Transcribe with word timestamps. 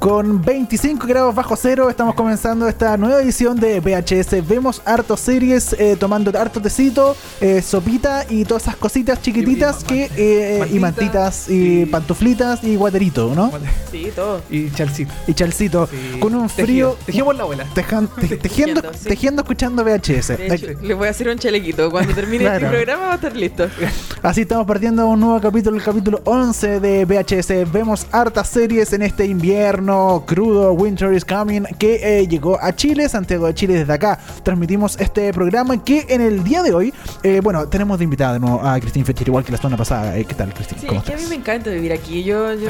Con 0.00 0.40
25 0.42 1.06
grados 1.06 1.34
bajo 1.34 1.56
cero 1.56 1.90
estamos 1.90 2.14
comenzando 2.14 2.66
esta 2.66 2.96
nueva 2.96 3.20
edición 3.20 3.60
de 3.60 3.80
VHS. 3.80 4.40
Vemos 4.48 4.80
hartos 4.86 5.20
series, 5.20 5.74
eh, 5.78 5.94
tomando 6.00 6.32
harto 6.40 6.58
tecito, 6.62 7.14
eh, 7.42 7.60
sopita 7.60 8.24
y 8.30 8.46
todas 8.46 8.62
esas 8.62 8.76
cositas 8.76 9.20
chiquititas 9.20 9.82
Y- 9.82 9.84
y 9.84 9.86
que 9.86 10.10
eh, 10.16 10.56
y 10.72 10.78
mantita, 10.78 10.80
mantitas 11.20 11.48
y 11.50 11.82
y- 11.82 11.84
pantuflitas 11.86 12.64
y 12.64 12.76
guaterito, 12.76 13.34
¿no? 13.34 13.52
Sí, 13.90 14.08
todo. 14.16 14.40
Y 14.48 14.70
chalcito. 14.70 15.12
Y 15.26 15.34
chalcito 15.34 15.86
Sí. 15.86 16.18
con 16.18 16.34
un 16.34 16.48
frío 16.48 16.96
Tejido 17.04 17.26
por 17.26 17.34
la 17.34 17.42
abuela. 17.42 17.66
tejan- 17.74 18.08
te- 18.08 18.36
tejiendo, 18.38 18.80
Tejiendo, 18.80 18.92
sí. 18.94 19.04
tejiendo 19.06 19.42
escuchando 19.42 19.84
VHS. 19.84 20.28
De 20.38 20.54
hecho, 20.54 20.66
les 20.80 20.96
voy 20.96 21.08
a 21.08 21.10
hacer 21.10 21.28
un 21.28 21.36
chalequito. 21.38 21.90
Cuando 21.90 22.14
termine 22.14 22.44
Claro. 22.44 22.68
este 22.68 22.68
programa 22.70 23.04
va 23.08 23.12
a 23.12 23.16
estar 23.16 23.36
listo. 23.36 23.68
Así 24.22 24.40
estamos 24.42 24.66
partiendo 24.66 25.06
un 25.06 25.20
nuevo 25.20 25.38
capítulo, 25.42 25.76
el 25.76 25.82
capítulo 25.82 26.22
11 26.24 26.80
de 26.80 27.04
VHS. 27.04 27.70
Vemos 27.70 28.06
hartas 28.12 28.48
series 28.48 28.94
en 28.94 29.02
este 29.02 29.26
invierno 29.26 29.89
crudo, 30.26 30.72
Winter 30.72 31.12
is 31.12 31.24
Coming, 31.24 31.62
que 31.78 32.20
eh, 32.20 32.26
llegó 32.28 32.58
a 32.60 32.74
Chile, 32.74 33.08
Santiago 33.08 33.46
de 33.46 33.54
Chile 33.54 33.74
desde 33.74 33.92
acá. 33.92 34.18
Transmitimos 34.42 34.98
este 35.00 35.32
programa 35.32 35.82
que 35.84 36.06
en 36.08 36.20
el 36.20 36.42
día 36.44 36.62
de 36.62 36.72
hoy, 36.72 36.94
eh, 37.22 37.40
bueno, 37.42 37.68
tenemos 37.68 37.98
de 37.98 38.04
invitada 38.04 38.34
de 38.34 38.40
nuevo 38.40 38.60
a 38.66 38.78
Cristín 38.80 39.04
Fetcher, 39.04 39.28
igual 39.28 39.44
que 39.44 39.52
la 39.52 39.58
semana 39.58 39.76
pasada. 39.76 40.16
Eh, 40.16 40.24
¿Qué 40.24 40.34
tal, 40.34 40.52
Cristín? 40.54 40.78
Sí, 40.80 40.86
¿Cómo 40.86 41.00
es 41.00 41.06
que 41.06 41.14
a 41.14 41.16
mí 41.16 41.22
me 41.28 41.34
encanta 41.36 41.70
vivir 41.70 41.92
aquí. 41.92 42.22
Yo, 42.24 42.52
yo, 42.54 42.68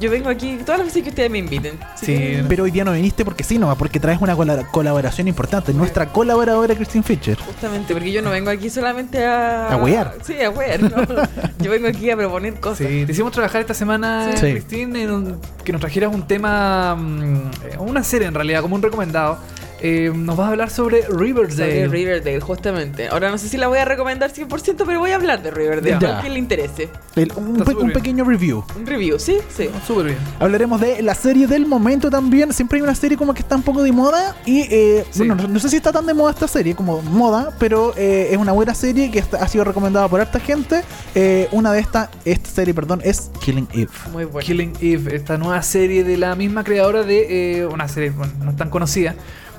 yo 0.00 0.10
vengo 0.10 0.28
aquí 0.28 0.58
todas 0.64 0.78
las 0.78 0.86
veces 0.88 1.02
que 1.02 1.08
ustedes 1.10 1.30
me 1.30 1.38
inviten. 1.38 1.78
Sí, 1.96 2.06
que, 2.06 2.44
Pero 2.48 2.64
hoy 2.64 2.70
día 2.70 2.84
no 2.84 2.92
viniste 2.92 3.24
porque 3.24 3.44
sí, 3.44 3.58
nomás, 3.58 3.76
porque 3.76 3.98
traes 4.00 4.20
una 4.20 4.34
cola- 4.36 4.66
colaboración 4.70 5.28
importante. 5.28 5.72
Nuestra 5.74 6.06
colaboradora 6.12 6.74
Cristín 6.74 7.02
Fischer. 7.02 7.38
Justamente, 7.38 7.92
porque 7.92 8.12
yo 8.12 8.22
no 8.22 8.30
vengo 8.30 8.50
aquí 8.50 8.70
solamente 8.70 9.24
a... 9.24 9.72
A 9.72 9.76
huear. 9.76 10.14
Sí, 10.22 10.34
a 10.40 10.50
no. 10.78 10.88
Yo 11.58 11.70
vengo 11.70 11.86
aquí 11.88 12.10
a 12.10 12.16
proponer 12.16 12.54
cosas. 12.54 12.78
Sí, 12.88 13.04
te 13.06 13.12
hicimos 13.12 13.30
trabajar 13.32 13.60
esta 13.60 13.74
semana, 13.74 14.32
Sí. 14.36 14.50
Cristín, 14.52 14.96
en 14.96 15.10
un- 15.10 15.38
que 15.64 15.70
nos 15.72 15.80
trajeras 15.80 16.12
un 16.12 16.26
tema, 16.26 16.51
mm, 16.96 17.50
eh, 17.64 17.76
una 17.78 18.02
serie 18.04 18.28
en 18.28 18.34
realidad, 18.34 18.62
como 18.62 18.74
un 18.74 18.82
recomendado. 18.82 19.38
Eh, 19.84 20.12
nos 20.14 20.36
vas 20.36 20.46
a 20.46 20.50
hablar 20.50 20.70
sobre 20.70 21.02
Riverdale. 21.08 21.84
Sobre 21.84 21.88
Riverdale, 21.88 22.40
justamente. 22.40 23.08
Ahora 23.08 23.30
no 23.30 23.38
sé 23.38 23.48
si 23.48 23.56
la 23.56 23.66
voy 23.66 23.78
a 23.78 23.84
recomendar 23.84 24.30
100%, 24.32 24.84
pero 24.86 25.00
voy 25.00 25.10
a 25.10 25.16
hablar 25.16 25.42
de 25.42 25.50
Riverdale, 25.50 25.98
Ya. 26.00 26.18
a 26.18 26.20
quien 26.20 26.34
le 26.34 26.38
interese. 26.38 26.88
El- 27.16 27.32
un, 27.36 27.56
pe- 27.64 27.74
un 27.74 27.92
pequeño 27.92 28.24
review. 28.24 28.64
Un 28.76 28.86
review, 28.86 29.18
¿sí? 29.18 29.38
Sí. 29.54 29.68
Súper 29.86 30.06
bien. 30.06 30.18
Hablaremos 30.38 30.80
de 30.80 31.02
la 31.02 31.14
serie 31.16 31.46
del 31.48 31.66
momento 31.66 32.10
también. 32.10 32.52
Siempre 32.52 32.76
hay 32.78 32.82
una 32.82 32.94
serie 32.94 33.16
como 33.18 33.34
que 33.34 33.40
está 33.40 33.56
un 33.56 33.62
poco 33.62 33.82
de 33.82 33.90
moda. 33.92 34.36
Y 34.46 34.60
eh, 34.70 35.04
Sí. 35.10 35.18
bueno, 35.18 35.34
no, 35.34 35.48
no 35.48 35.58
sé 35.58 35.68
si 35.68 35.76
está 35.76 35.90
tan 35.92 36.06
de 36.06 36.14
moda 36.14 36.30
esta 36.30 36.46
serie 36.46 36.74
como 36.76 37.02
moda, 37.02 37.52
pero 37.58 37.92
eh, 37.96 38.28
es 38.30 38.36
una 38.38 38.52
buena 38.52 38.74
serie 38.74 39.10
que 39.10 39.24
ha 39.38 39.48
sido 39.48 39.64
recomendada 39.64 40.06
por 40.08 40.20
harta 40.20 40.38
gente. 40.38 40.82
Eh, 41.14 41.48
una 41.50 41.72
de 41.72 41.80
estas, 41.80 42.08
esta 42.24 42.48
serie, 42.50 42.72
perdón, 42.72 43.00
es 43.04 43.30
Killing 43.44 43.66
Eve. 43.72 43.88
Muy 44.12 44.24
bueno. 44.26 44.46
Killing 44.46 44.74
Eve, 44.80 45.16
esta 45.16 45.36
nueva 45.38 45.60
serie 45.62 46.04
de 46.04 46.16
la 46.16 46.36
misma 46.36 46.62
creadora 46.62 47.02
de 47.02 47.58
eh, 47.58 47.66
una 47.66 47.88
serie 47.88 48.10
bueno, 48.10 48.32
no 48.44 48.54
tan 48.54 48.70
conocida, 48.70 49.14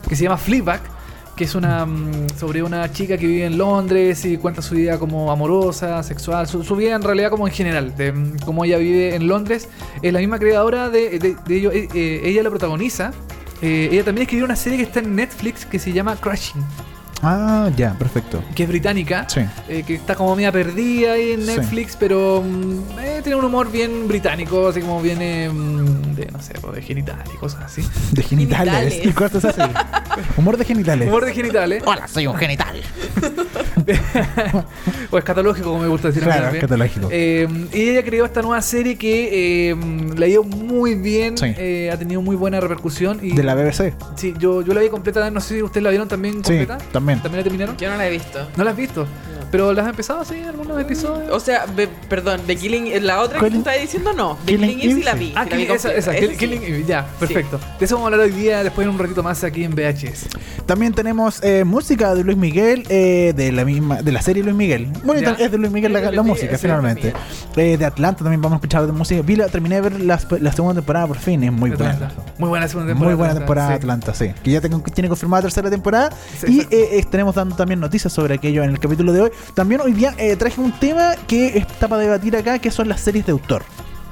que 0.07 0.15
se 0.15 0.23
llama 0.23 0.37
Fleabag, 0.37 0.81
que 1.35 1.45
es 1.45 1.55
una 1.55 1.85
mm, 1.85 2.29
sobre 2.37 2.61
una 2.61 2.91
chica 2.91 3.17
que 3.17 3.25
vive 3.25 3.45
en 3.45 3.57
Londres 3.57 4.23
y 4.25 4.37
cuenta 4.37 4.61
su 4.61 4.75
vida 4.75 4.99
como 4.99 5.31
amorosa, 5.31 6.03
sexual, 6.03 6.47
su, 6.47 6.75
vida 6.75 6.95
en 6.95 7.01
realidad 7.01 7.29
como 7.29 7.47
en 7.47 7.53
general, 7.53 7.95
de 7.95 8.11
mm, 8.11 8.37
cómo 8.45 8.65
ella 8.65 8.77
vive 8.77 9.15
en 9.15 9.27
Londres. 9.27 9.69
Es 10.01 10.13
la 10.13 10.19
misma 10.19 10.39
creadora 10.39 10.89
de 10.89 11.35
ello, 11.49 11.71
eh, 11.71 11.89
eh, 11.93 12.21
ella 12.23 12.43
la 12.43 12.49
protagoniza. 12.49 13.11
Eh, 13.61 13.89
ella 13.91 14.03
también 14.03 14.23
escribió 14.23 14.45
una 14.45 14.57
serie 14.57 14.77
que 14.77 14.83
está 14.83 14.99
en 14.99 15.15
Netflix 15.15 15.65
que 15.65 15.79
se 15.79 15.93
llama 15.93 16.17
Crashing, 16.17 16.61
Ah, 17.23 17.69
ya, 17.75 17.93
perfecto. 17.93 18.43
que 18.53 18.63
es 18.63 18.69
británica. 18.69 19.25
Sí. 19.29 19.41
Eh, 19.69 19.83
que 19.83 19.95
está 19.95 20.15
como 20.15 20.35
media 20.35 20.51
perdida 20.51 21.13
ahí 21.13 21.31
en 21.31 21.41
Sí. 21.45 21.47
Netflix, 21.47 21.95
pero 21.97 22.43
mm, 22.45 22.99
eh, 22.99 23.19
tiene 23.23 23.37
un 23.37 23.45
humor 23.45 23.71
bien 23.71 24.07
británico, 24.07 24.67
así 24.67 24.81
como 24.81 25.01
viene 25.01 25.49
mm, 25.49 26.15
de, 26.15 26.25
no 26.31 26.41
sé, 26.41 26.53
pues, 26.59 26.75
de 26.75 26.81
genital 26.81 27.23
y 27.33 27.37
cosas 27.37 27.61
así. 27.63 27.81
De 28.11 28.23
genitales. 28.23 28.93
Genitales. 28.93 29.05
¿Y 29.05 29.37
esa 29.37 29.51
serie? 29.53 29.73
Humor 30.37 30.57
de 30.57 30.65
genitales. 30.65 31.07
Humor 31.07 31.25
de 31.25 31.33
genitales. 31.33 31.83
Hola, 31.85 32.07
soy 32.07 32.27
un 32.27 32.35
genital. 32.35 32.81
o 35.11 35.17
escatológico, 35.17 35.69
como 35.71 35.81
me 35.83 35.87
gusta 35.87 36.07
decir. 36.09 36.23
Claro, 36.23 36.43
también. 36.43 36.63
escatológico. 36.63 37.09
Eh, 37.11 37.47
y 37.73 37.89
ella 37.89 38.03
creó 38.03 38.25
esta 38.25 38.41
nueva 38.41 38.61
serie 38.61 38.97
que 38.97 39.69
eh, 39.71 39.75
le 40.15 40.25
ha 40.25 40.29
ido 40.29 40.43
muy 40.43 40.95
bien, 40.95 41.37
Sí. 41.37 41.53
eh, 41.57 41.89
ha 41.91 41.97
tenido 41.97 42.21
muy 42.21 42.35
buena 42.35 42.59
repercusión. 42.59 43.19
Y, 43.21 43.33
De 43.35 43.43
la 43.43 43.55
BBC. 43.55 43.93
Sí, 44.15 44.33
yo, 44.37 44.61
yo 44.61 44.73
la 44.73 44.81
vi 44.81 44.89
completa, 44.89 45.29
no 45.31 45.39
sé 45.41 45.55
si 45.55 45.61
ustedes 45.63 45.83
la 45.83 45.89
vieron 45.89 46.07
también 46.07 46.35
Sí, 46.35 46.41
completa. 46.57 46.77
también. 46.91 47.19
¿También 47.21 47.39
la 47.39 47.43
terminaron? 47.43 47.77
Yo 47.77 47.89
no 47.89 47.97
la 47.97 48.07
he 48.07 48.11
visto. 48.11 48.47
¿No 48.57 48.63
la 48.63 48.71
has 48.71 48.77
visto? 48.77 49.07
¿Pero 49.53 49.71
las 49.71 49.83
has 49.85 49.91
empezado 49.91 50.21
así, 50.21 50.33
algunos 50.41 50.81
episodios? 50.81 51.31
O 51.31 51.39
sea, 51.39 51.67
be- 51.67 51.87
perdón, 52.09 52.41
de 52.47 52.55
Killing... 52.55 53.05
La 53.05 53.21
otra 53.21 53.39
que 53.39 53.45
Killing- 53.45 53.51
tú 53.51 53.57
estabas 53.59 53.81
diciendo, 53.81 54.11
no. 54.13 54.35
De 54.43 54.53
Killing 54.53 54.79
Killing, 54.79 54.79
Eve 54.81 54.93
sí 54.95 55.01
Eve, 55.01 55.03
la 55.03 55.13
vi. 55.13 55.33
Ah, 55.35 55.43
sí 55.43 55.49
la 55.51 55.55
vi 55.57 55.63
Killing, 55.63 55.75
esa, 55.75 55.89
completa. 55.89 55.99
esa, 55.99 56.11
Esa 56.11 56.19
Kill- 56.25 56.31
sí. 56.31 56.37
Killing 56.37 56.63
Eve, 56.63 56.83
ya, 56.87 57.05
perfecto. 57.19 57.59
De 57.79 57.85
eso 57.85 57.95
vamos 57.95 58.11
a 58.11 58.13
hablar 58.15 58.27
hoy 58.27 58.33
día, 58.33 58.63
después 58.63 58.87
en 58.87 58.93
un 58.95 58.97
ratito 58.99 59.21
más 59.21 59.43
aquí 59.43 59.63
en 59.63 59.75
VHS. 59.75 60.27
También 60.65 60.93
tenemos 60.93 61.43
eh, 61.43 61.63
música 61.65 62.15
de 62.15 62.23
Luis 62.23 62.35
Miguel, 62.37 62.83
eh, 62.89 63.33
de 63.35 63.51
la 63.51 63.63
misma, 63.63 64.01
de 64.01 64.11
la 64.11 64.23
serie 64.23 64.41
Luis 64.41 64.55
Miguel. 64.55 64.87
Bueno, 65.03 65.21
Ya. 65.21 65.31
es 65.45 65.51
de 65.51 65.57
Luis 65.59 65.71
Miguel 65.71 65.93
la, 65.93 66.01
de 66.01 66.11
la 66.13 66.23
música, 66.23 66.55
sí, 66.57 66.61
finalmente. 66.63 67.13
Eh, 67.55 67.77
de 67.77 67.85
Atlanta 67.85 68.23
también 68.23 68.41
vamos 68.41 68.55
a 68.55 68.57
escuchar 68.57 68.87
de 68.87 68.91
música. 68.91 69.21
Vi 69.21 69.35
la- 69.35 69.49
terminé 69.49 69.75
de 69.75 69.81
ver 69.81 70.01
las- 70.01 70.25
la 70.31 70.51
segunda 70.51 70.81
temporada 70.81 71.05
por 71.05 71.17
fin, 71.19 71.43
es 71.43 71.51
muy 71.51 71.69
buena. 71.69 71.91
Atlanta. 71.91 72.15
Muy 72.39 72.49
buena 72.49 72.67
segunda 72.67 72.89
temporada. 72.91 73.15
Muy 73.15 73.17
buena 73.19 73.35
temporada 73.35 73.67
sí. 73.67 73.73
Atlanta, 73.75 74.13
sí. 74.15 74.31
Que 74.43 74.49
ya 74.49 74.61
tengo- 74.61 74.81
tiene 74.81 75.09
confirmada 75.09 75.43
tercera 75.43 75.69
temporada. 75.69 76.09
Sí, 76.39 76.47
y 76.47 76.55
exacto. 76.61 76.75
eh, 76.75 76.89
estaremos 76.97 77.35
dando 77.35 77.55
también 77.55 77.79
noticias 77.79 78.11
sobre 78.11 78.33
aquello 78.33 78.63
en 78.63 78.71
el 78.71 78.79
capítulo 78.79 79.13
de 79.13 79.21
hoy. 79.21 79.31
También 79.53 79.81
hoy 79.81 79.93
día 79.93 80.13
eh, 80.17 80.35
traje 80.35 80.59
un 80.61 80.71
tema 80.71 81.15
que 81.27 81.57
está 81.57 81.87
para 81.87 82.01
debatir 82.01 82.35
acá, 82.35 82.59
que 82.59 82.71
son 82.71 82.87
las 82.89 83.01
series 83.01 83.25
de 83.25 83.31
autor. 83.31 83.63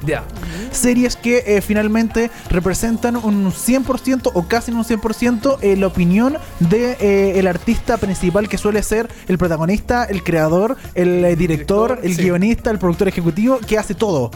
Ya. 0.05 0.23
Series 0.71 1.15
que 1.15 1.43
eh, 1.45 1.61
finalmente 1.61 2.31
representan 2.49 3.15
un 3.17 3.51
100% 3.51 4.31
o 4.33 4.47
casi 4.47 4.71
un 4.71 4.83
100% 4.83 5.57
eh, 5.61 5.75
la 5.75 5.87
opinión 5.87 6.37
de 6.59 6.97
eh, 6.99 7.39
el 7.39 7.47
artista 7.47 7.97
principal 7.97 8.49
que 8.49 8.57
suele 8.57 8.81
ser 8.83 9.09
el 9.27 9.37
protagonista, 9.37 10.05
el 10.05 10.23
creador, 10.23 10.77
el 10.95 11.21
director, 11.37 11.51
Director, 11.51 11.99
el 12.03 12.15
sí. 12.15 12.23
guionista, 12.23 12.71
el 12.71 12.79
productor 12.79 13.09
ejecutivo, 13.09 13.59
que 13.59 13.77
hace 13.77 13.93
todo. 13.93 14.31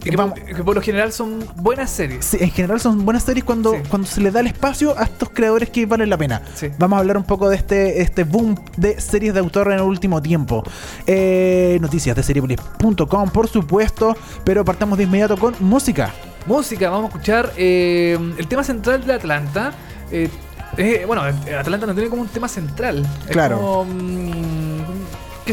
Que, 0.00 0.16
Vamos- 0.16 0.38
por, 0.38 0.48
que 0.56 0.64
por 0.64 0.74
lo 0.74 0.80
general 0.80 1.12
son 1.12 1.44
buenas 1.56 1.90
series. 1.90 2.24
Sí, 2.24 2.38
en 2.40 2.50
general 2.50 2.80
son 2.80 3.04
buenas 3.04 3.22
series 3.22 3.44
cuando, 3.44 3.72
Sí. 3.74 3.82
cuando 3.88 4.08
se 4.08 4.20
le 4.22 4.30
da 4.30 4.40
el 4.40 4.46
espacio 4.46 4.98
a 4.98 5.04
estos 5.04 5.28
creadores 5.30 5.68
que 5.68 5.84
valen 5.86 6.08
la 6.08 6.16
pena. 6.16 6.40
Sí. 6.54 6.68
Vamos 6.78 6.96
a 6.96 7.00
hablar 7.00 7.16
un 7.18 7.24
poco 7.24 7.48
de 7.50 7.56
este, 7.56 8.00
este 8.00 8.24
boom 8.24 8.54
de 8.78 8.98
series 9.00 9.34
de 9.34 9.40
autor 9.40 9.68
en 9.68 9.74
el 9.78 9.82
último 9.84 10.22
tiempo. 10.22 10.62
Eh, 11.06 11.78
noticias 11.82 12.16
de 12.16 12.22
seriepolis.com, 12.22 13.28
por 13.30 13.48
supuesto, 13.48 14.16
pero 14.44 14.64
partamos 14.64 14.96
de 14.96 15.04
inmediato 15.04 15.36
con 15.36 15.54
música. 15.60 16.12
Música, 16.46 16.88
vamos 16.88 17.04
a 17.04 17.08
escuchar 17.08 17.52
eh, 17.58 18.18
el 18.38 18.46
tema 18.48 18.64
central 18.64 19.04
de 19.06 19.12
Atlanta. 19.12 19.72
Eh, 20.10 21.04
bueno, 21.06 21.22
Atlanta 21.22 21.86
no 21.86 21.92
tiene 21.94 22.08
como 22.08 22.22
un 22.22 22.28
tema 22.28 22.48
central. 22.48 23.04
Es 23.26 23.32
Claro. 23.32 23.56
como, 23.58 23.84
mm, 23.84 24.99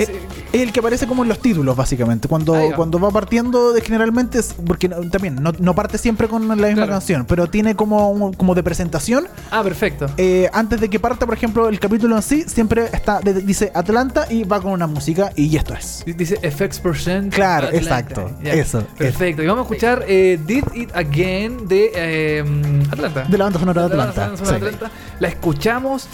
que 0.05 0.57
Es 0.57 0.61
el 0.63 0.71
que 0.71 0.79
aparece 0.79 1.07
como 1.07 1.23
en 1.23 1.29
los 1.29 1.39
títulos, 1.39 1.75
básicamente. 1.75 2.27
Cuando, 2.27 2.53
va. 2.53 2.75
cuando 2.75 2.99
va 2.99 3.11
partiendo, 3.11 3.73
de, 3.73 3.81
generalmente, 3.81 4.39
es- 4.39 4.53
porque 4.65 4.87
no- 4.87 5.01
también 5.09 5.35
no, 5.41 5.51
no 5.59 5.75
parte 5.75 5.97
siempre 5.97 6.27
con 6.27 6.47
la 6.47 6.55
misma 6.55 6.73
Claro. 6.73 6.91
canción, 6.93 7.25
pero 7.25 7.47
tiene 7.47 7.75
como, 7.75 8.31
como 8.37 8.55
de 8.55 8.63
presentación. 8.63 9.27
Ah, 9.51 9.63
perfecto. 9.63 10.07
eh, 10.17 10.49
antes 10.53 10.79
de 10.79 10.89
que 10.89 10.99
parta, 10.99 11.25
por 11.25 11.35
ejemplo, 11.35 11.67
el 11.69 11.79
capítulo 11.79 12.15
en 12.15 12.21
sí, 12.21 12.43
siempre 12.47 12.85
está 12.93 13.19
de- 13.19 13.33
dice 13.41 13.71
Atlanta 13.73 14.25
y 14.29 14.43
va 14.43 14.61
con 14.61 14.71
una 14.71 14.87
música, 14.87 15.31
y 15.35 15.55
esto 15.55 15.73
es. 15.73 16.03
Dice 16.05 16.37
FX%. 16.41 17.29
Claro, 17.35 17.67
Atlanta. 17.67 17.77
exacto, 17.77 18.31
eso, 18.43 18.83
Perfecto. 18.97 19.43
Y 19.43 19.47
vamos 19.47 19.61
a 19.61 19.63
escuchar 19.63 20.05
eh, 20.07 20.39
Did 20.45 20.63
It 20.73 20.95
Again 20.95 21.67
de 21.67 21.91
eh, 21.93 22.43
Atlanta. 22.91 23.23
De 23.25 23.37
la 23.37 23.43
banda 23.45 23.59
sonora 23.59 23.87
de 23.89 23.95
la 23.97 24.03
Atlanta. 24.03 24.21
banda 24.21 24.37
sonora 24.37 24.59
de 24.65 24.69
sí. 24.69 24.75
Atlanta. 24.75 24.95
La 25.19 25.27
escuchamos 25.27 26.07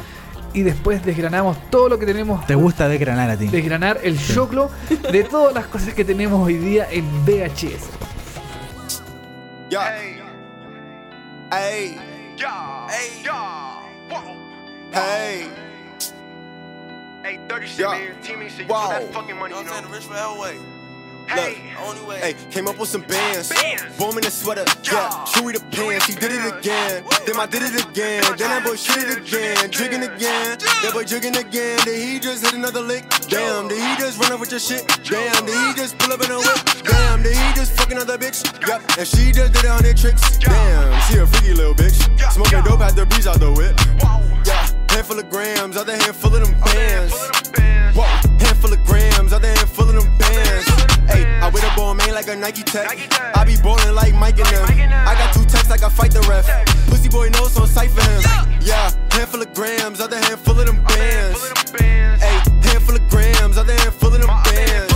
y 0.53 0.61
después 0.61 1.03
desgranamos 1.03 1.57
todo 1.69 1.89
lo 1.89 1.99
que 1.99 2.05
tenemos. 2.05 2.45
Te 2.45 2.55
gusta 2.55 2.87
desgranar 2.87 3.29
a 3.29 3.37
ti. 3.37 3.47
Desgranar 3.47 3.99
el 4.03 4.17
choclo 4.19 4.69
de 5.11 5.23
todas 5.23 5.53
las 5.53 5.65
cosas 5.67 5.93
que 5.93 6.05
tenemos 6.05 6.45
hoy 6.45 6.55
día 6.57 6.87
en 6.91 7.05
VHS. 7.25 7.89
Hey. 9.69 10.19
Hey. 11.51 11.97
Hey. 14.91 15.49
Hey, 17.23 17.39
30 17.47 17.65
shit, 17.65 17.79
Yeah. 17.79 17.89
man. 17.89 18.21
Teammate 18.21 18.49
shit. 18.49 18.67
You 18.67 18.73
Wow. 18.73 18.89
that 18.89 19.13
fucking 19.13 19.37
money, 19.37 19.55
You 19.55 19.63
know 19.63 19.71
what 19.71 19.83
I'm 19.83 19.89
know. 19.89 19.89
saying? 19.89 19.89
The 19.89 19.93
rich 19.93 20.05
for 20.05 20.15
Elway. 20.15 20.72
Look, 21.29 22.17
hey, 22.17 22.35
came 22.51 22.67
up 22.67 22.77
with 22.77 22.89
some 22.89 23.01
bands. 23.01 23.51
Boom 23.97 24.17
in 24.17 24.23
the 24.23 24.31
sweater, 24.31 24.65
yeah. 24.83 25.09
Chewy 25.27 25.53
the 25.53 25.59
pants, 25.71 26.05
he 26.05 26.15
did 26.15 26.31
it 26.31 26.45
again. 26.53 27.03
Then 27.25 27.37
I 27.37 27.45
did 27.45 27.63
it 27.63 27.75
again. 27.85 28.23
Then 28.37 28.49
that 28.49 28.63
boy 28.63 28.75
shit 28.75 28.97
it 28.97 29.17
again. 29.17 29.71
Jigging 29.71 30.03
again. 30.03 30.57
That 30.83 30.91
boy 30.93 31.03
jigging 31.03 31.35
again. 31.35 31.79
Then 31.85 31.99
he 31.99 32.19
just 32.19 32.43
hit 32.43 32.53
another 32.53 32.81
lick. 32.81 33.09
Damn, 33.27 33.67
did 33.67 33.79
he 33.79 33.95
just 33.97 34.19
run 34.21 34.31
up 34.31 34.39
with 34.39 34.51
your 34.51 34.59
shit? 34.59 34.87
Damn, 35.03 35.45
did 35.45 35.55
he 35.55 35.73
just 35.73 35.97
pull 35.97 36.13
up 36.13 36.23
in 36.23 36.31
a 36.31 36.37
whip? 36.37 36.59
Damn, 36.83 37.23
did 37.23 37.35
he 37.35 37.53
just 37.53 37.73
fuck 37.73 37.91
another 37.91 38.17
bitch? 38.17 38.43
Yep, 38.67 38.81
and 38.99 39.07
she 39.07 39.31
just 39.31 39.53
did 39.53 39.65
it 39.65 39.71
on 39.71 39.81
their 39.81 39.93
tricks. 39.93 40.37
Damn, 40.37 41.01
she 41.07 41.17
a 41.19 41.25
freaky 41.25 41.53
little 41.53 41.75
bitch. 41.75 41.97
Smoking 42.31 42.63
dope, 42.63 42.81
had 42.81 42.95
the 42.95 43.05
breeze 43.05 43.27
out 43.27 43.39
the 43.39 43.51
whip. 43.51 43.75
Yeah, 44.45 44.67
handful 44.89 45.19
of 45.19 45.29
grams, 45.29 45.77
other 45.77 45.95
hand 45.95 46.15
full 46.15 46.35
of 46.35 46.43
them 46.43 46.53
bands. 46.61 47.13
Whoa, 47.95 48.05
handful 48.39 48.73
of 48.73 48.83
grams, 48.85 49.33
other 49.33 49.47
hand 49.47 49.69
full 49.69 49.89
of 49.89 49.95
them 49.95 50.17
bands. 50.17 50.92
Hey, 51.07 51.25
I 51.41 51.49
with 51.49 51.63
a 51.63 51.71
ball 51.75 51.93
man 51.93 52.13
like 52.13 52.27
a 52.27 52.35
Nike 52.35 52.63
tech. 52.63 52.87
I 53.35 53.43
be 53.43 53.55
ballin' 53.57 53.95
like 53.95 54.13
Mike 54.13 54.39
and 54.39 54.47
them. 54.47 54.65
I 54.91 55.13
got 55.15 55.33
two 55.33 55.43
texts 55.45 55.69
like 55.69 55.83
I 55.83 55.89
fight 55.89 56.11
the 56.11 56.21
ref. 56.21 56.47
Pussy 56.87 57.09
boy 57.09 57.29
knows 57.29 57.57
on 57.57 57.67
sight 57.67 57.91
for 57.91 58.01
him. 58.01 58.21
Yeah, 58.61 58.91
handful 59.11 59.41
of 59.41 59.53
grams, 59.53 59.99
other 59.99 60.17
hand 60.17 60.39
full 60.39 60.59
of 60.59 60.65
them 60.65 60.83
bands. 60.83 61.39
Hey, 61.71 62.39
handful 62.61 62.95
of 62.95 63.09
grams, 63.09 63.57
other 63.57 63.73
hand 63.73 63.93
full 63.93 64.13
of 64.13 64.21
them 64.21 64.29
bands. 64.45 64.93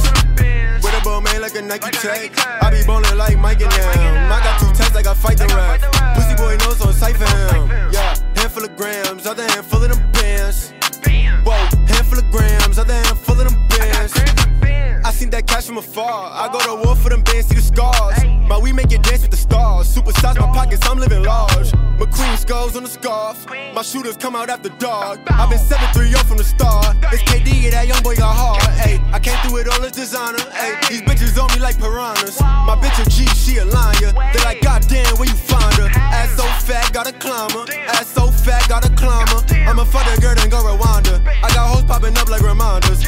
With 0.84 0.94
a 0.94 1.02
ball 1.04 1.22
man 1.22 1.42
like 1.42 1.56
a 1.56 1.62
Nike 1.62 1.92
tech. 1.92 2.32
I 2.64 2.72
be 2.72 2.86
ballin' 2.86 3.18
like 3.18 3.38
Mike 3.38 3.62
and 3.62 3.72
them. 3.72 4.32
I 4.32 4.40
got 4.44 4.60
two 4.60 4.72
texts 4.74 4.96
like 4.96 5.08
I 5.08 5.14
fight 5.14 5.38
the 5.38 5.48
ref. 5.48 5.82
Pussy 6.16 6.36
boy 6.36 6.56
knows 6.64 6.82
on 6.82 6.94
sight 6.94 7.18
for 7.18 7.26
him. 7.26 7.70
Yeah, 7.92 8.16
handful 8.36 8.64
of 8.64 8.76
grams, 8.76 9.28
other 9.28 9.44
hand 9.44 9.66
full 9.66 9.84
of 9.84 9.90
them 9.90 10.12
bands. 10.12 10.74
Whoa, 11.44 11.56
handful 11.88 12.20
of 12.20 12.32
grams, 12.32 12.78
other 12.80 12.94
hand 12.94 13.18
full 13.18 13.40
of 13.40 13.50
them 13.50 13.68
bands. 13.68 14.14
I 15.08 15.12
seen 15.12 15.30
that 15.30 15.48
cash 15.48 15.68
from 15.68 15.78
afar. 15.78 16.32
I 16.34 16.52
go 16.52 16.60
to 16.60 16.84
war 16.84 16.94
for 16.94 17.08
them 17.08 17.22
bands, 17.24 17.48
see 17.48 17.56
the 17.56 17.62
scars. 17.62 18.26
My 18.44 18.60
we 18.60 18.74
make 18.74 18.92
it 18.92 19.04
dance 19.04 19.22
with 19.22 19.32
the 19.32 19.38
stars. 19.38 19.88
Supersize 19.88 20.36
my 20.36 20.52
pockets, 20.52 20.86
I'm 20.86 21.00
living 21.00 21.24
large. 21.24 21.72
McQueen 21.96 22.38
skulls 22.38 22.76
on 22.76 22.84
the 22.84 22.90
scarf. 22.90 23.48
My 23.74 23.84
shooters 23.84 24.18
come 24.18 24.36
out 24.36 24.50
after 24.50 24.68
dark. 24.84 25.22
I've 25.32 25.50
been 25.50 25.60
7-3-0 25.60 26.28
from 26.28 26.36
the 26.36 26.44
start. 26.44 26.98
It's 27.14 27.24
KD, 27.24 27.64
yeah, 27.64 27.70
that 27.70 27.88
young 27.88 28.04
boy 28.04 28.18
got 28.18 28.36
hard. 28.36 28.62
Ayy, 28.84 29.00
I 29.14 29.20
came 29.20 29.38
through 29.48 29.64
with 29.64 29.72
all 29.72 29.80
this 29.80 29.94
designer. 29.94 30.44
Ayy, 30.52 30.90
these 30.90 31.02
bitches 31.04 31.42
on 31.42 31.48
me 31.56 31.64
like 31.64 31.80
piranhas. 31.80 32.42
My 32.42 32.76
bitch 32.76 33.00
a 33.00 33.10
G, 33.10 33.24
she 33.32 33.60
a 33.60 33.66
lion. 33.66 34.12
They 34.12 34.44
like, 34.44 34.60
goddamn, 34.60 35.16
where 35.16 35.30
you 35.30 35.40
find 35.40 35.74
her? 35.80 35.88
Ass 35.96 36.36
so 36.36 36.44
fat, 36.68 36.92
gotta 36.92 37.14
climb 37.14 37.52
her. 37.52 37.64
Ass 37.96 38.08
so 38.08 38.28
fat, 38.28 38.68
gotta 38.68 38.90
climb 39.00 39.28
her. 39.28 39.40
I'ma 39.72 39.86
fuck 39.86 40.04
that 40.04 40.20
girl 40.20 40.36
and 40.36 40.52
go 40.52 40.60
Rwanda. 40.68 41.24
I 41.26 41.48
got 41.56 41.72
hoes 41.72 41.86
popping 41.86 42.18
up 42.18 42.28
like 42.28 42.42
reminders. 42.42 43.08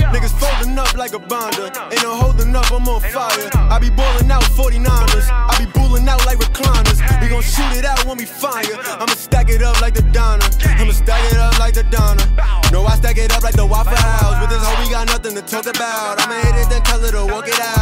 Like 1.00 1.14
a 1.14 1.20
binder. 1.20 1.72
Ain't 1.94 2.04
no 2.04 2.14
holding 2.14 2.54
up, 2.54 2.70
I'm 2.74 2.86
on 2.90 3.00
fire. 3.00 3.50
I 3.56 3.80
be 3.80 3.90
boiling 3.90 4.30
out 4.30 4.44
49ers. 4.44 5.32
I 5.32 5.56
be 5.58 5.72
bulling 5.72 6.06
out 6.10 6.26
like 6.26 6.40
recliners. 6.40 7.00
We 7.22 7.30
gon' 7.30 7.42
shoot 7.42 7.72
it 7.72 7.86
out 7.86 8.04
when 8.06 8.18
we 8.18 8.26
fire. 8.26 8.76
I'ma 9.00 9.16
stack 9.16 9.48
it 9.48 9.62
up 9.64 9.80
like 9.80 9.94
the 9.94 10.02
Donna. 10.12 10.44
I'ma 10.76 10.92
stack 10.92 11.24
it 11.32 11.38
up 11.40 11.58
like 11.58 11.74
the 11.74 11.84
Donna. 11.84 12.28
No, 12.74 12.86
I 12.86 12.98
stack 12.98 13.18
it 13.18 13.32
up 13.32 13.44
like 13.44 13.56
the 13.56 13.66
Waffle 13.66 13.96
House. 13.96 14.42
With 14.42 14.50
this 14.50 14.62
hoe, 14.62 14.84
we 14.84 14.92
got 14.92 15.08
nothing 15.08 15.36
to 15.36 15.42
talk 15.42 15.68
about. 15.68 16.20
I'ma 16.20 16.36
hit 16.36 16.68
it, 16.68 16.70
then 16.70 16.84
tell 16.84 17.00
her 17.00 17.12
to 17.12 17.26
walk 17.32 17.48
it 17.48 17.58
out. 17.62 17.79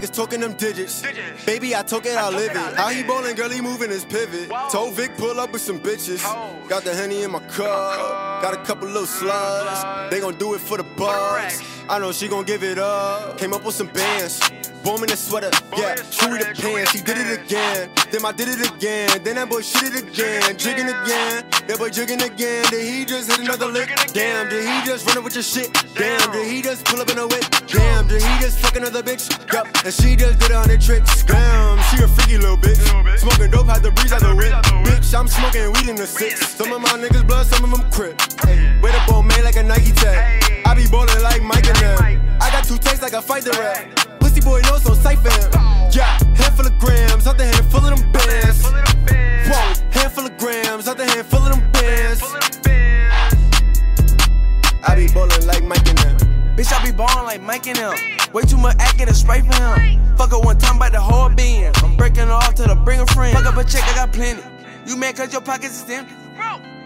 Niggas 0.00 0.14
talking 0.14 0.40
them 0.40 0.54
digits. 0.54 1.02
Baby, 1.44 1.74
I 1.74 1.82
took 1.82 2.06
it, 2.06 2.16
I 2.16 2.28
live 2.28 2.50
it. 2.50 2.76
How 2.76 2.88
he 2.88 3.02
bowling, 3.02 3.36
girl, 3.36 3.50
he 3.50 3.60
moving 3.60 3.90
his 3.90 4.04
pivot. 4.04 4.50
Told 4.70 4.94
Vic, 4.94 5.16
pull 5.16 5.38
up 5.38 5.52
with 5.52 5.62
some 5.62 5.78
bitches. 5.80 6.22
Got 6.68 6.84
the 6.84 6.94
honey 6.94 7.22
in 7.22 7.30
my 7.30 7.40
cup. 7.40 8.42
Got 8.42 8.54
a 8.54 8.62
couple 8.64 8.88
little 8.88 9.06
slugs. 9.06 10.10
They 10.10 10.20
gon' 10.20 10.36
do 10.36 10.54
it 10.54 10.60
for 10.60 10.76
the 10.76 10.84
bucks. 10.84 11.62
I 11.88 11.98
know 11.98 12.12
she 12.12 12.28
gon' 12.28 12.44
give 12.44 12.62
it 12.62 12.78
up. 12.78 13.38
Came 13.38 13.52
up 13.52 13.64
with 13.64 13.74
some 13.74 13.88
bands. 13.88 14.40
Boom 14.84 15.02
in 15.04 15.10
the 15.10 15.16
sweater, 15.16 15.50
yeah. 15.76 15.94
Chewy 16.08 16.40
the 16.40 16.56
pants, 16.56 16.92
he 16.92 17.02
did 17.02 17.18
it 17.18 17.38
again. 17.38 17.90
Then 18.10 18.24
I 18.24 18.32
did 18.32 18.48
it 18.48 18.64
again. 18.64 19.22
Then 19.22 19.36
that 19.36 19.50
boy 19.50 19.60
shit 19.60 19.92
it 19.92 20.08
again. 20.08 20.56
Jigging 20.56 20.88
again. 20.88 21.44
That 21.68 21.76
boy 21.76 21.90
jigging 21.90 22.22
again. 22.22 22.64
Then 22.70 22.86
he 22.86 23.04
just 23.04 23.30
hit 23.30 23.40
another 23.40 23.66
lick. 23.66 23.92
Damn, 24.14 24.48
did 24.48 24.64
he 24.64 24.86
just 24.88 25.06
run 25.06 25.18
up 25.18 25.24
with 25.24 25.34
your 25.34 25.44
shit? 25.44 25.68
Damn, 25.94 26.32
did 26.32 26.48
he 26.48 26.62
just 26.62 26.86
pull 26.86 27.00
up 27.00 27.10
in 27.10 27.18
a 27.18 27.26
whip? 27.26 27.44
Damn, 27.68 28.08
did 28.08 28.22
he 28.22 28.34
just 28.40 28.58
fuck 28.58 28.74
another 28.76 29.02
bitch? 29.02 29.28
Yup, 29.52 29.68
and 29.84 29.92
she 29.92 30.16
just 30.16 30.38
did 30.40 30.50
it 30.50 30.56
on 30.56 30.68
her 30.68 30.78
tricks. 30.78 31.24
Damn, 31.24 31.76
she 31.92 32.02
a 32.02 32.08
freaky 32.08 32.38
little 32.38 32.56
bitch. 32.56 32.80
Smoking 33.18 33.50
dope, 33.50 33.68
had 33.68 33.82
the 33.82 33.90
breeze 33.92 34.12
out 34.12 34.22
the 34.24 34.34
whip. 34.34 34.52
Bitch, 34.88 35.12
I'm 35.12 35.28
smoking 35.28 35.72
weed 35.76 35.88
in 35.88 35.96
the 35.96 36.06
six. 36.06 36.56
Some 36.56 36.72
of 36.72 36.80
my 36.80 36.96
niggas 36.96 37.26
blood, 37.26 37.46
some 37.46 37.64
of 37.64 37.70
them 37.70 37.84
crip. 37.92 38.16
With 38.80 38.96
a 38.96 39.02
ball 39.06 39.22
man 39.22 39.44
like 39.44 39.56
a 39.56 39.62
Nike 39.62 39.92
tag. 39.92 40.64
I 40.64 40.74
be 40.74 40.86
ballin' 40.88 41.22
like 41.22 41.42
Mike 41.42 41.66
and 41.66 41.76
them. 41.76 41.98
I 42.40 42.48
got 42.50 42.64
two 42.64 42.78
takes 42.78 43.02
like 43.02 43.12
a 43.12 43.20
fight 43.20 43.44
the 43.44 43.52
rap. 43.52 44.19
Pussy 44.40 44.48
boy 44.48 44.60
knows 44.68 44.82
for 44.82 44.94
him. 44.94 45.50
Yeah, 45.92 46.18
handful 46.34 46.66
of 46.66 46.78
grams, 46.78 47.26
other 47.26 47.44
hand 47.44 47.70
full 47.70 47.84
of 47.84 47.98
them 47.98 48.12
bands. 48.12 48.64
Whoa, 48.64 49.90
handful 49.90 50.26
of 50.26 50.36
grams, 50.38 50.88
other 50.88 51.04
hand 51.04 51.26
full 51.26 51.40
of 51.40 51.50
them 51.50 51.72
bands. 51.72 52.22
I 54.82 54.94
be 54.96 55.08
ballin' 55.08 55.46
like 55.46 55.64
Mike 55.64 55.88
and 55.88 55.98
them. 55.98 56.56
Bitch, 56.56 56.72
I 56.72 56.84
be 56.84 56.92
ballin' 56.92 57.24
like 57.24 57.42
Mike 57.42 57.66
and 57.66 57.76
them. 57.76 57.94
Way 58.32 58.42
too 58.42 58.56
much 58.56 58.76
act, 58.78 58.98
get 58.98 59.10
a 59.10 59.14
spray 59.14 59.40
for 59.42 59.54
him. 59.54 60.16
Fuck 60.16 60.30
her 60.30 60.38
one 60.38 60.58
time 60.58 60.78
by 60.78 60.88
the 60.90 61.00
whole 61.00 61.28
being. 61.28 61.72
I'm 61.76 61.96
breaking 61.96 62.30
off 62.30 62.54
till 62.54 62.70
I 62.70 62.74
bring 62.74 63.00
a 63.00 63.06
friend. 63.08 63.36
Fuck 63.36 63.46
up 63.46 63.56
a 63.56 63.64
check, 63.64 63.84
I 63.84 63.94
got 63.94 64.12
plenty. 64.12 64.42
You 64.86 64.96
mad 64.96 65.16
cause 65.16 65.32
your 65.32 65.42
pockets 65.42 65.82
is 65.82 65.90
empty. 65.90 66.14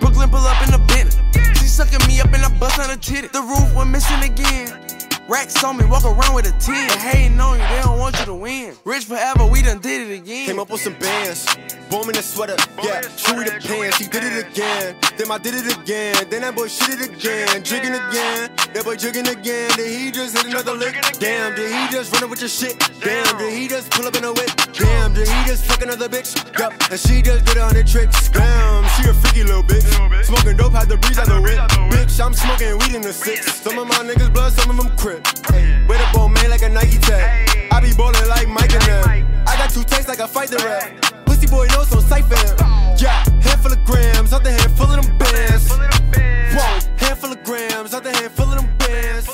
Brooklyn 0.01 0.29
pull 0.29 0.41
up 0.41 0.63
in 0.65 0.73
the 0.73 0.79
Bentley. 0.89 1.23
She 1.55 1.67
sucking 1.67 2.07
me 2.09 2.21
up 2.21 2.33
and 2.33 2.45
I 2.45 2.59
bust 2.59 2.79
on 2.81 2.89
her 2.89 2.97
titty. 2.97 3.29
The 3.29 3.43
roof 3.43 3.75
went 3.75 3.91
missing 3.91 4.23
again. 4.23 4.84
Racks 5.27 5.65
on 5.65 5.79
me, 5.79 5.87
walk 5.87 6.05
around 6.05 6.35
with 6.35 6.47
a 6.47 6.53
10. 6.61 6.89
They 6.89 6.99
hating 6.99 7.41
on 7.41 7.59
you, 7.59 7.67
they 7.67 7.81
don't 7.81 7.99
want 7.99 8.19
you 8.19 8.27
to 8.27 8.35
win. 8.35 8.75
Rich 8.85 9.05
forever, 9.07 9.47
we 9.47 9.63
done 9.63 9.81
did 9.81 10.11
it 10.11 10.21
again. 10.21 10.47
Came 10.47 10.59
up 10.59 10.69
with 10.69 10.83
some 10.83 10.93
bands. 10.99 11.47
Boom 11.89 12.11
in 12.11 12.15
the 12.15 12.23
sweater, 12.23 12.57
yeah. 12.83 13.01
Chewy 13.17 13.47
the 13.47 13.57
pants, 13.67 13.97
he 13.97 14.07
did 14.07 14.25
it 14.25 14.47
again. 14.47 14.97
Then 15.17 15.31
I 15.31 15.39
did 15.39 15.55
it 15.55 15.79
again. 15.79 16.29
Then 16.29 16.43
that 16.43 16.55
boy 16.55 16.69
shit 16.69 17.01
it 17.01 17.09
again. 17.09 17.65
Jigging 17.65 17.95
again. 17.95 18.51
That 18.75 18.85
boy 18.85 18.97
jigging 18.97 19.29
again. 19.29 19.71
Then 19.77 19.89
he 19.89 20.11
just 20.11 20.37
hit 20.37 20.45
another 20.45 20.75
lick. 20.75 20.95
Damn, 21.19 21.55
did 21.55 21.73
he 21.73 21.89
just 21.89 22.13
run 22.13 22.25
up 22.25 22.31
with 22.31 22.41
your 22.41 22.51
shit? 22.51 22.77
Damn, 23.01 23.39
did 23.39 23.53
he 23.55 23.67
just 23.67 23.91
pull 23.93 24.07
up 24.07 24.17
in 24.17 24.25
a 24.25 24.33
whip? 24.33 24.51
Damn, 24.75 25.15
did 25.15 25.29
he 25.29 25.41
just 25.47 25.65
fuck 25.65 25.81
another 25.81 26.09
bitch? 26.09 26.37
Yup, 26.59 26.73
and 26.91 27.01
she 27.01 27.23
just 27.23 27.47
did 27.47 27.57
on 27.57 27.75
her 27.75 27.83
tricks. 27.83 28.29
Damn, 28.29 28.85
she 29.01 29.09
a 29.09 29.15
freaky 29.15 29.45
little 29.45 29.63
bitch. 29.63 29.89
Smoking 30.25 30.57
dope, 30.59 30.73
had 30.73 30.89
the 30.89 30.99
breeze 30.99 31.19
out 31.19 31.29
the 31.29 31.41
whip. 31.41 31.57
Bitch, 31.89 32.21
I'm 32.21 32.35
smoking 32.35 32.77
weed 32.79 32.95
in 32.95 33.03
the 33.03 33.13
six. 33.13 33.61
Some 33.63 33.79
of 33.79 33.89
my 33.89 34.05
niggas 34.05 34.33
blood, 34.35 34.53
some 34.53 34.69
of 34.69 34.77
them 34.77 34.95
crip. 35.23 35.89
With 35.89 36.01
a 36.01 36.11
ball 36.13 36.29
man 36.29 36.51
like 36.51 36.63
a 36.63 36.69
Nike 36.69 36.99
tag. 36.99 37.69
I 37.71 37.81
be 37.81 37.93
ballin' 37.93 38.29
like 38.29 38.49
Mike 38.49 38.73
and 38.73 38.83
them. 38.83 39.45
I 39.47 39.57
got 39.57 39.71
two 39.71 39.85
takes 39.85 40.09
like 40.09 40.21
I 40.21 40.27
fight 40.27 40.51
the 40.51 40.59
rap. 40.59 41.27
Pussy 41.27 41.47
boy 41.47 41.67
knows 41.69 41.89
for 41.89 42.01
him. 42.01 42.57
Yeah, 42.97 43.25
handful 43.43 43.73
of 43.73 43.85
grams, 43.85 44.33
other 44.33 44.51
hand 44.51 44.77
full 44.77 44.91
of 44.91 45.05
them 45.05 45.19
bands. 45.19 45.71
Whoa, 45.71 46.79
handful 46.97 47.33
of 47.33 47.43
grams, 47.45 47.95
other 47.95 48.11
hand 48.11 48.33
full 48.33 48.51
of 48.53 48.57
them 48.57 48.79
bands. 48.79 49.29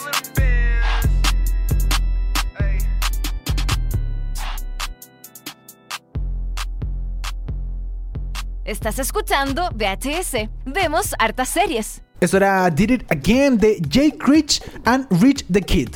Estás 8.65 8.99
escuchando 9.01 9.71
VHS. 9.75 10.49
Vemos 10.65 11.15
hartas 11.19 11.49
series. 11.49 12.03
Eso 12.21 12.37
era 12.37 12.69
Did 12.71 12.91
It 12.91 13.03
Again 13.11 13.59
de 13.59 13.79
Jake 13.89 14.19
Rich 14.27 14.63
and 14.85 15.07
Rich 15.23 15.45
the 15.51 15.63
Kid. 15.63 15.89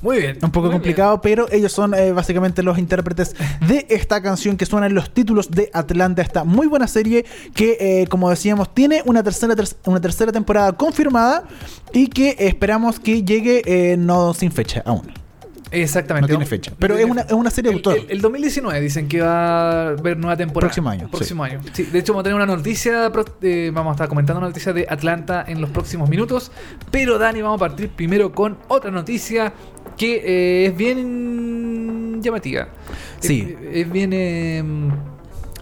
Muy 0.00 0.18
bien. 0.18 0.38
Un 0.42 0.52
poco 0.52 0.70
complicado, 0.70 1.20
pero 1.20 1.50
ellos 1.50 1.72
son 1.72 1.92
eh, 1.92 2.12
básicamente 2.12 2.62
los 2.62 2.78
intérpretes 2.78 3.34
de 3.66 3.84
esta 3.88 4.22
canción 4.22 4.56
que 4.56 4.64
suena 4.64 4.86
en 4.86 4.94
los 4.94 5.12
títulos 5.12 5.50
de 5.50 5.70
Atlanta. 5.72 6.22
Esta 6.22 6.44
muy 6.44 6.68
buena 6.68 6.86
serie 6.86 7.24
que, 7.52 7.76
eh, 7.80 8.06
como 8.06 8.30
decíamos, 8.30 8.72
tiene 8.72 9.02
una 9.06 9.24
tercera, 9.24 9.56
ter- 9.56 9.66
una 9.86 10.00
tercera 10.00 10.30
temporada 10.30 10.70
confirmada 10.72 11.44
y 11.92 12.06
que 12.06 12.36
esperamos 12.38 13.00
que 13.00 13.24
llegue 13.24 13.62
eh, 13.66 13.96
no 13.96 14.34
sin 14.34 14.52
fecha 14.52 14.82
aún. 14.86 15.02
Exactamente. 15.70 16.22
No 16.32 16.38
tiene 16.38 16.46
fecha. 16.46 16.72
Pero 16.78 16.96
es 16.96 17.04
una, 17.04 17.22
es 17.22 17.32
una 17.32 17.50
serie 17.50 17.70
de 17.70 17.76
autor. 17.76 17.96
el- 17.98 18.10
el 18.10 18.20
2019 18.20 18.80
dicen 18.80 19.08
que 19.08 19.20
va 19.20 19.82
a 19.82 19.88
haber 19.90 20.16
nueva 20.16 20.36
temporada. 20.36 20.68
Próximo 20.68 20.88
año, 20.90 21.08
Próximo 21.10 21.44
año. 21.44 21.60
Sí, 21.72 21.84
de 21.84 21.98
hecho, 21.98 22.12
vamos 22.12 22.22
a 22.22 22.24
tener 22.24 22.36
una 22.36 22.46
noticia. 22.46 23.10
eh, 23.42 23.70
vamos 23.72 23.90
a 23.90 23.94
estar 23.94 24.08
comentando 24.08 24.38
una 24.38 24.48
noticia 24.48 24.72
de 24.72 24.86
Atlanta 24.88 25.44
en 25.46 25.60
los 25.60 25.70
próximos 25.70 26.08
minutos. 26.08 26.50
Pero, 26.90 27.18
Dani, 27.18 27.42
vamos 27.42 27.60
a 27.60 27.68
partir 27.68 27.88
primero 27.90 28.32
con 28.32 28.58
otra 28.68 28.90
noticia 28.90 29.52
que 29.96 30.16
eh, 30.24 30.66
es 30.66 30.76
bien 30.76 32.20
llamativa. 32.22 32.68
Sí. 33.20 33.56
Es, 33.70 33.76
es 33.86 33.92
bien 33.92 34.10
eh, 34.12 34.62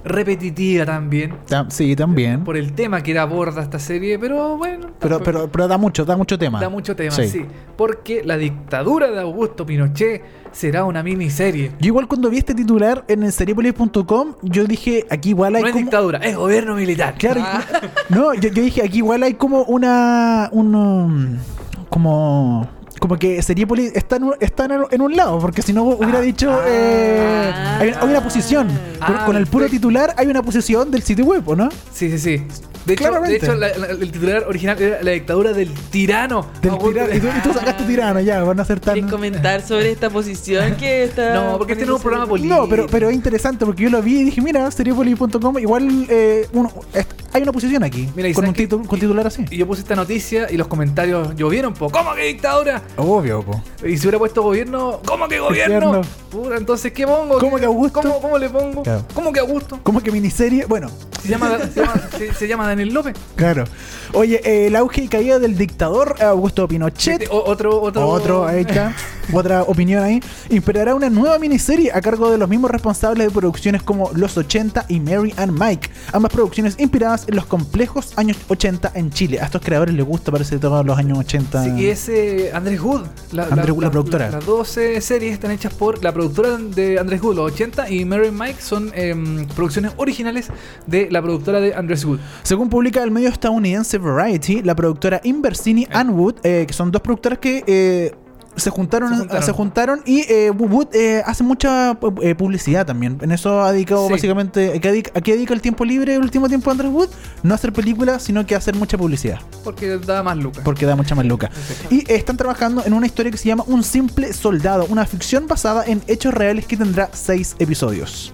repetitiva 0.06 0.84
también. 0.86 1.34
Ta- 1.46 1.66
Sí, 1.68 1.94
también. 1.96 2.44
Por 2.44 2.56
el 2.56 2.72
tema 2.72 3.02
que 3.02 3.18
aborda 3.18 3.62
esta 3.62 3.78
serie, 3.78 4.18
pero 4.18 4.56
bueno. 4.56 4.88
Pero, 4.98 5.22
pero, 5.22 5.48
pero 5.50 5.68
da 5.68 5.76
mucho, 5.78 6.04
da 6.04 6.16
mucho 6.16 6.38
tema. 6.38 6.60
Da 6.60 6.68
mucho 6.68 6.94
tema, 6.96 7.10
sí. 7.12 7.44
Porque 7.76 8.22
la 8.25 8.36
dictadura 8.36 9.10
de 9.10 9.20
Augusto 9.20 9.66
Pinochet 9.66 10.22
será 10.52 10.84
una 10.84 11.02
miniserie. 11.02 11.72
Yo 11.80 11.88
igual 11.88 12.08
cuando 12.08 12.30
vi 12.30 12.38
este 12.38 12.54
titular 12.54 13.04
en 13.08 13.30
seriepolis.com, 13.30 14.34
yo 14.42 14.64
dije, 14.64 15.04
aquí 15.10 15.30
igual 15.30 15.56
hay 15.56 15.62
No 15.62 15.68
es 15.68 15.72
como... 15.72 15.84
dictadura, 15.84 16.18
es 16.20 16.36
gobierno 16.36 16.75
militar. 16.76 17.14
Claro, 17.18 17.42
Ah. 17.44 17.62
no, 18.08 18.32
yo, 18.34 18.48
yo 18.48 18.62
dije, 18.62 18.82
aquí 18.84 18.98
igual 18.98 19.22
hay 19.22 19.34
como 19.34 19.62
una... 19.64 20.48
Un, 20.52 21.38
como 21.90 22.68
como 23.00 23.18
que 23.18 23.40
Seriepolis 23.42 23.92
está 23.94 24.16
en, 24.16 24.24
un- 24.24 24.34
está 24.40 24.66
en, 24.90 25.00
un 25.00 25.16
lado, 25.16 25.38
porque 25.38 25.62
si 25.62 25.72
no 25.72 25.82
hubiera 25.84 26.20
dicho. 26.20 26.60
eh, 26.66 27.52
hay, 27.80 27.90
hay 27.90 28.08
una 28.08 28.22
posición. 28.22 28.68
Con, 28.68 29.16
Ah, 29.16 29.24
con 29.26 29.36
el 29.36 29.46
puro 29.46 29.68
titular 29.68 30.14
hay 30.16 30.26
una 30.28 30.42
posición 30.42 30.90
del 30.90 31.02
sitio 31.02 31.24
web, 31.24 31.42
¿o 31.48 31.54
no? 31.56 31.68
Sí, 31.92 32.10
sí, 32.10 32.18
sí. 32.18 32.42
De 32.87 32.93
hecho, 32.95 33.05
de 33.05 33.09
Claramente. 33.11 33.37
hecho 33.45 33.55
la- 33.57 33.76
la- 33.76 33.87
el 33.88 34.12
titular 34.12 34.45
original 34.47 34.81
era 34.81 35.02
La 35.02 35.11
dictadura 35.11 35.52
del 35.52 35.73
tirano. 35.90 36.47
Del 36.62 36.78
tirano. 36.78 37.14
Y 37.14 37.21
tú, 37.21 37.26
y 37.26 37.40
tú 37.43 37.52
sacaste 37.52 37.85
tirano, 37.85 38.21
ya, 38.21 38.43
van 38.45 38.61
a 38.61 38.64
ser 38.64 38.78
tan. 38.81 38.95
¿Quieres 38.95 39.11
comentar 39.11 39.61
sobre 39.62 39.90
esta 39.90 40.09
posición 40.11 40.76
que 40.76 41.05
está.? 41.05 41.35
No, 41.35 41.59
porque 41.59 41.73
este 41.75 41.85
no 41.85 41.93
es 41.93 41.97
un 41.97 42.02
programa 42.02 42.26
político. 42.26 42.55
No, 42.55 42.69
pero, 42.69 42.87
pero 42.87 43.09
es 43.09 43.14
interesante 43.14 43.64
porque 43.66 43.83
yo 43.85 43.90
lo 43.90 44.00
vi 44.02 44.21
y 44.21 44.25
dije, 44.25 44.40
mira, 44.40 44.71
seriepolis.com, 44.71 45.59
igual 45.59 46.07
eh, 46.09 46.47
uno- 46.52 46.73
hay 47.33 47.43
una 47.43 47.52
posición 47.52 47.83
aquí. 47.85 48.09
Mira, 48.16 48.28
y 48.28 48.33
con 48.35 48.47
un 48.47 48.55
con 48.87 48.99
titular 48.99 49.26
así. 49.26 49.45
Y 49.50 49.57
yo 49.59 49.66
puse 49.66 49.83
esta 49.83 49.95
noticia 49.97 50.47
y 50.50 50.57
los 50.57 50.69
comentarios 50.69 51.35
llovieron, 51.37 51.75
po. 51.75 51.90
¿Cómo 51.90 52.14
que 52.14 52.23
dictadura? 52.25 52.83
Obvio, 52.97 53.43
po. 53.43 53.61
Y 53.85 53.97
si 53.99 54.07
hubiera 54.07 54.19
puesto 54.19 54.43
gobierno, 54.43 55.00
¿cómo 55.05 55.28
que 55.28 55.38
gobierno? 55.38 55.87
Gobierno. 55.88 56.09
Puta, 56.31 56.57
entonces, 56.57 56.93
¿qué 56.93 57.07
pongo? 57.07 57.38
¿Cómo 57.38 57.57
¿Qué- 57.57 57.61
que 57.61 57.66
Augusto? 57.66 58.00
¿Cómo, 58.00 58.21
cómo 58.21 58.38
le 58.38 58.49
pongo? 58.49 58.83
Claro. 58.83 59.05
¿Cómo 59.12 59.33
que 59.33 59.40
Augusto? 59.40 59.78
¿Cómo 59.83 60.00
que 60.00 60.11
miniserie? 60.12 60.64
Bueno, 60.66 60.88
Se 61.23 61.28
llama, 61.28 61.59
se 61.59 61.81
llama, 61.81 61.95
se- 62.19 62.33
se 62.35 62.49
llama 62.49 62.66
Daniel 62.76 62.95
López. 62.95 63.14
claro. 63.35 63.64
Oye, 64.12 64.40
eh, 64.45 64.68
el 64.68 64.76
auge 64.76 65.02
y 65.02 65.09
caída 65.09 65.38
del 65.38 65.59
dictador 65.59 66.14
Augusto 66.23 66.68
Pinochet. 66.68 67.28
O- 67.30 67.42
otro, 67.45 67.80
otro. 67.83 68.06
Otro, 68.06 68.47
ahí 68.47 68.61
está. 68.61 68.95
Otra 69.33 69.62
opinión 69.62 70.02
ahí. 70.02 70.21
Inspirará 70.50 70.95
una 70.95 71.11
nueva 71.11 71.38
miniserie 71.38 71.90
a 71.92 72.00
cargo 72.00 72.30
de 72.30 72.38
los 72.38 72.49
mismos 72.49 72.71
responsables 72.71 73.26
de 73.26 73.30
producciones 73.30 73.83
como 73.83 74.11
Los 74.14 74.37
80 74.37 74.87
y 74.88 75.00
Mary 75.00 75.35
and 75.37 75.59
Mike. 75.59 75.90
Ambas 76.12 76.33
producciones 76.33 76.76
inspiradas 76.78 77.26
en 77.28 77.37
los 77.37 77.47
complejos 77.47 78.12
años 78.16 78.37
80 78.49 78.92
en 78.95 79.11
Chile. 79.11 79.40
A 79.40 79.47
estos 79.47 79.62
creadores 79.62 79.95
les 79.95 80.04
gusta, 80.04 80.30
parece, 80.30 80.59
todos 80.59 80.85
los 80.85 80.99
años 80.99 81.18
80. 81.18 81.64
Sí, 81.64 81.71
y 81.76 81.87
es 81.87 82.09
eh, 82.09 82.50
Andrés 82.54 82.80
Wood. 82.80 83.02
La, 83.33 83.45
Andrés 83.45 83.71
Wood, 83.71 83.83
la 83.83 83.90
productora. 83.90 84.30
Las 84.30 84.47
12 84.47 85.00
series 85.00 85.33
están 85.33 85.50
hechas 85.50 85.75
por 85.75 86.02
la 86.02 86.12
productora 86.12 86.56
de 86.56 86.99
Andrés 86.99 87.23
Wood, 87.23 87.37
los 87.37 87.52
80, 87.52 87.90
y 87.90 88.04
Mary 88.04 88.28
and 88.28 88.40
Mike 88.40 88.61
son 88.61 88.90
em, 88.95 89.47
producciones 89.49 89.92
originales 89.97 90.49
de 90.87 91.09
la 91.11 91.23
productora 91.23 91.61
de 91.61 91.75
Andrés 91.75 92.04
Wood. 92.04 92.21
Según 92.42 92.68
publica 92.68 93.02
el 93.02 93.11
medio 93.11 93.28
estadounidense 93.28 93.99
Variety, 93.99 94.62
la 94.62 94.75
productora 94.75 95.21
Inversini 95.25 95.87
and 95.90 96.11
Wood, 96.11 96.37
eh, 96.42 96.64
que 96.66 96.73
son 96.73 96.90
dos 96.90 97.02
productoras 97.02 97.38
que 97.38 97.64
eh, 97.66 98.14
se, 98.56 98.70
juntaron, 98.70 99.10
Se 99.10 99.18
juntaron. 99.18 99.42
se 99.44 99.52
juntaron 99.52 100.02
y 100.06 100.20
eh, 100.32 100.50
Wood 100.50 100.94
eh, 100.94 101.22
hace 101.25 101.42
mucha 101.44 101.98
eh, 102.22 102.34
publicidad 102.34 102.86
también. 102.86 103.18
En 103.22 103.32
eso 103.32 103.62
ha 103.62 103.72
dedicado 103.72 104.06
Sí. 104.06 104.12
básicamente. 104.12 104.72
¿a 104.76 104.80
qué, 104.80 104.88
dedica, 104.90 105.10
a 105.14 105.20
qué 105.20 105.32
dedica 105.34 105.54
el 105.54 105.60
tiempo 105.60 105.84
libre 105.84 106.14
el 106.14 106.22
último 106.22 106.48
tiempo 106.48 106.70
Andrés 106.70 106.90
Wood? 106.90 107.08
No 107.42 107.54
hacer 107.54 107.72
películas, 107.72 108.22
sino 108.22 108.44
que 108.46 108.54
hacer 108.54 108.75
mucha 108.75 108.96
publicidad. 108.98 109.38
Porque 109.64 109.98
da 109.98 110.22
más 110.22 110.36
lucas. 110.36 110.62
Porque 110.64 110.86
da 110.86 110.96
mucha 110.96 111.14
más 111.14 111.26
loca. 111.26 111.50
Y 111.90 112.10
están 112.12 112.36
trabajando 112.36 112.82
en 112.84 112.92
una 112.92 113.06
historia 113.06 113.30
que 113.30 113.38
se 113.38 113.48
llama 113.48 113.64
Un 113.66 113.82
simple 113.84 114.32
soldado, 114.32 114.86
una 114.88 115.04
ficción 115.06 115.46
basada 115.46 115.84
en 115.86 116.02
hechos 116.06 116.32
reales 116.34 116.66
que 116.66 116.76
tendrá 116.76 117.10
seis 117.12 117.54
episodios. 117.58 118.32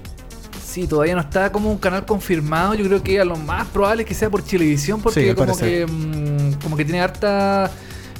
Sí, 0.64 0.86
todavía 0.86 1.14
no 1.14 1.20
está 1.20 1.52
como 1.52 1.70
un 1.70 1.76
canal 1.76 2.06
confirmado. 2.06 2.72
Yo 2.74 2.86
creo 2.86 3.02
que 3.02 3.20
a 3.20 3.24
lo 3.26 3.36
más 3.36 3.66
probable 3.68 4.04
es 4.04 4.08
que 4.08 4.14
sea 4.14 4.30
por 4.30 4.42
Chilevisión, 4.42 5.02
porque 5.02 5.28
Sí, 5.30 5.34
como, 5.34 5.54
que, 5.56 5.84
mm, 5.86 6.62
como 6.62 6.76
que 6.78 6.84
tiene 6.86 7.02
harta, 7.02 7.70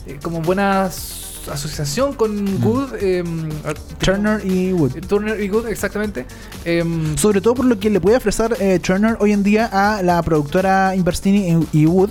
eh, 0.06 0.18
como 0.23 0.42
buena 0.42 0.87
s- 0.88 1.32
asociación 1.49 2.12
con 2.14 2.61
Good. 2.61 2.94
em, 3.00 3.49
ar- 3.64 3.78
Turner 3.99 4.44
y 4.44 4.72
Wood. 4.72 4.92
Turner 5.08 5.40
y 5.40 5.49
Good, 5.49 5.68
exactamente. 5.68 6.26
Em, 6.64 7.16
Sobre 7.16 7.40
todo 7.40 7.54
por 7.54 7.64
lo 7.66 7.78
que 7.78 7.90
le 7.90 8.00
puede 8.00 8.16
ofrecer 8.16 8.56
eh, 8.61 8.78
Turner 8.78 9.16
hoy 9.20 9.32
en 9.32 9.42
día 9.42 9.68
a 9.72 10.02
la 10.02 10.22
productora 10.22 10.94
Inversini 10.96 11.66
y, 11.72 11.80
y 11.82 11.87
Wood. 11.87 12.11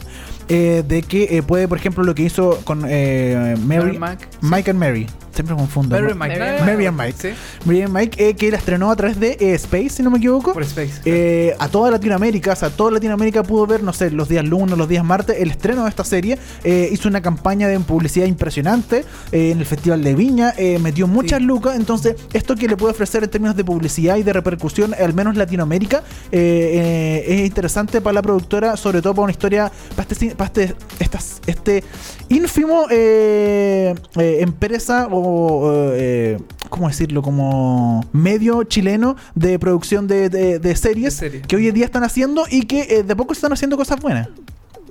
Eh, 0.54 0.84
de 0.88 1.02
que 1.04 1.38
eh, 1.38 1.42
puede, 1.44 1.68
por 1.68 1.78
ejemplo, 1.78 2.04
lo 2.04 2.14
que 2.14 2.24
hizo 2.24 2.60
con 2.64 2.84
eh, 2.88 3.56
Mary, 3.66 3.84
Mary 3.86 3.98
Mac, 3.98 4.28
Mike 4.42 4.72
and 4.72 4.80
Mary. 4.80 5.08
Siempre 5.34 5.56
confundo. 5.56 5.96
Mary 5.96 6.12
and 6.12 6.20
Mike. 6.20 6.38
Mary- 6.40 6.62
Mary 6.66 6.86
and 6.88 6.98
Mike. 6.98 7.16
Sí, 7.18 7.30
Mary 7.64 7.82
and 7.84 7.94
Mike, 7.94 8.30
eh, 8.30 8.34
que 8.36 8.52
la 8.52 8.58
estrenó 8.58 8.92
a 8.92 8.96
través 8.98 9.18
de 9.18 9.38
eh, 9.40 9.54
Space, 9.54 9.90
si 9.90 10.04
no 10.04 10.12
me 10.12 10.18
equivoco. 10.18 10.52
por 10.52 10.62
Space. 10.64 11.02
Eh, 11.06 11.56
a 11.58 11.70
toda 11.70 11.90
Latinoamérica, 11.90 12.52
o 12.52 12.56
sea, 12.58 12.70
toda 12.70 12.92
Latinoamérica 12.92 13.42
pudo 13.42 13.66
ver, 13.66 13.82
no 13.82 13.94
sé, 13.94 14.12
los 14.12 14.28
días 14.28 14.44
lunes, 14.44 14.78
los 14.78 14.90
días 14.90 15.06
martes, 15.06 15.38
el 15.40 15.50
estreno 15.50 15.84
de 15.84 15.90
esta 15.90 16.04
serie. 16.04 16.38
Eh, 16.66 16.90
hizo 16.92 17.08
una 17.08 17.22
campaña 17.22 17.70
de 17.70 17.80
publicidad 17.80 18.26
impresionante 18.26 19.06
eh, 19.32 19.52
en 19.52 19.60
el 19.60 19.66
Festival 19.66 20.04
de 20.04 20.16
Viña, 20.16 20.54
eh, 20.58 20.78
metió 20.80 21.08
muchas 21.08 21.40
Sí. 21.40 21.46
lucas. 21.46 21.78
Entonces, 21.78 22.16
esto 22.34 22.56
que 22.58 22.68
le 22.68 22.76
puede 22.76 22.92
ofrecer 22.92 23.24
en 23.24 23.30
términos 23.30 23.56
de 23.56 23.64
publicidad 23.64 24.18
y 24.18 24.24
de 24.24 24.34
repercusión, 24.34 24.94
al 24.94 25.14
menos 25.14 25.38
Latinoamérica, 25.38 26.04
eh, 26.34 27.24
eh, 27.26 27.36
es 27.36 27.46
interesante 27.48 28.02
para 28.02 28.16
la 28.16 28.22
productora, 28.22 28.76
sobre 28.76 29.02
todo 29.02 29.14
para 29.14 29.24
una 29.24 29.32
historia, 29.32 29.72
para 29.96 30.08
este, 30.12 30.36
para 30.36 30.41
este, 30.46 30.76
estas- 31.00 31.42
este 31.48 31.84
ínfimo 32.30 32.86
eh, 32.90 33.94
eh, 34.18 34.38
empresa 34.42 35.08
o, 35.12 35.92
eh, 35.96 36.38
¿cómo 36.70 36.88
decirlo? 36.88 37.22
Como 37.22 38.06
medio 38.14 38.64
chileno 38.64 39.16
de 39.36 39.60
producción 39.60 40.08
de, 40.08 40.30
de- 40.30 40.60
de 40.60 40.76
series 40.76 41.20
De 41.20 41.30
series. 41.30 41.48
que 41.48 41.56
hoy 41.56 41.68
en 41.68 41.74
día 41.76 41.86
están 41.86 42.04
haciendo 42.04 42.44
y 42.50 42.64
que 42.64 42.82
eh, 42.90 43.04
de 43.04 43.16
poco 43.16 43.34
están 43.34 43.52
haciendo 43.54 43.78
cosas 43.78 44.00
buenas. 44.00 44.30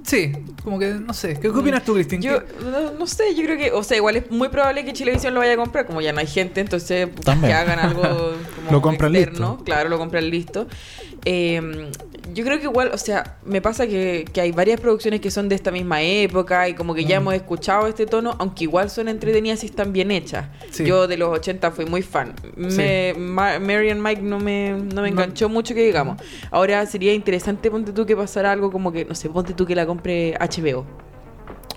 Sí, 0.02 0.32
como 0.64 0.78
que 0.78 0.94
no 0.94 1.12
sé. 1.12 1.38
¿Qué, 1.38 1.48
opinas 1.50 1.84
tú, 1.84 1.92
Cristín? 1.92 2.22
Yo 2.22 2.40
¿Qué- 2.44 2.64
no, 2.64 2.92
no 2.98 3.06
sé, 3.06 3.34
yo 3.34 3.44
creo 3.44 3.58
que, 3.58 3.70
o 3.70 3.82
sea, 3.82 3.98
igual 3.98 4.16
es 4.16 4.30
muy 4.30 4.48
probable 4.48 4.82
que 4.84 4.94
Chilevisión 4.94 5.34
lo 5.34 5.40
vaya 5.40 5.52
a 5.52 5.56
comprar, 5.56 5.86
como 5.86 6.00
ya 6.00 6.12
no 6.12 6.20
hay 6.20 6.26
gente, 6.26 6.60
entonces 6.62 7.08
También. 7.22 7.50
que 7.52 7.54
hagan 7.54 7.78
algo 7.78 8.00
como 8.56 8.70
Lo 8.70 8.80
compran 8.82 9.14
externo, 9.14 9.48
listo. 9.50 9.64
claro, 9.64 9.90
lo 9.90 9.98
compran 9.98 10.30
listo. 10.30 10.66
Eh, 11.24 11.90
yo 12.32 12.44
creo 12.44 12.58
que 12.58 12.64
igual, 12.64 12.90
o 12.94 12.98
sea, 12.98 13.38
me 13.44 13.60
pasa 13.60 13.86
que, 13.88 14.24
que 14.32 14.40
hay 14.40 14.52
varias 14.52 14.80
producciones 14.80 15.20
que 15.20 15.30
son 15.32 15.48
de 15.48 15.56
esta 15.56 15.70
misma 15.72 16.00
época 16.00 16.68
y 16.68 16.74
como 16.74 16.94
que 16.94 17.02
Mm. 17.02 17.06
ya 17.08 17.16
hemos 17.16 17.34
escuchado 17.34 17.88
este 17.88 18.06
tono, 18.06 18.36
aunque 18.38 18.64
igual 18.64 18.88
son 18.88 19.08
entretenidas 19.08 19.62
y 19.64 19.66
están 19.66 19.92
bien 19.92 20.10
hechas. 20.12 20.46
Sí. 20.70 20.84
Yo 20.84 21.08
de 21.08 21.16
los 21.16 21.28
80 21.36 21.72
fui 21.72 21.86
muy 21.86 22.02
fan. 22.02 22.34
Me, 22.56 23.14
Ma- 23.18 23.58
Mary 23.58 23.90
and 23.90 24.00
Mike 24.00 24.22
no 24.22 24.38
me, 24.38 24.70
no 24.72 25.02
me 25.02 25.10
No. 25.10 25.22
enganchó 25.22 25.48
mucho 25.48 25.74
que 25.74 25.84
digamos. 25.84 26.22
Ahora 26.52 26.86
sería 26.86 27.12
interesante, 27.12 27.68
ponte 27.70 27.92
tú 27.92 28.06
que 28.06 28.16
pasara 28.16 28.52
algo 28.52 28.70
como 28.70 28.92
que, 28.92 29.04
no 29.04 29.14
sé, 29.16 29.28
ponte 29.28 29.52
tú 29.52 29.66
que 29.66 29.74
la 29.74 29.84
compre 29.86 30.36
HBO. 30.38 30.86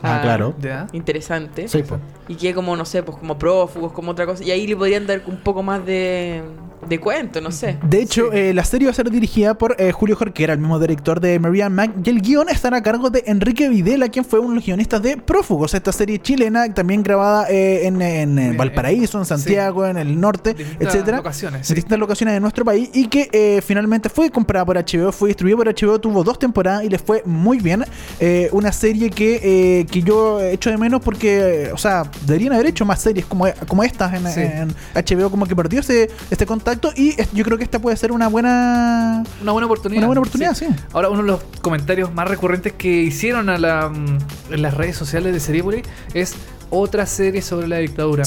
Ah, 0.03 0.19
claro. 0.21 0.53
Ya. 0.59 0.85
Interesante. 0.91 1.67
Sí, 1.67 1.81
po. 1.81 1.97
Y 2.27 2.35
que 2.35 2.53
como, 2.53 2.75
no 2.75 2.83
sé, 2.85 3.01
pues 3.03 3.17
como 3.17 3.39
prófugos, 3.39 3.91
como 3.93 4.11
otra 4.11 4.25
cosa. 4.25 4.43
Y 4.43 4.51
ahí 4.51 4.67
le 4.67 4.75
podrían 4.75 5.07
dar 5.07 5.23
un 5.27 5.37
poco 5.41 5.63
más 5.63 5.83
de, 5.85 6.41
de 6.87 6.99
cuento, 6.99 7.41
no 7.41 7.51
sé. 7.51 7.77
De 7.87 8.01
hecho, 8.01 8.31
eh, 8.33 8.53
la 8.53 8.63
serie 8.63 8.87
va 8.87 8.91
a 8.91 8.95
ser 8.95 9.09
dirigida 9.09 9.53
por 9.55 9.75
eh, 9.79 9.91
Julio 9.91 10.15
Jorquera, 10.15 10.53
el 10.53 10.59
mismo 10.59 10.79
director 10.79 11.19
de 11.19 11.39
Marianne 11.39 11.75
Mac, 11.75 11.91
y 12.03 12.09
el 12.09 12.21
guion 12.21 12.49
estará 12.49 12.77
a 12.77 12.83
cargo 12.83 13.09
de 13.09 13.23
Enrique 13.27 13.69
Videla, 13.69 14.09
quien 14.09 14.25
fue 14.25 14.39
uno 14.39 14.49
de 14.49 14.55
los 14.55 14.65
guionistas 14.65 15.01
de 15.01 15.17
Prófugos, 15.17 15.73
esta 15.73 15.91
serie 15.91 16.19
chilena, 16.21 16.73
también 16.73 17.03
grabada 17.03 17.47
eh, 17.49 17.87
en, 17.87 18.01
en, 18.01 18.37
En- 18.39 18.57
Valparaíso, 18.57 19.17
en 19.19 19.25
sí. 19.25 19.29
Santiago, 19.29 19.85
en 19.85 19.97
el 19.97 20.19
norte, 20.19 20.53
Distintas 20.53 20.87
etcétera. 20.95 21.17
locaciones, 21.17 21.59
En 21.61 21.65
sí. 21.65 21.73
distintas 21.75 21.99
locaciones 21.99 22.33
de 22.35 22.39
nuestro 22.39 22.65
país, 22.65 22.89
y 22.93 23.07
que 23.07 23.29
eh, 23.31 23.61
finalmente 23.65 24.09
fue 24.09 24.29
comprada 24.29 24.65
por 24.65 24.77
HBO, 24.77 25.11
fue 25.11 25.29
distribuida 25.29 25.57
por 25.57 25.67
HBO, 25.73 25.99
tuvo 25.99 26.23
dos 26.23 26.37
temporadas 26.39 26.83
y 26.83 26.89
les 26.89 27.01
fue 27.01 27.21
muy 27.25 27.59
bien. 27.59 27.83
Eh, 28.19 28.49
una 28.51 28.71
serie 28.71 29.09
que, 29.09 29.39
eh, 29.81 29.85
que 29.85 30.01
yo 30.01 30.41
echo 30.41 30.69
de 30.69 30.77
menos 30.77 31.01
porque, 31.01 31.69
o 31.73 31.77
sea, 31.77 32.03
deberían 32.25 32.53
haber 32.53 32.67
hecho 32.67 32.85
más 32.85 33.01
series 33.01 33.25
como, 33.25 33.45
como 33.67 33.83
estas 33.83 34.13
en, 34.13 34.23
Sí. 34.31 34.41
en 34.41 34.73
HBO, 34.95 35.29
como 35.29 35.45
que 35.45 35.55
perdió 35.55 35.79
ese, 35.81 36.09
este 36.31 36.45
contacto, 36.45 36.72
y 36.95 37.15
yo 37.33 37.43
creo 37.43 37.57
que 37.57 37.63
esta 37.63 37.79
puede 37.79 37.95
ser 37.97 38.11
una 38.11 38.27
buena 38.27 39.23
Una 39.41 39.51
buena 39.51 39.65
oportunidad. 39.65 39.99
una 39.99 40.07
buena 40.07 40.21
oportunidad, 40.21 40.53
sí. 40.55 40.67
Ahora, 40.91 41.09
uno 41.09 41.21
de 41.21 41.27
los 41.27 41.43
comentarios 41.61 42.13
más 42.13 42.27
recurrentes 42.27 42.73
que 42.73 42.89
hicieron 42.89 43.49
a 43.49 43.57
la, 43.57 43.89
mm, 43.89 44.17
en 44.53 44.61
las 44.61 44.73
redes 44.73 44.95
sociales 44.95 45.33
de 45.33 45.39
Seriepolis 45.39 45.83
es 46.13 46.35
otra 46.69 47.05
serie 47.05 47.41
sobre 47.41 47.67
la 47.67 47.77
dictadura. 47.77 48.23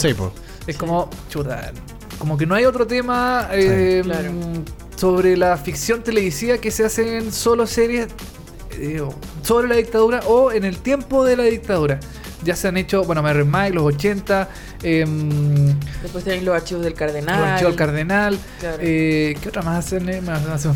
Es 0.67 0.77
como, 0.77 1.11
chuta, 1.29 1.73
como 2.19 2.37
que 2.37 2.47
no 2.47 2.55
hay 2.55 2.65
otro 2.65 2.87
tema 2.87 3.49
eh, 3.53 4.03
claro. 4.05 4.33
mm, 4.33 4.99
sobre 4.99 5.37
la 5.37 5.57
ficción 5.57 6.03
televisiva 6.03 6.59
que 6.59 6.71
se 6.71 6.85
hacen 6.85 7.33
solo 7.33 7.67
series 7.67 8.09
eh, 8.73 9.03
sobre 9.43 9.69
la 9.69 9.77
dictadura 9.77 10.21
o 10.27 10.53
en 10.53 10.65
el 10.65 10.79
tiempo 10.79 11.25
de 11.25 11.37
la 11.37 11.45
dictadura. 11.45 12.01
Ya 12.47 12.57
se 12.57 12.69
han 12.69 12.77
hecho, 12.77 13.05
bueno, 13.05 13.23
Mary 13.23 13.45
Mike, 13.45 13.71
los 13.75 13.85
80, 13.85 14.49
em, 14.83 15.75
Después 16.03 16.25
tenéis 16.25 16.45
los 16.45 16.55
archivos 16.55 16.85
del 16.85 16.95
Cardenal. 16.95 17.41
los 17.41 17.49
Archivos 17.49 17.73
del 17.73 17.79
Cardenal. 17.79 18.39
Claro. 18.61 18.77
eh, 18.81 19.37
¿Qué 19.41 19.49
otra 19.49 19.63
más 19.63 19.85
hacen? 19.85 20.09
eh? 20.09 20.23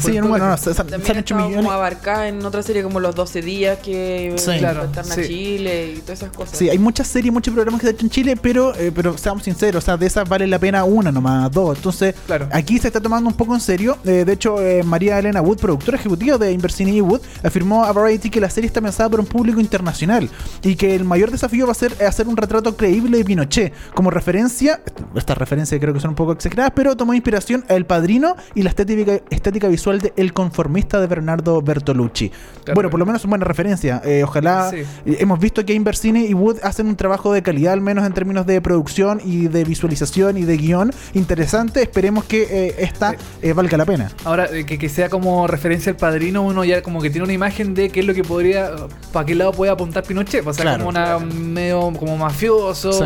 Sí, 0.00 0.18
no, 0.18 0.28
bueno, 0.28 0.48
no, 0.48 0.56
se, 0.56 0.74
se- 0.74 0.80
han 0.82 0.92
ha 0.92 1.20
hecho 1.20 1.34
millones. 1.36 1.56
como 1.56 1.70
abarcada 1.72 2.28
en 2.28 2.44
otra 2.44 2.62
serie 2.62 2.82
como 2.82 3.00
Los 3.00 3.14
12 3.14 3.40
días 3.42 3.78
que 3.78 4.34
Sí. 4.36 4.50
Claro, 4.58 4.82
retorna 4.82 5.14
sí. 5.14 5.20
a 5.20 5.26
Chile 5.26 5.94
y 5.96 6.00
todas 6.00 6.20
esas 6.22 6.32
cosas. 6.36 6.58
Sí, 6.58 6.68
hay 6.68 6.78
muchas 6.78 7.06
series, 7.06 7.32
muchos 7.32 7.54
programas 7.54 7.80
que 7.80 7.86
se 7.86 7.90
han 7.90 7.94
hecho 7.96 8.06
en 8.06 8.10
Chile, 8.10 8.36
pero, 8.40 8.74
eh, 8.76 8.92
pero 8.94 9.16
seamos 9.16 9.42
sinceros, 9.44 9.84
o 9.84 9.86
sea, 9.86 9.96
de 9.96 10.06
esas 10.06 10.28
vale 10.28 10.46
la 10.46 10.58
pena 10.58 10.84
una 10.84 11.10
nomás, 11.12 11.50
dos. 11.50 11.76
Entonces, 11.76 12.14
Claro. 12.26 12.48
aquí 12.52 12.78
se 12.78 12.88
está 12.88 13.00
tomando 13.00 13.28
un 13.30 13.36
poco 13.36 13.54
en 13.54 13.60
serio. 13.60 13.96
Eh, 14.04 14.24
de 14.26 14.32
hecho, 14.32 14.60
eh, 14.60 14.82
María 14.82 15.18
Elena 15.18 15.40
Wood, 15.40 15.58
productora 15.58 15.96
ejecutiva 15.98 16.36
de 16.38 16.52
Inversini 16.52 16.96
y 16.96 17.00
Wood, 17.00 17.20
afirmó 17.44 17.84
a 17.84 17.92
Variety 17.92 18.30
que 18.30 18.40
la 18.40 18.50
serie 18.50 18.66
está 18.66 18.80
pensada 18.80 19.08
para 19.08 19.20
un 19.22 19.28
público 19.28 19.60
internacional 19.60 20.28
y 20.62 20.74
que 20.76 20.94
el 20.94 21.04
mayor 21.04 21.30
desafío 21.30 21.59
va 21.66 21.72
a 21.72 21.74
ser 21.74 21.94
hacer 22.06 22.28
un 22.28 22.36
retrato 22.36 22.76
creíble 22.76 23.18
de 23.18 23.24
Pinochet. 23.24 23.72
Como 23.94 24.10
referencia, 24.10 24.80
estas 25.14 25.36
referencias 25.38 25.80
creo 25.80 25.92
que 25.94 26.00
son 26.00 26.10
un 26.10 26.16
poco 26.16 26.32
exageradas, 26.32 26.72
pero 26.74 26.96
tomó 26.96 27.14
inspiración 27.14 27.64
El 27.68 27.86
Padrino 27.86 28.36
y 28.54 28.62
la 28.62 28.70
estética, 28.70 29.20
estética 29.30 29.68
visual 29.68 30.00
de 30.00 30.12
El 30.16 30.32
Conformista 30.32 31.00
de 31.00 31.06
Bernardo 31.06 31.60
Bertolucci. 31.62 32.30
Claro. 32.64 32.74
Bueno, 32.74 32.90
por 32.90 33.00
lo 33.00 33.06
menos 33.06 33.22
es 33.22 33.28
buena 33.28 33.44
referencia. 33.44 34.00
Eh, 34.04 34.22
ojalá. 34.24 34.70
Sí. 34.70 34.76
eh, 35.06 35.16
Hemos 35.20 35.38
visto 35.40 35.64
que 35.64 35.74
Inversini 35.74 36.26
y 36.26 36.34
Wood 36.34 36.58
hacen 36.62 36.86
un 36.86 36.96
trabajo 36.96 37.32
de 37.32 37.42
calidad, 37.42 37.72
al 37.72 37.80
menos 37.80 38.06
en 38.06 38.12
términos 38.12 38.46
de 38.46 38.60
producción 38.60 39.20
y 39.24 39.48
de 39.48 39.64
visualización 39.64 40.36
y 40.36 40.44
de 40.44 40.56
guion 40.56 40.90
interesante. 41.14 41.82
Esperemos 41.82 42.24
que 42.24 42.42
eh, 42.68 42.74
esta 42.78 43.14
eh, 43.42 43.52
valga 43.52 43.76
la 43.76 43.84
pena. 43.84 44.10
Ahora, 44.24 44.48
que, 44.48 44.78
que 44.78 44.88
sea 44.88 45.08
como 45.08 45.46
referencia 45.46 45.90
al 45.90 45.96
padrino, 45.96 46.42
uno 46.42 46.64
ya 46.64 46.82
como 46.82 47.00
que 47.00 47.10
tiene 47.10 47.24
una 47.24 47.32
imagen 47.32 47.74
de 47.74 47.90
qué 47.90 48.00
es 48.00 48.06
lo 48.06 48.14
que 48.14 48.24
podría, 48.24 48.70
para 49.12 49.26
qué 49.26 49.34
lado 49.34 49.52
puede 49.52 49.70
apuntar 49.72 50.02
Pinochet. 50.04 50.46
O 50.46 50.52
sea, 50.52 50.62
Claro. 50.62 50.84
como 50.84 50.88
una 50.90 51.18
medio 51.40 51.92
como 51.99 52.16
mafioso, 52.16 52.92
Sí. 52.92 53.04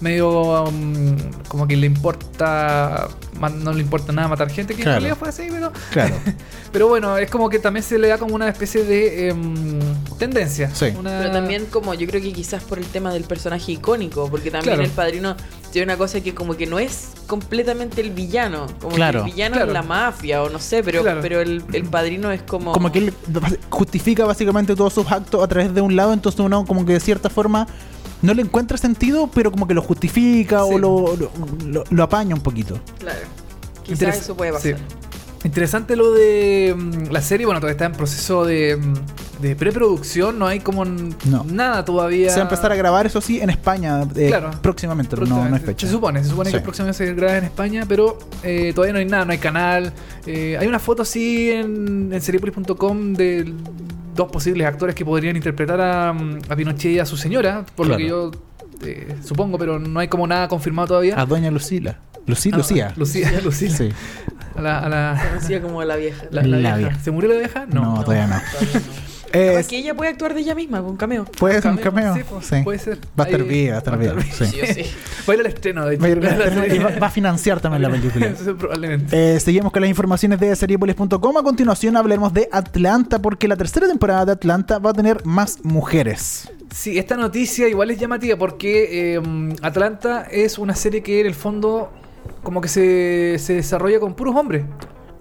medio 0.00 0.64
um, 0.64 1.16
como 1.48 1.66
que 1.66 1.76
le 1.76 1.86
importa, 1.86 3.08
no 3.62 3.72
le 3.72 3.80
importa 3.80 4.12
nada 4.12 4.28
matar 4.28 4.50
gente, 4.50 4.74
que 4.74 4.82
Claro. 4.82 4.98
en 4.98 5.02
realidad 5.02 5.18
fue 5.18 5.28
así, 5.28 5.46
pero, 5.50 5.72
Claro. 5.90 6.14
pero 6.72 6.88
bueno, 6.88 7.16
es 7.18 7.30
como 7.30 7.48
que 7.48 7.58
también 7.58 7.82
se 7.82 7.98
le 7.98 8.08
da 8.08 8.18
como 8.18 8.34
una 8.34 8.48
especie 8.48 8.84
de 8.84 9.28
em, 9.28 9.78
tendencia. 10.18 10.70
Sí. 10.74 10.86
Una- 10.98 11.18
Pero 11.18 11.30
también 11.32 11.66
como 11.66 11.94
yo 11.94 12.06
creo 12.06 12.20
que 12.22 12.32
quizás 12.32 12.62
por 12.62 12.78
el 12.78 12.86
tema 12.86 13.12
del 13.12 13.24
personaje 13.24 13.72
icónico, 13.72 14.28
porque 14.30 14.50
también 14.50 14.74
Claro. 14.76 14.82
el 14.82 14.90
padrino 14.90 15.36
tiene 15.72 15.86
una 15.92 15.96
cosa 15.98 16.20
que 16.20 16.34
como 16.34 16.56
que 16.56 16.66
no 16.66 16.78
es 16.78 17.08
completamente 17.26 18.00
el 18.00 18.10
villano, 18.10 18.66
como 18.80 18.94
Claro. 18.94 19.24
que 19.24 19.28
el 19.30 19.34
villano 19.34 19.54
Claro. 19.56 19.70
es 19.70 19.74
la 19.74 19.82
mafia 19.82 20.42
o 20.42 20.48
no 20.50 20.58
sé, 20.60 20.82
pero, 20.84 21.02
Claro. 21.02 21.20
pero 21.20 21.40
el, 21.40 21.64
el 21.72 21.84
padrino 21.84 22.30
es 22.30 22.42
como... 22.42 22.72
como 22.72 22.92
que 22.92 22.98
él 23.00 23.14
justifica 23.70 24.24
básicamente 24.24 24.76
todos 24.76 24.92
sus 24.92 25.10
actos 25.10 25.42
a 25.42 25.48
través 25.48 25.74
de 25.74 25.80
un 25.80 25.96
lado, 25.96 26.12
entonces 26.12 26.38
uno 26.40 26.64
como 26.64 26.84
que 26.86 26.92
de 26.92 27.00
cierta 27.00 27.28
forma 27.28 27.63
no 28.22 28.32
le 28.34 28.42
encuentra 28.42 28.76
sentido, 28.78 29.28
pero 29.34 29.50
como 29.50 29.66
que 29.66 29.74
lo 29.74 29.82
justifica 29.82 30.64
Sí. 30.64 30.70
o 30.74 30.78
lo, 30.78 31.16
lo, 31.16 31.30
lo- 31.66 31.84
lo 31.88 32.02
apaña 32.02 32.34
un 32.34 32.40
poquito. 32.42 32.78
Claro. 32.98 33.18
Quizás 33.82 34.00
Interes- 34.00 34.20
eso 34.20 34.36
puede 34.36 34.52
pasar. 34.52 34.76
sí. 34.78 34.82
Interesante 35.44 35.94
lo 35.94 36.10
de 36.12 36.74
mm, 36.74 37.10
la 37.12 37.20
serie, 37.20 37.44
bueno, 37.44 37.60
todavía 37.60 37.72
está 37.74 37.84
en 37.84 37.92
proceso 37.92 38.46
de, 38.46 38.78
mm, 38.78 39.42
de 39.42 39.54
preproducción, 39.54 40.38
no 40.38 40.46
hay 40.46 40.60
como 40.60 40.86
No. 40.86 41.44
nada 41.44 41.84
todavía. 41.84 42.30
Se 42.30 42.36
va 42.36 42.42
a 42.44 42.44
empezar 42.44 42.72
a 42.72 42.76
grabar, 42.76 43.04
eso 43.04 43.20
sí, 43.20 43.40
en 43.42 43.50
España 43.50 44.04
eh, 44.16 44.28
Claro. 44.28 44.52
próximamente, 44.62 45.10
pero 45.14 45.26
no, 45.26 45.34
no 45.34 45.34
hay 45.42 45.48
Próximamente. 45.48 45.72
fecha. 45.74 45.86
Se 45.86 45.92
supone, 45.92 46.22
se 46.24 46.30
supone 46.30 46.48
Sí. 46.48 46.56
que 46.56 46.62
próximamente 46.62 47.06
se 47.06 47.12
graba 47.12 47.36
en 47.36 47.44
España, 47.44 47.84
pero 47.86 48.18
eh, 48.42 48.72
todavía 48.74 48.94
no 48.94 49.00
hay 49.00 49.04
nada, 49.04 49.26
no 49.26 49.32
hay 49.32 49.38
canal. 49.38 49.92
Eh, 50.26 50.56
hay 50.58 50.66
una 50.66 50.78
foto 50.78 51.02
así 51.02 51.50
en, 51.50 52.10
en 52.10 52.22
seriepolis.com 52.22 53.12
de 53.12 53.52
dos 54.14 54.30
posibles 54.30 54.66
actores 54.66 54.94
que 54.94 55.04
podrían 55.04 55.36
interpretar 55.36 55.80
a, 55.80 56.12
mm, 56.12 56.38
a 56.48 56.56
Pinochet 56.56 56.92
y 56.92 56.98
a 56.98 57.06
su 57.06 57.16
señora, 57.16 57.64
por 57.74 57.86
lo 57.86 57.96
que 57.96 58.08
yo 58.08 58.30
eh, 58.82 59.16
supongo, 59.24 59.58
pero 59.58 59.78
no 59.78 60.00
hay 60.00 60.08
como 60.08 60.26
nada 60.26 60.48
confirmado 60.48 60.88
todavía. 60.88 61.18
A 61.20 61.24
Doña 61.26 61.50
Lucila. 61.50 61.98
Luci- 62.26 62.50
Ah, 62.52 62.56
Lucía. 62.56 62.92
Lucía, 62.96 63.32
Lucía. 63.44 63.70
Sí. 63.70 63.90
A 64.56 64.62
la, 64.62 64.78
a 64.80 64.88
la- 64.88 65.22
Conocida 65.30 65.60
como 65.60 65.82
la 65.84 65.96
vieja. 65.96 66.24
la- 66.30 66.42
la 66.42 66.48
La 66.48 66.56
vieja. 66.58 66.76
vieja. 66.76 66.98
¿Se 67.04 67.10
murió 67.10 67.30
la 67.30 67.38
vieja? 67.38 67.66
No, 67.66 68.02
todavía 68.02 68.26
no. 68.26 68.40
todavía 68.52 68.80
no. 68.80 69.13
Eh, 69.34 69.64
que 69.68 69.78
ella 69.78 69.94
puede 69.94 70.10
actuar 70.10 70.32
de 70.34 70.40
ella 70.40 70.54
misma, 70.54 70.80
con 70.82 70.96
cameo. 70.96 71.24
¿Puede 71.24 71.60
ser 71.60 71.70
un 71.72 71.76
cameo? 71.78 72.14
Sí, 72.14 72.22
pues, 72.28 72.46
Sí. 72.46 72.56
puede 72.62 72.78
ser. 72.78 72.98
Va 73.18 73.24
a 73.24 73.26
estar 73.26 73.42
bien, 73.44 73.70
va 73.72 73.74
a 73.74 73.78
estar 73.78 73.98
bien. 73.98 74.14
sí. 74.32 74.44
Sí 74.46 74.60
o 74.62 74.66
sí. 74.66 74.82
Va 75.28 75.32
a 75.32 75.34
ir 75.34 75.40
al 75.40 75.46
estreno, 75.46 75.86
de 75.86 75.94
hecho. 75.94 76.02
Va 76.02 76.08
a 76.08 76.10
ir- 76.10 76.52
serie. 76.54 76.76
y 76.76 76.78
va- 76.78 76.98
va 76.98 77.06
a 77.06 77.10
financiar 77.10 77.60
también 77.60 77.82
la 77.82 77.90
película. 77.90 78.26
Eso 78.40 78.56
probablemente. 78.56 79.34
Eh, 79.36 79.40
seguimos 79.40 79.72
con 79.72 79.82
las 79.82 79.90
informaciones 79.90 80.38
de 80.40 80.54
seriepolis.com. 80.54 81.36
A 81.36 81.42
continuación 81.42 81.96
hablaremos 81.96 82.32
de 82.32 82.48
Atlanta, 82.52 83.18
porque 83.20 83.48
la 83.48 83.56
tercera 83.56 83.86
temporada 83.88 84.24
de 84.26 84.32
Atlanta 84.32 84.78
va 84.78 84.90
a 84.90 84.94
tener 84.94 85.24
más 85.24 85.58
mujeres. 85.64 86.50
Sí, 86.72 86.98
esta 86.98 87.16
noticia 87.16 87.68
igual 87.68 87.90
es 87.90 87.98
llamativa 87.98 88.36
porque 88.36 89.14
eh, 89.16 89.22
Atlanta 89.62 90.26
es 90.30 90.58
una 90.58 90.74
serie 90.74 91.02
que 91.02 91.20
en 91.20 91.26
el 91.26 91.34
fondo 91.34 91.90
como 92.42 92.60
que 92.60 92.68
se, 92.68 93.36
se 93.38 93.54
desarrolla 93.54 94.00
con 94.00 94.14
puros 94.14 94.34
hombres. 94.34 94.64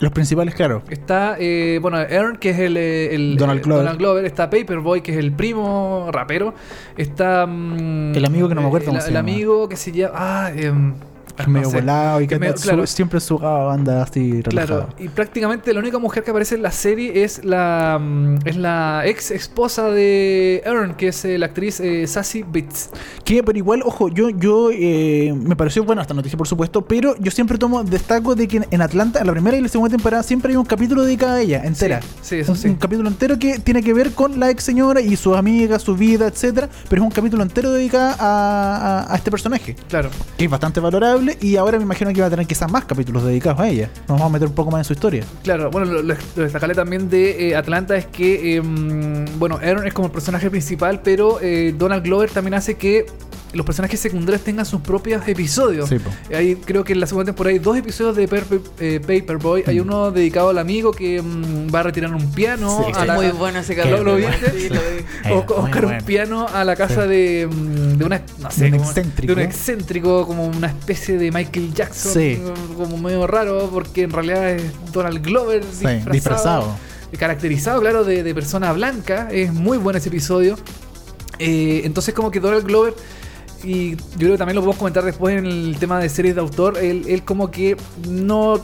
Los 0.03 0.11
principales, 0.11 0.53
claro. 0.53 0.83
Está, 0.89 1.37
eh, 1.39 1.79
bueno, 1.81 1.95
Aaron, 1.97 2.35
que 2.35 2.49
es 2.49 2.59
el, 2.59 2.75
eh, 2.75 3.15
el- 3.15 3.37
Donald 3.37 3.61
eh, 3.61 3.97
Glover. 3.97 4.25
Está 4.25 4.49
Paperboy, 4.49 4.99
que 5.01 5.13
es 5.13 5.17
el 5.17 5.31
primo 5.31 6.09
rapero. 6.11 6.53
Está... 6.97 7.45
mm, 7.47 8.13
El 8.13 8.25
amigo 8.25 8.49
que 8.49 8.55
no 8.55 8.61
me 8.61 8.67
acuerdo 8.67 8.83
el, 8.85 8.89
cómo 8.89 9.01
se 9.01 9.07
el 9.07 9.13
llama. 9.13 9.29
amigo 9.31 9.69
que 9.69 9.77
se 9.77 9.93
llama... 9.93 10.13
Ah, 10.17 10.51
em, 10.53 10.93
Que 11.35 11.43
no 11.43 11.49
medio 11.49 11.69
sé. 11.69 11.79
volado 11.81 12.21
y 12.21 12.27
Que 12.27 12.35
que 12.35 12.39
medio- 12.39 12.57
su- 12.57 12.63
claro. 12.63 12.85
siempre 12.87 13.19
su 13.19 13.37
banda 13.37 14.03
así 14.03 14.41
relajada. 14.41 14.85
Claro, 14.87 14.95
y 14.99 15.07
prácticamente 15.09 15.73
la 15.73 15.79
única 15.79 15.97
mujer 15.99 16.23
que 16.23 16.31
aparece 16.31 16.55
en 16.55 16.61
la 16.61 16.71
serie 16.71 17.23
es 17.23 17.43
la 17.43 17.97
mm, 18.01 18.39
es 18.45 18.55
la 18.57 19.03
ex 19.05 19.31
esposa 19.31 19.89
de 19.89 20.61
Aaron, 20.65 20.93
que 20.95 21.07
es 21.09 21.25
eh, 21.25 21.37
la 21.37 21.47
actriz 21.47 21.79
eh, 21.79 22.05
Sassy 22.07 22.43
Beats. 22.43 22.89
Que, 23.23 23.41
pero 23.43 23.57
igual, 23.57 23.81
ojo, 23.83 24.09
yo, 24.09 24.29
yo 24.29 24.69
eh, 24.71 25.33
me 25.35 25.55
pareció 25.55 25.83
buena 25.83 26.01
esta 26.03 26.13
noticia, 26.13 26.37
por 26.37 26.47
supuesto, 26.47 26.81
pero 26.85 27.15
yo 27.19 27.31
siempre 27.31 27.57
tomo, 27.57 27.83
destaco 27.83 28.35
de 28.35 28.47
que 28.47 28.61
en 28.69 28.81
Atlanta, 28.81 29.19
en 29.19 29.27
la 29.27 29.33
primera 29.33 29.57
y 29.57 29.61
la 29.61 29.67
segunda 29.69 29.95
temporada, 29.95 30.21
siempre 30.23 30.51
hay 30.51 30.57
un 30.57 30.65
capítulo 30.65 31.03
dedicado 31.03 31.33
a 31.33 31.41
ella, 31.41 31.63
entera. 31.63 32.01
Sí, 32.01 32.07
sí, 32.21 32.35
eso 32.37 32.51
un, 32.51 32.57
sí. 32.57 32.67
un 32.67 32.75
capítulo 32.75 33.09
entero 33.09 33.39
que 33.39 33.59
tiene 33.59 33.81
que 33.81 33.93
ver 33.93 34.11
con 34.11 34.39
la 34.39 34.49
ex 34.49 34.63
señora 34.63 35.01
y 35.01 35.15
sus 35.15 35.35
amigas, 35.35 35.81
su 35.81 35.95
vida, 35.95 36.27
etcétera, 36.27 36.69
pero 36.89 37.01
es 37.01 37.05
un 37.07 37.11
capítulo 37.11 37.41
entero 37.43 37.71
dedicado 37.71 38.15
a, 38.19 39.05
a- 39.07 39.13
a 39.13 39.15
este 39.15 39.31
personaje, 39.31 39.75
Claro. 39.89 40.09
que 40.37 40.45
es 40.45 40.49
bastante 40.51 40.79
valorable 40.79 41.22
y 41.41 41.55
ahora 41.57 41.77
me 41.77 41.83
imagino 41.83 42.13
que 42.13 42.21
va 42.21 42.27
a 42.27 42.29
tener 42.29 42.45
quizás 42.45 42.71
más 42.71 42.85
capítulos 42.85 43.23
dedicados 43.23 43.59
a 43.59 43.67
ella. 43.67 43.89
Nos 44.07 44.19
vamos 44.19 44.25
a 44.25 44.29
meter 44.29 44.47
un 44.47 44.55
poco 44.55 44.71
más 44.71 44.79
en 44.79 44.85
su 44.85 44.93
historia. 44.93 45.23
Claro, 45.43 45.69
bueno, 45.71 45.91
lo, 45.91 46.01
lo, 46.01 46.75
también 46.75 47.09
de 47.09 47.49
eh, 47.49 47.55
Atlanta 47.55 47.95
es 47.95 48.05
que, 48.07 48.61
mm, 48.61 49.39
bueno, 49.39 49.59
Aaron 49.61 49.85
es 49.85 49.93
como 49.93 50.07
el 50.07 50.11
personaje 50.11 50.49
principal, 50.49 51.01
pero 51.03 51.39
eh, 51.41 51.73
Donald 51.77 52.03
Glover 52.03 52.29
también 52.29 52.53
hace 52.55 52.75
que 52.75 53.05
los 53.53 53.65
personajes 53.65 53.99
secundarios 53.99 54.43
tengan 54.43 54.65
sus 54.65 54.81
propios 54.81 55.27
episodios. 55.27 55.87
Sí, 55.89 55.97
creo 56.65 56.83
que 56.83 56.93
en 56.93 56.99
la 56.99 57.07
segunda 57.07 57.25
temporada 57.31 57.53
hay 57.53 57.59
dos 57.59 57.77
episodios 57.77 58.15
de 58.15 58.27
Per- 58.27 58.45
eh, 58.79 58.99
Paperboy. 58.99 59.63
Hay 59.67 59.79
uno 59.79 60.11
dedicado 60.11 60.49
al 60.49 60.57
amigo 60.57 60.91
que 60.91 61.21
mm, 61.21 61.73
va 61.73 61.81
a 61.81 61.83
retirar 61.83 62.13
un 62.13 62.31
piano. 62.31 62.83
Sí, 62.85 62.91
a 62.95 63.01
Es 63.01 63.07
la- 63.07 63.15
muy 63.15 63.29
bueno 63.29 63.59
ese. 63.59 63.75
¿Lo, 63.85 64.03
lo 64.03 64.15
viste? 64.15 64.51
Vi. 64.51 64.65
Eh, 64.65 65.43
O- 65.47 65.61
un 65.63 65.97
piano 66.05 66.47
a 66.51 66.63
la 66.63 66.75
casa 66.75 67.03
Sí. 67.03 67.09
de, 67.09 67.47
mm, 67.51 67.97
de 67.97 68.05
una 68.05 68.21
no 68.39 68.49
sé, 68.51 68.65
De 68.65 68.71
un 68.71 68.77
como- 68.79 68.89
excéntrico. 68.89 69.35
de 69.35 69.41
un 69.41 69.47
excéntrico 69.47 70.25
como 70.27 70.45
una 70.47 70.67
especie 70.67 71.17
de 71.17 71.31
Michael 71.31 71.73
Jackson 71.73 72.11
Sí. 72.13 72.41
como 72.75 72.97
medio 72.97 73.27
raro 73.27 73.69
porque 73.71 74.03
en 74.03 74.11
realidad 74.11 74.49
es 74.51 74.63
Donald 74.91 75.23
Glover 75.23 75.63
Sí, 75.71 75.85
disfrazado. 76.11 76.75
caracterizado 77.19 77.79
claro 77.81 78.03
de, 78.03 78.23
de 78.23 78.33
persona 78.33 78.73
blanca 78.73 79.27
es 79.31 79.53
muy 79.53 79.77
bueno 79.77 79.99
ese 79.99 80.09
episodio 80.09 80.55
Eh, 81.39 81.81
entonces 81.83 82.13
como 82.13 82.29
que 82.31 82.39
Donald 82.39 82.63
Glover 82.65 82.93
y 83.63 83.95
yo 83.95 84.17
creo 84.17 84.31
que 84.33 84.37
también 84.37 84.55
lo 84.55 84.61
podemos 84.61 84.77
comentar 84.77 85.03
después 85.03 85.37
en 85.37 85.45
el 85.45 85.77
tema 85.79 85.99
de 85.99 86.09
series 86.09 86.35
de 86.35 86.41
autor 86.41 86.77
él, 86.77 87.03
él 87.07 87.23
como 87.23 87.49
que 87.51 87.77
no 88.09 88.59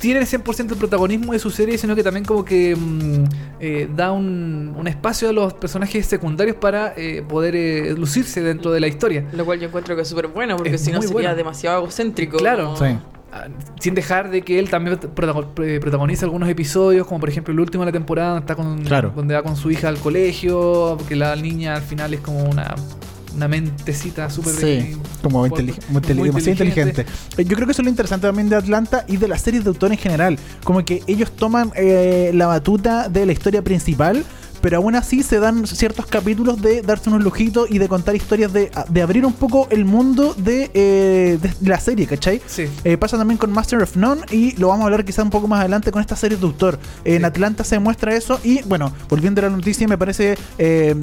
tiene 0.00 0.20
el 0.20 0.26
100% 0.26 0.72
el 0.72 0.76
protagonismo 0.76 1.32
de 1.32 1.38
su 1.38 1.50
serie, 1.50 1.78
sino 1.78 1.96
que 1.96 2.02
también 2.02 2.26
como 2.26 2.44
que 2.44 2.76
mm, 2.76 3.24
eh, 3.58 3.88
da 3.96 4.12
un, 4.12 4.74
un 4.76 4.86
espacio 4.86 5.30
a 5.30 5.32
los 5.32 5.54
personajes 5.54 6.04
secundarios 6.04 6.56
para 6.56 6.92
eh, 6.96 7.24
poder 7.26 7.56
eh, 7.56 7.94
lucirse 7.96 8.42
dentro 8.42 8.70
de 8.70 8.80
la 8.80 8.86
historia. 8.86 9.24
Lo 9.32 9.46
cual 9.46 9.60
yo 9.60 9.68
encuentro 9.68 9.96
que 9.96 10.02
es 10.02 10.08
súper 10.08 10.28
bueno, 10.28 10.56
porque 10.56 10.76
si 10.76 10.92
no 10.92 11.00
sería 11.00 11.12
bueno. 11.14 11.34
demasiado 11.34 11.78
egocéntrico. 11.82 12.36
Claro. 12.36 12.76
Sí. 12.76 12.84
Ah, 13.32 13.46
Sin 13.80 13.94
dejar 13.94 14.30
de 14.30 14.42
que 14.42 14.58
él 14.58 14.68
también 14.68 14.98
eh, 15.02 15.78
protagoniza 15.80 16.26
algunos 16.26 16.48
episodios, 16.50 17.06
como 17.06 17.20
por 17.20 17.30
ejemplo 17.30 17.52
el 17.54 17.60
último 17.60 17.82
de 17.84 17.86
la 17.90 17.92
temporada, 17.92 18.40
está 18.40 18.54
con, 18.54 18.84
Claro. 18.84 19.10
donde 19.16 19.34
va 19.34 19.42
con 19.42 19.56
su 19.56 19.70
hija 19.70 19.88
al 19.88 19.96
colegio, 19.98 20.96
porque 20.98 21.16
la 21.16 21.34
niña 21.34 21.76
al 21.76 21.82
final 21.82 22.12
es 22.12 22.20
como 22.20 22.44
una, 22.44 22.74
una 23.34 23.48
mentecita 23.48 24.30
súper... 24.30 24.54
Sí, 24.54 24.96
como 25.22 25.40
muy- 25.40 25.50
inteli- 25.50 25.74
muy 25.88 26.30
muy 26.30 26.42
inteligente. 26.44 27.06
Eh, 27.36 27.44
Yo 27.44 27.56
creo 27.56 27.66
que 27.66 27.72
eso 27.72 27.82
es 27.82 27.86
lo 27.86 27.90
interesante 27.90 28.26
también 28.26 28.48
de 28.48 28.56
Atlanta 28.56 29.04
y 29.08 29.16
de 29.16 29.28
las 29.28 29.40
series 29.42 29.64
de 29.64 29.68
autor 29.68 29.92
en 29.92 29.98
general. 29.98 30.38
Como 30.64 30.84
que 30.84 31.02
ellos 31.06 31.30
toman 31.32 31.72
eh, 31.74 32.30
la 32.34 32.46
batuta 32.46 33.08
de 33.08 33.26
la 33.26 33.32
historia 33.32 33.62
principal, 33.62 34.24
pero 34.64 34.78
aún 34.78 34.94
así 34.96 35.22
se 35.22 35.40
dan 35.40 35.66
ciertos 35.66 36.06
capítulos 36.06 36.62
de 36.62 36.80
darse 36.80 37.10
unos 37.10 37.22
lujitos 37.22 37.70
y 37.70 37.76
de 37.78 37.86
contar 37.86 38.16
historias, 38.16 38.50
de, 38.50 38.70
de 38.88 39.02
abrir 39.02 39.26
un 39.26 39.34
poco 39.34 39.68
el 39.70 39.84
mundo 39.84 40.32
de, 40.38 40.70
eh, 40.72 41.38
de 41.38 41.68
la 41.68 41.78
serie, 41.78 42.06
¿cachai? 42.06 42.40
Sí. 42.46 42.64
Eh, 42.82 42.96
pasa 42.96 43.18
también 43.18 43.36
con 43.36 43.52
Master 43.52 43.82
of 43.82 43.94
None 43.94 44.22
y 44.30 44.56
lo 44.56 44.68
vamos 44.68 44.84
a 44.84 44.86
hablar 44.86 45.04
quizá 45.04 45.22
un 45.22 45.28
poco 45.28 45.48
más 45.48 45.60
adelante 45.60 45.92
con 45.92 46.00
esta 46.00 46.16
serie 46.16 46.38
de 46.38 46.46
autor. 46.46 46.78
En 47.04 47.18
Sí. 47.18 47.24
Atlanta 47.26 47.62
se 47.62 47.78
muestra 47.78 48.14
eso 48.16 48.40
y 48.42 48.62
bueno, 48.62 48.90
volviendo 49.10 49.42
a 49.42 49.44
la 49.44 49.50
noticia 49.50 49.86
me 49.86 49.98
parece 49.98 50.38
eh, 50.56 50.94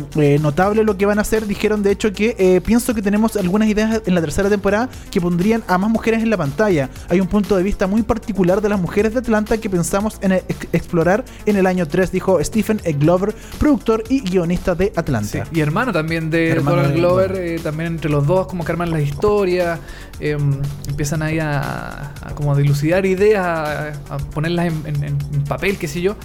notable 0.41 0.83
lo 0.83 0.97
que 0.97 1.05
van 1.05 1.19
a 1.19 1.21
hacer. 1.21 1.45
Dijeron 1.45 1.83
de 1.83 1.91
hecho 1.91 2.11
que 2.13 2.59
pienso 2.65 2.95
que 2.95 3.03
tenemos 3.03 3.35
algunas 3.35 3.67
ideas 3.69 4.01
en 4.07 4.15
la 4.15 4.21
tercera 4.21 4.49
temporada 4.49 4.89
que 5.11 5.21
pondrían 5.21 5.63
a 5.67 5.77
más 5.77 5.91
mujeres 5.91 6.23
en 6.23 6.31
la 6.31 6.37
pantalla. 6.37 6.89
Hay 7.09 7.19
un 7.21 7.27
punto 7.27 7.55
de 7.57 7.61
vista 7.61 7.85
muy 7.85 8.01
particular 8.01 8.59
de 8.59 8.69
las 8.69 8.81
mujeres 8.81 9.13
de 9.13 9.19
Atlanta 9.19 9.57
que 9.57 9.69
pensamos 9.69 10.17
en 10.21 10.31
ex- 10.31 10.67
explorar 10.73 11.23
en 11.45 11.57
el 11.57 11.67
año 11.67 11.87
3, 11.87 12.11
dijo 12.11 12.43
Stephen 12.43 12.81
E. 12.85 12.93
Glover, 12.93 13.35
productor 13.59 14.03
y 14.09 14.21
guionista 14.21 14.75
de 14.75 14.85
Sí, 14.85 14.91
Atlanta. 14.95 15.47
Y 15.51 15.59
hermano 15.59 15.91
también 15.91 16.29
de 16.29 16.49
Hermano 16.49 16.77
Donald 16.77 16.93
de 16.93 16.99
Glover, 16.99 17.27
Glover. 17.31 17.45
eh, 17.47 17.59
también 17.59 17.93
entre 17.93 18.09
los 18.09 18.25
dos 18.27 18.47
como 18.47 18.63
que 18.65 18.71
arman 18.71 18.91
las 18.91 19.01
historias, 19.01 19.79
eh, 20.19 20.37
empiezan 20.87 21.21
ahí 21.21 21.39
a, 21.39 22.13
a 22.21 22.31
como 22.35 22.55
dilucidar 22.55 23.05
ideas, 23.05 23.45
a, 23.45 23.87
a 24.13 24.17
ponerlas 24.17 24.67
en, 24.67 24.95
en- 24.95 25.03
en 25.03 25.43
papel, 25.47 25.77
qué 25.77 25.87
sé 25.87 26.01
yo. 26.01 26.15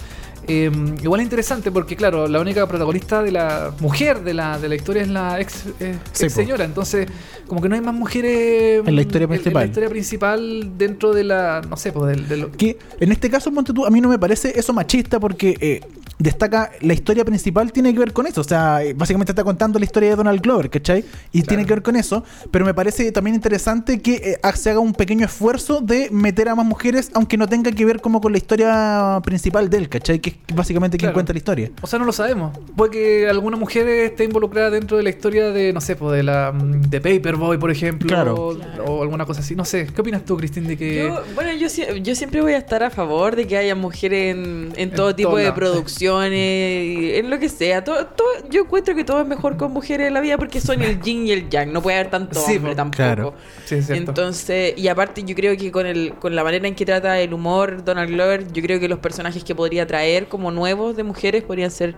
Eh, 0.47 0.71
igual 1.03 1.19
es 1.21 1.25
interesante 1.25 1.71
porque, 1.71 1.95
claro, 1.95 2.27
la 2.27 2.39
única 2.39 2.65
protagonista 2.67 3.21
de 3.21 3.31
la 3.31 3.73
mujer 3.79 4.23
de 4.23 4.33
la, 4.33 4.57
de 4.59 4.69
la 4.69 4.75
historia 4.75 5.01
es 5.01 5.09
la 5.09 5.39
ex, 5.41 5.65
eh, 5.79 5.97
Sí, 6.13 6.25
ex 6.25 6.33
señora. 6.33 6.63
Entonces, 6.63 7.07
como 7.47 7.61
que 7.61 7.67
no 7.69 7.75
hay 7.75 7.81
más 7.81 7.93
mujeres 7.93 8.81
En 8.87 8.95
la 8.95 9.01
historia 9.01 9.25
En, 9.25 9.29
principal. 9.29 9.61
la 9.63 9.65
historia 9.67 9.89
principal 9.89 10.71
dentro 10.77 11.13
de 11.13 11.23
la, 11.23 11.61
no 11.69 11.75
sé, 11.77 11.91
pues 11.91 12.15
del, 12.15 12.27
del- 12.27 12.51
Que 12.51 12.77
en 12.99 13.11
este 13.11 13.29
caso, 13.29 13.51
ponte 13.51 13.73
tú, 13.73 13.85
a 13.85 13.89
mí 13.89 13.99
no 14.01 14.09
me 14.09 14.17
parece 14.19 14.57
eso 14.57 14.71
machista 14.73 15.19
porque 15.19 15.57
eh, 15.59 15.81
destaca 16.19 16.71
la 16.81 16.93
historia 16.93 17.23
principal 17.25 17.71
tiene 17.71 17.93
que 17.93 17.99
ver 17.99 18.13
con 18.13 18.25
eso. 18.27 18.41
O 18.41 18.43
sea, 18.43 18.83
eh, 18.83 18.93
básicamente 18.93 19.33
está 19.33 19.43
contando 19.43 19.77
la 19.79 19.85
historia 19.85 20.09
de 20.11 20.15
Donald 20.15 20.41
Glover, 20.41 20.69
¿cachai? 20.69 21.03
Y 21.31 21.41
tiene 21.43 21.65
que 21.65 21.73
ver 21.73 21.83
con 21.83 21.95
eso. 21.95 22.23
Pero 22.51 22.65
me 22.65 22.73
parece 22.73 23.11
también 23.11 23.35
interesante 23.35 24.01
que 24.01 24.15
eh, 24.43 24.51
se 24.55 24.69
haga 24.71 24.79
un 24.79 24.93
pequeño 24.93 25.25
esfuerzo 25.25 25.81
de 25.81 26.09
meter 26.11 26.49
a 26.49 26.55
más 26.55 26.65
mujeres, 26.65 27.11
aunque 27.13 27.37
no 27.37 27.47
tenga 27.47 27.71
que 27.71 27.85
ver 27.85 28.01
como 28.01 28.21
con 28.21 28.31
la 28.31 28.37
historia 28.37 29.19
principal 29.23 29.69
de 29.69 29.77
él, 29.77 29.89
¿cachai? 29.89 30.19
Que 30.19 30.29
es 30.31 30.36
básicamente 30.53 30.97
quien 30.97 31.07
Claro. 31.07 31.13
cuenta 31.15 31.33
la 31.33 31.37
historia. 31.39 31.71
O 31.81 31.87
sea, 31.87 31.99
no 31.99 32.05
lo 32.05 32.11
sabemos. 32.13 32.57
Puede 32.75 32.91
que 32.91 33.29
alguna 33.29 33.57
mujer 33.57 33.87
esté 33.87 34.23
involucrada 34.23 34.69
dentro 34.69 34.97
de 34.97 35.03
la 35.03 35.09
historia 35.09 35.51
de, 35.51 35.73
no 35.73 35.81
sé, 35.81 35.95
pues 35.95 36.15
de 36.17 36.23
la 36.23 36.51
mm, 36.53 36.81
de 36.89 37.01
Paperboy, 37.01 37.57
por 37.57 37.71
ejemplo. 37.71 38.07
Claro. 38.07 38.35
O, 38.35 38.57
o 38.85 39.01
alguna 39.03 39.25
cosa 39.25 39.41
así. 39.41 39.55
No 39.55 39.65
sé. 39.65 39.87
¿Qué 39.93 40.01
opinas 40.01 40.23
tú, 40.25 40.37
Cristín, 40.37 40.67
de 40.67 40.77
que. 40.77 40.97
Yo, 41.03 41.23
bueno, 41.35 41.51
yo, 41.53 41.67
yo 41.97 42.15
siempre 42.15 42.41
voy 42.41 42.53
a 42.53 42.57
estar 42.57 42.81
a 42.83 42.89
favor 42.89 43.35
de 43.35 43.45
que 43.47 43.57
haya 43.57 43.75
mujeres 43.75 44.35
en, 44.35 44.73
en 44.77 44.91
todo 44.91 45.13
tipo 45.15 45.35
de 45.37 45.51
producciones, 45.51 47.17
en 47.19 47.29
lo 47.29 47.39
que 47.39 47.49
sea. 47.49 47.83
Todo, 47.83 48.05
todo- 48.07 48.49
yo 48.49 48.61
encuentro 48.61 48.95
que 48.95 49.03
todo 49.03 49.21
es 49.21 49.27
mejor 49.27 49.57
con 49.57 49.71
mujeres 49.73 50.07
en 50.07 50.13
la 50.13 50.21
vida 50.21 50.37
porque 50.37 50.61
son 50.61 50.81
el 50.81 51.01
yin 51.01 51.27
y 51.27 51.31
el 51.31 51.49
yang. 51.49 51.71
No 51.71 51.81
puede 51.81 51.97
haber 51.99 52.09
tanto 52.11 52.39
Sí, 52.39 52.57
hombre 52.57 52.71
po, 52.71 52.75
tampoco. 52.77 52.97
claro. 52.97 53.33
Sí, 53.65 53.75
es 53.75 53.85
cierto. 53.87 54.11
Entonces, 54.11 54.73
y 54.77 54.87
aparte 54.87 55.23
yo 55.23 55.35
creo 55.35 55.55
que 55.57 55.71
con 55.71 55.85
el 55.85 56.13
con 56.19 56.35
la 56.35 56.43
manera 56.43 56.67
en 56.67 56.75
que 56.75 56.85
trata 56.85 57.19
el 57.19 57.33
humor 57.33 57.83
Donald 57.83 58.09
Glover, 58.09 58.51
yo 58.51 58.61
creo 58.61 58.79
que 58.79 58.87
los 58.87 58.99
personajes 58.99 59.43
que 59.43 59.55
podría 59.55 59.85
traer 59.87 60.26
como 60.27 60.51
nuevos 60.51 60.95
de 60.95 61.03
mujeres 61.03 61.43
podrían 61.43 61.71
ser 61.71 61.95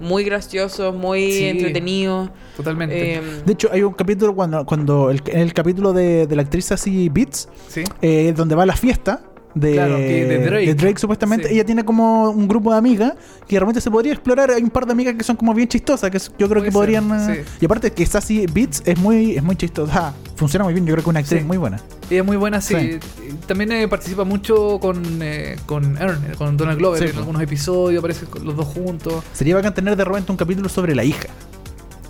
muy 0.00 0.24
graciosos, 0.24 0.94
muy 0.94 1.30
Sí. 1.32 1.44
entretenidos. 1.44 2.30
Totalmente. 2.56 3.14
Em, 3.16 3.24
De 3.44 3.52
hecho, 3.52 3.68
hay 3.72 3.82
un 3.82 3.92
capítulo 3.92 4.34
cuando, 4.34 4.64
cuando 4.66 5.10
el, 5.10 5.22
en 5.26 5.40
el 5.40 5.52
capítulo 5.54 5.92
de, 5.92 6.26
de 6.26 6.36
la 6.36 6.42
actriz 6.42 6.72
así 6.72 7.08
Beats, 7.08 7.48
sí. 7.68 7.84
eh, 8.00 8.32
donde 8.36 8.54
va 8.54 8.64
a 8.64 8.66
la 8.66 8.76
fiesta 8.76 9.22
de, 9.54 9.72
Claro, 9.72 9.96
que 9.96 10.24
de 10.26 10.74
Drake. 10.74 10.98
supuestamente 10.98 11.48
Sí. 11.48 11.54
ella 11.54 11.64
tiene 11.64 11.84
como 11.84 12.30
un 12.30 12.48
grupo 12.48 12.72
de 12.72 12.78
amigas 12.78 13.14
que 13.46 13.56
realmente 13.58 13.80
se 13.80 13.90
podría 13.90 14.12
explorar 14.12 14.50
hay 14.50 14.62
un 14.62 14.70
par 14.70 14.86
de 14.86 14.92
amigas 14.92 15.14
que 15.14 15.24
son 15.24 15.36
como 15.36 15.52
bien 15.54 15.68
chistosas 15.68 16.10
que 16.10 16.18
yo 16.18 16.48
creo 16.48 16.48
Puede 16.48 16.64
que 16.64 16.72
podrían 16.72 17.10
eh, 17.30 17.44
sí. 17.46 17.56
y 17.60 17.64
aparte 17.66 17.90
que 17.92 18.06
Sassy 18.06 18.46
Beats 18.46 18.82
es 18.86 18.98
muy 18.98 19.36
es 19.36 19.42
muy 19.42 19.56
chistosa 19.56 19.92
Ah, 20.08 20.12
funciona 20.36 20.64
muy 20.64 20.72
bien 20.74 20.86
yo 20.86 20.92
creo 20.94 21.04
que 21.04 21.10
es 21.10 21.12
una 21.12 21.20
actriz 21.20 21.40
Sí. 21.40 21.46
muy 21.46 21.56
buena 21.58 21.78
Ella 22.10 22.20
es 22.20 22.26
muy 22.26 22.36
buena, 22.36 22.60
sí. 22.60 22.98
También 23.46 23.72
eh, 23.72 23.88
participa 23.88 24.24
mucho 24.24 24.78
con, 24.80 25.02
eh, 25.22 25.56
con 25.66 25.96
Ern, 25.96 26.20
con 26.36 26.56
Donald 26.58 26.78
Glover 26.78 27.02
en 27.02 27.16
algunos 27.16 27.40
episodios, 27.42 27.98
aparecen 28.00 28.28
los 28.44 28.54
dos 28.56 28.66
juntos. 28.66 29.24
sería 29.32 29.54
bacán 29.54 29.72
tener 29.74 29.96
de 29.96 30.04
repente 30.04 30.30
un 30.30 30.36
capítulo 30.36 30.68
sobre 30.68 30.94
la 30.94 31.04
hija 31.04 31.28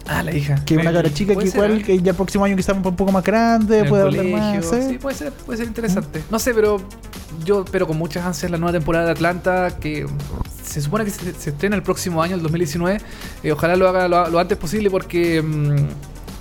Ah, 0.06 0.22
la 0.22 0.34
hija. 0.34 0.56
que 0.64 0.74
es 0.74 0.80
una 0.80 0.90
Eh, 0.90 0.94
cara 0.94 1.12
chica 1.14 1.34
que 1.34 1.46
ser, 1.46 1.54
igual 1.54 1.78
¿eh? 1.78 1.82
que 1.82 1.98
ya 2.00 2.10
el 2.10 2.16
próximo 2.16 2.44
año 2.44 2.56
quizás 2.56 2.76
un 2.76 2.82
poco 2.82 3.12
más 3.12 3.22
grande 3.24 3.84
puede 3.84 4.02
hablar 4.02 4.24
colegio. 4.26 4.38
más 4.38 4.66
¿sí? 4.66 4.88
Sí, 4.90 4.98
puede 4.98 5.16
ser, 5.16 5.32
puede 5.32 5.58
ser 5.58 5.66
interesante. 5.68 6.22
No 6.30 6.38
sé, 6.38 6.52
pero 6.54 6.78
yo 7.44 7.62
espero 7.64 7.86
con 7.86 7.96
muchas 7.98 8.24
ansias 8.24 8.50
la 8.50 8.58
nueva 8.58 8.72
temporada 8.72 9.06
de 9.06 9.12
Atlanta, 9.12 9.76
que 9.80 10.06
se 10.64 10.80
supone 10.82 11.04
que 11.04 11.10
se, 11.10 11.32
se 11.34 11.50
estrena 11.50 11.76
el 11.76 11.82
próximo 11.82 12.22
año, 12.22 12.34
el 12.34 12.42
2019. 12.42 13.00
Eh, 13.44 13.52
ojalá 13.52 13.76
lo 13.76 13.88
haga 13.88 14.08
lo, 14.08 14.28
lo 14.28 14.38
antes 14.38 14.58
posible 14.58 14.90
porque... 14.90 15.40
mm, 15.42 15.86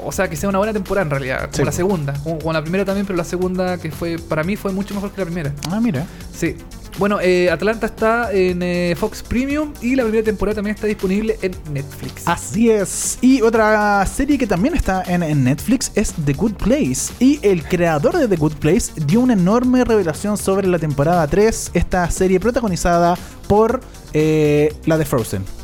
o 0.03 0.11
sea, 0.11 0.27
que 0.27 0.35
sea 0.35 0.49
una 0.49 0.57
buena 0.57 0.73
temporada 0.73 1.03
en 1.05 1.11
realidad, 1.11 1.41
como 1.41 1.57
Sí. 1.57 1.63
la 1.63 1.71
segunda, 1.71 2.13
como, 2.23 2.39
como 2.39 2.53
la 2.53 2.63
primera 2.63 2.83
también, 2.83 3.05
pero 3.05 3.15
la 3.17 3.23
segunda 3.23 3.77
que 3.77 3.91
fue, 3.91 4.17
para 4.17 4.43
mí 4.43 4.55
fue 4.55 4.71
mucho 4.71 4.95
mejor 4.95 5.11
que 5.11 5.21
la 5.21 5.25
primera. 5.25 5.53
ah 5.69 5.79
mira 5.79 6.07
Sí. 6.33 6.55
Bueno, 7.01 7.19
eh, 7.19 7.49
Atlanta 7.49 7.87
está 7.87 8.31
en 8.31 8.61
eh, 8.61 8.93
Fox 8.95 9.23
Premium 9.23 9.73
y 9.81 9.95
la 9.95 10.03
primera 10.03 10.23
temporada 10.23 10.57
también 10.57 10.75
está 10.75 10.85
disponible 10.85 11.35
en 11.41 11.51
Netflix. 11.73 12.27
Así 12.27 12.69
es. 12.69 13.17
Y 13.21 13.41
otra 13.41 14.05
serie 14.05 14.37
que 14.37 14.45
también 14.45 14.75
está 14.75 15.01
en, 15.07 15.43
Netflix 15.43 15.91
es 15.95 16.13
The 16.23 16.33
Good 16.33 16.57
Place. 16.57 17.11
Y 17.17 17.39
el 17.41 17.63
creador 17.63 18.19
de 18.19 18.27
The 18.27 18.35
Good 18.35 18.53
Place 18.57 18.91
dio 19.07 19.21
una 19.21 19.33
enorme 19.33 19.83
revelación 19.83 20.37
sobre 20.37 20.67
la 20.67 20.77
temporada 20.77 21.25
3, 21.25 21.71
esta 21.73 22.07
serie 22.11 22.39
protagonizada 22.39 23.17
por 23.47 23.81
eh, 24.13 24.71
la 24.85 24.99
de 24.99 25.05
Frozen. 25.05 25.60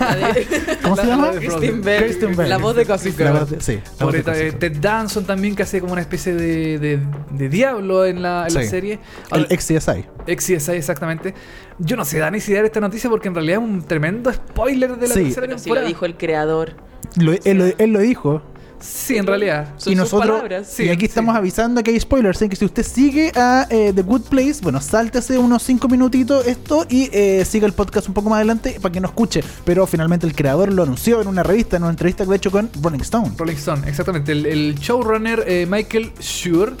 La 0.00 0.32
de- 0.32 0.46
¿Cómo 0.82 0.96
se 0.96 1.02
La- 1.02 1.08
llama? 1.08 1.30
de. 1.32 1.38
Kristen 1.38 1.82
Bell, 1.82 2.02
Kristen 2.04 2.36
Bell. 2.36 2.48
la 2.48 2.58
voz 2.58 2.76
de 2.76 2.84
Gossip 2.84 3.18
La 3.20 3.26
Girl. 3.26 3.38
voz 3.40 3.50
de- 3.50 3.60
sí, 3.60 3.80
la 3.98 4.04
voz 4.06 4.14
de 4.14 4.22
ta- 4.22 4.38
eh, 4.38 4.52
Ted 4.52 4.76
Danson 4.80 5.24
también, 5.24 5.54
que 5.54 5.62
hace 5.62 5.80
como 5.80 5.92
una 5.92 6.02
especie 6.02 6.34
de, 6.34 6.78
de, 6.78 7.00
de 7.30 7.48
diablo 7.48 8.04
en 8.04 8.22
la, 8.22 8.46
en 8.48 8.54
la 8.54 8.62
Sí. 8.62 8.68
serie. 8.68 8.98
El 9.32 9.46
ex 9.50 9.64
CSI. 9.66 10.04
ex 10.26 10.44
CSI, 10.46 10.72
exactamente. 10.72 11.34
Yo 11.78 11.96
no 11.96 12.04
sé, 12.04 12.18
Dani, 12.18 12.40
si 12.40 12.52
dar 12.54 12.64
esta 12.64 12.80
noticia 12.80 13.10
porque 13.10 13.28
en 13.28 13.34
realidad 13.34 13.60
es 13.62 13.68
un 13.68 13.82
tremendo 13.82 14.32
spoiler 14.32 14.96
de 14.96 15.08
la 15.08 15.14
Sí. 15.14 15.24
tercera 15.24 15.46
Pero 15.46 15.58
si 15.58 15.68
lo 15.68 15.74
temporada. 15.74 15.86
dijo 15.88 16.06
el 16.06 16.16
creador. 16.16 16.72
Lo- 17.16 17.32
él, 17.32 17.58
lo- 17.58 17.66
él 17.78 17.90
lo 17.92 17.98
dijo. 18.00 18.42
Sí, 18.84 19.16
en 19.16 19.26
realidad. 19.26 19.68
Son 19.78 19.92
y 19.92 19.96
sus 19.96 20.04
nosotros, 20.04 20.30
palabras. 20.36 20.68
Sí, 20.70 20.84
y 20.84 20.88
aquí 20.90 21.06
estamos 21.06 21.34
sí. 21.34 21.38
avisando 21.38 21.82
que 21.82 21.90
hay 21.90 21.98
spoilers, 21.98 22.36
así 22.36 22.48
que 22.48 22.56
si 22.56 22.64
usted 22.64 22.82
sigue 22.82 23.32
a 23.34 23.66
eh, 23.70 23.92
The 23.94 24.02
Good 24.02 24.22
Place, 24.22 24.56
bueno, 24.62 24.80
sáltese 24.80 25.38
unos 25.38 25.62
5 25.62 25.88
minutitos 25.88 26.46
esto 26.46 26.86
y 26.88 27.08
eh, 27.12 27.44
siga 27.46 27.66
el 27.66 27.72
podcast 27.72 28.08
un 28.08 28.14
poco 28.14 28.28
más 28.28 28.36
adelante 28.36 28.78
para 28.80 28.92
que 28.92 29.00
no 29.00 29.08
escuche. 29.08 29.42
Pero 29.64 29.86
finalmente 29.86 30.26
el 30.26 30.34
creador 30.34 30.72
lo 30.72 30.82
anunció 30.82 31.22
en 31.22 31.28
una 31.28 31.42
revista, 31.42 31.76
en 31.76 31.84
una 31.84 31.90
entrevista 31.90 32.26
que 32.26 32.32
ha 32.32 32.36
hecho 32.36 32.50
con 32.50 32.70
Rolling 32.82 33.00
Stone. 33.00 33.32
Rolling 33.38 33.56
Stone, 33.56 33.88
exactamente. 33.88 34.32
El, 34.32 34.46
el 34.46 34.74
showrunner 34.74 35.44
eh, 35.46 35.66
Michael 35.68 36.12
Schur 36.20 36.76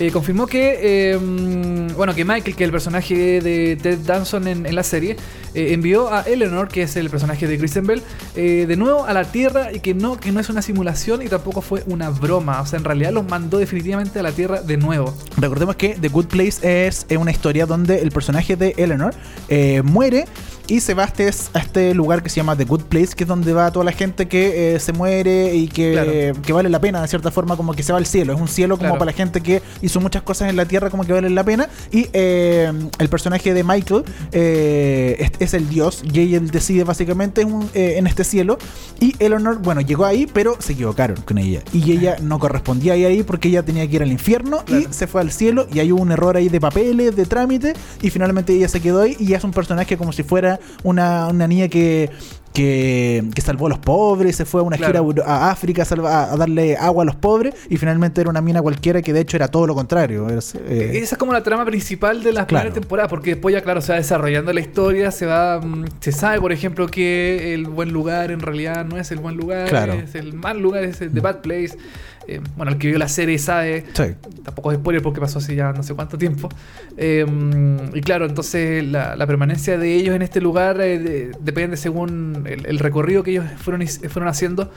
eh, 0.00 0.10
confirmó 0.10 0.46
que, 0.46 1.18
mm, 1.20 1.94
bueno, 1.94 2.14
que 2.14 2.24
Michael, 2.24 2.56
que 2.56 2.64
el 2.64 2.70
personaje 2.70 3.42
de 3.42 3.76
Ted 3.76 3.98
Danson 3.98 4.48
en, 4.48 4.74
la 4.74 4.82
serie, 4.82 5.16
eh, 5.52 5.74
envió 5.74 6.10
a 6.10 6.22
Eleanor, 6.22 6.68
que 6.68 6.82
es 6.82 6.96
el 6.96 7.10
personaje 7.10 7.46
de 7.46 7.58
Kristen 7.58 7.86
Bell, 7.86 8.02
eh, 8.34 8.64
de 8.66 8.76
nuevo 8.76 9.04
a 9.04 9.12
la 9.12 9.30
Tierra 9.30 9.72
y 9.74 9.80
que 9.80 9.92
no, 9.92 10.18
que 10.18 10.32
no 10.32 10.40
es 10.40 10.48
una 10.48 10.62
simulación 10.62 11.20
y 11.20 11.28
tampoco 11.28 11.60
fue 11.60 11.84
una 11.86 12.08
broma. 12.08 12.62
O 12.62 12.66
sea, 12.66 12.78
en 12.78 12.84
realidad 12.86 13.12
los 13.12 13.28
mandó 13.28 13.58
definitivamente 13.58 14.18
a 14.18 14.22
la 14.22 14.32
Tierra 14.32 14.62
de 14.62 14.78
nuevo. 14.78 15.14
Recordemos 15.36 15.76
que 15.76 15.90
The 16.00 16.08
Good 16.08 16.28
Place 16.28 16.86
es 16.88 17.06
una 17.18 17.30
historia 17.30 17.66
donde 17.66 17.98
el 17.98 18.10
personaje 18.10 18.56
de 18.56 18.72
Eleanor 18.78 19.14
muere 19.84 20.24
y 20.70 20.80
se 20.80 20.94
va 20.94 21.02
a 21.04 21.06
este, 21.06 21.28
a 21.52 21.58
este 21.58 21.92
lugar 21.94 22.22
que 22.22 22.30
se 22.30 22.36
llama 22.36 22.56
The 22.56 22.64
Good 22.64 22.84
Place, 22.84 23.08
que 23.14 23.24
es 23.24 23.28
donde 23.28 23.52
va 23.52 23.70
toda 23.70 23.84
la 23.84 23.92
gente 23.92 24.26
que 24.28 24.74
eh, 24.76 24.80
se 24.80 24.92
muere 24.92 25.54
y 25.54 25.68
que, 25.68 25.92
Claro. 25.92 26.42
que 26.42 26.52
vale 26.52 26.68
la 26.70 26.80
pena, 26.80 27.02
de 27.02 27.08
cierta 27.08 27.30
forma, 27.30 27.56
como 27.56 27.74
que 27.74 27.82
se 27.82 27.92
va 27.92 27.98
al 27.98 28.06
cielo. 28.06 28.32
Es 28.34 28.40
un 28.40 28.48
cielo 28.48 28.76
como 28.76 28.90
Claro. 28.90 28.98
para 29.00 29.10
la 29.10 29.16
gente 29.16 29.40
que 29.40 29.60
hizo 29.82 30.00
muchas 30.00 30.22
cosas 30.22 30.48
en 30.48 30.56
la 30.56 30.64
tierra, 30.66 30.88
como 30.90 31.04
que 31.04 31.12
valen 31.12 31.34
la 31.34 31.44
pena. 31.44 31.68
Y 31.90 32.08
eh, 32.12 32.72
el 32.98 33.08
personaje 33.08 33.52
de 33.52 33.64
Michael 33.64 34.04
eh, 34.32 35.16
es, 35.18 35.30
es 35.40 35.54
el 35.54 35.68
dios 35.68 36.02
y 36.10 36.20
ella 36.20 36.40
decide 36.40 36.84
básicamente 36.84 37.40
en, 37.42 37.52
un- 37.52 37.70
eh, 37.74 37.94
en 37.96 38.06
este 38.06 38.22
cielo. 38.24 38.58
Y 39.00 39.14
Eleanor, 39.18 39.58
bueno, 39.58 39.80
llegó 39.80 40.04
ahí, 40.04 40.26
pero 40.32 40.56
se 40.60 40.72
equivocaron 40.74 41.16
con 41.22 41.38
ella. 41.38 41.62
Y 41.72 41.90
ella 41.92 42.16
no 42.22 42.38
correspondía 42.38 42.96
ir 42.96 43.06
ahí 43.06 43.22
porque 43.22 43.48
ella 43.48 43.62
tenía 43.64 43.86
que 43.88 43.96
ir 43.96 44.02
al 44.02 44.12
infierno 44.12 44.62
y 44.68 44.86
se 44.92 45.06
fue 45.06 45.20
al 45.20 45.32
cielo. 45.32 45.66
Y 45.72 45.80
hay 45.80 45.90
un 45.92 46.12
error 46.12 46.36
ahí 46.36 46.48
de 46.48 46.60
papeles, 46.60 47.16
de 47.16 47.26
trámite. 47.26 47.74
Y 48.02 48.10
finalmente 48.10 48.52
ella 48.52 48.68
se 48.68 48.80
quedó 48.80 49.00
ahí 49.02 49.16
y 49.18 49.34
es 49.34 49.42
un 49.42 49.50
personaje 49.52 49.96
como 49.96 50.12
si 50.12 50.22
fuera 50.22 50.59
una, 50.82 51.28
una 51.28 51.46
niña 51.46 51.68
que, 51.68 52.10
que, 52.52 53.24
que 53.34 53.40
salvó 53.42 53.66
a 53.66 53.68
los 53.68 53.78
pobres, 53.78 54.34
se 54.36 54.44
fue 54.44 54.60
a 54.60 54.64
una 54.64 54.76
Claro. 54.76 55.06
gira 55.08 55.24
a 55.24 55.50
África 55.50 55.82
a, 55.82 55.84
salva- 55.84 56.32
a 56.32 56.36
darle 56.36 56.76
agua 56.76 57.02
a 57.04 57.06
los 57.06 57.14
pobres. 57.14 57.54
Y 57.68 57.76
finalmente 57.76 58.20
era 58.20 58.28
una 58.30 58.40
mina 58.40 58.60
cualquiera 58.60 59.02
que 59.02 59.12
de 59.12 59.20
hecho 59.20 59.36
era 59.36 59.48
todo 59.48 59.66
lo 59.68 59.74
contrario. 59.74 60.28
Es, 60.28 60.54
eh, 60.56 60.90
Esa 60.94 61.14
es 61.14 61.18
como 61.18 61.32
la 61.32 61.42
trama 61.42 61.64
principal 61.64 62.22
de 62.22 62.32
las 62.32 62.46
Claro. 62.46 62.64
primeras 62.64 62.74
temporadas, 62.80 63.08
porque 63.10 63.30
después 63.30 63.52
ya, 63.54 63.62
claro, 63.62 63.80
se 63.80 63.92
va 63.92 63.98
desarrollando 63.98 64.52
la 64.52 64.60
historia, 64.60 65.10
se 65.12 65.26
va, 65.26 65.60
mm, 65.60 65.84
se 66.00 66.10
sabe, 66.12 66.40
por 66.40 66.50
ejemplo, 66.52 66.88
que 66.88 67.54
el 67.54 67.66
buen 67.66 67.92
lugar 67.92 68.30
en 68.32 68.40
realidad 68.40 68.84
no 68.84 68.96
es 68.98 69.10
el 69.12 69.18
buen 69.20 69.36
lugar, 69.36 69.68
Claro. 69.68 69.92
es 69.94 70.14
el 70.16 70.32
mal 70.32 70.58
lugar, 70.60 70.82
es 70.84 71.00
el 71.00 71.12
The 71.12 71.20
Bad 71.20 71.42
Place. 71.42 71.76
Eh, 72.28 72.40
bueno, 72.56 72.72
el 72.72 72.78
que 72.78 72.88
vio 72.88 72.98
la 72.98 73.08
serie 73.08 73.38
sabe, 73.38 73.84
sí. 73.94 74.04
tampoco 74.44 74.70
es 74.72 74.78
spoiler 74.78 75.02
porque 75.02 75.20
pasó 75.20 75.38
hace 75.38 75.54
ya 75.56 75.72
no 75.72 75.82
sé 75.82 75.94
cuánto 75.94 76.16
tiempo. 76.18 76.48
Eh, 76.96 77.26
y 77.94 78.00
claro, 78.02 78.26
entonces 78.26 78.84
la, 78.84 79.16
la 79.16 79.26
permanencia 79.26 79.78
de 79.78 79.94
ellos 79.96 80.14
en 80.14 80.22
este 80.22 80.40
lugar 80.40 80.80
eh, 80.80 80.98
de- 80.98 81.32
depende 81.40 81.76
según 81.76 82.44
el, 82.46 82.66
el 82.66 82.78
recorrido 82.78 83.22
que 83.22 83.32
ellos 83.32 83.44
fueron, 83.58 83.86
fueron 83.86 84.28
haciendo. 84.28 84.70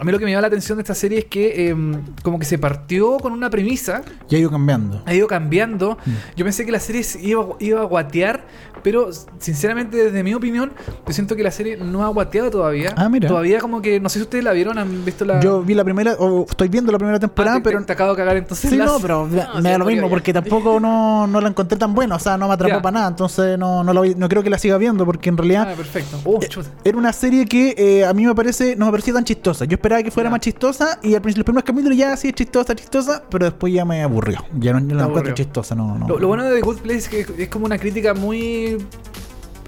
A 0.00 0.04
mí 0.04 0.10
lo 0.12 0.18
que 0.18 0.24
me 0.24 0.30
llama 0.30 0.42
la 0.42 0.46
atención 0.48 0.78
de 0.78 0.82
esta 0.82 0.94
serie 0.94 1.18
es 1.20 1.24
que 1.26 1.68
eh, 1.70 1.76
como 2.22 2.38
que 2.38 2.44
se 2.46 2.58
partió 2.58 3.18
con 3.18 3.32
una 3.32 3.50
premisa 3.50 4.02
Ya 4.28 4.38
ha 4.38 4.40
ido 4.40 4.50
cambiando. 4.50 5.02
ha 5.06 5.14
ido 5.14 5.26
cambiando. 5.26 5.98
Mm. 6.04 6.10
Yo 6.36 6.44
pensé 6.44 6.64
que 6.64 6.72
la 6.72 6.80
serie 6.80 7.02
se 7.04 7.20
iba, 7.20 7.44
iba 7.60 7.80
a 7.80 7.84
guatear, 7.84 8.44
pero 8.82 9.10
sinceramente, 9.38 9.96
desde 9.96 10.22
mi 10.24 10.34
opinión, 10.34 10.72
yo 11.06 11.12
siento 11.12 11.36
que 11.36 11.42
la 11.42 11.50
serie 11.50 11.76
no 11.76 12.04
ha 12.04 12.08
guateado 12.08 12.50
todavía. 12.50 12.92
Ah, 12.96 13.08
mira. 13.08 13.28
Todavía 13.28 13.60
como 13.60 13.80
que, 13.82 14.00
no 14.00 14.08
sé 14.08 14.18
si 14.18 14.22
ustedes 14.24 14.42
la 14.44 14.52
vieron, 14.52 14.78
han 14.78 15.04
visto 15.04 15.24
la... 15.24 15.40
Yo 15.40 15.62
vi 15.62 15.74
la 15.74 15.84
primera, 15.84 16.14
o 16.18 16.46
estoy 16.48 16.68
viendo 16.68 16.90
la 16.90 16.98
primera 16.98 17.16
Ah, 17.18 17.20
temporada, 17.20 17.56
te- 17.58 17.62
pero 17.62 17.84
te, 17.84 17.92
acabo 17.92 18.10
de 18.12 18.16
cagar 18.16 18.36
entonces. 18.38 18.70
Sí, 18.70 18.76
no, 18.76 18.98
pero 19.00 19.26
me- 19.26 19.36
No, 19.42 19.54
me 19.56 19.62
sí, 19.62 19.68
da 19.68 19.78
lo 19.78 19.84
mismo 19.84 20.08
porque 20.08 20.32
tampoco 20.32 20.80
no, 20.80 21.26
no 21.26 21.40
la 21.40 21.48
encontré 21.48 21.78
tan 21.78 21.94
buena, 21.94 22.16
o 22.16 22.18
sea, 22.18 22.36
no 22.38 22.48
me 22.48 22.54
atrapó 22.54 22.80
para 22.82 22.94
nada, 22.94 23.08
entonces 23.08 23.58
no, 23.58 23.84
no, 23.84 23.92
la 23.92 24.00
voy- 24.00 24.14
no 24.16 24.28
creo 24.28 24.42
que 24.42 24.50
la 24.50 24.58
siga 24.58 24.78
viendo 24.78 25.04
porque 25.04 25.28
en 25.28 25.34
Ah, 25.34 25.38
realidad 25.38 25.74
perfecto. 25.76 26.18
Oh, 26.24 26.40
chuta. 26.40 26.70
era 26.84 26.96
una 26.98 27.12
serie 27.12 27.44
que 27.46 27.74
eh, 27.76 28.04
a 28.04 28.12
mí 28.14 28.24
me 28.26 28.34
parece, 28.34 28.74
no 28.76 28.86
me 28.86 28.90
parecía 28.92 29.14
tan 29.14 29.24
chistosa. 29.24 29.64
Yo 29.64 29.76
esperaba 29.82 30.02
que 30.02 30.10
fuera 30.12 30.30
más 30.30 30.40
chistosa 30.40 30.98
y 31.02 31.14
al 31.14 31.20
principio, 31.22 31.40
los 31.40 31.44
primeros 31.44 31.64
capítulos 31.64 31.98
ya 31.98 32.16
sí 32.16 32.28
es 32.28 32.34
chistosa, 32.34 32.74
chistosa, 32.74 33.24
pero 33.28 33.46
después 33.46 33.72
ya 33.72 33.84
me 33.84 34.02
aburrió. 34.02 34.44
Ya 34.58 34.72
no, 34.72 34.80
no 34.80 34.94
la 34.94 35.04
encuentro 35.06 35.34
chistosa, 35.34 35.74
no, 35.74 35.98
no. 35.98 36.06
Lo, 36.08 36.18
lo 36.18 36.28
bueno 36.28 36.44
de 36.44 36.54
The 36.54 36.60
Good 36.60 36.78
Place 36.78 36.98
es 36.98 37.08
que 37.26 37.42
es 37.42 37.48
como 37.48 37.66
una 37.66 37.78
crítica 37.78 38.14
muy 38.14 38.78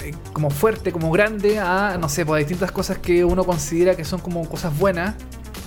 eh, 0.03 0.15
como 0.33 0.51
fuerte, 0.51 0.93
como 0.93 1.11
grande, 1.11 1.59
a, 1.59 1.99
no 2.01 2.09
sé, 2.09 2.25
pues 2.25 2.37
a 2.37 2.39
distintas 2.39 2.71
cosas 2.71 2.99
que 2.99 3.25
uno 3.25 3.43
considera 3.45 3.97
que 3.97 4.05
son 4.05 4.21
como 4.21 4.49
cosas 4.49 4.77
buenas. 4.79 5.15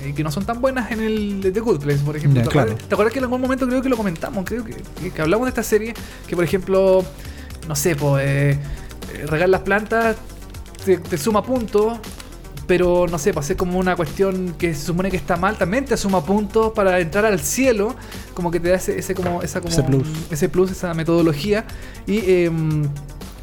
Y 0.08 0.14
que 0.14 0.24
no 0.24 0.30
son 0.32 0.46
tan 0.46 0.62
buenas 0.62 0.92
en 0.92 1.02
el 1.02 1.42
de 1.42 1.52
The 1.52 1.60
Good 1.60 1.80
Place, 1.82 2.04
por 2.06 2.16
ejemplo. 2.16 2.42
¿Te, 2.44 2.48
claro. 2.50 2.70
acuerdas, 2.70 2.88
¿Te 2.88 2.94
acuerdas 2.94 3.14
que 3.14 3.20
en 3.20 3.26
algún 3.26 3.42
momento 3.42 3.68
creo 3.68 3.82
que 3.82 3.90
lo 3.90 3.98
comentamos? 3.98 4.46
Creo 4.46 4.64
que, 4.64 4.76
que- 5.12 5.22
hablamos 5.22 5.48
de 5.48 5.50
esta 5.50 5.64
serie. 5.64 5.94
Que 6.28 6.36
por 6.36 6.46
ejemplo, 6.46 7.04
no 7.68 7.76
sé, 7.76 7.96
pues 7.96 8.24
eh, 8.24 8.52
eh, 9.16 9.26
regar 9.26 9.50
las 9.50 9.62
plantas 9.62 10.16
te, 10.86 10.98
te 10.98 11.18
suma 11.18 11.42
puntos. 11.44 11.98
Pero 12.68 13.08
no 13.10 13.18
sé, 13.18 13.34
pues 13.34 13.50
es 13.50 13.56
como 13.56 13.80
una 13.80 13.96
cuestión 13.96 14.54
que 14.58 14.74
se 14.74 14.86
supone 14.86 15.10
que 15.10 15.18
está 15.18 15.38
mal, 15.38 15.58
también 15.58 15.86
te 15.86 15.96
suma 15.96 16.24
puntos 16.24 16.74
para 16.74 17.00
entrar 17.00 17.26
al 17.26 17.40
cielo, 17.40 17.96
como 18.34 18.52
que 18.52 18.60
te 18.60 18.70
da 18.70 18.76
ese, 18.76 19.00
ese 19.00 19.16
como, 19.16 19.42
esa 19.42 19.62
como 19.62 19.72
Ese 19.72 19.84
plus. 19.84 20.08
ese 20.30 20.50
plus, 20.50 20.72
esa 20.72 20.94
metodología. 20.94 21.66
Y 22.06 22.30
em, 22.30 22.84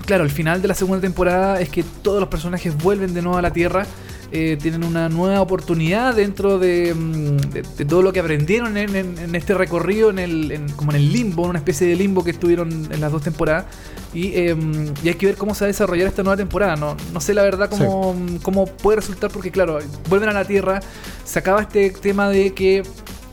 claro, 0.05 0.25
el 0.25 0.31
final 0.31 0.61
de 0.61 0.69
la 0.69 0.75
segunda 0.75 1.01
temporada 1.01 1.61
es 1.61 1.71
que 1.71 1.83
todos 1.83 2.21
los 2.21 2.29
personajes 2.29 2.77
vuelven 2.77 3.15
de 3.15 3.23
nuevo 3.23 3.39
a 3.39 3.43
la 3.43 3.53
Tierra. 3.53 3.87
Eh, 4.37 4.59
tienen 4.61 4.83
una 4.83 5.09
nueva 5.09 5.41
oportunidad 5.41 6.13
dentro 6.17 6.59
de, 6.59 6.93
mm, 6.93 7.37
de- 7.53 7.63
de 7.63 7.85
todo 7.85 8.03
lo 8.03 8.13
que 8.13 8.19
aprendieron 8.19 8.77
en, 8.77 8.97
en- 8.97 9.17
en 9.19 9.35
este 9.37 9.55
recorrido, 9.55 10.11
en 10.11 10.19
el, 10.19 10.51
en- 10.51 10.69
como 10.73 10.91
en 10.91 10.97
el 10.97 11.13
limbo, 11.13 11.43
una 11.45 11.61
especie 11.61 11.87
de 11.87 11.95
limbo 11.95 12.25
que 12.25 12.33
estuvieron 12.33 12.89
en 12.93 13.01
las 13.01 13.13
dos 13.13 13.23
temporadas. 13.23 13.67
Y, 14.13 14.35
em, 14.37 14.93
y 15.05 15.09
hay 15.09 15.15
que 15.15 15.27
ver 15.27 15.37
cómo 15.37 15.55
se 15.55 15.61
va 15.61 15.67
a 15.67 15.69
desarrollar 15.69 16.09
esta 16.09 16.23
nueva 16.25 16.37
temporada. 16.37 16.75
No, 16.75 16.97
no 17.13 17.21
sé 17.21 17.33
la 17.33 17.43
verdad 17.45 17.71
cómo, 17.71 18.17
cómo 18.43 18.67
puede 18.67 18.97
resultar, 18.97 19.31
porque 19.31 19.51
claro, 19.53 19.79
vuelven 20.09 20.29
a 20.29 20.33
la 20.33 20.45
Tierra, 20.45 20.81
se 21.25 21.39
acaba 21.39 21.63
este 21.63 21.91
tema 21.91 22.29
de 22.29 22.53
que 22.55 22.83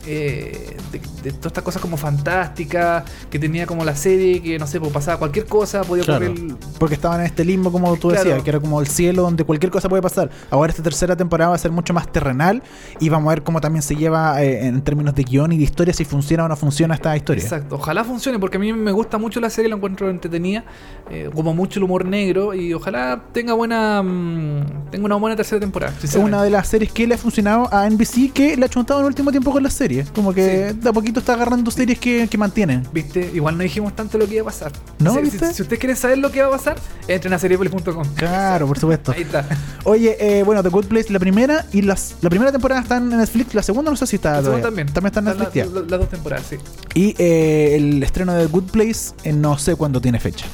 eh, 0.06 0.76
de, 0.90 0.98
de 1.22 1.30
todas 1.32 1.46
estas 1.46 1.64
cosas 1.64 1.80
como 1.82 1.96
fantásticas 1.96 3.04
que 3.30 3.38
tenía 3.38 3.66
como 3.66 3.84
la 3.84 3.94
serie, 3.96 4.40
que 4.42 4.58
no 4.58 4.66
sé, 4.66 4.80
pues 4.80 4.92
pasaba 4.92 5.18
cualquier 5.18 5.46
cosa, 5.46 5.82
podía 5.82 6.04
Claro. 6.04 6.26
ocurrir. 6.30 6.56
Porque 6.78 6.94
estaban 6.94 7.20
en 7.20 7.26
este 7.26 7.44
limbo, 7.44 7.70
como 7.70 7.94
tú 7.96 8.08
Claro. 8.08 8.24
decías, 8.24 8.42
que 8.42 8.50
era 8.50 8.60
como 8.60 8.80
el 8.80 8.86
cielo 8.88 9.22
donde 9.22 9.44
cualquier 9.44 9.70
cosa 9.70 9.88
puede 9.88 10.02
pasar. 10.02 10.30
Ahora 10.50 10.70
esta 10.70 10.82
tercera 10.82 11.16
temporada 11.16 11.50
va 11.50 11.54
a 11.56 11.58
ser 11.58 11.70
mucho 11.70 11.92
más 11.94 12.10
terrenal 12.10 12.62
y 13.00 13.08
vamos 13.08 13.28
a 13.30 13.34
ver 13.34 13.42
cómo 13.42 13.60
también 13.60 13.82
se 13.82 13.94
lleva 13.96 14.42
eh, 14.42 14.66
en 14.66 14.82
términos 14.82 15.14
de 15.14 15.22
guion 15.24 15.52
y 15.52 15.58
de 15.58 15.64
historia, 15.64 15.94
si 15.94 16.04
funciona 16.04 16.44
o 16.44 16.48
no 16.48 16.56
funciona 16.56 16.94
esta 16.94 17.16
historia. 17.16 17.42
Exacto, 17.42 17.76
ojalá 17.76 18.04
funcione 18.04 18.38
porque 18.38 18.56
a 18.56 18.60
mí 18.60 18.72
me 18.72 18.92
gusta 18.92 19.18
mucho 19.18 19.40
la 19.40 19.50
serie, 19.50 19.68
la 19.68 19.76
encuentro 19.76 20.10
entretenida, 20.10 20.64
eh, 21.10 21.30
como 21.34 21.54
mucho 21.54 21.78
el 21.78 21.84
humor 21.84 22.04
negro 22.04 22.54
y 22.54 22.72
ojalá 22.74 23.22
tenga 23.32 23.52
buena 23.54 24.02
mm, 24.02 24.90
tenga 24.90 25.04
una 25.06 25.16
buena 25.16 25.36
tercera 25.36 25.60
temporada. 25.60 25.94
Es 26.02 26.14
una 26.16 26.42
de 26.42 26.50
las 26.50 26.68
series 26.68 26.92
que 26.92 27.06
le 27.06 27.14
ha 27.14 27.18
funcionado 27.18 27.68
a 27.72 27.88
NBC 27.88 28.32
que 28.32 28.56
le 28.56 28.66
ha 28.66 28.68
chuntado 28.68 29.00
en 29.00 29.04
el 29.06 29.08
último 29.08 29.30
tiempo 29.30 29.52
con 29.52 29.62
las 29.62 29.72
series. 29.92 30.10
Como 30.10 30.32
que 30.34 30.72
de 30.72 30.88
a 30.88 30.92
poquito 30.92 31.20
está 31.20 31.34
agarrando 31.34 31.70
series 31.70 31.98
que, 31.98 32.28
que 32.28 32.38
mantienen. 32.38 32.86
¿Viste? 32.92 33.30
Igual 33.34 33.56
no 33.56 33.62
dijimos 33.62 33.94
tanto 33.94 34.18
lo 34.18 34.26
que 34.26 34.34
iba 34.34 34.42
a 34.42 34.46
pasar. 34.46 34.72
¿No? 34.98 35.14
Si, 35.14 35.20
¿Viste? 35.22 35.48
si- 35.48 35.54
si 35.54 35.62
ustedes 35.62 35.78
quieren 35.78 35.96
saber 35.96 36.18
lo 36.18 36.30
que 36.30 36.40
va 36.42 36.48
a 36.48 36.50
pasar, 36.50 36.76
entren 37.08 37.32
a 37.34 37.38
seriepolis.com. 37.38 38.04
Claro, 38.16 38.66
por 38.66 38.78
supuesto. 38.78 39.12
Ahí 39.16 39.22
está. 39.22 39.44
Oye, 39.84 40.16
eh, 40.20 40.42
bueno, 40.42 40.62
The 40.62 40.68
Good 40.70 40.86
Place, 40.86 41.12
la 41.12 41.18
primera 41.18 41.66
y 41.72 41.82
las, 41.82 42.16
la 42.20 42.30
primera 42.30 42.50
temporada 42.52 42.80
está 42.80 42.96
en 42.96 43.10
Netflix, 43.10 43.54
la 43.54 43.62
segunda 43.62 43.90
no 43.90 43.96
sé 43.96 44.06
si 44.06 44.16
está 44.16 44.32
La 44.32 44.42
segunda 44.42 44.60
todavía. 44.70 44.86
también. 44.86 45.06
está 45.06 45.18
en 45.20 45.24
La- 45.26 45.34
Netflix. 45.34 45.54
ya. 45.54 45.64
la- 45.66 45.80
Las 45.88 46.00
dos 46.00 46.08
temporadas, 46.08 46.46
sí. 46.48 46.56
Y 46.94 47.14
eh, 47.18 47.76
el 47.76 48.02
estreno 48.02 48.32
de 48.34 48.46
The 48.46 48.52
Good 48.52 48.70
Place 48.70 49.14
eh, 49.24 49.32
no 49.32 49.58
sé 49.58 49.76
cuándo 49.76 50.00
tiene 50.00 50.18
fecha. 50.20 50.46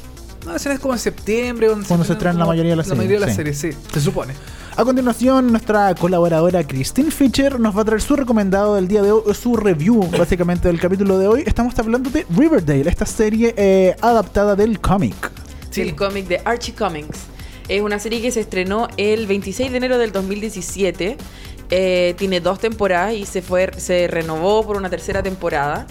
No, 0.47 0.57
es 0.57 0.67
como 0.81 0.95
en 0.95 1.01
septiembre. 1.01 1.69
Cuando 1.87 2.05
se 2.07 2.13
estrena 2.15 2.39
la 2.39 2.47
mayoría 2.47 2.71
de 2.73 2.77
las 2.77 2.89
La 2.89 2.95
mayoría 2.95 3.21
de 3.21 3.27
las 3.27 3.37
series, 3.37 3.59
series, 3.59 3.77
sí. 3.77 3.91
Se 3.93 4.01
supone. 4.01 4.33
A 4.79 4.85
continuación, 4.85 5.51
nuestra 5.51 5.93
colaboradora 5.97 6.65
Christine 6.65 7.11
Fischer 7.11 7.59
nos 7.59 7.77
va 7.77 7.83
a 7.83 7.85
traer 7.85 8.01
su 8.01 8.15
recomendado 8.15 8.77
del 8.77 8.87
día 8.87 9.03
de 9.03 9.11
hoy, 9.11 9.35
su 9.35 9.57
review 9.57 10.09
básicamente 10.17 10.69
del 10.69 10.79
capítulo 10.79 11.19
de 11.19 11.27
hoy. 11.27 11.43
Estamos 11.45 11.77
hablando 11.81 12.11
de 12.11 12.25
Riverdale, 12.31 12.89
esta 12.89 13.05
serie 13.05 13.53
eh, 13.57 13.97
adaptada 14.01 14.55
del 14.55 14.79
cómic. 14.81 15.33
Sí. 15.71 15.81
el 15.81 15.97
cómic 15.97 16.29
de 16.29 16.41
Archie 16.45 16.77
Comics. 16.77 17.23
Es 17.67 17.83
una 17.83 17.99
serie 17.99 18.23
que 18.23 18.31
se 18.31 18.39
estrenó 18.39 18.87
el 18.97 19.27
26 19.27 19.73
de 19.73 19.77
enero 19.79 19.99
del 19.99 20.13
2017. 20.13 21.17
Eh, 21.71 22.15
tiene 22.17 22.41
dos 22.41 22.61
temporadas 22.61 23.15
y 23.15 23.27
se 23.27 23.43
fue 23.43 23.73
se 23.79 24.07
renovó 24.07 24.65
por 24.65 24.77
una 24.77 24.89
tercera 24.89 25.25
temporada. 25.25 25.89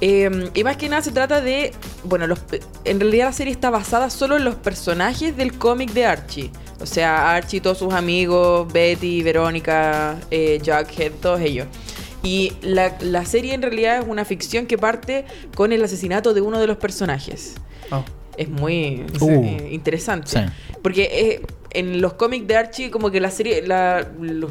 Eh, 0.00 0.50
y 0.54 0.64
más 0.64 0.76
que 0.76 0.88
nada 0.88 1.02
se 1.02 1.12
trata 1.12 1.40
de. 1.40 1.70
Bueno, 2.02 2.26
los, 2.26 2.40
en 2.84 2.98
realidad 2.98 3.26
la 3.26 3.32
serie 3.32 3.52
está 3.52 3.70
basada 3.70 4.10
solo 4.10 4.36
en 4.36 4.44
los 4.44 4.56
personajes 4.56 5.36
del 5.36 5.56
cómic 5.56 5.92
de 5.92 6.06
Archie. 6.06 6.50
O 6.80 6.86
sea, 6.86 7.34
Archie, 7.34 7.60
todos 7.60 7.78
sus 7.78 7.92
amigos, 7.94 8.70
Betty, 8.72 9.22
Verónica, 9.22 10.16
eh, 10.30 10.60
Jughead, 10.64 11.12
todos 11.20 11.40
ellos. 11.40 11.66
Y 12.22 12.52
la, 12.62 12.96
la 13.00 13.24
serie 13.26 13.54
en 13.54 13.62
realidad 13.62 13.98
es 14.00 14.04
una 14.08 14.24
ficción 14.24 14.66
que 14.66 14.78
parte 14.78 15.24
con 15.54 15.72
el 15.72 15.82
asesinato 15.84 16.32
de 16.34 16.40
uno 16.40 16.58
de 16.58 16.66
los 16.66 16.76
personajes. 16.78 17.54
Oh. 17.90 18.02
Es 18.36 18.48
muy 18.48 19.04
Uh. 19.20 19.44
eh, 19.44 19.68
interesante. 19.72 20.28
Sí. 20.30 20.38
Porque 20.82 21.02
eh, 21.12 21.42
en 21.70 22.00
los 22.00 22.14
cómics 22.14 22.46
de 22.48 22.56
Archie, 22.56 22.90
como 22.90 23.10
que 23.10 23.20
la 23.20 23.30
serie, 23.30 23.62
la- 23.66 24.08
los, 24.20 24.50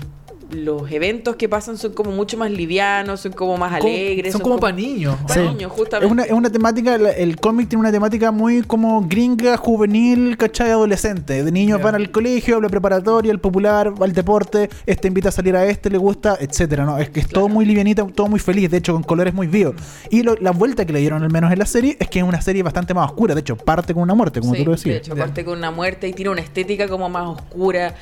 los 0.53 0.91
eventos 0.91 1.35
que 1.35 1.49
pasan 1.49 1.77
son 1.77 1.93
como 1.93 2.11
mucho 2.11 2.37
más 2.37 2.51
livianos, 2.51 3.21
son 3.21 3.31
como 3.33 3.57
más 3.57 3.73
alegres. 3.73 4.33
son 4.33 4.41
como 4.41 4.57
para 4.59 4.75
niños. 4.75 5.15
Para 5.27 5.33
Sí. 5.33 5.49
niños, 5.49 5.71
justamente. 5.71 6.05
Es 6.05 6.11
una, 6.11 6.23
es 6.23 6.31
una 6.31 6.49
temática, 6.51 6.95
el 6.95 7.39
cómic 7.39 7.67
tiene 7.69 7.81
una 7.81 7.91
temática 7.91 8.31
muy 8.31 8.61
como 8.63 9.01
gringa, 9.07 9.57
juvenil, 9.57 10.37
¿cachai? 10.37 10.71
Adolescente. 10.71 11.43
De 11.43 11.51
niños 11.51 11.81
van 11.81 11.95
al 11.95 12.11
colegio, 12.11 12.57
a 12.57 12.61
la 12.61 12.69
preparatoria, 12.69 13.31
al 13.31 13.39
popular, 13.39 13.93
al 13.99 14.13
deporte, 14.13 14.69
este 14.85 15.07
invita 15.07 15.29
a 15.29 15.31
salir 15.31 15.55
a 15.55 15.65
este, 15.65 15.89
le 15.89 15.97
gusta, 15.97 16.37
etcétera, 16.39 16.85
¿no? 16.85 16.97
Es 16.97 17.09
que 17.09 17.19
es 17.19 17.27
todo 17.27 17.47
muy 17.49 17.65
livianita, 17.65 18.05
todo 18.07 18.27
muy 18.27 18.39
feliz, 18.39 18.69
de 18.71 18.77
hecho, 18.77 18.93
con 18.93 19.03
colores 19.03 19.33
muy 19.33 19.47
vivos. 19.47 19.75
Y 20.09 20.23
lo- 20.23 20.35
la 20.35 20.51
vuelta 20.51 20.85
que 20.85 20.93
le 20.93 20.99
dieron 20.99 21.23
al 21.23 21.31
menos 21.31 21.51
en 21.51 21.59
la 21.59 21.65
serie 21.65 21.97
es 21.99 22.07
que 22.09 22.19
es 22.19 22.25
una 22.25 22.41
serie 22.41 22.63
bastante 22.63 22.93
más 22.93 23.09
oscura. 23.09 23.33
De 23.33 23.41
hecho, 23.41 23.55
parte 23.57 23.93
con 23.93 24.03
una 24.03 24.13
muerte, 24.13 24.39
como 24.39 24.53
Sí, 24.53 24.59
tú 24.59 24.65
lo 24.65 24.71
De 24.71 24.77
decías. 24.77 24.97
hecho, 24.97 25.15
Ya. 25.15 25.23
aparte 25.23 25.43
con 25.45 25.57
una 25.57 25.71
muerte 25.71 26.07
y 26.07 26.13
tiene 26.13 26.29
una 26.31 26.41
estética 26.41 26.87
como 26.87 27.09
más 27.09 27.27
oscura. 27.27 27.95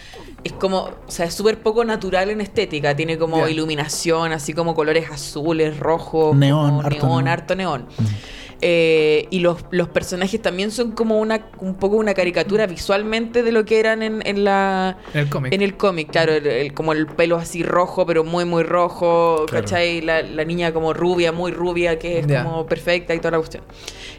Es 0.43 0.53
como, 0.53 0.77
o 0.79 0.91
sea, 1.11 1.25
es 1.27 1.33
súper 1.33 1.59
poco 1.59 1.85
natural 1.85 2.29
en 2.31 2.40
estética. 2.41 2.95
Tiene 2.95 3.17
como 3.17 3.47
iluminación, 3.47 4.31
así 4.31 4.53
como 4.53 4.73
colores 4.75 5.09
azules, 5.09 5.77
rojos, 5.77 6.35
Neón, 6.35 6.85
harto 6.85 6.89
neón, 6.89 7.09
neón. 7.23 7.27
harto 7.27 7.55
neón. 7.55 7.87
Eh, 8.63 9.27
y 9.31 9.39
los, 9.39 9.65
los 9.71 9.87
personajes 9.89 10.39
también 10.39 10.69
son 10.69 10.91
como 10.91 11.19
una 11.19 11.47
un 11.59 11.73
poco 11.75 11.95
una 11.95 12.13
caricatura 12.13 12.67
visualmente 12.67 13.41
de 13.41 13.51
lo 13.51 13.65
que 13.65 13.79
eran 13.79 14.03
en, 14.03 14.21
en 14.25 14.43
la 14.43 14.99
el 15.15 15.29
cómic. 15.29 15.51
en 15.53 15.61
el 15.63 15.77
cómic, 15.77 16.11
claro, 16.11 16.31
el- 16.33 16.45
el- 16.45 16.73
como 16.75 16.93
el 16.93 17.07
pelo 17.07 17.37
así 17.37 17.63
rojo, 17.63 18.05
pero 18.05 18.23
muy, 18.23 18.45
muy 18.45 18.61
rojo, 18.63 19.45
Claro. 19.47 19.63
¿cachai? 19.65 20.01
La, 20.01 20.21
la 20.21 20.43
niña 20.45 20.71
como 20.73 20.93
rubia, 20.93 21.31
muy 21.31 21.51
rubia, 21.51 21.97
que 21.97 22.19
es 22.19 22.27
como 22.27 22.65
perfecta 22.67 23.15
y 23.15 23.17
toda 23.17 23.31
la 23.31 23.37
cuestión. 23.39 23.63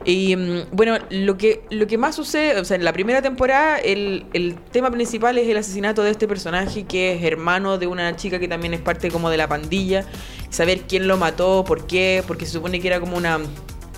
Y 0.05 0.35
mm, 0.35 0.63
bueno, 0.73 0.99
lo 1.11 1.37
que, 1.39 1.63
lo 1.71 1.87
que 1.87 1.97
más 1.97 2.17
sucede, 2.17 2.59
o 2.59 2.65
sea, 2.65 2.77
en 2.77 2.85
la 2.85 2.93
primera 2.93 3.23
temporada, 3.23 3.79
el, 3.79 4.27
el 4.33 4.57
tema 4.73 4.91
principal 4.91 5.39
es 5.39 5.49
el 5.49 5.57
asesinato 5.57 6.03
de 6.03 6.11
este 6.11 6.27
personaje 6.27 6.83
que 6.85 7.13
es 7.15 7.23
hermano 7.23 7.79
de 7.79 7.87
una 7.87 8.17
chica 8.17 8.41
que 8.41 8.49
también 8.49 8.75
es 8.75 8.81
parte 8.81 9.09
como 9.11 9.31
de 9.31 9.37
la 9.37 9.47
pandilla. 9.47 10.05
Saber 10.51 10.81
quién 10.89 11.07
lo 11.07 11.17
mató, 11.17 11.63
por 11.65 11.87
qué, 11.87 12.25
porque 12.27 12.45
se 12.45 12.53
supone 12.53 12.81
que 12.81 12.89
era 12.89 12.99
como 13.01 13.17
una, 13.17 13.39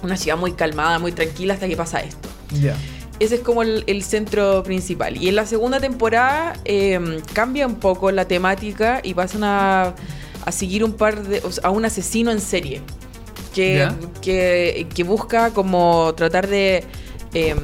una 0.05 0.17
ciudad 0.17 0.37
muy 0.37 0.53
calmada, 0.53 0.99
muy 0.99 1.13
tranquila 1.13 1.55
hasta 1.55 1.69
que 1.69 1.77
pasa 1.77 2.01
esto. 2.01 2.29
Ya. 2.61 2.77
Ese 3.21 3.37
es 3.37 3.41
como 3.43 3.63
el, 3.63 3.85
el 3.87 4.03
centro 4.03 4.63
principal. 4.65 5.17
Y 5.17 5.29
en 5.29 5.37
la 5.37 5.47
segunda 5.47 5.79
temporada 5.81 6.55
eh, 6.65 7.21
cambia 7.33 7.67
un 7.67 7.77
poco 7.77 8.11
la 8.11 8.27
temática 8.27 9.01
y 9.03 9.15
pasan 9.15 9.45
a, 9.45 9.95
a 10.45 10.53
seguir 10.53 10.83
un 10.85 10.95
par 10.95 11.23
de. 11.23 11.41
o 11.45 11.53
sea, 11.53 11.69
a 11.69 11.71
un 11.71 11.85
asesino 11.85 12.31
en 12.33 12.41
serie. 12.41 12.83
Que, 13.55 13.89
que, 14.21 14.89
que 14.93 15.05
busca 15.05 15.51
como 15.51 16.13
tratar 16.17 16.49
de. 16.49 16.83
eh, 17.35 17.55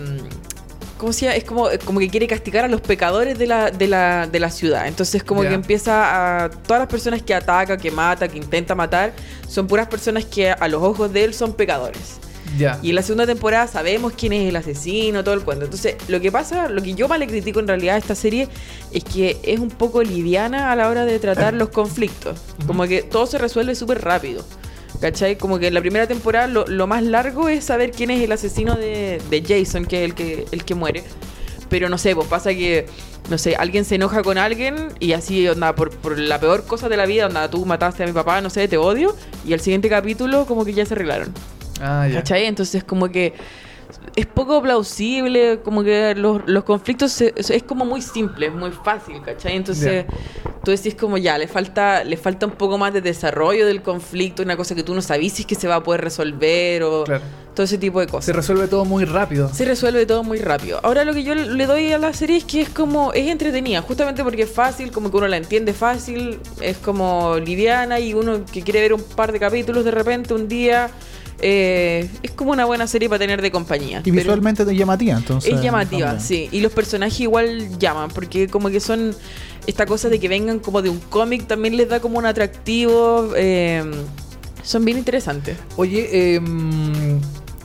¿Cómo 0.98 1.12
se 1.12 1.24
llama? 1.24 1.36
Es 1.36 1.44
como, 1.44 1.66
como 1.84 1.98
que 1.98 2.08
quiere 2.08 2.28
castigar 2.28 2.64
a 2.64 2.68
los 2.68 2.80
pecadores 2.80 3.38
de 3.38 3.46
la, 3.46 3.70
de 3.72 3.88
la, 3.88 4.28
de 4.28 4.38
la 4.38 4.50
ciudad. 4.50 4.86
Entonces, 4.86 5.24
como 5.24 5.40
que 5.40 5.52
empieza 5.52 6.44
a. 6.44 6.50
Todas 6.50 6.78
las 6.80 6.88
personas 6.88 7.22
que 7.22 7.34
ataca, 7.34 7.76
que 7.76 7.90
mata, 7.90 8.28
que 8.28 8.38
intenta 8.38 8.76
matar, 8.76 9.14
son 9.48 9.66
puras 9.66 9.88
personas 9.88 10.26
que 10.26 10.50
a 10.52 10.68
los 10.68 10.80
ojos 10.80 11.12
de 11.12 11.24
él 11.24 11.34
son 11.34 11.54
pecadores. 11.54 12.18
Ya. 12.58 12.78
Y 12.82 12.90
en 12.90 12.96
la 12.96 13.02
segunda 13.02 13.26
temporada 13.26 13.66
sabemos 13.66 14.12
quién 14.16 14.32
es 14.32 14.48
el 14.48 14.56
asesino, 14.56 15.22
todo 15.22 15.34
el 15.34 15.42
cuento. 15.42 15.64
Entonces, 15.64 15.96
lo 16.08 16.20
que 16.20 16.32
pasa, 16.32 16.68
lo 16.68 16.82
que 16.82 16.94
yo 16.94 17.08
más 17.08 17.18
le 17.18 17.26
critico 17.26 17.60
en 17.60 17.68
realidad 17.68 17.94
a 17.94 17.98
esta 17.98 18.14
serie 18.14 18.48
es 18.92 19.04
que 19.04 19.38
es 19.42 19.60
un 19.60 19.68
poco 19.68 20.02
liviana 20.02 20.72
a 20.72 20.76
la 20.76 20.88
hora 20.88 21.04
de 21.04 21.18
tratar 21.18 21.54
los 21.54 21.68
conflictos. 21.68 22.38
Como 22.66 22.84
que 22.84 23.02
todo 23.02 23.26
se 23.26 23.38
resuelve 23.38 23.74
súper 23.74 24.02
rápido. 24.02 24.44
¿Cachai? 25.00 25.38
Como 25.38 25.58
que 25.58 25.68
en 25.68 25.74
la 25.74 25.80
primera 25.80 26.06
temporada 26.06 26.46
lo, 26.46 26.66
lo 26.66 26.86
más 26.86 27.02
largo 27.02 27.48
es 27.48 27.64
saber 27.64 27.90
quién 27.90 28.10
es 28.10 28.22
el 28.22 28.32
asesino 28.32 28.74
de, 28.74 29.20
de 29.30 29.42
Jason, 29.42 29.86
que 29.86 30.04
es 30.04 30.10
el 30.10 30.14
que, 30.14 30.46
el 30.50 30.64
que 30.64 30.74
muere. 30.74 31.04
Pero 31.70 31.88
no 31.88 31.96
sé, 31.96 32.14
pues 32.14 32.26
pasa 32.26 32.52
que, 32.52 32.86
no 33.30 33.38
sé, 33.38 33.54
alguien 33.54 33.84
se 33.84 33.94
enoja 33.94 34.22
con 34.22 34.36
alguien 34.36 34.88
y 34.98 35.12
así, 35.12 35.48
onda, 35.48 35.74
por, 35.74 35.90
por 35.90 36.18
la 36.18 36.38
peor 36.38 36.66
cosa 36.66 36.88
de 36.88 36.96
la 36.96 37.06
vida, 37.06 37.26
onda, 37.26 37.48
tú 37.48 37.64
mataste 37.64 38.02
a 38.02 38.06
mi 38.06 38.12
papá, 38.12 38.40
no 38.42 38.50
sé, 38.50 38.68
te 38.68 38.76
odio. 38.76 39.16
Y 39.46 39.54
el 39.54 39.60
siguiente 39.60 39.88
capítulo 39.88 40.44
como 40.44 40.64
que 40.64 40.74
ya 40.74 40.84
se 40.84 40.94
arreglaron. 40.94 41.32
Ah, 41.80 42.06
ya. 42.08 42.16
¿Cachai? 42.16 42.46
Entonces 42.46 42.84
como 42.84 43.08
que 43.08 43.32
es 44.16 44.26
poco 44.26 44.62
plausible, 44.62 45.60
como 45.64 45.82
que 45.82 46.14
los, 46.14 46.42
los 46.46 46.64
conflictos 46.64 47.12
se- 47.12 47.34
es, 47.36 47.62
como 47.64 47.84
muy 47.84 48.02
simple, 48.02 48.46
es 48.46 48.52
muy 48.52 48.70
fácil, 48.70 49.20
¿cachai? 49.22 49.56
Entonces 49.56 50.04
tú 50.64 50.70
decís 50.70 50.94
como 50.94 51.18
ya, 51.18 51.36
le 51.38 51.48
falta, 51.48 52.04
le 52.04 52.16
falta 52.16 52.46
un 52.46 52.52
poco 52.52 52.78
más 52.78 52.92
de 52.92 53.00
desarrollo 53.00 53.66
del 53.66 53.82
conflicto, 53.82 54.42
una 54.42 54.56
cosa 54.56 54.74
que 54.74 54.82
tú 54.82 54.94
no 54.94 55.02
sabes 55.02 55.32
si 55.32 55.42
es 55.42 55.46
que 55.46 55.54
se 55.54 55.66
va 55.68 55.76
a 55.76 55.82
poder 55.82 56.00
resolver 56.02 56.82
o... 56.84 57.04
Claro. 57.04 57.22
todo 57.54 57.64
ese 57.64 57.78
tipo 57.78 57.98
de 58.00 58.06
Se 58.06 58.10
cosas. 58.12 58.36
resuelve 58.36 58.68
todo 58.68 58.84
muy 58.84 59.04
rápido. 59.04 59.52
Se 59.52 59.64
resuelve 59.64 60.06
todo 60.06 60.22
muy 60.22 60.38
rápido. 60.38 60.78
Ahora 60.82 61.04
lo 61.04 61.12
que 61.12 61.22
yo 61.24 61.34
le 61.34 61.66
doy 61.66 61.92
a 61.92 61.98
la 61.98 62.12
serie 62.12 62.36
es 62.36 62.44
que 62.44 62.60
es 62.62 62.68
como, 62.68 63.12
es 63.12 63.28
entretenida, 63.28 63.82
justamente 63.82 64.22
porque 64.22 64.42
es 64.42 64.50
fácil, 64.50 64.92
como 64.92 65.10
que 65.10 65.16
uno 65.16 65.26
la 65.28 65.36
entiende 65.36 65.72
fácil, 65.72 66.38
es 66.60 66.76
como 66.78 67.36
liviana 67.38 67.98
y 67.98 68.14
uno 68.14 68.44
que 68.50 68.62
quiere 68.62 68.80
ver 68.80 68.92
un 68.94 69.02
par 69.02 69.32
de 69.32 69.40
capítulos 69.40 69.84
de 69.84 69.90
repente 69.90 70.32
un 70.34 70.46
día, 70.48 70.90
eh, 71.42 72.08
es 72.22 72.30
como 72.32 72.52
una 72.52 72.64
buena 72.64 72.86
serie 72.86 73.08
para 73.08 73.18
tener 73.18 73.40
de 73.42 73.50
compañía. 73.50 74.02
Y 74.04 74.10
visualmente 74.10 74.62
es 74.62 74.68
llamativa, 74.70 75.16
entonces. 75.16 75.52
es 75.54 75.60
llamativa, 75.62 76.06
también. 76.08 76.26
sí. 76.26 76.48
Y 76.52 76.60
los 76.60 76.72
personajes 76.72 77.20
igual 77.20 77.78
llaman, 77.78 78.10
porque 78.10 78.48
como 78.48 78.70
que 78.70 78.80
son 78.80 79.14
esta 79.66 79.86
cosa 79.86 80.08
de 80.08 80.18
que 80.18 80.28
vengan 80.28 80.58
como 80.58 80.82
de 80.82 80.88
un 80.90 80.98
cómic 80.98 81.46
también 81.46 81.76
les 81.76 81.88
da 81.88 82.00
como 82.00 82.18
un 82.18 82.26
atractivo. 82.26 83.32
eh, 83.36 83.82
son 84.62 84.84
bien 84.84 84.98
interesantes. 84.98 85.56
Oye, 85.76 86.34
em, 86.34 87.18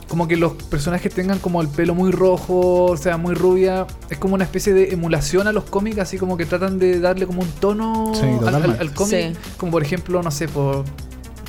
como 0.08 0.26
que 0.28 0.36
los 0.36 0.52
personajes 0.54 1.12
tengan 1.12 1.38
como 1.40 1.60
el 1.60 1.68
pelo 1.68 1.94
muy 1.94 2.10
rojo, 2.10 2.84
o 2.86 2.96
sea, 2.96 3.16
muy 3.18 3.34
rubia. 3.34 3.86
Es 4.08 4.16
como 4.18 4.34
una 4.34 4.44
especie 4.44 4.72
de 4.72 4.92
emulación 4.94 5.46
a 5.46 5.52
los 5.52 5.64
cómics, 5.64 5.98
así 5.98 6.16
como 6.16 6.36
que 6.38 6.46
tratan 6.46 6.78
de 6.78 7.00
darle 7.00 7.26
como 7.26 7.42
un 7.42 7.48
tono 7.60 8.12
Sí, 8.14 8.22
al- 8.22 8.28
al, 8.32 8.38
totalmente. 8.40 8.80
al 8.80 8.94
cómic. 8.94 9.34
Sí. 9.34 9.38
Como 9.58 9.72
por 9.72 9.82
ejemplo, 9.82 10.22
no 10.22 10.30
sé, 10.30 10.48
por 10.48 10.84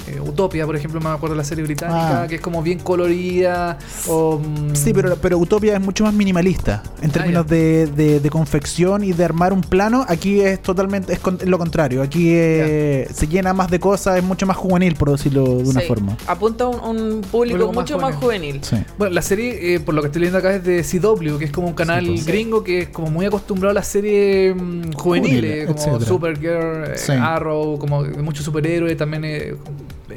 eh, 0.08 0.20
Utopia, 0.20 0.66
por 0.66 0.76
ejemplo, 0.76 1.00
me 1.02 1.10
acuerdo 1.10 1.36
de 1.36 1.38
la 1.38 1.44
serie 1.44 1.64
británica, 1.64 2.24
Ah. 2.24 2.28
que 2.28 2.36
es 2.36 2.42
como 2.42 2.62
bien 2.62 2.80
colorida. 2.80 3.78
O, 4.08 4.40
mm, 4.40 4.76
Sí, 4.76 4.94
pero, 4.94 5.16
pero 5.18 5.38
Utopia 5.38 5.76
es 5.76 5.82
mucho 5.82 6.04
más 6.04 6.14
minimalista 6.14 6.84
en 7.02 7.12
términos 7.12 7.46
Ah, 7.46 7.50
ya. 7.50 7.56
de, 7.56 7.88
de- 7.88 8.20
de 8.20 8.30
confección 8.30 9.04
y 9.04 9.14
de 9.14 9.24
armar 9.26 9.54
un 9.54 9.62
plano. 9.62 10.06
Aquí 10.08 10.40
es 10.42 10.62
totalmente 10.62 11.14
es 11.14 11.20
con- 11.20 11.38
lo 11.46 11.58
contrario. 11.58 12.02
Aquí 12.02 12.30
eh, 12.34 13.08
se 13.14 13.28
llena 13.28 13.54
más 13.54 13.70
de 13.70 13.80
cosas, 13.80 14.18
es 14.18 14.24
mucho 14.24 14.46
más 14.46 14.58
juvenil, 14.58 14.96
por 14.96 15.12
decirlo 15.12 15.44
de 15.44 15.70
una 15.70 15.82
Sí. 15.82 15.88
forma. 15.88 16.18
Apunta 16.28 16.64
a 16.66 16.68
un, 16.68 16.98
un 17.00 17.22
público 17.22 17.68
más 17.68 17.76
mucho 17.76 17.98
más 18.00 18.16
juvenil. 18.16 18.60
Sí. 18.64 18.78
Bueno, 18.98 19.14
la 19.14 19.22
serie, 19.22 19.76
eh, 19.76 19.80
por 19.80 19.94
lo 19.96 20.02
que 20.02 20.08
estoy 20.08 20.22
leyendo 20.22 20.40
acá, 20.40 20.56
es 20.56 20.64
de 20.64 20.84
CW, 20.84 21.38
que 21.38 21.46
es 21.46 21.52
como 21.52 21.68
un 21.68 21.74
canal 21.74 22.04
Sí, 22.06 22.12
pues. 22.12 22.26
gringo 22.26 22.64
que 22.64 22.82
es 22.82 22.90
como 22.90 23.10
muy 23.12 23.26
acostumbrado 23.26 23.72
a 23.72 23.74
las 23.76 23.88
series 23.88 24.56
mm, 24.56 24.92
juveniles, 24.94 25.68
como 25.68 25.78
etcétera. 25.80 26.06
Supergirl, 26.06 26.84
eh, 26.86 26.98
Sí. 26.98 27.12
Arrow, 27.14 27.78
como 27.78 28.04
de 28.04 28.22
muchos 28.22 28.46
superhéroes, 28.46 28.98
también 28.98 29.24
eh, 29.26 29.56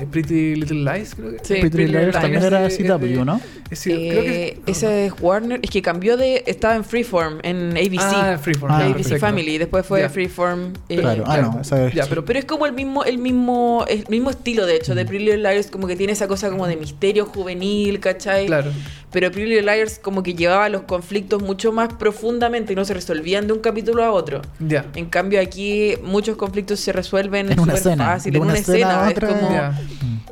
Pretty 0.06 0.54
Little 0.56 0.84
Lies, 0.84 1.14
creo 1.14 1.32
que. 1.32 1.38
Sí, 1.44 1.54
Pretty 1.60 1.78
Little 1.78 2.00
Liars 2.00 2.20
también 2.20 2.42
era 2.42 2.68
CW, 2.68 3.24
¿no? 3.24 3.40
es 3.70 3.82
creo 3.82 4.22
que 4.22 4.42
Eh, 4.48 4.60
ese 4.66 5.06
es 5.06 5.12
Warner, 5.20 5.60
es 5.62 5.70
que 5.70 5.80
cambió 5.82 6.16
de. 6.16 6.42
Estaba 6.46 6.74
en 6.76 6.84
Freeform, 6.84 7.38
en 7.42 7.70
ABC. 7.76 7.98
Ah, 8.00 8.38
Freeform. 8.40 8.72
Ah, 8.72 8.78
ABC 8.84 8.94
perfecto. 8.96 9.18
Family, 9.26 9.58
después 9.58 9.86
fue. 9.86 10.08
Freeform. 10.08 10.72
eh, 10.88 10.96
Claro, 10.98 11.24
ah, 11.26 11.38
no, 11.38 11.60
esa 11.60 11.86
es- 11.86 11.94
Ya, 11.94 12.06
pero, 12.06 12.24
Pero 12.24 12.38
es 12.38 12.44
como 12.44 12.66
el 12.66 12.72
mismo, 12.72 13.04
el 13.04 13.18
mismo, 13.18 13.84
el 13.88 14.04
mismo 14.08 14.30
estilo, 14.30 14.66
de 14.66 14.76
hecho, 14.76 14.94
de 14.94 15.04
Pretty 15.04 15.24
Little 15.24 15.38
Liars, 15.50 15.68
como 15.68 15.86
que 15.86 15.96
tiene 15.96 16.12
esa 16.12 16.26
cosa 16.28 16.50
como 16.50 16.66
de 16.66 16.76
misterio 16.76 17.26
juvenil, 17.26 18.00
¿cachai? 18.00 18.46
claro. 18.46 18.70
Pero 19.12 19.30
Pretty 19.30 19.48
Little 19.50 19.74
Liars 19.74 19.98
como 19.98 20.22
que 20.22 20.34
llevaba 20.34 20.68
los 20.68 20.82
conflictos 20.82 21.42
mucho 21.42 21.72
más 21.72 21.92
profundamente 21.94 22.72
y 22.72 22.76
no 22.76 22.84
se 22.84 22.94
resolvían 22.94 23.46
de 23.46 23.52
un 23.52 23.58
capítulo 23.60 24.04
a 24.04 24.12
otro. 24.12 24.40
Ya. 24.60 24.86
En 24.94 25.06
cambio 25.06 25.40
aquí 25.40 25.94
muchos 26.02 26.36
conflictos 26.36 26.80
se 26.80 26.92
resuelven 26.92 27.50
En 27.50 27.58
una 27.60 27.74
escena, 27.74 28.04
fácil, 28.06 28.36
en 28.36 28.42
una 28.42 28.50
una 28.52 28.58
escena 28.60 28.78
escena. 28.78 29.04
es 29.06 29.10
otra. 29.16 29.28
como- 29.28 29.50
Ya. 29.50 29.80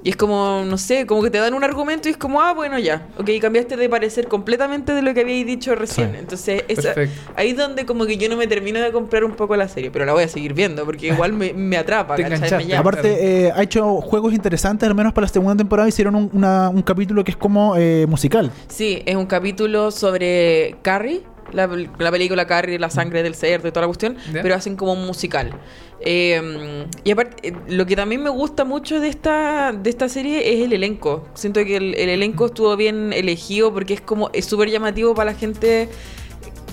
y 0.04 0.10
es 0.10 0.16
como, 0.16 0.62
no 0.64 0.78
sé, 0.78 1.06
como 1.06 1.22
que 1.22 1.30
te 1.30 1.38
dan 1.38 1.54
un 1.54 1.64
argumento 1.64 2.08
y 2.08 2.12
es 2.12 2.16
como, 2.16 2.40
ah, 2.40 2.54
bueno, 2.54 2.78
ya. 2.78 3.06
Ok, 3.18 3.28
cambiaste 3.40 3.76
de 3.76 3.88
parecer 3.88 4.28
completamente 4.28 4.92
de 4.94 5.02
lo 5.02 5.12
que 5.12 5.20
habíais 5.22 5.44
dicho 5.44 5.74
recién. 5.74 6.12
Sí. 6.12 6.16
Entonces, 6.20 6.62
esa- 6.68 6.94
ahí 7.34 7.50
es 7.50 7.56
donde 7.56 7.84
como 7.84 8.06
que 8.06 8.16
yo 8.16 8.28
no 8.28 8.36
me 8.36 8.46
termino 8.46 8.80
de 8.80 8.92
comprar 8.92 9.24
un 9.24 9.32
poco 9.32 9.56
la 9.56 9.66
serie, 9.68 9.90
pero 9.90 10.04
la 10.04 10.12
voy 10.12 10.22
a 10.22 10.28
seguir 10.28 10.54
viendo 10.54 10.84
porque 10.84 11.08
igual 11.26 11.32
me, 11.32 11.52
me 11.52 11.76
atrapa, 11.76 12.14
Te. 12.14 12.28
Me. 12.28 12.76
Aparte, 12.76 13.46
eh, 13.46 13.52
ha 13.54 13.62
hecho 13.62 14.00
juegos 14.00 14.32
interesantes, 14.34 14.88
al 14.88 14.94
menos 14.94 15.12
para 15.12 15.26
la 15.26 15.32
segunda 15.32 15.56
temporada. 15.56 15.88
Hicieron 15.88 16.14
un, 16.14 16.30
una- 16.32 16.68
un 16.68 16.82
capítulo 16.82 17.24
que 17.24 17.32
es 17.32 17.36
como 17.36 17.74
eh, 17.76 18.06
musical. 18.08 18.52
Sí, 18.68 19.02
es 19.06 19.16
un 19.16 19.26
capítulo 19.26 19.90
sobre 19.90 20.76
Carrie, 20.82 21.22
la, 21.52 21.66
la 21.98 22.10
película 22.10 22.46
Carrie, 22.46 22.78
la 22.78 22.90
sangre 22.90 23.22
del 23.22 23.34
cerdo 23.34 23.68
y 23.68 23.70
toda 23.70 23.82
la 23.82 23.86
cuestión, 23.88 24.16
pero 24.32 24.54
hacen 24.54 24.76
como 24.76 24.92
un 24.92 25.06
musical. 25.06 25.58
Eh, 26.00 26.86
y 27.02 27.10
aparte, 27.10 27.48
eh, 27.48 27.52
lo 27.68 27.86
que 27.86 27.96
también 27.96 28.22
me 28.22 28.30
gusta 28.30 28.64
mucho 28.64 29.00
de 29.00 29.08
esta, 29.08 29.72
de 29.72 29.90
esta 29.90 30.08
serie 30.08 30.52
es 30.54 30.64
el 30.64 30.72
elenco. 30.72 31.26
Siento 31.34 31.64
que 31.64 31.76
el, 31.76 31.94
el 31.94 32.08
elenco 32.10 32.46
estuvo 32.46 32.76
bien 32.76 33.12
elegido 33.12 33.72
porque 33.72 33.94
es 33.94 34.00
como, 34.00 34.30
es 34.32 34.44
súper 34.44 34.70
llamativo 34.70 35.14
para 35.14 35.32
la 35.32 35.38
gente 35.38 35.88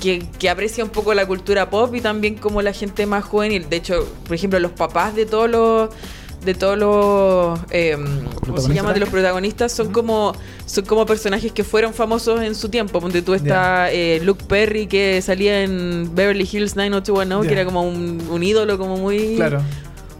que, 0.01 0.23
que 0.37 0.49
aprecia 0.49 0.83
un 0.83 0.89
poco 0.89 1.13
la 1.13 1.25
cultura 1.25 1.69
pop 1.69 1.95
y 1.95 2.01
también 2.01 2.35
como 2.35 2.61
la 2.61 2.73
gente 2.73 3.05
más 3.05 3.23
juvenil. 3.23 3.69
De 3.69 3.77
hecho, 3.77 4.07
por 4.25 4.35
ejemplo, 4.35 4.59
los 4.59 4.73
papás 4.73 5.15
de 5.15 5.25
todos 5.25 5.49
los 5.49 5.89
de 6.45 6.53
todos 6.53 6.77
los 6.77 7.59
eh, 7.71 7.97
¿cómo 8.45 8.57
se 8.59 8.73
llama? 8.73 8.93
de 8.93 8.99
los 8.99 9.09
protagonistas 9.09 9.71
son 9.71 9.91
como 9.91 10.33
son 10.65 10.85
como 10.85 11.05
personajes 11.05 11.51
que 11.51 11.63
fueron 11.63 11.93
famosos 11.93 12.41
en 12.41 12.55
su 12.55 12.69
tiempo 12.69 12.99
donde 12.99 13.21
tú 13.21 13.33
está 13.33 13.91
eh, 13.91 14.19
Luke 14.23 14.45
Perry 14.47 14.87
que 14.87 15.21
salía 15.21 15.63
en 15.63 16.11
Beverly 16.15 16.47
Hills 16.51 16.75
90210 16.75 17.41
que 17.49 17.55
Ya. 17.55 17.61
era 17.61 17.65
como 17.65 17.81
un, 17.81 18.25
un 18.29 18.43
ídolo 18.43 18.77
como 18.77 18.97
muy 18.97 19.35
Claro. 19.35 19.61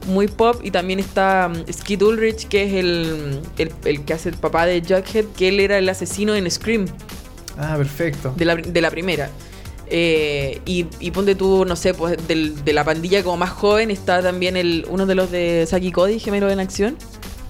muy 0.08 0.28
pop 0.28 0.60
y 0.64 0.72
también 0.72 1.00
está 1.00 1.50
um, 1.54 1.64
Skid 1.72 2.02
Ulrich 2.02 2.48
que 2.48 2.64
es 2.66 2.74
el, 2.74 3.40
el, 3.58 3.72
el 3.86 4.04
que 4.06 4.14
hace 4.14 4.30
el 4.30 4.36
papá 4.36 4.66
de 4.66 4.82
Jughead 4.82 5.26
que 5.38 5.48
él 5.50 5.60
era 5.60 5.78
el 5.78 5.88
asesino 5.90 6.36
en 6.36 6.50
Scream 6.52 6.86
Ah, 7.58 7.76
perfecto. 7.78 8.34
de 8.36 8.44
la, 8.46 8.56
de 8.58 8.82
la 8.82 8.92
primera. 8.92 9.30
Eh, 9.90 10.62
y, 10.66 10.88
y 11.00 11.12
ponte 11.12 11.36
tú, 11.36 11.66
no 11.66 11.76
sé, 11.76 11.94
pues 11.94 12.18
del- 12.28 12.64
de 12.66 12.74
la 12.74 12.84
pandilla 12.84 13.24
como 13.24 13.38
más 13.38 13.52
joven 13.52 13.92
está 13.92 14.22
también 14.22 14.58
el 14.58 14.86
uno 14.90 15.06
de 15.06 15.16
los 15.16 15.32
de 15.32 15.66
Saki 15.70 15.92
Cody, 15.92 16.20
Gemelo 16.20 16.50
en 16.50 16.60
Acción. 16.60 16.98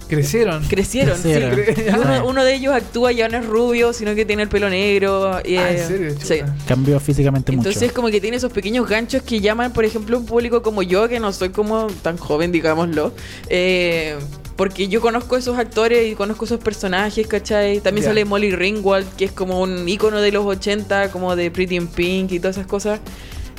Crecieron. 0.07 0.63
Crecieron, 0.65 1.19
Crecieron. 1.19 1.55
sí. 1.75 1.81
Uno, 1.99 2.27
uno 2.27 2.43
de 2.43 2.53
ellos 2.53 2.75
actúa 2.75 3.11
ya 3.11 3.27
no 3.27 3.39
es 3.39 3.45
rubio, 3.47 3.91
sino 3.91 4.13
que 4.13 4.23
tiene 4.23 4.43
el 4.43 4.49
pelo 4.49 4.69
negro. 4.69 5.39
y, 5.43 5.55
Ah, 5.55 5.71
¿en 5.71 5.87
serio? 5.87 6.15
Sí. 6.23 6.35
Cambió 6.67 6.99
físicamente 6.99 7.51
Entonces 7.51 7.81
mucho. 7.81 7.93
como 7.95 8.09
que 8.09 8.21
tiene 8.21 8.37
esos 8.37 8.51
pequeños 8.51 8.87
ganchos 8.87 9.23
que 9.23 9.41
llaman, 9.41 9.73
por 9.73 9.83
ejemplo, 9.83 10.19
un 10.19 10.27
público 10.27 10.61
como 10.61 10.83
yo, 10.83 11.09
que 11.09 11.19
no 11.19 11.33
soy 11.33 11.49
como 11.49 11.87
tan 12.03 12.17
joven, 12.17 12.51
digámoslo. 12.51 13.13
eh, 13.49 14.15
porque 14.55 14.87
yo 14.87 15.01
conozco 15.01 15.35
esos 15.35 15.57
actores 15.57 16.11
y 16.11 16.15
conozco 16.15 16.45
esos 16.45 16.59
personajes, 16.59 17.27
¿cachai? 17.27 17.81
También 17.81 18.05
sale 18.05 18.23
Molly 18.23 18.51
Ringwald, 18.51 19.15
que 19.15 19.25
es 19.25 19.31
como 19.31 19.61
un 19.61 19.87
ícono 19.87 20.21
de 20.21 20.31
los 20.31 20.45
80, 20.45 21.11
como 21.11 21.35
de 21.35 21.51
Pretty 21.51 21.75
in 21.75 21.87
Pink 21.87 22.31
y 22.31 22.39
todas 22.39 22.57
esas 22.57 22.67
cosas. 22.67 22.99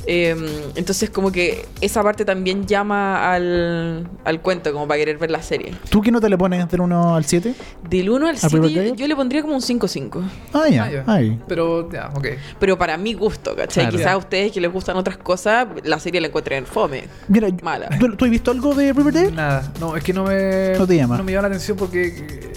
Eh, 0.09 0.35
entonces 0.75 1.09
como 1.09 1.31
que 1.33 1.65
esa 1.81 2.01
parte 2.01 2.23
también 2.23 2.65
llama 2.65 3.33
al, 3.33 4.09
al 4.23 4.41
cuento, 4.41 4.71
como 4.71 4.87
para 4.87 4.99
querer 4.99 5.17
ver 5.17 5.31
la 5.31 5.41
serie. 5.41 5.73
¿Tú 5.89 6.01
qué 6.01 6.11
nota 6.11 6.29
le 6.29 6.37
pones 6.37 6.69
del 6.69 6.79
1 6.81 7.15
al 7.15 7.25
7? 7.25 7.53
Del 7.89 8.09
1 8.09 8.27
al 8.27 8.35
¿A 8.35 8.39
7 8.39 8.57
Private 8.57 8.89
yo, 8.89 8.95
yo 8.95 9.07
le 9.07 9.15
pondría 9.15 9.41
como 9.41 9.55
un 9.55 9.61
5-5. 9.61 10.23
Ah, 10.53 10.69
ya. 10.69 10.83
Ah, 10.85 10.91
ya. 10.91 11.03
Ahí. 11.07 11.37
Pero, 11.47 11.91
ya, 11.91 12.09
ok. 12.15 12.27
Pero 12.57 12.77
para 12.77 12.97
mi 12.97 13.13
gusto, 13.13 13.53
¿cachai? 13.55 13.83
Claro. 13.85 13.97
Quizás 13.97 14.13
a 14.13 14.17
ustedes 14.17 14.51
que 14.53 14.61
les 14.61 14.71
gustan 14.71 14.95
otras 14.95 15.17
cosas, 15.17 15.67
la 15.83 15.99
serie 15.99 16.21
la 16.21 16.27
encuentren 16.27 16.65
fome. 16.65 17.03
Mira, 17.27 17.49
Mala. 17.61 17.89
¿tú, 17.99 18.15
tú 18.15 18.25
has 18.25 18.31
visto 18.31 18.51
algo 18.51 18.73
de 18.73 18.93
Riverdale? 18.93 19.31
Nada. 19.31 19.73
No, 19.79 19.97
es 19.97 20.03
que 20.03 20.13
no 20.13 20.23
me. 20.23 20.73
No 20.77 20.87
te 20.87 20.95
llama. 20.95 21.17
No 21.17 21.23
me 21.23 21.33
llama 21.33 21.49
la 21.49 21.55
atención 21.55 21.77
porque. 21.77 22.53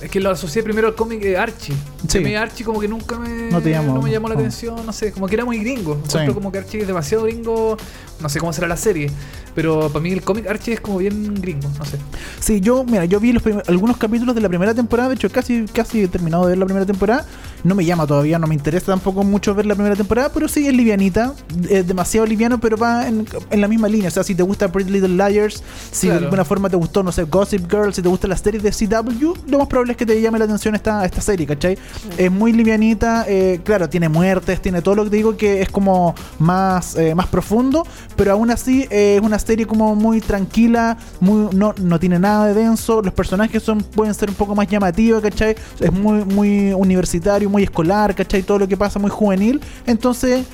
Es 0.00 0.10
que 0.10 0.20
lo 0.20 0.30
asocié 0.30 0.62
primero 0.62 0.86
al 0.86 0.94
cómic 0.94 1.20
de 1.20 1.36
Archie. 1.36 1.74
Sí. 2.06 2.20
Mí 2.20 2.34
Archie 2.36 2.64
como 2.64 2.78
que 2.78 2.86
nunca 2.86 3.18
me, 3.18 3.50
No 3.50 3.60
te 3.60 3.70
llamó. 3.70 3.94
no 3.94 4.02
me 4.02 4.10
llamó 4.12 4.28
la 4.28 4.34
No. 4.34 4.40
atención, 4.40 4.86
no 4.86 4.92
sé, 4.92 5.10
como 5.10 5.26
que 5.26 5.34
era 5.34 5.44
muy 5.44 5.58
gringo. 5.58 6.00
Sí. 6.06 6.18
Como 6.32 6.52
que 6.52 6.58
Archie 6.58 6.82
es 6.82 6.86
demasiado 6.86 7.24
gringo, 7.24 7.76
no 8.20 8.28
sé 8.28 8.38
cómo 8.38 8.52
será 8.52 8.68
la 8.68 8.76
serie, 8.76 9.10
pero 9.56 9.88
para 9.88 10.00
mí 10.00 10.12
el 10.12 10.22
cómic 10.22 10.46
Archie 10.46 10.74
es 10.74 10.80
como 10.80 10.98
bien 10.98 11.34
gringo, 11.40 11.68
no 11.76 11.84
sé. 11.84 11.98
Sí, 12.38 12.60
yo, 12.60 12.84
mira, 12.84 13.06
yo 13.06 13.18
vi 13.18 13.32
los 13.32 13.42
algunos 13.66 13.96
capítulos 13.96 14.36
de 14.36 14.40
la 14.40 14.48
primera 14.48 14.72
temporada, 14.72 15.08
de 15.08 15.16
hecho 15.16 15.28
casi, 15.30 15.64
casi 15.72 16.02
he 16.04 16.08
terminado 16.08 16.44
de 16.44 16.50
ver 16.50 16.58
la 16.58 16.64
primera 16.66 16.86
temporada. 16.86 17.26
No 17.64 17.74
me 17.74 17.84
llama 17.84 18.06
todavía, 18.06 18.38
no 18.38 18.46
me 18.46 18.54
interesa 18.54 18.86
tampoco 18.86 19.24
mucho 19.24 19.54
ver 19.54 19.66
la 19.66 19.74
primera 19.74 19.96
temporada, 19.96 20.30
pero 20.32 20.48
sí 20.48 20.66
es 20.66 20.74
livianita, 20.74 21.34
es 21.68 21.86
demasiado 21.86 22.26
liviano, 22.26 22.58
pero 22.58 22.76
va 22.76 23.08
en, 23.08 23.26
en 23.50 23.60
la 23.60 23.68
misma 23.68 23.88
línea. 23.88 24.08
O 24.08 24.10
sea, 24.10 24.22
si 24.22 24.34
te 24.34 24.42
gusta 24.42 24.70
Pretty 24.70 24.90
Little 24.90 25.08
Liars, 25.08 25.62
si 25.90 26.08
de 26.08 26.14
alguna 26.14 26.44
forma 26.44 26.68
te 26.70 26.76
gustó, 26.76 27.02
no 27.02 27.12
sé, 27.12 27.24
Gossip 27.24 27.70
Girl, 27.70 27.92
si 27.92 28.02
te 28.02 28.08
gusta 28.08 28.28
la 28.28 28.36
serie 28.36 28.60
de 28.60 28.70
CW, 28.70 29.34
lo 29.48 29.58
más 29.58 29.68
probable 29.68 29.92
es 29.92 29.96
que 29.96 30.06
te 30.06 30.20
llame 30.20 30.38
la 30.38 30.44
atención 30.44 30.74
esta, 30.74 31.04
esta 31.04 31.20
serie, 31.20 31.46
¿cachai? 31.46 31.78
Es 32.16 32.30
muy 32.30 32.52
livianita, 32.52 33.24
eh, 33.28 33.60
claro, 33.64 33.88
tiene 33.88 34.08
muertes, 34.08 34.60
tiene 34.60 34.82
todo 34.82 34.94
lo 34.94 35.04
que 35.04 35.10
te 35.10 35.16
digo 35.16 35.36
que 35.36 35.62
es 35.62 35.68
como 35.68 36.14
más, 36.38 36.96
eh, 36.96 37.14
más 37.14 37.26
profundo, 37.26 37.86
pero 38.16 38.32
aún 38.32 38.50
así 38.50 38.86
eh, 38.90 39.16
es 39.16 39.22
una 39.22 39.38
serie 39.38 39.66
como 39.66 39.94
muy 39.94 40.20
tranquila, 40.20 40.96
muy, 41.20 41.54
no, 41.54 41.74
no 41.80 41.98
tiene 41.98 42.18
nada 42.18 42.46
de 42.46 42.54
denso, 42.54 43.02
los 43.02 43.12
personajes 43.14 43.62
son, 43.62 43.82
pueden 43.82 44.14
ser 44.14 44.28
un 44.28 44.34
poco 44.34 44.54
más 44.54 44.68
llamativos, 44.68 45.22
¿cachai? 45.22 45.56
Es 45.80 45.92
muy, 45.92 46.24
muy 46.24 46.72
universitario, 46.72 47.47
muy 47.48 47.62
escolar, 47.64 48.14
¿cachai? 48.14 48.42
Todo 48.42 48.60
lo 48.60 48.68
que 48.68 48.76
pasa 48.76 48.98
muy 48.98 49.10
juvenil, 49.10 49.60
entonces 49.86 50.46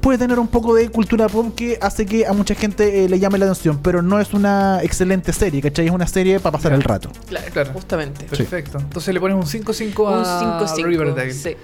puede 0.00 0.18
tener 0.18 0.38
un 0.38 0.48
poco 0.48 0.74
de 0.74 0.88
cultura 0.90 1.28
pop 1.28 1.54
que 1.54 1.78
hace 1.80 2.04
que 2.04 2.26
a 2.26 2.32
mucha 2.32 2.54
gente 2.54 3.04
eh, 3.04 3.08
le 3.08 3.18
llame 3.18 3.38
la 3.38 3.46
atención, 3.46 3.78
pero 3.82 4.02
no 4.02 4.20
es 4.20 4.34
una 4.34 4.80
excelente 4.82 5.32
serie, 5.32 5.62
¿cachai? 5.62 5.86
Es 5.86 5.92
una 5.92 6.06
serie 6.06 6.40
para 6.40 6.52
pasar 6.52 6.72
el 6.72 6.82
rato. 6.82 7.10
Claro, 7.28 7.46
Claro. 7.52 7.70
justamente. 7.72 8.24
Perfecto. 8.26 8.78
Entonces 8.78 9.14
le 9.14 9.20
pones 9.20 9.36
un 9.36 9.44
5-5 9.44 9.98
Un 10.00 10.24
a 10.24 10.60
5-5. 10.66 10.84
Riverdale. 10.84 11.32
Sí. 11.32 11.56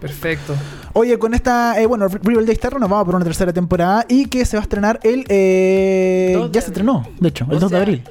Perfecto. 0.00 0.54
Oye, 0.92 1.18
con 1.18 1.32
esta, 1.32 1.80
eh, 1.80 1.86
bueno, 1.86 2.06
Riverdale 2.08 2.52
Star 2.52 2.78
nos 2.78 2.90
vamos 2.90 3.06
por 3.06 3.14
una 3.14 3.24
tercera 3.24 3.52
temporada 3.54 4.04
y 4.06 4.26
que 4.26 4.44
se 4.44 4.56
va 4.56 4.60
a 4.60 4.64
estrenar 4.64 5.00
el... 5.02 5.24
eh, 5.28 6.32
ya 6.34 6.38
se 6.38 6.46
abril. 6.46 6.58
estrenó, 6.58 7.08
de 7.20 7.28
hecho, 7.30 7.46
el 7.50 7.56
O 7.56 7.60
2 7.60 7.70
de 7.70 7.76
abril. 7.78 8.02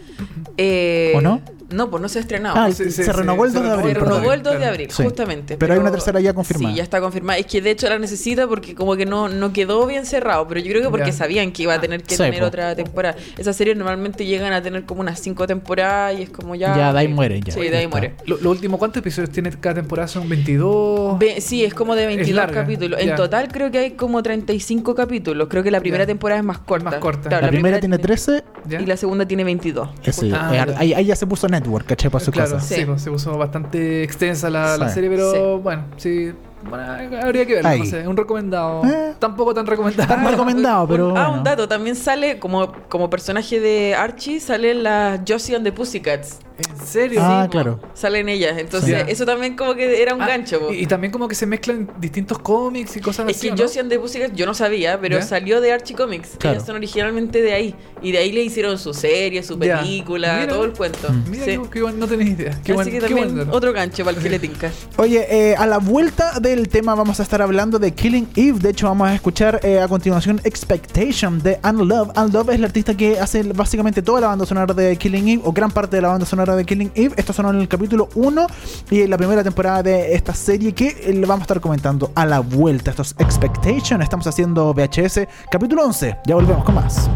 Eh, 0.58 1.14
¿O 1.16 1.22
no? 1.22 1.42
No, 1.74 1.90
pues 1.90 2.02
no 2.02 2.10
se 2.10 2.20
ha 2.20 2.22
estrenado. 2.22 2.56
Ah, 2.58 2.72
se- 2.72 2.92
se, 2.92 3.04
se- 3.04 3.14
renovó 3.14 3.46
el 3.46 3.52
se 3.52 3.58
2 3.60 3.66
de 3.68 3.72
abril. 3.74 3.94
Se 3.94 4.00
renovó 4.00 4.34
el 4.34 4.44
2 4.44 4.54
de 4.54 4.58
claro. 4.60 4.72
abril, 4.74 4.88
Sí. 4.92 5.04
justamente. 5.04 5.58
Pero 5.58 5.74
hay 5.74 5.80
una 5.80 5.92
tercera 5.92 6.20
ya 6.20 6.34
confirmada. 6.34 6.72
Sí, 6.72 6.78
ya 6.78 6.84
está 6.84 7.02
confirmada. 7.02 7.40
Es 7.40 7.46
que 7.46 7.62
de 7.62 7.72
hecho 7.72 7.90
la 7.90 8.00
necesita 8.00 8.48
porque 8.48 8.76
como 8.76 8.96
que 8.96 9.06
no, 9.06 9.30
no 9.30 9.52
quedó 9.54 9.86
bien 9.88 10.06
cerrado, 10.06 10.48
pero 10.48 10.60
yo 10.60 10.70
creo 10.72 10.82
que 10.84 10.90
porque 10.90 11.08
Ya. 11.08 11.14
sabían 11.14 11.52
que 11.52 11.64
iba 11.64 11.74
a 11.74 11.82
tener 11.82 12.04
que 12.04 12.16
Sí, 12.16 12.22
tener 12.24 12.40
po. 12.42 12.46
otra 12.48 12.76
temporada. 12.76 13.16
Esas 13.38 13.56
series 13.56 13.76
normalmente 13.78 14.26
llegan 14.26 14.54
a 14.54 14.62
tener 14.62 14.86
como 14.86 15.02
unas 15.02 15.20
5 15.20 15.48
temporadas 15.48 16.20
y 16.20 16.24
es 16.24 16.30
como 16.30 16.56
ya... 16.56 16.76
Ya, 16.76 16.94
de 16.94 17.00
ahí 17.00 17.08
mueren, 17.08 17.42
ya. 17.44 17.54
Sí, 17.54 17.62
de 17.62 17.78
ahí 17.78 17.88
muere. 17.88 18.14
Lo, 18.26 18.38
lo 18.38 18.52
último, 18.52 18.78
¿cuántos 18.78 19.00
episodios 19.02 19.32
tiene 19.32 19.50
cada 19.52 19.76
temporada? 19.76 20.08
Son 20.08 20.28
22. 20.30 21.18
Ve- 21.20 21.42
sí, 21.42 21.64
es 21.64 21.74
como 21.74 21.96
de 21.96 22.06
22 22.06 22.36
larga, 22.36 22.62
capítulos. 22.62 23.00
ya. 23.00 23.10
En 23.12 23.16
total 23.16 23.48
creo 23.52 23.72
que 23.72 23.80
hay 23.80 23.92
como 23.92 24.22
35 24.24 24.96
capítulos. 24.96 25.48
Creo 25.50 25.64
que 25.64 25.72
la 25.72 25.80
primera 25.80 26.04
Ya. 26.04 26.08
temporada 26.08 26.40
es 26.40 26.46
más 26.46 26.60
corta. 26.60 26.92
más 26.92 26.96
corta. 27.00 27.30
Claro, 27.30 27.46
La, 27.46 27.50
primera 27.52 27.80
tiene 27.80 27.98
13 27.98 28.44
¿Ya? 28.66 28.80
Y 28.82 28.86
la 28.86 28.96
segunda 28.98 29.26
tiene 29.28 29.44
22. 29.44 29.90
Ese, 30.04 30.32
Ah, 30.34 30.50
eh, 30.54 30.56
ya. 30.56 30.80
ahí, 30.80 30.94
ahí 30.94 31.06
ya 31.06 31.16
se 31.16 31.28
puso 31.28 31.48
Network, 31.64 31.86
¿cachai? 31.88 32.12
Para 32.12 32.24
su 32.24 32.32
claro, 32.32 32.60
sí, 32.60 32.76
Sí. 32.76 32.86
pues, 32.86 33.02
se 33.02 33.10
puso 33.12 33.38
bastante 33.38 34.04
extensa 34.04 34.50
la, 34.50 34.90
serie, 34.90 35.10
pero 35.10 35.32
Sí. 35.32 35.62
bueno, 35.64 35.84
sí. 35.98 36.34
Bueno, 36.70 36.84
habría 37.22 37.46
que 37.46 37.56
verlo, 37.56 37.70
Ahí. 37.70 37.80
no 37.80 37.86
sé, 37.86 38.08
un 38.08 38.16
recomendado. 38.16 38.86
Eh. 38.86 39.16
Tampoco 39.20 39.54
tan 39.54 39.66
recomendado. 39.68 40.08
Tan 40.08 40.26
recomendado, 40.26 40.88
pero. 40.88 41.10
Un- 41.10 41.18
ah, 41.18 41.24
bueno. 41.28 41.38
un 41.40 41.44
dato. 41.44 41.68
También 41.68 41.96
sale 41.98 42.40
como, 42.40 42.72
como 42.88 43.10
personaje 43.10 43.60
de 43.60 43.96
Archie, 43.96 44.40
sale 44.40 44.74
la 44.74 45.22
Josie 45.28 45.56
and 45.58 45.66
the 45.66 45.74
Pussycats. 45.74 46.40
¿En 46.58 46.86
serio? 46.86 47.20
Ah, 47.24 47.44
po. 47.46 47.52
claro. 47.52 47.80
Salen 47.96 48.30
ellas. 48.30 48.58
Entonces, 48.60 49.04
Sí. 49.06 49.12
eso 49.12 49.26
también 49.26 49.56
como 49.56 49.74
que 49.76 50.02
era 50.02 50.14
un 50.14 50.22
Ah, 50.22 50.28
gancho. 50.28 50.60
po. 50.60 50.72
Y, 50.74 50.82
y 50.84 50.86
también 50.86 51.12
como 51.12 51.28
que 51.28 51.34
se 51.36 51.46
mezclan 51.48 51.90
distintos 52.00 52.38
cómics 52.40 52.96
y 52.96 53.00
cosas 53.00 53.28
Es 53.30 53.38
así. 53.38 53.48
que 53.48 53.54
¿o 53.64 53.84
no? 53.84 53.90
The 53.90 54.00
Pussycats 54.00 54.34
yo 54.36 54.46
no 54.46 54.54
sabía, 54.54 55.00
pero 55.02 55.18
¿Ya? 55.18 55.24
salió 55.24 55.62
de 55.62 55.72
Archie 55.72 55.96
Comics. 55.96 56.32
Claro. 56.38 56.56
Ellas 56.58 56.68
son 56.68 56.76
originalmente 56.76 57.42
de 57.42 57.54
ahí. 57.54 57.76
Y 58.02 58.12
de 58.12 58.20
ahí 58.20 58.32
le 58.32 58.44
hicieron 58.44 58.78
su 58.78 58.94
serie, 58.94 59.42
su 59.44 59.58
película, 59.58 60.38
Mira. 60.42 60.48
todo 60.54 60.66
el 60.66 60.74
cuento. 60.74 61.08
Mira, 61.30 61.46
Sí. 61.46 61.60
qué, 61.72 61.82
bueno, 61.82 61.98
no 61.98 62.08
tenés 62.08 62.30
idea. 62.30 62.52
Qué 62.64 62.72
Así 62.72 62.74
buen, 62.74 62.88
que 62.88 62.94
qué 62.94 63.00
también 63.08 63.36
buen 63.36 63.50
otro 63.50 63.74
gancho 63.74 64.04
para 64.06 64.18
el 64.18 64.22
que 64.24 64.30
le 64.30 64.40
tinca. 64.40 64.72
Oye, 64.98 65.26
eh, 65.30 65.56
a 65.56 65.66
la 65.66 65.80
vuelta 65.80 66.40
del 66.40 66.68
tema 66.70 66.94
vamos 66.96 67.20
a 67.20 67.24
estar 67.24 67.42
hablando 67.42 67.80
de 67.80 67.92
Killing 67.94 68.28
Eve. 68.36 68.60
De 68.60 68.70
hecho, 68.70 68.88
vamos 68.88 69.08
a 69.10 69.16
escuchar 69.16 69.60
eh, 69.64 69.80
a 69.80 69.88
continuación 69.88 70.40
Expectation 70.44 71.42
de 71.42 71.60
Unlove. 71.64 72.12
Unlove 72.16 72.54
es 72.54 72.60
la 72.60 72.68
artista 72.68 72.96
que 72.96 73.20
hace 73.20 73.44
básicamente 73.44 74.02
toda 74.02 74.22
la 74.22 74.28
banda 74.28 74.46
sonora 74.46 74.74
de 74.74 74.96
Killing 74.98 75.28
Eve, 75.30 75.42
o 75.46 75.52
gran 75.54 75.72
parte 75.72 75.96
de 75.96 76.02
la 76.02 76.10
banda 76.10 76.26
sonora 76.26 76.43
de 76.52 76.66
Killing 76.66 76.92
Eve. 76.94 77.16
Esto 77.18 77.32
sonó 77.32 77.52
en 77.52 77.62
el 77.62 77.68
capítulo 77.68 78.10
1 78.16 78.48
y 78.92 79.02
en 79.02 79.10
la 79.10 79.18
primera 79.18 79.44
temporada 79.44 79.82
de 79.82 80.14
esta 80.14 80.34
serie 80.34 80.74
que 80.74 80.90
eh, 80.90 81.14
le 81.14 81.26
vamos 81.26 81.42
a 81.42 81.46
estar 81.46 81.62
comentando 81.62 82.12
a 82.16 82.26
la 82.26 82.42
vuelta. 82.42 82.92
Esto 82.92 83.02
es 83.02 83.16
Expectation. 83.18 84.02
Estamos 84.02 84.28
haciendo 84.28 84.74
VHS, 84.74 85.28
capítulo 85.50 85.86
11. 85.86 86.18
Ya 86.26 86.36
volvemos 86.36 86.66
con 86.66 86.76
más. 86.76 87.10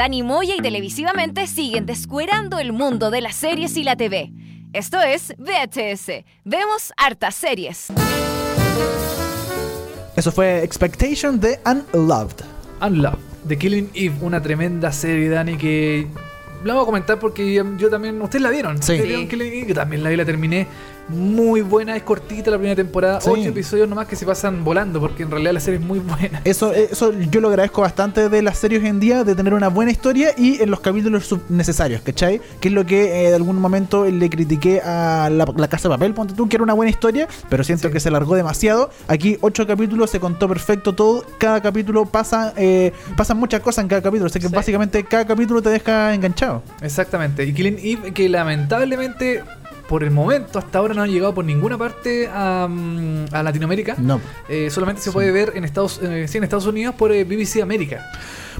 Dani 0.00 0.22
Moya 0.22 0.54
y 0.56 0.62
televisivamente 0.62 1.46
siguen 1.46 1.84
descuerando 1.84 2.58
el 2.58 2.72
mundo 2.72 3.10
de 3.10 3.20
las 3.20 3.36
series 3.36 3.76
y 3.76 3.84
la 3.84 3.96
TV. 3.96 4.32
Esto 4.72 4.98
es 4.98 5.34
VHS. 5.36 6.24
Vemos 6.42 6.94
hartas 6.96 7.34
series. 7.34 7.88
Eso 10.16 10.32
fue 10.32 10.64
Expectation 10.64 11.38
de 11.38 11.60
Unloved. 11.66 12.36
Unloved, 12.80 13.18
The 13.46 13.58
Killing 13.58 13.90
Eve, 13.92 14.14
una 14.22 14.40
tremenda 14.40 14.90
serie, 14.90 15.28
Dani, 15.28 15.58
que 15.58 16.06
la 16.64 16.72
voy 16.72 16.82
a 16.82 16.86
comentar 16.86 17.18
porque 17.18 17.62
yo 17.76 17.90
también. 17.90 18.22
¿Ustedes 18.22 18.40
la 18.40 18.48
vieron? 18.48 18.76
Sí. 18.78 18.92
¿Ustedes 18.92 19.06
vieron 19.06 19.28
Killing 19.28 19.52
Eve? 19.52 19.66
Yo 19.68 19.74
también 19.74 20.02
la 20.02 20.08
vi, 20.08 20.16
la 20.16 20.24
terminé. 20.24 20.66
Muy 21.10 21.60
buena, 21.62 21.96
es 21.96 22.02
cortita 22.02 22.50
la 22.50 22.56
primera 22.58 22.76
temporada. 22.76 23.20
Sí. 23.20 23.28
Ocho 23.30 23.48
episodios 23.48 23.88
nomás 23.88 24.06
que 24.06 24.16
se 24.16 24.24
pasan 24.24 24.62
volando 24.64 25.00
porque 25.00 25.24
en 25.24 25.30
realidad 25.30 25.52
la 25.52 25.60
serie 25.60 25.80
es 25.80 25.84
muy 25.84 25.98
buena. 25.98 26.40
Eso, 26.44 26.72
eso 26.72 27.12
yo 27.30 27.40
lo 27.40 27.48
agradezco 27.48 27.80
bastante 27.82 28.28
de 28.28 28.42
las 28.42 28.58
series 28.58 28.82
hoy 28.82 28.88
en 28.88 29.00
día, 29.00 29.24
de 29.24 29.34
tener 29.34 29.54
una 29.54 29.68
buena 29.68 29.90
historia 29.90 30.30
y 30.36 30.62
en 30.62 30.70
los 30.70 30.80
capítulos 30.80 31.34
necesarios, 31.48 32.00
¿cachai? 32.02 32.40
Que 32.60 32.68
es 32.68 32.74
lo 32.74 32.86
que 32.86 33.26
eh, 33.26 33.28
de 33.30 33.34
algún 33.34 33.56
momento 33.56 34.04
le 34.04 34.30
critiqué 34.30 34.80
a 34.80 35.28
la, 35.30 35.46
la 35.56 35.68
Casa 35.68 35.88
de 35.88 35.94
Papel, 35.94 36.14
ponte 36.14 36.34
tú, 36.34 36.48
que 36.48 36.56
era 36.56 36.62
una 36.64 36.74
buena 36.74 36.90
historia, 36.90 37.28
pero 37.48 37.64
siento 37.64 37.88
Sí. 37.88 37.92
que 37.94 38.00
se 38.00 38.10
largó 38.10 38.34
demasiado. 38.36 38.90
Aquí 39.08 39.38
ocho 39.40 39.66
capítulos, 39.66 40.10
se 40.10 40.20
contó 40.20 40.48
perfecto 40.48 40.94
todo, 40.94 41.24
cada 41.38 41.60
capítulo 41.60 42.04
pasa, 42.06 42.52
eh, 42.56 42.92
pasan 43.16 43.36
muchas 43.38 43.60
cosas 43.60 43.82
en 43.82 43.88
cada 43.88 44.02
capítulo, 44.02 44.26
así 44.26 44.38
que 44.38 44.48
Sí. 44.48 44.54
básicamente 44.54 45.02
cada 45.04 45.26
capítulo 45.26 45.60
te 45.62 45.70
deja 45.70 46.14
enganchado. 46.14 46.62
Exactamente. 46.82 47.44
Y 47.44 47.52
Killing 47.52 47.78
Eve, 47.82 48.12
que 48.12 48.28
lamentablemente, 48.28 49.42
por 49.90 50.04
el 50.04 50.12
momento, 50.12 50.60
hasta 50.60 50.78
ahora 50.78 50.94
no 50.94 51.02
han 51.02 51.10
llegado 51.10 51.34
por 51.34 51.44
ninguna 51.44 51.76
parte 51.76 52.30
a, 52.32 52.68
mm, 52.70 53.24
a 53.32 53.42
Latinoamérica. 53.42 53.96
No. 53.98 54.20
Eh, 54.48 54.70
solamente 54.70 55.02
se 55.02 55.10
puede 55.10 55.32
ver 55.32 55.54
en 55.56 55.64
Estados, 55.64 55.98
eh, 56.00 56.28
sí, 56.28 56.38
en 56.38 56.44
Estados 56.44 56.66
Unidos 56.66 56.94
por 56.94 57.10
eh, 57.10 57.24
BBC 57.24 57.60
América. 57.60 58.08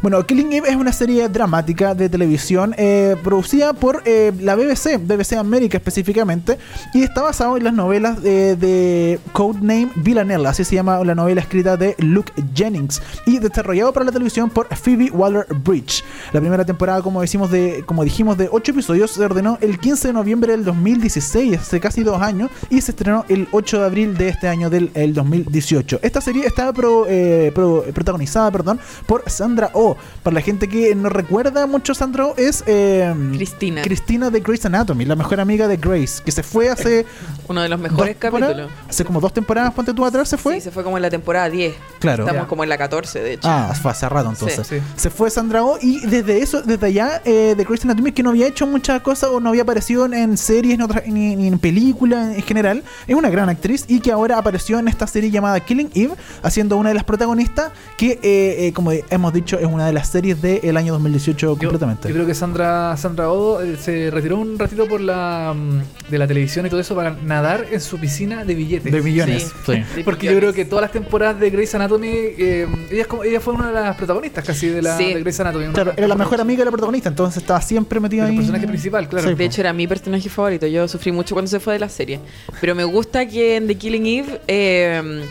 Bueno, 0.03 0.25
Killing 0.25 0.51
Eve 0.55 0.71
es 0.71 0.77
una 0.77 0.95
serie 0.95 1.29
dramática 1.29 1.95
de 1.95 2.09
televisión 2.09 2.75
eh, 2.79 3.17
producida 3.23 3.75
por 3.75 4.03
eh, 4.07 4.33
la 4.41 4.55
BBC, 4.57 4.97
BBC 4.99 5.35
América 5.35 5.77
específicamente, 5.77 6.57
y 6.95 7.03
está 7.03 7.21
basado 7.21 7.59
en 7.59 7.65
las 7.65 7.75
novelas 7.75 8.23
de, 8.23 8.57
de 8.57 9.21
Codename 9.35 9.91
Villanelle, 9.97 10.47
así 10.49 10.65
se 10.65 10.77
llama 10.77 11.05
la 11.05 11.15
novela 11.15 11.43
escrita 11.43 11.77
de 11.77 11.97
Luke 11.99 12.33
Jennings, 12.55 13.03
y 13.27 13.41
desarrollado 13.41 13.93
para 13.93 14.07
la 14.07 14.13
televisión 14.13 14.49
por 14.49 14.75
Phoebe 14.75 15.11
Waller-Bridge. 15.11 16.03
La 16.33 16.41
primera 16.41 16.65
temporada, 16.65 17.03
como, 17.03 17.21
decimos 17.21 17.51
de, 17.51 17.85
como 17.85 18.03
dijimos, 18.03 18.39
de 18.39 18.49
8 18.51 18.73
episodios, 18.73 19.11
se 19.11 19.23
ordenó 19.23 19.59
el 19.61 19.79
15 19.79 20.09
de 20.09 20.15
noviembre 20.15 20.53
del 20.53 20.65
2016, 20.65 21.59
hace 21.59 21.79
casi 21.79 22.03
dos 22.05 22.23
años, 22.23 22.51
y 22.71 22.81
se 22.81 22.93
estrenó 22.93 23.27
el 23.29 23.49
8 23.53 23.81
de 23.81 23.85
abril 23.85 24.17
de 24.17 24.29
este 24.31 24.49
año 24.49 24.71
del 24.71 24.91
el 24.95 25.13
2018. 25.13 26.01
Esta 26.03 26.23
serie 26.23 26.47
está 26.47 26.73
pro- 26.73 27.05
eh, 27.07 27.53
pro- 27.55 27.85
protagonizada 27.93 28.51
perdón, 28.51 28.81
por 29.05 29.25
Sandra 29.29 29.69
Oh. 29.75 29.90
Para 30.23 30.35
la 30.35 30.41
gente 30.41 30.69
que 30.69 30.95
no 30.95 31.09
recuerda 31.09 31.67
mucho 31.67 31.95
Sandra 31.95 32.27
Oh, 32.27 32.35
es 32.37 32.63
eh, 32.67 33.15
Cristina. 33.35 33.83
Cristina 33.83 34.31
de 34.31 34.41
Grey's 34.41 34.65
Anatomy, 34.67 35.05
la 35.05 35.17
mejor 35.17 35.41
amiga 35.41 35.67
de 35.69 35.77
Grace, 35.77 36.23
que 36.25 36.31
se 36.33 36.43
fue 36.43 36.69
hace. 36.69 37.07
Uno 37.49 37.63
de 37.63 37.69
los 37.69 37.81
mejores 37.81 38.17
capítulos. 38.17 38.71
Hace 38.89 39.05
como 39.05 39.21
dos 39.21 39.33
temporadas, 39.33 39.73
ponte 39.73 39.95
tú 39.95 40.05
atrás, 40.05 40.29
se 40.29 40.37
fue. 40.37 40.55
Sí, 40.57 40.61
se 40.61 40.71
fue 40.71 40.85
como 40.85 40.97
en 40.99 41.03
la 41.03 41.11
temporada 41.11 41.49
10. 41.49 41.75
Claro. 41.99 42.25
Estamos 42.27 42.47
como 42.47 42.63
en 42.63 42.69
la 42.69 42.77
14, 42.79 43.21
de 43.21 43.33
hecho. 43.35 43.49
Ah, 43.49 43.73
fue 43.81 43.91
hace 43.91 44.09
rato 44.09 44.29
entonces. 44.31 44.67
Sí, 44.67 44.77
sí. 44.79 44.83
Se 44.97 45.11
fue 45.11 45.31
Sandra 45.31 45.65
Oh 45.65 45.79
y 45.81 46.01
desde 46.07 46.43
eso, 46.43 46.63
desde 46.63 46.87
allá 46.87 47.23
eh, 47.25 47.55
de 47.57 47.65
Grey's 47.65 47.85
Anatomy 47.85 48.13
que 48.13 48.23
no 48.23 48.31
había 48.31 48.47
hecho 48.47 48.67
muchas 48.67 49.01
cosas 49.03 49.31
o 49.31 49.41
no 49.41 49.49
había 49.51 49.63
aparecido 49.63 50.05
en, 50.07 50.15
en 50.15 50.37
series 50.37 50.79
otras- 50.81 51.07
ni, 51.07 51.37
ni 51.37 51.49
en 51.49 51.59
películas 51.59 52.37
en 52.37 52.43
general. 52.43 52.83
Es 53.07 53.15
una 53.15 53.31
gran 53.31 53.49
actriz 53.49 53.85
y 53.89 54.01
que 54.01 54.13
ahora 54.13 54.37
apareció 54.39 54.79
en 54.79 54.89
esta 54.89 55.07
serie 55.07 55.31
llamada 55.31 55.61
Killing 55.61 55.91
Eve, 55.95 56.15
haciendo 56.43 56.77
una 56.77 56.91
de 56.91 56.95
las 56.95 57.05
protagonistas 57.05 57.73
que, 57.97 58.13
eh, 58.23 58.67
eh, 58.69 58.73
como 58.75 58.91
hemos 58.93 59.33
dicho, 59.33 59.59
es 59.59 59.67
una 59.67 59.80
de 59.87 59.93
las 59.93 60.09
series 60.09 60.41
del 60.43 60.77
año 60.77 60.93
2018 60.95 61.47
Yo- 61.55 61.57
completamente. 61.59 62.09
Yo, 62.09 62.15
creo 62.15 62.27
que 62.27 62.35
Sandra 62.35 62.97
Sandra 62.97 63.31
Odo 63.31 63.63
eh, 63.63 63.77
se 63.77 64.11
retiró 64.11 64.39
un 64.39 64.59
ratito 64.59 64.87
por 64.87 65.01
la 65.01 65.55
mm, 65.57 66.11
de 66.11 66.19
la 66.19 66.27
televisión 66.27 66.67
y 66.67 66.71
todo 66.71 66.81
eso 66.81 66.95
para 66.95 67.11
nadar 67.25 67.67
en 67.71 67.81
su 67.81 67.99
piscina 67.99 68.45
de 68.45 68.55
billetes. 68.55 68.93
de 68.93 69.03
millones. 69.03 69.53
Sí. 69.67 69.73
sí. 69.75 69.97
De 69.97 70.05
Porque 70.05 70.27
yo 70.27 70.33
millones. 70.33 70.53
creo 70.53 70.53
que 70.53 70.65
todas 70.69 70.83
las 70.83 70.93
temporadas 70.93 71.39
de 71.41 71.51
Grey's 71.51 71.75
Anatomy, 71.75 72.09
eh, 72.09 72.67
ella, 72.91 73.03
es 73.03 73.07
como- 73.07 73.25
ella 73.25 73.41
fue 73.41 73.55
una 73.55 73.69
de 73.69 73.73
las 73.75 73.97
protagonistas 73.97 74.45
casi 74.45 74.69
de, 74.69 74.83
la, 74.83 74.97
Sí. 74.97 75.15
de 75.15 75.21
Grey's 75.21 75.41
Anatomy. 75.41 75.65
una- 75.65 75.73
Claro, 75.75 75.93
era 75.97 76.09
la 76.09 76.15
mejor 76.17 76.41
amiga 76.41 76.59
de 76.61 76.65
la 76.67 76.71
protagonista, 76.71 77.09
entonces 77.09 77.43
estaba 77.43 77.61
siempre 77.61 78.01
metida 78.01 78.25
El 78.25 78.31
ahí. 78.31 78.37
personaje 78.37 78.67
principal, 78.67 79.09
claro. 79.09 79.29
Sí. 79.29 79.35
De 79.35 79.45
hecho, 79.45 79.61
era 79.61 79.73
mi 79.73 79.87
personaje 79.87 80.29
favorito. 80.29 80.67
Yo 80.67 80.87
sufrí 80.89 81.13
mucho 81.13 81.35
cuando 81.35 81.49
se 81.51 81.61
fue 81.61 81.75
de 81.75 81.79
la 81.81 81.89
serie. 81.89 82.21
Pero 82.61 82.75
me 82.75 82.85
gusta 82.85 83.27
que 83.27 83.57
en 83.57 83.67
The 83.67 83.75
Killing 83.77 84.07
Eve, 84.07 84.41
eh, 84.49 85.23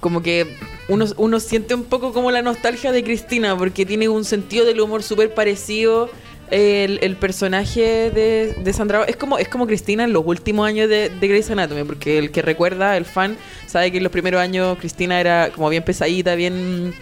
como 0.00 0.22
que 0.22 0.46
uno, 0.88 1.06
uno 1.16 1.40
siente 1.40 1.74
un 1.74 1.84
poco 1.84 2.12
como 2.12 2.30
la 2.30 2.42
nostalgia 2.42 2.92
de 2.92 3.02
Cristina, 3.02 3.56
porque 3.56 3.84
tiene 3.84 4.08
un 4.08 4.24
sentido 4.24 4.64
del 4.64 4.80
humor 4.80 5.02
súper 5.02 5.34
parecido. 5.34 6.10
El, 6.48 7.00
el 7.02 7.16
personaje 7.16 8.12
de, 8.12 8.54
de 8.62 8.72
Sandra 8.72 9.02
es 9.02 9.16
como 9.16 9.36
es 9.36 9.48
como 9.48 9.66
Cristina 9.66 10.04
en 10.04 10.12
los 10.12 10.24
últimos 10.24 10.64
años 10.68 10.88
de, 10.88 11.08
de 11.08 11.28
Grey's 11.28 11.50
Anatomy, 11.50 11.82
porque 11.82 12.18
el 12.18 12.30
que 12.30 12.40
recuerda, 12.40 12.96
el 12.96 13.04
fan, 13.04 13.36
sabe 13.66 13.90
que 13.90 13.96
en 13.96 14.04
los 14.04 14.12
primeros 14.12 14.40
años 14.40 14.78
Cristina 14.78 15.20
era 15.20 15.50
como 15.50 15.68
bien 15.68 15.82
pesadita, 15.82 16.36
bien 16.36 16.94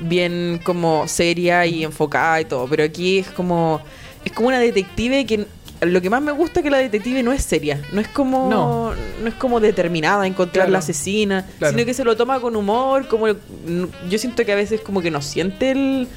bien 0.00 0.60
como 0.64 1.06
seria 1.06 1.66
y 1.66 1.84
enfocada 1.84 2.40
y 2.40 2.46
todo, 2.46 2.66
pero 2.66 2.82
aquí 2.82 3.18
es 3.18 3.28
como 3.28 3.80
es 4.24 4.32
como 4.32 4.48
una 4.48 4.58
detective 4.58 5.24
que 5.24 5.46
lo 5.82 6.00
que 6.02 6.10
más 6.10 6.20
me 6.22 6.32
gusta 6.32 6.60
es 6.60 6.64
que 6.64 6.70
la 6.70 6.78
detective 6.78 7.22
no 7.22 7.32
es 7.32 7.42
seria, 7.42 7.80
no 7.92 8.00
es 8.00 8.08
como 8.08 8.48
No. 8.50 8.94
no, 9.22 9.28
es 9.28 9.34
como 9.34 9.60
determinada 9.60 10.22
a 10.22 10.26
encontrar 10.26 10.64
Claro. 10.66 10.72
la 10.72 10.78
asesina, 10.80 11.46
Claro. 11.58 11.74
sino 11.74 11.86
que 11.86 11.94
se 11.94 12.04
lo 12.04 12.16
toma 12.16 12.40
con 12.40 12.54
humor, 12.56 13.08
como 13.08 13.28
yo 13.28 14.18
siento 14.18 14.44
que 14.44 14.52
a 14.52 14.56
veces 14.56 14.80
como 14.80 15.00
que 15.00 15.10
no 15.10 15.22
siente 15.22 15.70
el, 15.70 16.08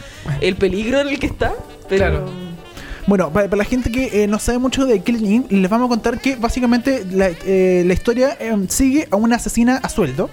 el 0.41 0.55
peligro 0.55 0.99
en 0.99 1.07
el 1.09 1.20
que 1.20 1.28
está, 1.28 1.53
pero 1.89 2.05
Claro. 2.09 2.30
Bueno, 3.05 3.34
para, 3.34 3.49
para 3.49 3.57
la 3.57 3.66
gente 3.66 3.91
que 3.91 4.24
eh, 4.24 4.28
no 4.28 4.39
sabe 4.39 4.59
mucho 4.59 4.86
de 4.86 5.01
Killing 5.01 5.45
Eve, 5.49 5.59
les 5.61 5.70
vamos 5.70 5.88
a 5.88 5.89
contar 5.89 6.20
que 6.22 6.38
básicamente 6.38 7.05
la, 7.11 7.32
eh, 7.45 7.84
la 7.86 7.93
historia 7.93 8.38
eh, 8.39 8.55
sigue 8.70 9.09
a 9.11 9.18
una 9.18 9.36
asesina 9.36 9.76
a 9.84 9.89
sueldo 9.89 10.30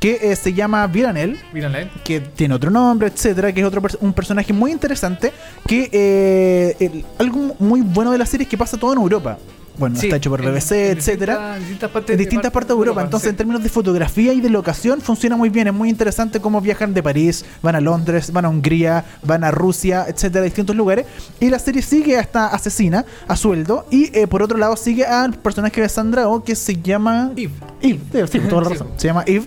que 0.00 0.18
eh, 0.22 0.36
se 0.36 0.52
llama 0.54 0.86
Viranel, 0.86 1.38
¿eh? 1.54 1.90
que 2.04 2.20
tiene 2.20 2.54
otro 2.54 2.70
nombre, 2.70 3.08
etcétera, 3.08 3.52
que 3.52 3.60
es 3.60 3.66
otro 3.66 3.82
un 4.00 4.12
personaje 4.12 4.52
muy 4.52 4.70
interesante, 4.72 5.32
que 5.66 5.88
eh, 5.92 6.76
el- 6.80 7.04
algo 7.18 7.56
muy 7.58 7.80
bueno 7.80 8.12
de 8.12 8.18
la 8.18 8.26
serie 8.26 8.44
es 8.44 8.48
que 8.50 8.58
pasa 8.58 8.76
todo 8.76 8.92
en 8.92 8.98
Europa. 9.00 9.38
Bueno, 9.76 9.94
Sí, 9.94 10.06
está 10.06 10.16
hecho 10.16 10.30
por 10.30 10.42
BBC, 10.42 10.90
en 10.90 10.98
etcétera. 10.98 11.54
en 11.54 11.60
distintas 11.60 11.90
partes, 11.92 12.10
En 12.14 12.18
distintas 12.18 12.50
partes 12.50 12.68
de 12.70 12.74
Europa, 12.74 13.00
entonces 13.00 13.28
sí. 13.28 13.30
en 13.30 13.36
términos 13.36 13.62
de 13.62 13.68
fotografía 13.68 14.32
y 14.32 14.40
de 14.40 14.50
locación 14.50 15.00
funciona 15.00 15.36
muy 15.36 15.50
bien, 15.50 15.68
es 15.68 15.72
muy 15.72 15.88
interesante 15.88 16.40
cómo 16.40 16.60
viajan 16.60 16.94
de 16.94 17.00
París, 17.00 17.44
van 17.62 17.76
a 17.76 17.80
Londres, 17.80 18.32
van 18.32 18.44
a 18.44 18.48
Hungría, 18.48 19.04
van 19.22 19.44
a 19.44 19.52
Rusia, 19.52 20.06
etcétera, 20.08 20.44
distintos 20.44 20.74
lugares. 20.74 21.06
Y 21.38 21.48
la 21.48 21.60
serie 21.60 21.80
sigue 21.82 22.16
a 22.16 22.20
esta 22.20 22.48
asesina 22.48 23.04
a 23.28 23.36
sueldo 23.36 23.86
y 23.88 24.10
eh, 24.18 24.26
por 24.26 24.42
otro 24.42 24.58
lado 24.58 24.76
sigue 24.76 25.06
al 25.06 25.34
personaje 25.34 25.80
de 25.80 25.88
Sandra 25.88 26.28
Oh 26.28 26.42
que 26.42 26.56
se 26.56 26.74
llama 26.82 27.30
Eve. 27.36 27.52
Eve, 27.80 28.26
sí, 28.26 28.40
toda 28.40 28.62
la 28.62 28.68
razón. 28.70 28.88
Se 28.96 29.06
llama 29.06 29.22
Eve. 29.28 29.46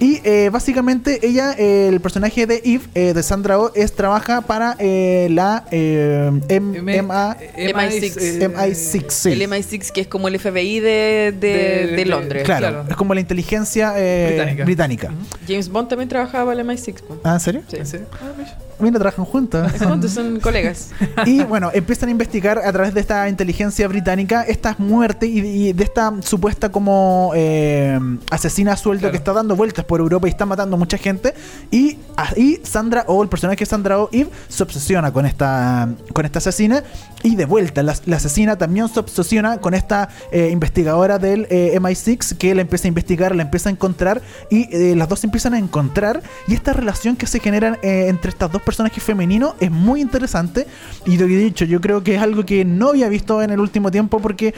Y 0.00 0.20
eh, 0.22 0.48
básicamente 0.52 1.26
ella, 1.26 1.54
eh, 1.58 1.88
el 1.88 2.00
personaje 2.00 2.46
de 2.46 2.62
Eve, 2.64 2.82
eh, 2.94 3.12
de 3.14 3.22
Sandra 3.24 3.58
Oh, 3.58 3.72
es 3.74 3.92
trabaja 3.94 4.42
para 4.42 4.76
eh, 4.78 5.26
la 5.30 5.64
eh, 5.72 6.30
M- 6.48 6.76
M- 6.78 7.02
MA 7.02 7.36
MI6. 7.56 8.16
eh, 8.20 8.48
MI6. 8.48 9.04
sí. 9.08 9.32
el 9.32 9.42
MI6 9.42 9.90
que 9.90 10.02
es 10.02 10.06
como 10.06 10.28
el 10.28 10.38
FBI 10.38 10.78
de, 10.78 11.34
de, 11.36 11.48
De- 11.48 11.96
de 11.96 12.04
Londres. 12.06 12.44
Claro, 12.44 12.68
Claro. 12.68 12.84
es 12.88 12.94
como 12.96 13.12
la 13.14 13.20
inteligencia 13.20 13.92
eh, 13.96 14.28
Británica. 14.28 14.64
británica. 14.64 15.12
James 15.48 15.68
Bond 15.68 15.88
también 15.88 16.08
trabajaba 16.08 16.52
para 16.52 16.60
el 16.60 16.66
MI6. 16.68 17.02
po. 17.02 17.20
Ah, 17.24 17.34
¿en 17.34 17.40
serio? 17.40 17.62
Sí. 17.68 17.76
¿En 17.78 17.86
serio? 17.86 18.06
Ah, 18.12 18.32
mira. 18.80 18.98
Trabajan 18.98 19.24
juntas. 19.24 19.72
Son, 19.78 20.08
son 20.08 20.40
colegas. 20.40 20.90
Y 21.26 21.42
bueno, 21.44 21.70
empiezan 21.72 22.08
a 22.08 22.12
investigar 22.12 22.58
a 22.58 22.72
través 22.72 22.94
de 22.94 23.00
esta 23.00 23.28
inteligencia 23.28 23.86
británica 23.88 24.42
estas 24.42 24.78
muertes 24.78 25.28
y, 25.28 25.38
y 25.68 25.72
de 25.72 25.84
esta 25.84 26.12
supuesta 26.22 26.70
como 26.70 27.32
eh, 27.34 27.98
asesina 28.30 28.72
a 28.72 28.76
sueldo 28.76 28.98
Claro. 29.02 29.12
que 29.12 29.18
está 29.18 29.32
dando 29.32 29.54
vueltas 29.56 29.84
por 29.84 30.00
Europa 30.00 30.26
y 30.26 30.30
está 30.30 30.44
matando 30.46 30.76
mucha 30.76 30.98
gente. 30.98 31.34
Y 31.70 31.98
ahí 32.16 32.60
Sandra 32.64 33.04
O, 33.06 33.22
el 33.22 33.28
personaje 33.28 33.60
de 33.60 33.66
Sandra 33.66 33.98
O, 34.00 34.08
Eve, 34.12 34.30
se 34.48 34.62
obsesiona 34.62 35.12
con 35.12 35.24
esta, 35.26 35.88
con 36.12 36.24
esta 36.24 36.38
asesina. 36.38 36.82
Y 37.22 37.36
de 37.36 37.44
vuelta, 37.44 37.82
la, 37.82 37.94
la 38.06 38.16
asesina 38.16 38.56
también 38.56 38.88
se 38.88 38.98
obsesiona 39.00 39.58
con 39.58 39.74
esta 39.74 40.08
eh, 40.32 40.50
investigadora 40.52 41.18
del 41.18 41.46
eh, 41.50 41.78
MI6 41.80 42.36
que 42.36 42.54
la 42.54 42.62
empieza 42.62 42.86
a 42.86 42.88
investigar, 42.88 43.34
la 43.34 43.42
empieza 43.42 43.68
a 43.68 43.72
encontrar 43.72 44.22
y 44.50 44.68
eh, 44.74 44.94
las 44.96 45.08
dos 45.08 45.20
se 45.20 45.26
empiezan 45.26 45.54
a 45.54 45.58
encontrar. 45.58 46.22
Y 46.46 46.54
esta 46.54 46.72
relación 46.72 47.16
que 47.16 47.26
se 47.26 47.40
genera 47.40 47.78
eh, 47.82 48.06
entre 48.08 48.30
estas 48.30 48.50
dos 48.52 48.62
personajes 48.68 49.02
femeninos 49.02 49.54
es 49.60 49.70
muy 49.70 50.02
interesante. 50.02 50.66
Y 51.06 51.16
lo 51.16 51.26
que 51.26 51.32
he 51.32 51.42
dicho, 51.42 51.64
yo 51.64 51.80
creo 51.80 52.04
que 52.04 52.16
es 52.16 52.20
algo 52.20 52.44
que 52.44 52.66
no 52.66 52.90
había 52.90 53.08
visto 53.08 53.40
en 53.40 53.48
el 53.48 53.60
último 53.60 53.90
tiempo 53.90 54.20
porque 54.20 54.52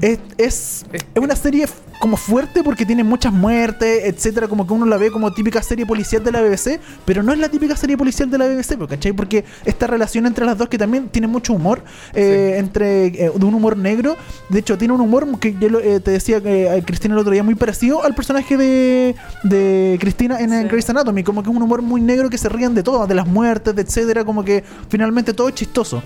es, 0.00 0.18
es, 0.36 0.84
es 0.92 1.22
una 1.22 1.36
serie 1.36 1.68
como 2.00 2.16
fuerte 2.16 2.62
porque 2.62 2.84
tiene 2.86 3.02
muchas 3.04 3.32
muertes, 3.32 4.04
etcétera, 4.04 4.48
como 4.48 4.66
que 4.66 4.72
uno 4.72 4.86
la 4.86 4.96
ve 4.96 5.10
como 5.10 5.32
típica 5.32 5.62
serie 5.62 5.86
policial 5.86 6.22
de 6.22 6.32
la 6.32 6.40
BBC, 6.42 6.78
pero 7.04 7.22
no 7.22 7.32
es 7.32 7.38
la 7.38 7.48
típica 7.48 7.76
serie 7.76 7.96
policial 7.96 8.30
de 8.30 8.38
la 8.38 8.46
BBC, 8.46 8.76
¿po? 8.78 8.86
¿cachai? 8.86 9.12
Porque 9.12 9.44
esta 9.64 9.86
relación 9.86 10.26
entre 10.26 10.44
las 10.46 10.58
dos 10.58 10.68
que 10.68 10.78
también 10.78 11.08
tiene 11.08 11.26
mucho 11.26 11.52
humor, 11.54 11.82
eh, 12.14 12.56
entre 12.58 13.06
eh, 13.06 13.32
de 13.34 13.44
un 13.44 13.54
humor 13.54 13.76
negro, 13.76 14.16
de 14.48 14.58
hecho 14.58 14.76
tiene 14.78 14.94
un 14.94 15.00
humor 15.00 15.38
que 15.38 15.54
yo 15.58 15.68
lo- 15.68 15.80
eh, 15.80 16.00
te 16.00 16.10
decía 16.10 16.40
que 16.40 16.66
eh, 16.76 16.82
Cristina 16.86 17.14
el 17.14 17.20
otro 17.20 17.32
día 17.32 17.42
muy 17.42 17.54
parecido 17.54 18.04
al 18.04 18.14
personaje 18.14 18.56
de, 18.56 19.14
de 19.42 19.96
Cristina 20.00 20.38
en, 20.40 20.50
Sí. 20.50 20.68
Grey's 20.68 20.88
Anatomy, 20.90 21.22
como 21.24 21.42
que 21.42 21.50
es 21.50 21.56
un 21.56 21.62
humor 21.62 21.82
muy 21.82 22.00
negro 22.00 22.30
que 22.30 22.38
se 22.38 22.48
ríen 22.48 22.74
de 22.74 22.82
todo, 22.82 23.06
de 23.06 23.14
las 23.14 23.26
muertes, 23.26 23.74
de 23.74 23.82
etcétera, 23.82 24.24
como 24.24 24.44
que 24.44 24.62
finalmente 24.88 25.32
todo 25.34 25.48
es 25.48 25.54
chistoso. 25.54 26.02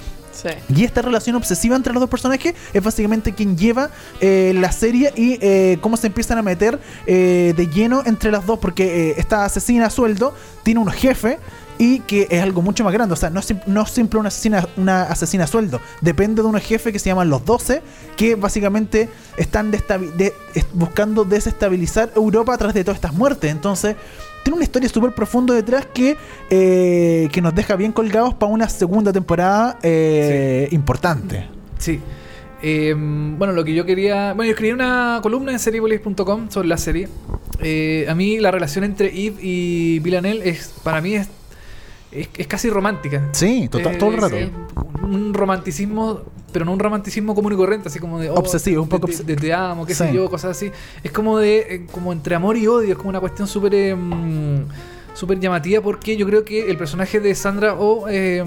Y 0.74 0.84
esta 0.84 1.02
relación 1.02 1.36
obsesiva 1.36 1.76
entre 1.76 1.92
los 1.92 2.00
dos 2.00 2.10
personajes 2.10 2.54
es 2.72 2.82
básicamente 2.82 3.34
quien 3.34 3.56
lleva 3.56 3.90
eh, 4.20 4.52
la 4.56 4.72
serie 4.72 5.12
y 5.16 5.38
eh, 5.40 5.78
cómo 5.80 5.96
se 5.96 6.06
empiezan 6.06 6.38
a 6.38 6.42
meter 6.42 6.78
eh, 7.06 7.54
de 7.56 7.66
lleno 7.66 8.02
entre 8.06 8.30
las 8.30 8.46
dos, 8.46 8.58
porque 8.58 9.10
eh, 9.10 9.14
esta 9.18 9.44
asesina 9.44 9.90
sueldo 9.90 10.34
tiene 10.62 10.80
unos 10.80 10.94
jefes 10.94 11.38
y 11.78 12.00
que 12.00 12.26
es 12.30 12.42
algo 12.42 12.60
mucho 12.60 12.84
más 12.84 12.92
grande, 12.92 13.14
o 13.14 13.16
sea, 13.16 13.30
no 13.30 13.40
es, 13.40 13.54
no 13.66 13.82
es 13.82 13.90
simple 13.90 14.20
una 14.20 14.28
asesina, 14.28 14.68
una 14.76 15.04
asesina 15.04 15.44
a 15.44 15.46
sueldo, 15.46 15.80
depende 16.02 16.42
de 16.42 16.48
unos 16.48 16.62
jefes 16.62 16.92
que 16.92 16.98
se 16.98 17.08
llaman 17.08 17.30
los 17.30 17.42
12, 17.46 17.80
que 18.18 18.34
básicamente 18.34 19.08
están 19.38 19.70
de- 19.70 20.34
buscando 20.74 21.24
desestabilizar 21.24 22.10
Europa 22.14 22.52
a 22.52 22.58
través 22.58 22.74
de 22.74 22.84
todas 22.84 22.96
estas 22.96 23.14
muertes, 23.14 23.50
entonces 23.50 23.96
tiene 24.42 24.56
una 24.56 24.64
historia 24.64 24.88
súper 24.88 25.12
profunda 25.12 25.54
detrás 25.54 25.86
que, 25.86 26.16
eh, 26.50 27.28
que 27.32 27.40
nos 27.42 27.54
deja 27.54 27.76
bien 27.76 27.92
colgados 27.92 28.34
para 28.34 28.52
una 28.52 28.68
segunda 28.68 29.12
temporada 29.12 29.78
eh, 29.82 30.68
importante. 30.70 31.46
Sí. 31.78 32.00
Eh, 32.62 32.94
bueno, 32.96 33.52
lo 33.54 33.64
que 33.64 33.72
yo 33.74 33.86
quería. 33.86 34.34
Bueno, 34.34 34.44
yo 34.44 34.50
escribí 34.50 34.72
una 34.72 35.20
columna 35.22 35.52
en 35.52 35.58
seriepolis.com 35.58 36.50
sobre 36.50 36.68
la 36.68 36.76
serie. 36.76 37.08
A 38.08 38.14
mí 38.14 38.38
la 38.38 38.50
relación 38.50 38.84
entre 38.84 39.08
Eve 39.08 39.36
y 39.40 39.98
Villanelle 40.00 40.48
es, 40.48 40.74
para 40.82 41.00
mí 41.00 41.14
es, 41.14 41.28
es, 42.12 42.28
es 42.36 42.46
casi 42.46 42.68
romántica. 42.70 43.28
Sí, 43.32 43.68
to- 43.70 43.78
to- 43.80 43.90
Eh, 43.90 43.96
todo 43.96 44.10
el 44.10 44.16
rato. 44.20 44.36
sí, 44.36 44.50
un 45.02 45.32
romanticismo, 45.32 46.20
pero 46.52 46.64
no 46.64 46.72
un 46.72 46.78
romanticismo 46.78 47.34
común 47.34 47.52
y 47.52 47.56
corriente, 47.56 47.88
así 47.88 47.98
como 47.98 48.18
de. 48.18 48.30
oh, 48.30 48.34
Obsesivo, 48.34 48.82
un 48.82 48.88
poco 48.88 49.06
de, 49.06 49.16
de- 49.16 49.24
de 49.24 49.36
te 49.36 49.52
amo, 49.52 49.86
qué 49.86 49.94
Sí. 49.94 50.04
sé 50.04 50.12
yo, 50.12 50.28
cosas 50.30 50.52
así. 50.56 50.70
Es 51.02 51.12
como 51.12 51.38
de. 51.38 51.58
eh, 51.58 51.86
como 51.90 52.12
entre 52.12 52.34
amor 52.34 52.56
y 52.56 52.66
odio, 52.66 52.92
es 52.92 52.96
como 52.96 53.08
una 53.10 53.20
cuestión 53.20 53.46
súper. 53.48 53.74
eh, 53.74 53.94
mm, 53.94 54.64
súper 55.14 55.40
llamativa 55.40 55.82
porque 55.82 56.16
yo 56.16 56.24
creo 56.26 56.44
que 56.44 56.70
el 56.70 56.76
personaje 56.78 57.18
de 57.20 57.34
Sandra 57.34 57.74
O. 57.74 58.06
eh, 58.08 58.44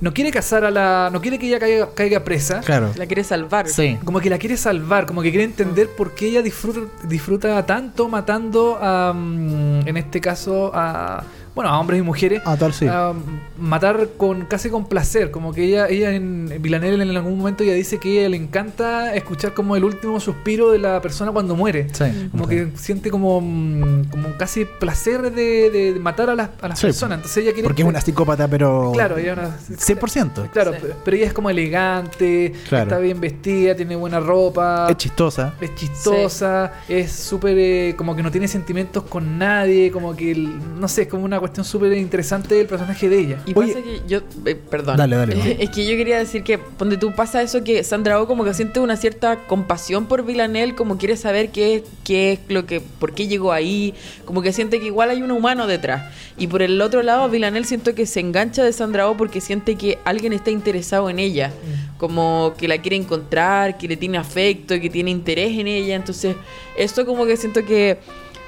no 0.00 0.14
quiere 0.14 0.30
casar 0.30 0.64
a 0.64 0.70
la. 0.70 1.10
No 1.12 1.20
quiere 1.20 1.38
que 1.38 1.46
ella 1.46 1.58
caiga, 1.58 1.90
caiga 1.94 2.24
presa. 2.24 2.60
Claro. 2.60 2.90
La 2.96 3.04
quiere 3.04 3.22
salvar. 3.22 3.68
Sí. 3.68 3.98
Como 4.02 4.18
que 4.20 4.30
la 4.30 4.38
quiere 4.38 4.56
salvar, 4.56 5.04
como 5.04 5.20
que 5.20 5.28
quiere 5.30 5.44
entender 5.44 5.90
por 5.90 6.14
qué 6.14 6.28
ella 6.28 6.40
disfruta, 6.40 6.80
disfruta 7.06 7.66
tanto 7.66 8.08
matando 8.08 8.78
a, 8.80 9.12
mm, 9.12 9.86
en 9.86 9.96
este 9.98 10.18
caso, 10.22 10.70
a, 10.74 11.22
bueno, 11.54 11.70
a 11.70 11.78
hombres 11.80 12.00
y 12.00 12.02
mujeres. 12.02 12.42
Tal, 12.58 12.72
sí. 12.72 12.86
a 12.88 13.12
matar 13.58 14.08
con 14.16 14.46
casi 14.46 14.70
con 14.70 14.86
placer, 14.86 15.30
como 15.30 15.52
que 15.52 15.64
ella, 15.64 15.88
ella 15.88 16.12
en 16.14 16.52
Villanelle 16.60 17.02
en 17.02 17.16
algún 17.16 17.36
momento 17.38 17.62
ella 17.64 17.74
dice 17.74 17.98
que 17.98 18.08
a 18.08 18.20
ella 18.20 18.28
le 18.30 18.36
encanta 18.36 19.14
escuchar 19.14 19.52
como 19.54 19.76
el 19.76 19.84
último 19.84 20.20
suspiro 20.20 20.70
de 20.70 20.78
la 20.78 21.00
persona 21.02 21.32
cuando 21.32 21.54
muere. 21.56 21.88
Sí. 21.92 22.04
Como 22.30 22.46
que 22.48 22.68
siente 22.76 23.10
como, 23.10 23.40
mm, 23.40 24.04
como 24.10 24.36
casi 24.38 24.64
placer 24.64 25.32
de, 25.32 25.70
de- 25.70 26.00
matar 26.00 26.30
a 26.30 26.34
las, 26.34 26.50
a 26.62 26.68
las 26.68 26.78
Sí, 26.78 26.86
personas. 26.86 27.16
Entonces 27.18 27.42
ella 27.42 27.52
quiere. 27.52 27.68
Porque 27.68 27.82
es 27.82 27.88
una 27.88 28.00
psicópata, 28.00 28.48
pero. 28.48 28.92
Claro, 28.94 29.18
ella 29.18 29.32
es 29.32 29.38
una. 29.38 29.76
100%. 29.76 30.50
Claro, 30.50 30.72
pero 31.04 31.16
ella 31.16 31.26
es 31.26 31.32
como 31.32 31.50
elegante, 31.50 32.52
Claro. 32.68 32.84
está 32.84 32.98
bien 32.98 33.20
vestida, 33.20 33.74
tiene 33.74 33.96
buena 33.96 34.20
ropa, 34.20 34.86
Es 34.90 34.96
chistosa. 34.96 35.54
es 35.60 35.74
chistosa, 35.74 36.72
es 36.88 37.10
súper 37.12 37.56
eh, 37.58 37.94
como 37.96 38.14
que 38.16 38.22
no 38.22 38.30
tiene 38.30 38.48
sentimientos 38.48 39.02
con 39.04 39.38
nadie, 39.38 39.90
como 39.90 40.14
que 40.14 40.34
no 40.34 40.88
sé, 40.88 41.02
es 41.02 41.08
como 41.08 41.24
una 41.24 41.39
cuestión 41.40 41.64
súper 41.64 41.92
interesante 41.94 42.54
del 42.54 42.66
personaje 42.66 43.08
de 43.08 43.18
ella. 43.18 43.42
Y 43.46 43.58
Oye. 43.58 43.72
pasa 43.72 43.84
que 43.84 44.02
yo, 44.06 44.20
eh, 44.46 44.54
perdón. 44.54 44.96
Dale, 44.96 45.16
dale. 45.16 45.56
Es 45.60 45.70
que 45.70 45.84
yo 45.84 45.96
quería 45.96 46.18
decir 46.18 46.42
que, 46.42 46.58
donde 46.78 46.96
tú 46.96 47.12
pasa 47.14 47.42
eso 47.42 47.64
que 47.64 47.82
Sandra 47.82 48.20
Oh 48.20 48.26
como 48.26 48.44
que 48.44 48.54
siente 48.54 48.80
una 48.80 48.96
cierta 48.96 49.46
compasión 49.46 50.06
por 50.06 50.24
Villanelle, 50.24 50.74
como 50.74 50.98
quiere 50.98 51.16
saber 51.16 51.50
qué, 51.50 51.84
qué 52.04 52.32
es 52.32 52.40
lo 52.48 52.66
que, 52.66 52.80
por 52.80 53.14
qué 53.14 53.26
llegó 53.26 53.52
ahí, 53.52 53.94
como 54.24 54.42
que 54.42 54.52
siente 54.52 54.78
que 54.80 54.86
igual 54.86 55.10
hay 55.10 55.22
un 55.22 55.30
humano 55.30 55.66
detrás. 55.66 56.12
Y 56.36 56.46
por 56.46 56.62
el 56.62 56.80
otro 56.80 57.02
lado, 57.02 57.28
Villanelle 57.28 57.66
siento 57.66 57.94
que 57.94 58.06
se 58.06 58.20
engancha 58.20 58.62
de 58.62 58.72
Sandra 58.72 59.08
Oh 59.08 59.16
porque 59.16 59.40
siente 59.40 59.76
que 59.76 59.98
alguien 60.04 60.32
está 60.32 60.50
interesado 60.50 61.10
en 61.10 61.18
ella, 61.18 61.52
como 61.96 62.54
que 62.56 62.68
la 62.68 62.78
quiere 62.78 62.96
encontrar, 62.96 63.78
que 63.78 63.88
le 63.88 63.96
tiene 63.96 64.18
afecto, 64.18 64.80
que 64.80 64.90
tiene 64.90 65.10
interés 65.10 65.58
en 65.58 65.66
ella. 65.66 65.96
Entonces, 65.96 66.36
esto 66.76 67.04
como 67.04 67.26
que 67.26 67.36
siento 67.36 67.64
que 67.64 67.98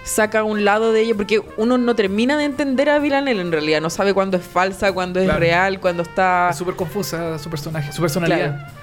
saca 0.04 0.42
un 0.44 0.64
lado 0.64 0.92
de 0.92 1.00
ella, 1.02 1.14
porque 1.14 1.40
uno 1.56 1.78
no 1.78 1.94
termina 1.94 2.36
de 2.36 2.44
entender 2.44 2.88
a 2.90 2.98
Villanelle 2.98 3.40
en 3.40 3.52
realidad, 3.52 3.80
no 3.80 3.90
sabe 3.90 4.12
cuándo 4.14 4.36
es 4.36 4.44
falsa, 4.44 4.92
cuándo 4.92 5.20
es 5.20 5.26
Claro. 5.26 5.40
real, 5.40 5.80
cuándo 5.80 6.02
está... 6.02 6.48
Es 6.50 6.56
súper 6.56 6.74
confusa 6.74 7.38
su 7.38 7.48
personaje, 7.50 7.92
su 7.92 8.00
personalidad. 8.02 8.56
Claro. 8.58 8.81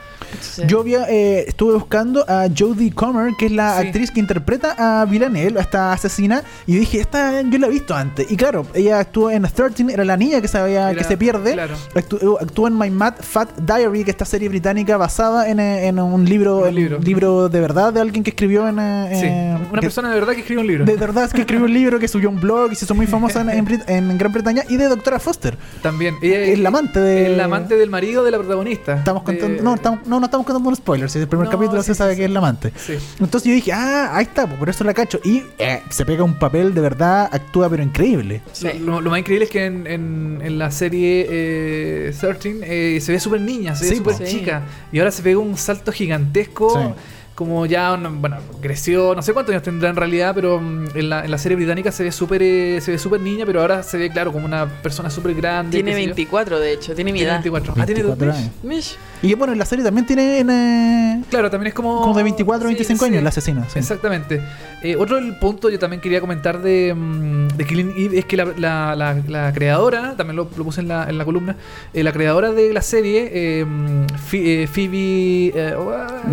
Yo 0.68 0.82
había, 0.82 1.06
eh, 1.10 1.46
estuve 1.48 1.74
buscando 1.74 2.26
a 2.28 2.48
Jodie 2.56 2.92
Comer, 2.92 3.34
que 3.38 3.48
es 3.48 3.52
la 3.52 3.80
Sí. 3.82 3.88
actriz 3.88 4.12
que 4.12 4.20
interpreta 4.20 4.76
a 4.78 5.06
Villanelle, 5.06 5.58
a 5.58 5.62
esta 5.62 5.94
asesina, 5.94 6.44
y 6.68 6.76
dije, 6.78 7.00
esta 7.00 7.42
yo 7.42 7.58
la 7.60 7.68
he 7.68 7.70
visto 7.70 7.96
antes. 7.96 8.30
Y 8.32 8.36
claro, 8.38 8.66
ella 8.74 9.00
actuó 9.00 9.32
en 9.32 9.44
13, 9.44 9.86
era 9.94 10.04
la 10.06 10.18
niña 10.18 10.42
que 10.42 10.48
se, 10.48 10.58
había- 10.58 10.92
Era- 10.92 10.98
que 11.02 11.04
se 11.08 11.18
pierde. 11.18 11.54
claro. 11.54 11.76
Actu- 11.96 12.38
actuó 12.40 12.68
en 12.68 12.78
My 12.78 12.90
Mad 12.90 13.16
Fat 13.22 13.50
Diary, 13.60 14.04
que 14.04 14.12
es 14.12 14.16
esta 14.16 14.26
serie 14.26 14.50
británica 14.50 14.98
basada 14.98 15.50
en, 15.50 15.60
eh, 15.60 15.88
en 15.88 16.00
un 16.00 16.26
libro, 16.26 16.60
Un 16.60 16.68
en 16.70 16.76
libro. 17.04 17.50
de 17.50 17.60
verdad 17.60 17.94
de 17.94 18.02
alguien 18.02 18.24
que 18.24 18.32
escribió 18.32 18.68
en... 18.68 18.80
eh, 18.80 19.10
Sí, 19.20 19.26
eh, 19.26 19.56
una 19.72 19.80
que- 19.82 19.88
persona 19.88 20.10
de 20.10 20.16
verdad 20.20 20.34
que 20.34 20.42
escribe 20.42 20.62
un 20.62 20.68
libro. 20.68 20.86
De 20.86 20.96
verdad 20.96 21.26
es 21.26 21.34
que 21.34 21.42
escribió 21.42 21.66
un 21.66 21.74
libro, 21.74 22.00
que 22.00 22.08
subió 22.08 22.30
un 22.30 22.40
blog 22.40 22.72
y 22.72 22.76
se 22.76 22.86
hizo 22.86 22.96
muy 22.96 23.08
famosa 23.08 23.42
en, 23.42 24.18
Gran 24.18 24.32
Bretaña, 24.34 24.64
y 24.70 24.78
de 24.78 24.88
Doctora 24.88 25.20
Foster. 25.20 25.58
También. 25.82 26.16
Ella 26.22 26.40
Es 26.42 26.60
la 26.60 26.70
amante 26.70 27.00
de- 27.00 27.42
amante 27.42 27.76
del 27.78 27.90
marido 27.90 28.24
de 28.24 28.32
la 28.32 28.38
protagonista. 28.38 28.96
Estamos 28.96 29.24
De- 29.26 29.38
contando, 29.38 29.64
no, 29.64 29.76
estamos, 29.76 30.00
no, 30.10 30.20
no 30.20 30.26
estamos 30.26 30.46
contando 30.46 30.68
un 30.70 30.76
spoiler, 30.76 31.10
si 31.10 31.18
es 31.20 31.24
el 31.24 31.28
primer 31.30 31.46
No, 31.46 31.52
capítulo 31.52 31.82
sí, 31.82 31.88
se 31.88 31.94
sí, 31.94 31.98
sabe 32.00 32.14
sí. 32.14 32.20
que 32.20 32.26
es 32.26 32.32
la 32.32 32.40
amante. 32.40 32.74
Sí. 32.76 32.96
Entonces 33.20 33.48
yo 33.48 33.54
dije, 33.54 33.72
ah, 33.72 34.16
ahí 34.16 34.24
está, 34.24 34.46
pues, 34.48 34.60
por 34.60 34.70
eso 34.70 34.84
la 34.84 34.94
cacho. 34.94 35.20
Y 35.24 35.44
eh, 35.58 35.82
se 35.90 36.06
pega 36.06 36.24
un 36.24 36.38
papel 36.38 36.74
de 36.74 36.82
verdad, 36.82 37.30
actúa 37.32 37.70
pero 37.70 37.84
increíble. 37.84 38.42
sí. 38.52 38.68
Lo, 38.80 39.00
lo 39.02 39.10
más 39.12 39.20
increíble 39.20 39.46
es 39.46 39.52
que 39.52 39.66
en, 39.66 39.88
en- 39.88 40.42
en 40.44 40.58
la 40.58 40.72
serie 40.72 41.26
eh, 41.30 42.14
13 42.20 42.60
eh, 42.64 43.02
se 43.02 43.12
ve 43.12 43.20
súper 43.20 43.42
niña, 43.42 43.76
se 43.76 43.86
ve 43.86 43.90
Sí, 43.92 43.98
súper 43.98 44.24
chica. 44.28 44.64
Y 44.92 45.00
ahora 45.00 45.12
se 45.12 45.22
pega 45.22 45.40
un 45.40 45.56
salto 45.58 45.92
gigantesco. 45.92 46.96
Como 47.40 47.66
ya, 47.66 47.96
no- 47.96 48.12
bueno, 48.12 48.36
creció, 48.62 49.16
no 49.16 49.22
sé 49.22 49.32
cuántos 49.32 49.54
años 49.54 49.64
tendrá 49.64 49.90
en 49.90 49.96
realidad, 49.96 50.34
pero 50.36 50.60
mm, 50.60 50.88
en 50.94 51.10
la, 51.10 51.24
en 51.24 51.32
la 51.32 51.38
serie 51.38 51.56
británica 51.56 51.90
se 51.90 52.04
ve 52.04 52.12
súper 52.12 52.42
eh, 52.44 52.82
se 52.82 52.92
ve 52.92 52.98
súper 52.98 53.22
niña, 53.22 53.46
pero 53.46 53.62
ahora 53.62 53.82
se 53.82 53.98
ve, 53.98 54.10
claro, 54.10 54.34
como 54.34 54.44
una 54.46 54.66
persona 54.84 55.10
súper 55.10 55.34
grande. 55.36 55.72
Tiene 55.78 55.92
qué 55.92 55.96
sé 55.96 56.02
yo. 56.02 56.08
24, 56.08 56.60
de 56.60 56.74
hecho, 56.74 56.94
tiene 56.96 57.14
mi 57.14 57.22
edad. 57.22 57.36
24. 57.36 57.72
Ah, 57.78 57.86
tiene 57.86 58.04
24 58.04 58.26
dos- 58.28 58.36
años. 58.66 58.98
Y 59.22 59.34
bueno, 59.36 59.54
en 59.54 59.60
la 59.60 59.64
serie 59.66 59.86
también 59.86 60.06
tiene 60.06 60.40
eh, 60.42 61.22
Claro, 61.30 61.50
también 61.50 61.68
es 61.70 61.74
como. 61.74 62.02
como 62.02 62.14
de 62.14 62.24
24 62.24 62.68
o 62.68 62.72
Sí, 62.72 62.76
25 62.76 63.06
sí. 63.06 63.12
años 63.12 63.24
la 63.24 63.30
asesina. 63.30 63.66
sí. 63.70 63.80
Exactamente. 63.80 64.42
Eh, 64.84 64.98
otro 64.98 65.16
del 65.16 65.38
punto 65.38 65.70
yo 65.70 65.80
también 65.80 66.02
quería 66.02 66.20
comentar 66.20 66.62
de, 66.62 66.94
mm, 66.94 67.48
de 67.56 67.66
Killing 67.66 67.94
Eve 67.98 68.20
es 68.20 68.26
que 68.26 68.36
la, 68.36 68.46
la- 68.58 68.96
la- 68.98 69.22
la 69.28 69.54
creadora, 69.54 70.16
también 70.18 70.36
lo, 70.36 70.50
lo 70.58 70.64
puse 70.66 70.82
en 70.82 70.90
la, 70.90 71.10
en 71.10 71.18
la 71.18 71.24
columna, 71.24 71.56
eh, 71.94 72.04
la 72.04 72.12
creadora 72.12 72.52
de 72.52 72.74
la 72.74 72.82
serie, 72.82 73.30
eh, 73.34 73.64
mm, 73.66 74.06
Phe- 74.30 74.64
eh, 74.64 74.68
Phoebe 74.68 75.52
eh, 75.56 75.76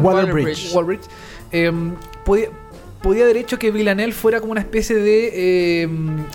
Waller-Bridge. 0.02 0.72
Eh, 1.52 1.72
podía, 2.24 2.48
podía 3.02 3.24
haber 3.24 3.36
hecho 3.36 3.58
que 3.58 3.70
Villanelle 3.70 4.12
fuera 4.12 4.40
como 4.40 4.52
una 4.52 4.60
especie 4.60 4.96
de, 4.96 5.82
eh, 5.84 5.88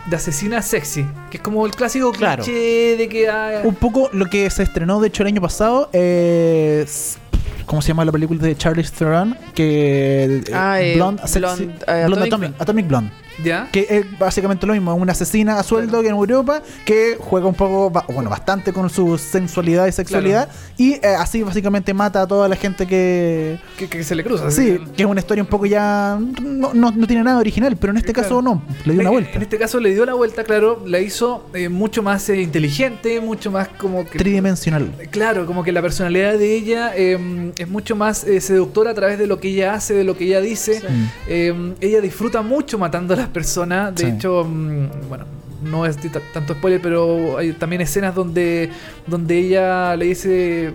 de 0.08 0.16
asesina 0.16 0.62
sexy, 0.62 1.06
que 1.30 1.38
es 1.38 1.44
como 1.44 1.66
el 1.66 1.74
clásico 1.74 2.12
Claro. 2.12 2.44
cliché 2.44 2.96
de 2.98 3.10
que... 3.10 3.30
ah, 3.30 3.62
Un 3.64 3.76
poco 3.76 4.10
lo 4.14 4.26
que 4.28 4.50
se 4.50 4.64
estrenó, 4.64 5.00
de 5.02 5.08
hecho, 5.10 5.24
el 5.24 5.28
año 5.28 5.42
pasado 5.42 5.90
es... 5.94 7.18
¿Cómo 7.66 7.82
se 7.82 7.90
llama 7.90 8.04
la 8.04 8.12
película 8.12 8.42
de 8.42 8.56
Charlize 8.58 8.92
Theron? 8.98 9.38
Que... 9.54 10.42
Ah, 10.54 10.82
eh, 10.82 10.96
Blonde, 10.96 11.24
sexy- 11.24 11.40
Blonde, 11.40 11.64
eh, 11.88 12.04
Blonde 12.08 12.26
Atomic 12.26 12.34
Atomic, 12.34 12.62
Atomic 12.62 12.88
Blonde. 12.88 13.12
¿Ya? 13.44 13.70
Que 13.72 13.88
es 13.90 14.20
básicamente 14.20 14.66
lo 14.68 14.74
mismo, 14.74 14.94
una 14.96 15.12
asesina 15.14 15.58
a 15.60 15.64
sueldo 15.64 16.02
que 16.02 16.08
en 16.10 16.16
Europa 16.16 16.62
que 16.86 17.18
juega 17.20 17.48
un 17.48 17.56
poco, 17.56 17.90
bueno, 18.14 18.30
bastante 18.30 18.72
con 18.74 18.90
su 18.90 19.18
sensualidad 19.18 19.88
y 19.88 19.92
sexualidad 19.92 20.50
y 20.78 20.94
eh, 20.94 21.02
así 21.18 21.42
básicamente 21.44 21.94
mata 21.94 22.22
a 22.22 22.28
toda 22.28 22.48
la 22.48 22.56
gente 22.56 22.86
que... 22.88 23.60
Que, 23.78 23.88
que 23.88 24.04
se 24.04 24.16
le 24.16 24.24
cruza. 24.24 24.52
Sí, 24.52 24.80
que 24.96 25.04
es 25.04 25.10
una 25.10 25.20
historia 25.20 25.44
un 25.44 25.50
poco 25.50 25.66
ya... 25.66 26.20
No, 26.42 26.74
no, 26.74 26.92
no 26.92 27.08
tiene 27.08 27.24
nada 27.24 27.40
original, 27.40 27.76
pero 27.78 27.92
en 27.92 27.98
este 27.98 28.12
Claro. 28.14 28.28
caso 28.30 28.42
no, 28.42 28.62
le 28.86 28.94
dio 28.94 29.02
una 29.02 29.10
En- 29.10 29.14
vuelta. 29.16 29.32
En 29.36 29.42
este 29.42 29.58
caso 29.58 29.80
le 29.80 29.94
dio 29.94 30.06
la 30.06 30.14
vuelta, 30.14 30.44
claro, 30.44 30.84
la 30.86 31.00
hizo 31.00 31.46
eh, 31.54 31.70
mucho 31.70 32.04
más 32.04 32.28
eh, 32.30 32.42
inteligente, 32.42 33.22
mucho 33.22 33.52
más 33.52 33.68
como 33.70 34.06
que... 34.10 34.18
Tridimensional. 34.20 34.92
Claro, 35.12 35.46
como 35.46 35.64
que 35.64 35.72
la 35.72 35.82
personalidad 35.82 36.38
de 36.38 36.56
ella 36.56 36.92
eh, 36.96 37.52
es 37.58 37.70
mucho 37.70 37.96
más 37.96 38.24
eh, 38.26 38.42
seductora 38.42 38.92
a 38.92 38.94
través 38.94 39.18
de 39.18 39.28
lo 39.28 39.40
que 39.40 39.48
ella 39.50 39.74
hace, 39.74 39.94
de 39.94 40.04
lo 40.04 40.18
que 40.18 40.26
ella 40.26 40.42
dice. 40.42 40.82
Sí. 40.82 40.88
Eh, 41.28 41.74
ella 41.82 42.02
disfruta 42.02 42.42
mucho 42.42 42.78
matando 42.78 43.14
a 43.14 43.18
las 43.18 43.28
personas. 43.32 43.96
De 43.96 44.06
Sí. 44.06 44.12
hecho, 44.12 44.44
mm, 44.44 45.08
bueno, 45.10 45.26
no 45.64 45.86
es 45.86 45.98
tanto 46.34 46.54
spoiler, 46.54 46.82
pero 46.82 47.38
hay 47.38 47.54
también 47.54 47.82
escenas 47.82 48.14
donde, 48.16 48.70
donde 49.08 49.38
ella 49.38 49.96
le 49.96 50.06
dice. 50.06 50.74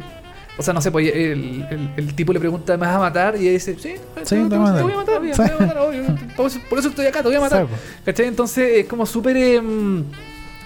O 0.59 0.62
sea, 0.62 0.72
no 0.72 0.80
sé, 0.80 0.90
pues 0.90 1.07
el, 1.14 1.66
el- 1.70 1.90
el 1.98 2.14
tipo 2.14 2.32
le 2.32 2.40
pregunta, 2.40 2.78
¿me 2.78 2.86
vas 2.86 2.96
a 2.96 2.98
matar? 2.98 3.36
Y 3.36 3.40
ella 3.42 3.50
dice, 3.52 3.74
sí, 3.78 3.94
Sí, 4.24 4.36
te, 4.36 4.48
te 4.48 4.57
voy 4.57 4.68
a 4.70 4.74
te 4.74 4.82
voy 4.82 4.92
matar. 4.94 5.16
a 5.16 5.20
matar, 5.20 5.20
te 5.34 5.42
voy 5.42 5.50
a 5.50 5.66
matar, 5.66 5.78
obvio. 5.78 6.02
Por 6.36 6.78
eso- 6.78 6.88
estoy 6.88 7.07
acá, 7.07 7.20
te 7.22 7.28
voy 7.28 7.36
a 7.36 7.40
matar. 7.40 7.66
Pues. 7.66 7.80
¿Cachai? 8.07 8.26
Entonces 8.26 8.78
es 8.78 8.86
como 8.86 9.04
súper... 9.04 9.36
em, 9.36 10.04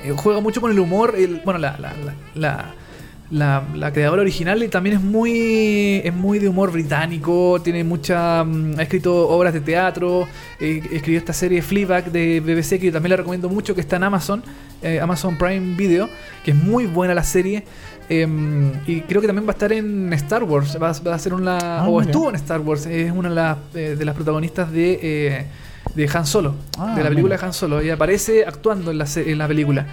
eh, 0.04 0.14
juega 0.16 0.40
mucho 0.40 0.60
con 0.60 0.70
el 0.70 0.78
humor. 0.78 1.14
el- 1.18 1.40
bueno, 1.44 1.58
la, 1.58 1.72
la, 1.78 1.92
la, 2.04 2.14
la, 2.36 2.74
la- 3.30 3.62
la 3.76 3.92
creadora 3.92 4.22
original 4.22 4.68
también 4.70 4.96
es 4.96 5.02
muy 5.02 6.00
es 6.04 6.12
muy 6.12 6.38
de 6.40 6.48
humor 6.48 6.72
británico, 6.72 7.60
tiene 7.62 7.84
mucha 7.84 8.42
mm, 8.44 8.74
ha 8.78 8.82
escrito 8.82 9.28
obras 9.28 9.52
de 9.54 9.60
teatro, 9.60 10.26
eh, 10.58 10.82
escribió 10.92 11.18
esta 11.18 11.32
serie 11.32 11.62
Fleabag 11.62 12.10
de 12.10 12.40
BBC 12.40 12.78
que 12.80 12.86
yo 12.86 12.92
también 12.92 13.10
la 13.10 13.16
recomiendo 13.16 13.48
mucho 13.48 13.74
que 13.74 13.80
está 13.82 13.96
en 13.96 14.02
Amazon, 14.04 14.42
eh, 14.82 14.98
Amazon 15.00 15.36
Prime 15.38 15.76
Video, 15.76 16.08
que 16.44 16.50
es 16.50 16.56
muy 16.56 16.86
buena 16.86 17.14
la 17.14 17.24
serie. 17.24 17.64
em, 18.12 18.72
y 18.88 19.02
creo 19.02 19.20
que 19.20 19.28
también 19.28 19.46
va 19.46 19.50
a 19.50 19.52
estar 19.52 19.72
en 19.72 20.12
Star 20.14 20.42
Wars, 20.42 20.76
va, 20.82 20.90
a- 20.90 21.00
va 21.08 21.14
a 21.14 21.18
ser 21.20 21.32
una 21.32 21.58
Ah, 21.82 21.88
o 21.88 22.00
estuvo 22.00 22.28
en 22.28 22.34
Star 22.34 22.58
Wars, 22.60 22.84
es 22.86 23.12
una 23.12 23.28
de 23.28 23.34
las, 23.36 23.56
eh, 23.72 23.94
de 23.96 24.04
las 24.04 24.16
protagonistas 24.16 24.72
de 24.72 25.46
de 25.94 26.08
Han 26.12 26.26
Solo, 26.26 26.54
Ah, 26.78 26.94
de 26.96 27.02
la 27.04 27.08
película 27.08 27.34
mira. 27.36 27.40
de 27.40 27.46
Han 27.46 27.52
Solo, 27.52 27.80
y 27.82 27.90
aparece 27.90 28.44
actuando 28.44 28.90
en 28.90 28.98
la, 28.98 29.06
en 29.14 29.38
la 29.38 29.46
película. 29.46 29.86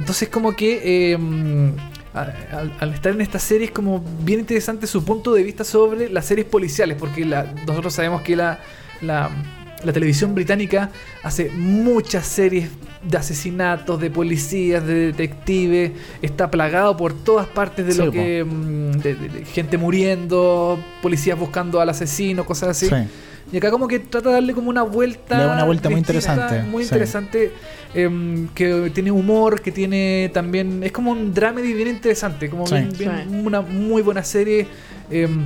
Entonces 0.00 0.28
como 0.28 0.52
que 0.56 0.80
eh, 1.12 1.16
a- 1.16 1.89
al, 2.14 2.72
al 2.80 2.94
estar 2.94 3.12
en 3.12 3.20
esta 3.20 3.38
serie 3.38 3.66
es 3.66 3.70
como 3.72 4.02
bien 4.22 4.40
interesante 4.40 4.86
su 4.86 5.04
punto 5.04 5.32
de 5.32 5.42
vista 5.42 5.64
sobre 5.64 6.08
las 6.10 6.26
series 6.26 6.46
policiales, 6.46 6.96
porque 6.98 7.24
la- 7.24 7.52
nosotros 7.66 7.94
sabemos 7.94 8.22
que 8.22 8.34
la, 8.36 8.58
la, 9.00 9.30
la 9.84 9.92
televisión 9.92 10.34
británica 10.34 10.90
hace 11.22 11.50
muchas 11.50 12.26
series 12.26 12.68
de 13.02 13.16
asesinatos, 13.16 14.00
de 14.00 14.10
policías, 14.10 14.84
de 14.86 15.06
detectives, 15.06 15.92
está 16.20 16.50
plagado 16.50 16.96
por 16.96 17.14
todas 17.14 17.46
partes 17.46 17.86
de 17.86 17.92
Sí, 17.92 17.98
lo 17.98 18.10
que... 18.10 18.44
mm, 18.44 18.90
de- 18.98 19.14
de- 19.14 19.28
de 19.28 19.44
gente 19.44 19.78
muriendo, 19.78 20.78
policías 21.02 21.38
buscando 21.38 21.80
al 21.80 21.88
asesino, 21.88 22.44
cosas 22.44 22.70
así. 22.70 22.88
Sí. 22.88 22.94
Y 23.52 23.56
acá 23.56 23.70
como 23.70 23.88
que 23.88 23.98
trata 23.98 24.28
de 24.28 24.34
darle 24.36 24.54
como 24.54 24.70
una 24.70 24.82
vuelta. 24.82 25.36
Le 25.36 25.44
da 25.44 25.52
una 25.54 25.64
vuelta 25.64 25.90
muy 25.90 25.98
interesante, 25.98 26.62
Muy 26.62 26.84
sí. 26.84 26.88
interesante. 26.88 27.52
em, 27.92 28.46
que 28.54 28.90
tiene 28.94 29.10
humor, 29.10 29.60
que 29.60 29.72
tiene 29.72 30.30
también... 30.32 30.84
Es 30.84 30.92
como 30.92 31.10
un 31.10 31.34
dramedy 31.34 31.72
bien 31.74 31.88
interesante. 31.88 32.48
Como 32.48 32.64
Sí. 32.66 32.74
bien- 32.74 32.92
bien- 32.96 33.28
Sí. 33.28 33.34
una 33.44 33.60
muy 33.62 34.02
buena 34.02 34.22
serie. 34.22 34.66
em, 35.10 35.44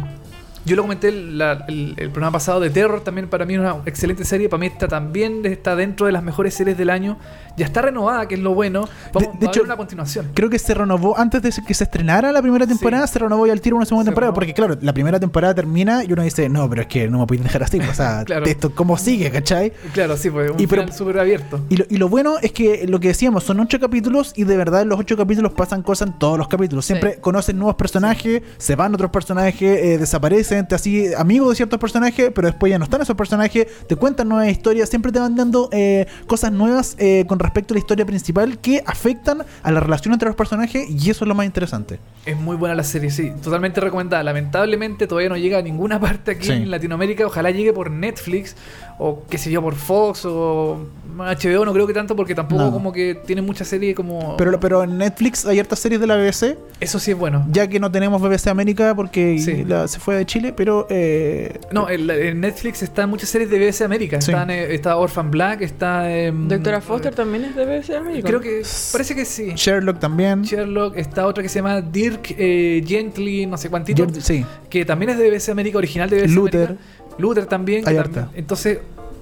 yo 0.64 0.76
lo 0.76 0.82
comenté 0.82 1.12
la- 1.12 1.64
el, 1.68 1.94
el 1.96 2.10
programa 2.10 2.32
pasado 2.32 2.60
de 2.60 2.70
Terror, 2.70 3.02
también 3.02 3.28
para 3.28 3.44
mí 3.46 3.54
es 3.54 3.60
una 3.60 3.76
excelente 3.86 4.24
serie. 4.24 4.48
Para 4.48 4.60
mí 4.60 4.66
está 4.66 4.88
también 4.88 5.44
está 5.46 5.76
dentro 5.76 6.06
de 6.06 6.12
las 6.12 6.22
mejores 6.22 6.54
series 6.54 6.76
del 6.78 6.90
año. 6.90 7.18
Ya 7.56 7.66
está 7.66 7.82
renovada, 7.82 8.26
que 8.26 8.34
es 8.34 8.40
lo 8.40 8.52
bueno. 8.54 8.88
Vamos, 9.12 9.32
De- 9.32 9.38
de 9.38 9.46
va 9.46 9.50
a 9.50 9.52
hecho, 9.52 9.60
haber 9.60 9.66
una 9.66 9.76
continuación. 9.76 10.30
Creo 10.34 10.50
que 10.50 10.58
se 10.58 10.74
renovó 10.74 11.16
antes 11.18 11.40
de 11.42 11.52
que 11.66 11.74
se 11.74 11.84
estrenara 11.84 12.32
la 12.32 12.42
primera 12.42 12.66
temporada, 12.66 13.06
Sí. 13.06 13.12
se 13.12 13.18
renovó 13.20 13.46
ya 13.46 13.52
al 13.52 13.60
tiro 13.60 13.76
una 13.76 13.86
segunda 13.86 14.04
Se 14.04 14.10
temporada. 14.10 14.30
renovó. 14.32 14.34
Porque, 14.34 14.54
claro, 14.54 14.76
la 14.80 14.92
primera 14.92 15.20
temporada 15.20 15.54
termina 15.54 16.02
y 16.04 16.12
uno 16.12 16.22
dice, 16.22 16.48
no, 16.48 16.68
pero 16.68 16.82
es 16.82 16.88
que 16.88 17.08
no 17.08 17.20
me 17.20 17.26
pueden 17.26 17.44
dejar 17.44 17.62
así. 17.62 17.78
O 17.78 17.94
sea, 17.94 18.22
Claro. 18.26 18.44
esto, 18.46 18.74
¿cómo 18.74 18.96
sigue, 18.98 19.30
cachai? 19.30 19.72
Claro, 19.92 20.16
sí, 20.16 20.30
pues 20.30 20.50
un 20.50 20.60
Y 20.60 20.66
pero- 20.66 20.82
final 20.82 20.96
súper 20.96 21.18
abierto. 21.20 21.60
Y 21.68 21.76
lo, 21.76 21.84
y 21.88 21.96
lo 21.98 22.08
bueno 22.08 22.36
es 22.42 22.50
que 22.52 22.86
lo 22.88 22.98
que 22.98 23.08
decíamos, 23.08 23.44
son 23.44 23.60
ocho 23.60 23.78
capítulos 23.78 24.32
y 24.34 24.44
de 24.44 24.56
verdad 24.56 24.82
en 24.82 24.88
los 24.88 24.98
ocho 24.98 25.16
capítulos 25.16 25.52
pasan 25.52 25.82
cosas 25.82 26.08
en 26.08 26.18
todos 26.18 26.38
los 26.38 26.48
capítulos. 26.48 26.84
Siempre 26.84 27.14
Sí. 27.14 27.20
conocen 27.20 27.56
nuevos 27.58 27.76
personajes, 27.76 28.42
se 28.58 28.74
van 28.74 28.94
otros 28.94 29.10
personajes, 29.10 29.78
eh, 29.80 29.98
desaparecen, 29.98 30.53
así 30.72 31.12
amigos 31.14 31.50
de 31.50 31.56
ciertos 31.56 31.78
personajes, 31.78 32.30
pero 32.34 32.48
después 32.48 32.70
ya 32.70 32.78
no 32.78 32.84
están 32.84 33.02
esos 33.02 33.16
personajes, 33.16 33.66
te 33.86 33.96
cuentan 33.96 34.28
nuevas 34.28 34.48
historias, 34.50 34.88
siempre 34.88 35.12
te 35.12 35.18
van 35.18 35.34
dando 35.36 35.68
eh, 35.72 36.06
cosas 36.26 36.52
nuevas 36.52 36.96
eh, 36.98 37.24
con 37.26 37.38
respecto 37.38 37.74
a 37.74 37.76
la 37.76 37.78
historia 37.80 38.04
principal 38.06 38.58
que 38.58 38.82
afectan 38.86 39.42
a 39.62 39.70
la 39.72 39.80
relación 39.80 40.12
entre 40.14 40.28
los 40.28 40.36
personajes 40.36 40.88
y 40.88 41.10
eso 41.10 41.24
es 41.24 41.28
lo 41.28 41.34
más 41.34 41.46
interesante. 41.46 41.98
Es 42.26 42.36
muy 42.36 42.56
buena 42.56 42.74
la 42.74 42.84
serie, 42.84 43.10
sí. 43.10 43.32
Totalmente 43.42 43.80
recomendada. 43.80 44.22
Lamentablemente 44.22 45.06
todavía 45.06 45.28
no 45.28 45.36
llega 45.36 45.58
a 45.58 45.62
ninguna 45.62 46.00
parte 46.00 46.32
aquí 46.32 46.46
Sí. 46.46 46.52
en 46.52 46.70
Latinoamérica. 46.70 47.26
Ojalá 47.26 47.50
llegue 47.50 47.72
por 47.72 47.90
Netflix 47.90 48.56
o 48.98 49.22
qué 49.28 49.38
sé 49.38 49.50
yo, 49.50 49.60
por 49.60 49.74
Fox 49.74 50.24
o 50.24 50.86
HBO. 51.18 51.64
No 51.64 51.72
creo 51.72 51.86
que 51.86 51.92
tanto 51.92 52.14
porque 52.16 52.34
tampoco 52.34 52.62
No. 52.64 52.72
como 52.72 52.92
que 52.92 53.14
tiene 53.26 53.42
mucha 53.42 53.64
serie 53.64 53.94
como... 53.94 54.36
Pero, 54.36 54.58
pero 54.60 54.84
en 54.84 54.98
Netflix 54.98 55.44
hay 55.46 55.58
hartas 55.58 55.78
series 55.78 56.00
de 56.00 56.06
la 56.06 56.16
BBC, 56.16 56.56
Eso 56.80 56.98
sí 56.98 57.10
es 57.12 57.16
bueno. 57.18 57.46
ya 57.50 57.66
que 57.68 57.78
no 57.80 57.90
tenemos 57.90 58.20
BBC 58.22 58.48
América 58.50 58.94
porque 58.94 59.38
Sí. 59.38 59.64
la- 59.64 59.88
se 59.88 59.98
fue 59.98 60.16
de 60.16 60.26
Chile, 60.26 60.43
pero... 60.52 60.86
eh, 60.90 61.58
No, 61.72 61.88
en, 61.88 62.40
Netflix 62.40 62.82
están 62.82 63.08
muchas 63.10 63.28
series 63.28 63.50
de 63.50 63.58
BBC 63.58 63.82
América. 63.82 64.20
Sí. 64.20 64.30
Están, 64.32 64.50
eh, 64.50 64.74
está 64.74 64.96
Orphan 64.96 65.30
Black, 65.30 65.62
está... 65.62 66.14
em, 66.16 66.48
Doctora 66.48 66.80
Foster 66.80 67.14
también 67.14 67.44
es 67.44 67.56
de 67.56 67.64
BBC 67.64 67.90
América. 67.96 68.28
Creo 68.28 68.40
que... 68.40 68.62
Parece 68.92 69.14
que 69.14 69.24
sí. 69.24 69.52
Sherlock 69.54 69.98
también. 69.98 70.42
Sherlock, 70.42 70.96
está 70.96 71.26
otra 71.26 71.42
que 71.42 71.48
se 71.48 71.60
llama 71.60 71.80
Dirk 71.80 72.34
eh, 72.38 72.82
Gently, 72.86 73.46
no 73.46 73.56
sé 73.56 73.70
cuántito. 73.70 74.06
Sí. 74.20 74.44
que 74.68 74.84
también 74.84 75.10
es 75.10 75.18
de 75.18 75.30
BBC 75.30 75.48
América, 75.50 75.78
original 75.78 76.10
de 76.10 76.22
BBC 76.22 76.30
Luther. 76.34 76.66
América. 76.66 76.84
Luther 77.18 77.46
también. 77.46 77.78
Hay 77.86 77.94
también- 77.96 78.18
harta. 78.18 78.30
Entonces, 78.36 78.78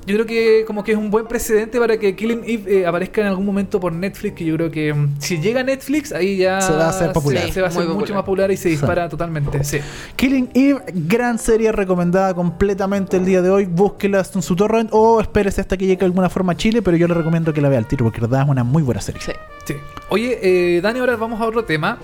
yo 0.06 0.14
creo 0.16 0.26
que 0.26 0.64
como 0.66 0.82
que 0.82 0.92
es 0.92 0.98
un 0.98 1.10
buen 1.10 1.26
precedente 1.26 1.78
para 1.78 1.96
que 1.98 2.16
Killing 2.16 2.42
Eve 2.44 2.80
eh, 2.80 2.86
aparezca 2.86 3.20
en 3.20 3.28
algún 3.28 3.46
momento 3.46 3.78
por 3.78 3.92
Netflix, 3.92 4.34
que 4.34 4.44
yo 4.44 4.56
creo 4.56 4.70
que 4.70 4.92
mm, 4.92 5.16
si 5.18 5.38
llega 5.38 5.60
a 5.60 5.64
Netflix, 5.64 6.12
ahí 6.12 6.36
ya 6.36 6.60
Se 6.60 6.72
va 6.72 6.86
a 6.86 6.88
hacer 6.88 7.12
popular. 7.12 7.44
Se, 7.44 7.52
se 7.52 7.60
va 7.60 7.68
a 7.68 7.70
hacer 7.70 7.82
mucho 7.82 7.94
popular. 7.94 8.14
más 8.14 8.22
popular 8.24 8.50
y 8.50 8.56
se 8.56 8.68
dispara 8.68 9.08
totalmente. 9.08 9.62
Sí. 9.64 9.78
Killing 10.16 10.50
Eve, 10.54 10.82
gran 10.92 11.38
serie 11.38 11.70
recomendada 11.72 12.34
completamente 12.34 13.16
el 13.16 13.24
día 13.24 13.42
de 13.42 13.50
hoy. 13.50 13.66
Búsquela 13.66 14.24
en 14.34 14.42
su 14.42 14.56
torrent 14.56 14.90
o 14.92 15.20
espérese 15.20 15.60
hasta 15.60 15.76
que 15.76 15.86
llegue 15.86 16.00
de 16.00 16.06
alguna 16.06 16.28
forma 16.28 16.52
a 16.52 16.56
Chile, 16.56 16.82
pero 16.82 16.96
yo 16.96 17.06
le 17.06 17.14
recomiendo 17.14 17.52
que 17.52 17.60
la 17.60 17.68
vea 17.68 17.78
al 17.78 17.86
tiro 17.86 18.04
porque 18.04 18.20
verdad 18.20 18.42
es 18.42 18.48
una 18.48 18.64
muy 18.64 18.82
buena 18.82 19.00
serie. 19.00 19.20
Sí. 19.20 19.32
Sí. 19.64 19.74
Oye, 20.08 20.38
eh, 20.42 20.80
Dani, 20.80 20.98
ahora 20.98 21.16
vamos 21.16 21.40
a 21.40 21.46
otro 21.46 21.64
tema. 21.64 21.98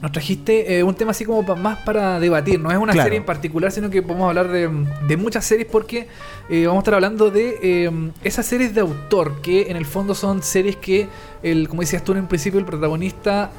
Nos 0.00 0.12
trajiste 0.12 0.78
eh, 0.78 0.84
un 0.84 0.94
tema 0.94 1.10
así 1.10 1.24
como 1.24 1.44
pa- 1.44 1.56
más 1.56 1.78
para 1.80 2.20
debatir. 2.20 2.60
No 2.60 2.70
es 2.70 2.78
una 2.78 2.92
Claro. 2.92 3.06
serie 3.06 3.18
en 3.18 3.24
particular, 3.24 3.72
sino 3.72 3.90
que 3.90 4.00
podemos 4.00 4.28
hablar 4.28 4.48
de, 4.48 4.70
de 5.08 5.16
muchas 5.16 5.44
series 5.44 5.66
porque 5.66 6.06
eh, 6.48 6.66
vamos 6.66 6.80
a 6.80 6.82
estar 6.82 6.94
hablando 6.94 7.30
de 7.30 7.58
eh, 7.60 7.90
esas 8.22 8.46
series 8.46 8.74
de 8.74 8.80
autor 8.80 9.40
que 9.42 9.70
en 9.70 9.76
el 9.76 9.84
fondo 9.86 10.14
son 10.14 10.42
series 10.42 10.76
que, 10.76 11.08
el, 11.42 11.68
como 11.68 11.82
decías 11.82 12.04
tú 12.04 12.12
en 12.12 12.18
un 12.20 12.26
principio, 12.28 12.60
el 12.60 12.66
protagonista 12.66 13.50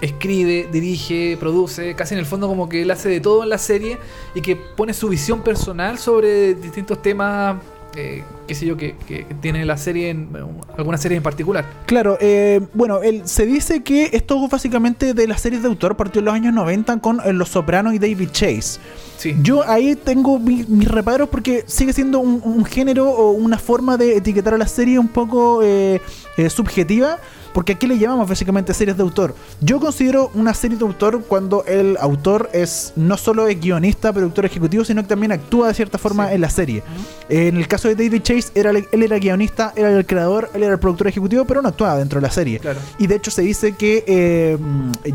escribe, 0.00 0.68
dirige, 0.72 1.36
produce, 1.40 1.94
casi 1.94 2.14
en 2.14 2.20
el 2.20 2.26
fondo 2.26 2.46
como 2.46 2.68
que 2.68 2.82
él 2.82 2.90
hace 2.90 3.08
de 3.08 3.20
todo 3.20 3.42
en 3.42 3.48
la 3.50 3.58
serie 3.58 3.98
y 4.34 4.40
que 4.40 4.54
pone 4.56 4.94
su 4.94 5.08
visión 5.08 5.42
personal 5.42 5.98
sobre 5.98 6.54
distintos 6.54 7.02
temas, 7.02 7.56
eh, 7.96 8.22
qué 8.46 8.54
sé 8.54 8.66
yo, 8.66 8.76
que, 8.76 8.94
tiene 9.40 9.64
la 9.64 9.76
serie, 9.76 10.10
en, 10.10 10.28
alguna 10.76 10.96
serie 10.98 11.16
en 11.16 11.22
particular. 11.22 11.64
Claro, 11.86 12.16
eh, 12.20 12.60
bueno, 12.74 13.02
el- 13.02 13.26
se 13.28 13.46
dice 13.46 13.82
que 13.82 14.10
esto 14.12 14.46
básicamente 14.48 15.12
de 15.14 15.26
las 15.26 15.40
series 15.40 15.62
de 15.62 15.68
autor 15.68 15.96
partió 15.96 16.20
en 16.20 16.24
los 16.26 16.34
años 16.34 16.54
90 16.54 16.98
con 17.00 17.20
eh, 17.24 17.32
Los 17.32 17.48
Sopranos 17.50 17.94
y 17.94 17.98
David 17.98 18.30
Chase. 18.30 18.78
Sí. 19.18 19.36
Yo 19.42 19.68
ahí 19.68 19.96
tengo 19.96 20.38
mi- 20.38 20.64
mis 20.68 20.88
reparos 20.88 21.28
porque 21.28 21.64
sigue 21.66 21.92
siendo 21.92 22.20
un, 22.20 22.40
un 22.44 22.64
género 22.64 23.10
o 23.10 23.32
una 23.32 23.58
forma 23.58 23.96
de 23.96 24.16
etiquetar 24.16 24.54
a 24.54 24.58
la 24.58 24.66
serie 24.68 24.98
un 24.98 25.08
poco 25.08 25.60
eh, 25.62 26.00
eh, 26.36 26.48
subjetiva. 26.50 27.18
Porque 27.52 27.72
aquí 27.72 27.86
le 27.86 27.98
llamamos 27.98 28.28
básicamente 28.28 28.72
series 28.74 28.96
de 28.96 29.02
autor. 29.02 29.34
Yo 29.60 29.80
considero 29.80 30.30
una 30.34 30.54
serie 30.54 30.76
de 30.78 30.84
autor 30.84 31.24
cuando 31.26 31.64
el 31.64 31.96
autor 32.00 32.48
es 32.52 32.92
no 32.96 33.16
solo 33.16 33.48
es 33.48 33.60
guionista, 33.60 34.12
productor 34.12 34.44
ejecutivo, 34.46 34.84
sino 34.84 35.02
que 35.02 35.08
también 35.08 35.32
actúa 35.32 35.68
de 35.68 35.74
cierta 35.74 35.98
forma 35.98 36.28
Sí. 36.28 36.34
en 36.34 36.40
la 36.40 36.50
serie. 36.50 36.82
En 37.28 37.56
el 37.56 37.66
caso 37.66 37.88
de 37.88 37.94
David 37.96 38.22
Chase, 38.22 38.50
era, 38.54 38.70
él 38.70 38.86
era 39.02 39.18
guionista, 39.18 39.72
era 39.74 39.90
el 39.90 40.06
creador, 40.06 40.50
él 40.54 40.62
era 40.62 40.74
el 40.74 40.78
productor 40.78 41.08
ejecutivo, 41.08 41.44
pero 41.44 41.60
no 41.62 41.68
actuaba 41.68 41.98
dentro 41.98 42.20
de 42.20 42.26
la 42.26 42.32
serie. 42.32 42.58
Claro. 42.60 42.78
Y 42.98 43.06
de 43.06 43.16
hecho 43.16 43.30
se 43.30 43.42
dice 43.42 43.74
que 43.74 44.04
eh, 44.06 44.56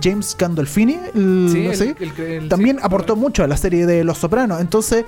James 0.02 0.36
Gandolfini, 0.38 0.98
el- 1.14 1.50
Sí, 1.52 1.68
no 1.68 1.74
sé, 1.74 1.96
el- 2.00 2.22
el- 2.26 2.50
también 2.50 2.78
sí, 2.78 2.82
aportó 2.84 3.16
mucho 3.16 3.44
a 3.44 3.48
la 3.48 3.56
serie 3.58 3.86
de 3.86 4.04
Los 4.04 4.18
Sopranos. 4.18 4.60
Entonces, 4.62 5.06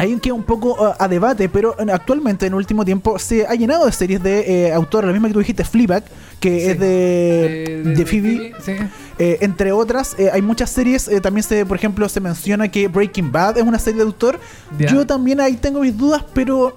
ahí 0.00 0.16
queda 0.18 0.34
un 0.34 0.42
poco 0.42 0.72
uh, 0.82 0.94
a 0.98 1.08
debate, 1.08 1.48
pero 1.48 1.74
eh, 1.78 1.86
actualmente 1.92 2.46
en 2.46 2.52
el 2.52 2.56
último 2.56 2.84
tiempo 2.84 3.18
se 3.18 3.46
ha 3.46 3.54
llenado 3.54 3.86
de 3.86 3.92
series 3.92 4.22
de 4.22 4.68
eh, 4.68 4.72
autor, 4.72 5.04
la 5.04 5.12
misma 5.12 5.28
que 5.28 5.34
tú 5.34 5.40
dijiste, 5.40 5.64
Fleabag, 5.64 6.04
que 6.40 6.60
Sí. 6.60 6.66
es 6.70 6.78
de, 6.80 7.82
de, 7.96 8.06
Phoebe. 8.06 8.52
sí. 8.64 8.72
Eh, 9.18 9.36
entre 9.42 9.72
otras, 9.72 10.16
eh, 10.18 10.30
hay 10.32 10.40
muchas 10.40 10.70
series. 10.70 11.06
eh, 11.08 11.20
también 11.20 11.42
se, 11.44 11.66
por 11.66 11.76
ejemplo, 11.76 12.08
se 12.08 12.20
menciona 12.20 12.68
que 12.68 12.88
Breaking 12.88 13.30
Bad 13.30 13.58
es 13.58 13.62
una 13.64 13.78
serie 13.78 13.98
de 13.98 14.06
autor. 14.06 14.40
Yo 14.78 15.06
también 15.06 15.40
ahí 15.40 15.56
tengo 15.56 15.80
mis 15.80 15.96
dudas, 15.96 16.24
pero 16.32 16.76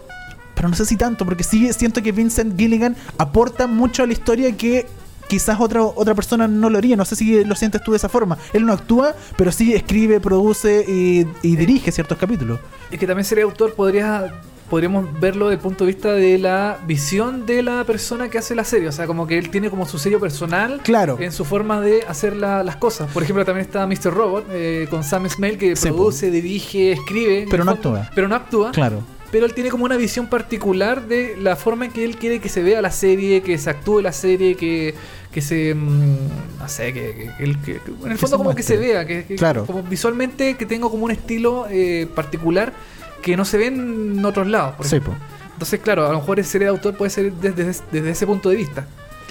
pero 0.56 0.70
no 0.70 0.76
sé 0.76 0.86
si 0.86 0.96
tanto, 0.98 1.26
porque 1.26 1.44
sí 1.44 1.72
siento 1.74 2.04
que 2.04 2.12
Vincent 2.12 2.58
Gilligan 2.58 2.96
aporta 3.18 3.66
mucho 3.68 4.04
a 4.04 4.06
la 4.08 4.14
historia 4.14 4.56
que 4.56 4.86
quizás 5.28 5.60
otra 5.60 5.84
otra 5.84 6.14
persona 6.16 6.48
no 6.48 6.70
lo 6.70 6.78
haría. 6.78 6.96
No 6.96 7.06
sé 7.06 7.16
si 7.16 7.44
lo 7.44 7.56
sientes 7.56 7.84
tú 7.84 7.92
de 7.92 7.98
esa 7.98 8.10
forma. 8.10 8.38
Él 8.54 8.66
no 8.66 8.74
actúa, 8.74 9.16
pero 9.38 9.52
sí 9.52 9.74
escribe, 9.74 10.20
produce 10.20 10.86
y, 10.88 11.26
y 11.42 11.56
dirige 11.56 11.92
ciertos 11.92 12.18
capítulos. 12.18 12.60
Es 12.92 13.00
que 13.00 13.08
también 13.08 13.26
sería 13.26 13.44
autor, 13.46 13.74
podría, 13.74 14.42
podríamos 14.70 15.08
verlo 15.20 15.46
desde 15.50 15.56
el 15.56 15.62
punto 15.62 15.86
de 15.86 15.92
vista 15.94 16.14
de 16.14 16.38
la 16.38 16.78
visión 16.86 17.46
de 17.46 17.64
la 17.64 17.84
persona 17.86 18.30
que 18.30 18.38
hace 18.38 18.54
la 18.56 18.64
serie. 18.64 18.88
O 18.88 18.92
sea, 18.92 19.08
como 19.08 19.26
que 19.28 19.38
él 19.38 19.50
tiene 19.50 19.70
como 19.70 19.86
su 19.88 19.98
sello 19.98 20.20
personal 20.20 20.82
Claro. 20.84 21.18
en 21.20 21.32
su 21.32 21.44
forma 21.46 21.82
de 21.82 22.04
hacer 22.08 22.36
la- 22.36 22.64
las 22.64 22.76
cosas. 22.76 23.12
Por 23.12 23.24
ejemplo, 23.24 23.44
también 23.46 23.66
está 23.66 23.86
Mr. 23.88 24.14
Robot 24.14 24.46
eh, 24.52 24.88
con 24.90 25.04
Sam 25.04 25.28
Smale 25.30 25.58
que 25.58 25.74
produce, 25.76 26.30
dirige, 26.32 26.92
escribe. 26.94 27.48
Pero 27.50 27.64
no 27.64 27.76
fondo, 27.76 27.96
actúa. 27.98 28.12
Pero 28.16 28.28
no 28.28 28.36
actúa. 28.36 28.72
Claro. 28.72 29.02
Pero 29.34 29.48
él 29.48 29.54
tiene 29.56 29.72
como 29.72 29.84
una 29.86 29.98
visión 29.98 30.28
particular 30.28 31.08
de 31.08 31.36
la 31.42 31.56
forma 31.56 31.86
en 31.86 31.92
que 31.92 32.06
él 32.06 32.18
quiere 32.18 32.40
que 32.40 32.50
se 32.50 32.62
vea 32.62 32.84
la 32.84 32.92
serie, 32.92 33.42
que 33.42 33.58
se 33.58 33.68
actúe 33.72 34.00
la 34.00 34.12
serie, 34.12 34.56
que, 34.56 34.94
que 35.32 35.42
se. 35.42 35.74
mm, 35.74 36.60
no 36.60 36.70
sé, 36.70 36.94
que, 36.94 37.32
que- 37.40 37.56
que 37.66 37.82
en 38.06 38.12
el 38.12 38.18
fondo 38.20 38.38
como 38.38 38.54
que 38.54 38.62
se 38.62 38.76
muestre. 38.76 38.94
vea, 38.94 39.06
que, 39.08 39.26
que- 39.26 39.36
Claro. 39.36 39.66
como 39.66 39.82
visualmente 39.82 40.54
que 40.56 40.68
tenga 40.68 40.88
como 40.88 41.06
un 41.06 41.12
estilo 41.12 41.66
eh, 41.70 42.08
particular 42.16 42.74
que 43.24 43.36
no 43.36 43.44
se 43.44 43.58
ve 43.58 43.66
en 43.68 44.24
otros 44.24 44.46
lados. 44.48 44.76
por 44.76 44.86
Sí, 44.86 45.00
po. 45.00 45.12
Entonces, 45.54 45.80
claro, 45.80 46.06
a 46.08 46.12
lo 46.12 46.20
mejor 46.20 46.38
el 46.40 46.46
serie 46.46 46.66
de 46.68 46.72
autor 46.72 46.96
puede 46.96 47.10
ser 47.10 47.32
desde, 47.34 47.64
desde, 47.66 47.84
desde 47.92 48.10
ese 48.12 48.28
punto 48.28 48.50
de 48.50 48.56
vista. 48.58 48.86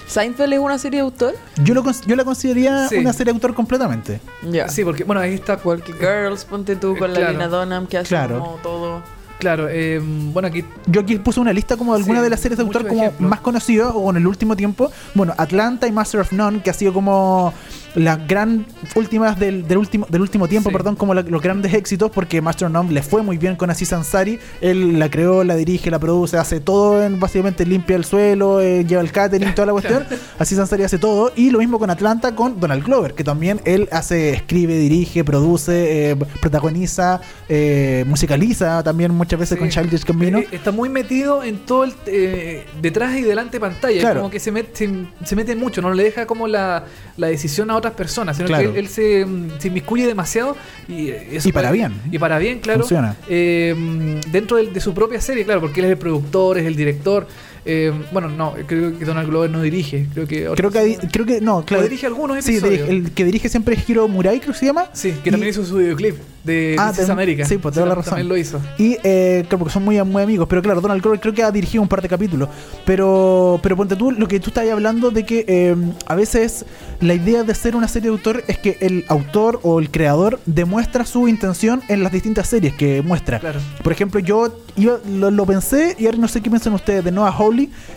¿Seinfeld 0.05 0.51
es 0.51 0.59
una 0.59 0.77
serie 0.77 0.97
de 0.99 1.03
autor? 1.05 1.33
Yo, 1.63 1.73
lo, 1.73 1.83
yo 2.05 2.15
la 2.17 2.25
consideraría 2.25 2.89
Sí. 2.89 2.97
una 2.97 3.13
serie 3.13 3.31
de 3.31 3.37
autor 3.37 3.53
completamente. 3.53 4.19
Ya. 4.51 4.67
Sí, 4.67 4.83
porque, 4.83 5.05
bueno, 5.05 5.21
ahí 5.21 5.33
está. 5.35 5.53
Igual 5.53 5.81
que 5.81 5.93
Girls, 5.93 6.43
ponte 6.43 6.75
tú 6.75 6.97
con 6.97 7.09
Eh, 7.11 7.13
la 7.13 7.19
claro. 7.19 7.31
Lena 7.33 7.47
Dunham 7.47 7.87
que 7.87 7.97
hace 7.99 8.09
Claro. 8.09 8.39
como 8.39 8.55
todo. 8.57 9.01
Claro, 9.43 9.67
eh, 9.69 9.99
bueno, 10.01 10.47
aquí 10.47 10.63
Yo 10.87 11.01
aquí 11.01 11.17
puse 11.17 11.41
una 11.41 11.51
lista 11.51 11.75
como 11.75 11.91
de 11.93 11.99
algunas 11.99 12.21
Sí, 12.21 12.23
de 12.23 12.29
las 12.29 12.39
series 12.39 12.57
de 12.57 12.63
autor 12.63 12.87
como 12.87 13.01
ejemplos. 13.03 13.29
más 13.29 13.41
conocidas 13.41 13.91
o 13.93 14.09
en 14.09 14.15
el 14.15 14.25
último 14.25 14.55
tiempo. 14.55 14.89
Bueno, 15.13 15.33
Atlanta 15.37 15.85
y 15.85 15.91
Master 15.91 16.21
of 16.21 16.31
None, 16.31 16.61
que 16.61 16.69
ha 16.69 16.73
sido 16.73 16.93
como 16.93 17.53
las 17.95 18.27
gran 18.27 18.65
últimas 18.95 19.39
del, 19.39 19.67
del 19.67 19.77
último 19.77 20.05
del 20.09 20.21
último 20.21 20.47
tiempo, 20.47 20.69
Sí. 20.69 20.73
perdón, 20.73 20.95
como 20.95 21.13
la- 21.13 21.21
los 21.21 21.41
grandes 21.41 21.73
éxitos, 21.73 22.09
porque 22.11 22.41
Master 22.41 22.69
None 22.69 22.91
le 22.91 23.01
fue 23.03 23.21
muy 23.21 23.37
bien 23.37 23.55
con 23.55 23.69
Aziz 23.69 23.93
Ansari. 23.93 24.39
Él 24.61 24.97
la 24.99 25.09
creó, 25.09 25.43
la 25.43 25.55
dirige, 25.55 25.91
la 25.91 25.99
produce, 25.99 26.37
hace 26.37 26.59
todo, 26.59 27.03
en, 27.03 27.19
básicamente 27.19 27.65
limpia 27.65 27.95
el 27.95 28.05
suelo, 28.05 28.61
eh, 28.61 28.85
lleva 28.85 29.01
el 29.01 29.11
catering, 29.11 29.53
toda 29.55 29.67
la 29.67 29.71
cuestión. 29.73 30.05
Aziz 30.39 30.57
Ansari 30.59 30.83
hace 30.83 30.97
todo. 30.97 31.31
Y 31.35 31.51
lo 31.51 31.59
mismo 31.59 31.79
con 31.79 31.89
Atlanta 31.89 32.35
con 32.35 32.59
Donald 32.59 32.83
Glover, 32.83 33.13
que 33.13 33.23
también 33.23 33.61
él 33.65 33.87
hace, 33.91 34.31
escribe, 34.31 34.75
dirige, 34.77 35.23
produce, 35.23 36.11
eh, 36.11 36.15
protagoniza, 36.41 37.21
eh, 37.49 38.03
musicaliza 38.07 38.83
también 38.83 39.11
muchas 39.13 39.39
veces 39.39 39.55
Sí. 39.55 39.59
con 39.59 39.69
Childish 39.69 40.05
Gambino. 40.05 40.39
Eh, 40.39 40.47
está 40.51 40.71
muy 40.71 40.89
metido 40.89 41.43
en 41.43 41.57
todo 41.65 41.83
el 41.83 41.93
eh, 42.05 42.65
detrás 42.81 43.15
y 43.17 43.21
delante 43.21 43.59
pantalla. 43.59 43.99
Claro. 43.99 44.21
Como 44.21 44.31
que 44.31 44.39
se, 44.39 44.51
met- 44.53 44.67
se, 44.73 44.89
se 45.25 45.35
mete 45.35 45.55
mucho, 45.55 45.81
no 45.81 45.93
le 45.93 46.03
deja 46.03 46.25
como 46.25 46.47
la, 46.47 46.85
la 47.17 47.27
decisión 47.27 47.69
a 47.71 47.75
otras 47.83 47.93
personas, 47.93 48.35
sino 48.37 48.47
Claro. 48.47 48.73
que 48.73 48.79
él, 48.79 48.85
él 48.85 48.89
se, 48.91 49.25
mm, 49.25 49.59
se 49.59 49.67
inmiscuye 49.67 50.07
demasiado 50.07 50.55
y, 50.87 51.09
eh, 51.09 51.27
eso 51.33 51.49
Y 51.49 51.51
para 51.51 51.69
puede- 51.69 51.79
bien. 51.89 52.01
Y 52.11 52.17
para 52.19 52.37
bien, 52.39 52.59
claro. 52.59 52.79
Funciona. 52.79 53.15
Eh, 53.29 53.73
mm, 53.77 54.31
dentro 54.31 54.57
del- 54.57 54.73
de, 54.73 54.79
su 54.79 54.93
propia 54.93 55.19
serie, 55.21 55.43
claro, 55.45 55.61
porque 55.61 55.79
él 55.81 55.85
es 55.85 55.91
el 55.91 55.97
productor, 55.97 56.57
es 56.57 56.65
el 56.65 56.75
director. 56.75 57.27
Eh, 57.65 57.93
bueno, 58.11 58.27
no, 58.29 58.53
creo 58.67 58.97
que 58.97 59.05
Donald 59.05 59.29
Glover 59.29 59.49
no 59.49 59.61
dirige. 59.61 60.07
Creo 60.13 60.27
que 60.27 60.49
Creo 60.55 60.69
que, 60.71 60.79
hay- 60.79 60.95
creo 60.97 61.25
que 61.25 61.39
no, 61.41 61.63
claro. 61.65 61.83
dirige 61.83 62.05
algunos 62.07 62.43
Sí, 62.43 62.57
episodios. 62.57 62.87
dirige- 62.89 63.05
el 63.05 63.11
que 63.11 63.23
dirige 63.25 63.49
siempre 63.49 63.75
es 63.75 63.89
Hiro 63.89 64.07
Murai, 64.07 64.39
creo 64.39 64.53
que 64.53 64.59
se 64.59 64.65
llama. 64.65 64.85
Sí, 64.93 65.13
que 65.23 65.29
Y- 65.29 65.31
también 65.31 65.49
hizo 65.51 65.63
su 65.65 65.77
videoclip 65.77 66.15
de 66.43 66.75
Ah, 66.77 66.91
This 66.93 67.09
America. 67.09 67.45
sí, 67.45 67.57
pues, 67.57 67.73
toda 67.73 67.85
la 67.85 67.95
razón. 67.95 68.11
También 68.11 68.27
lo 68.27 68.35
hizo. 68.35 68.59
Y 68.77 68.97
eh, 69.03 69.43
claro, 69.47 69.59
porque 69.59 69.73
son 69.73 69.83
muy, 69.85 70.01
muy 70.03 70.23
amigos. 70.23 70.45
Pero 70.49 70.61
claro, 70.61 70.81
Donald 70.81 71.01
Glover 71.01 71.19
creo 71.21 71.33
que 71.33 71.41
ha 71.43 71.51
dirigido 71.51 71.81
un 71.81 71.87
par 71.87 72.01
de 72.01 72.09
capítulos. 72.09 72.49
Pero, 72.85 73.59
pero 73.63 73.77
ponte 73.77 73.95
tú, 73.95 74.11
lo 74.11 74.27
que 74.27 74.39
tú 74.41 74.49
estás 74.49 74.69
hablando 74.69 75.09
de 75.09 75.25
que 75.25 75.45
eh, 75.47 75.75
a 76.05 76.15
veces 76.15 76.65
la 76.99 77.13
idea 77.13 77.43
de 77.43 77.55
ser 77.55 77.75
una 77.77 77.87
serie 77.87 78.09
de 78.09 78.15
autor 78.17 78.43
es 78.47 78.57
que 78.57 78.77
el 78.81 79.05
autor 79.07 79.59
o 79.63 79.79
el 79.79 79.89
creador 79.89 80.39
demuestra 80.45 81.05
su 81.05 81.27
intención 81.29 81.81
en 81.87 82.03
las 82.03 82.11
distintas 82.11 82.47
series 82.49 82.73
que 82.73 83.01
muestra. 83.01 83.39
Claro. 83.39 83.59
Por 83.81 83.93
ejemplo, 83.93 84.19
yo 84.19 84.53
iba- 84.75 84.99
lo, 85.09 85.31
lo 85.31 85.45
pensé 85.45 85.95
y 85.97 86.05
ahora 86.07 86.17
no 86.17 86.27
sé 86.27 86.41
qué 86.41 86.49
piensan 86.49 86.73
ustedes 86.73 87.03
de 87.05 87.11
Noah 87.11 87.31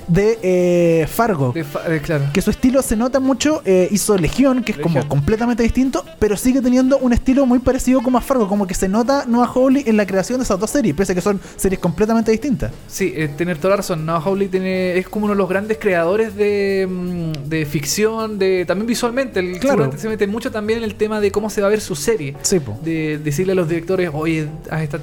De 0.09 0.38
eh, 0.42 1.07
Fargo. 1.07 1.52
De 1.52 1.64
fa- 1.64 1.82
de- 1.88 2.00
claro. 2.00 2.24
que 2.32 2.40
su 2.42 2.50
estilo 2.50 2.82
se 2.82 2.96
nota 2.96 3.20
mucho. 3.20 3.62
eh, 3.64 3.88
hizo 3.90 4.16
Legión, 4.16 4.62
que 4.62 4.72
es 4.72 4.78
como 4.78 5.07
completamente 5.09 5.62
distinto, 5.62 6.04
pero 6.18 6.36
sigue 6.36 6.61
teniendo 6.61 6.98
un 6.98 7.12
estilo 7.12 7.44
muy 7.46 7.59
parecido 7.59 8.02
como 8.02 8.18
a 8.18 8.20
Fargo, 8.20 8.48
como 8.48 8.66
que 8.66 8.74
se 8.74 8.88
nota 8.88 9.24
Noah 9.26 9.50
Hawley 9.54 9.84
en 9.86 9.96
la 9.96 10.07
creación 10.07 10.38
de 10.38 10.44
esas 10.44 10.59
dos 10.61 10.70
series, 10.70 10.94
pese 10.94 11.12
a 11.12 11.14
que 11.14 11.20
son 11.20 11.40
series 11.57 11.80
completamente 11.80 12.30
distintas. 12.30 12.72
Sí, 12.88 13.12
eh, 13.16 13.28
tener 13.28 13.59
toda 13.59 13.70
la 13.70 13.76
razón. 13.78 14.07
Noah 14.07 14.20
Hawley 14.24 14.48
tiene, 14.48 14.96
es 14.98 15.09
como 15.09 15.24
uno 15.26 15.34
de 15.34 15.38
los 15.38 15.48
grandes 15.48 15.78
creadores 15.78 16.36
de, 16.36 16.86
mm, 16.88 17.48
de 17.48 17.66
ficción, 17.66 18.38
de 18.38 18.64
también 18.66 18.86
visualmente. 18.86 19.40
El, 19.40 19.59
Claro. 19.59 19.90
se 19.96 20.09
mete 20.09 20.26
mucho 20.26 20.50
también 20.50 20.78
en 20.78 20.84
el 20.84 20.94
tema 20.94 21.20
de 21.20 21.30
cómo 21.32 21.50
se 21.50 21.61
va 21.61 21.66
a 21.66 21.70
ver 21.70 21.80
su 21.80 21.96
serie. 21.96 22.36
Sí, 22.42 22.61
po. 22.61 22.78
De 22.84 23.18
decirle 23.18 23.52
a 23.52 23.57
los 23.57 23.68
directores, 23.68 24.11
oye, 24.12 24.48
haz 24.70 24.82
esta, 24.82 24.98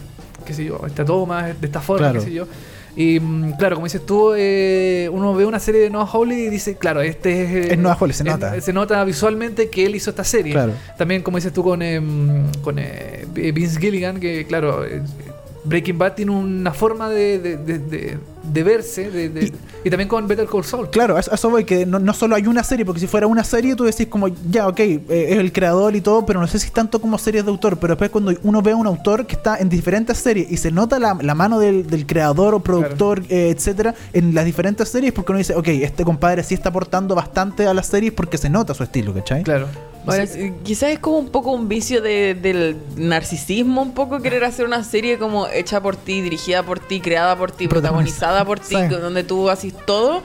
qué 0.46 0.54
sé 0.54 0.66
yo, 0.66 0.82
esta 0.86 1.04
toma, 1.06 1.44
de 1.48 1.66
esta 1.68 1.82
forma, 1.82 2.08
Claro. 2.10 2.20
qué 2.20 2.26
sé 2.26 2.34
yo. 2.34 2.46
Y 2.96 3.20
mm, 3.20 3.54
claro, 3.58 3.76
como 3.78 3.86
dices 3.88 4.06
tú, 4.06 4.34
eh, 4.38 5.10
uno 5.12 5.34
ve 5.34 5.46
una 5.46 5.60
serie 5.60 5.82
de 5.82 5.90
Noah 5.90 6.06
Hawley 6.12 6.42
y 6.46 6.50
dice, 6.50 6.76
claro, 6.76 7.02
este 7.02 7.44
es... 7.44 7.50
eh, 7.70 7.74
Es 7.74 7.78
Noah 7.80 7.98
Hawley, 8.00 8.14
se 8.14 8.24
es- 8.24 8.30
nota. 8.30 8.62
se 8.62 8.72
nota 8.74 9.04
visualmente 9.04 9.70
que 9.70 9.86
él 9.86 9.96
hizo 9.96 10.12
esta 10.12 10.24
serie. 10.24 10.54
Claro. 10.54 10.74
También, 10.98 11.24
como 11.24 11.38
dices 11.38 11.52
tú, 11.54 11.64
con, 11.64 11.82
em, 11.82 12.52
con 12.62 12.78
eh, 12.78 13.26
Vince 13.34 13.80
Gilligan, 13.80 14.20
que 14.20 14.46
claro, 14.46 14.86
eh, 14.86 15.02
Breaking 15.64 15.98
Bad 15.98 16.14
tiene 16.14 16.32
una 16.32 16.72
forma 16.74 17.10
de, 17.10 17.40
de, 17.40 17.58
de- 17.58 17.80
de- 17.80 18.18
de 18.44 18.64
verse, 18.64 19.10
de- 19.10 19.30
de- 19.30 19.46
Y- 19.46 19.54
y, 19.86 19.90
también 19.90 20.08
con 20.10 20.28
Better 20.28 20.46
Call 20.48 20.64
Saul. 20.64 20.90
Claro, 20.90 21.18
eso, 21.18 21.50
voy, 21.50 21.64
que 21.64 21.86
no, 21.86 21.98
no 22.00 22.14
solo 22.14 22.36
hay 22.36 22.46
una 22.48 22.64
serie, 22.64 22.86
porque 22.86 23.00
si 23.00 23.08
fuera 23.08 23.26
una 23.28 23.44
serie 23.44 23.76
tú 23.76 23.84
decís 23.86 24.08
como, 24.08 24.28
ya, 24.50 24.68
ok, 24.68 24.80
eh, 24.80 25.02
es 25.10 25.38
el 25.38 25.52
creador 25.54 25.96
y 25.96 26.02
todo, 26.02 26.26
pero 26.26 26.40
no 26.40 26.48
sé 26.48 26.60
si 26.60 26.68
es 26.68 26.74
tanto 26.74 27.00
como 27.00 27.18
series 27.18 27.46
de 27.46 27.52
autor, 27.52 27.78
pero 27.78 27.94
después 27.94 28.10
cuando 28.12 28.34
uno 28.44 28.62
ve 28.62 28.72
a 28.72 28.76
un 28.76 28.88
autor 28.88 29.26
que 29.26 29.36
está 29.36 29.58
en 29.58 29.70
diferentes 29.70 30.18
series 30.18 30.52
y 30.52 30.58
se 30.58 30.72
nota 30.72 31.00
la, 31.00 31.18
la 31.22 31.36
mano 31.36 31.60
del, 31.60 31.88
del 31.88 32.06
creador 32.06 32.54
o 32.54 32.60
productor, 32.60 33.24
eh, 33.30 33.50
etcétera, 33.56 33.96
en 34.14 34.34
las 34.36 34.46
diferentes 34.46 34.90
series, 34.90 35.14
porque 35.14 35.32
uno 35.32 35.40
dice, 35.40 35.56
ok, 35.56 35.68
este 35.70 36.04
compadre 36.04 36.44
sí 36.44 36.54
está 36.54 36.70
aportando 36.70 37.16
bastante 37.16 37.66
a 37.68 37.74
las 37.74 37.88
series 37.88 38.14
porque 38.14 38.38
se 38.38 38.50
nota 38.50 38.74
su 38.74 38.84
estilo, 38.84 39.14
¿cachai? 39.14 39.44
Claro. 39.44 39.68
Sí, 40.28 40.52
quizás 40.64 40.90
es 40.90 41.00
como 41.00 41.18
un 41.18 41.30
poco 41.30 41.52
un 41.54 41.70
vicio 41.70 42.02
de- 42.02 42.34
del 42.36 42.76
narcisismo, 42.98 43.82
un 43.82 43.94
poco 43.94 44.20
querer 44.22 44.44
hacer 44.44 44.66
una 44.66 44.84
serie 44.84 45.18
como 45.18 45.48
hecha 45.48 45.80
por 45.82 45.96
ti, 45.96 46.22
dirigida 46.22 46.62
por 46.64 46.80
ti, 46.80 47.00
creada 47.00 47.38
por 47.38 47.52
ti, 47.52 47.70
protagonizada 47.70 48.33
por 48.46 48.60
ti, 48.60 48.76
Sí. 48.76 48.88
donde 48.88 49.24
tú 49.24 49.50
haces 49.50 49.74
todo. 49.86 50.24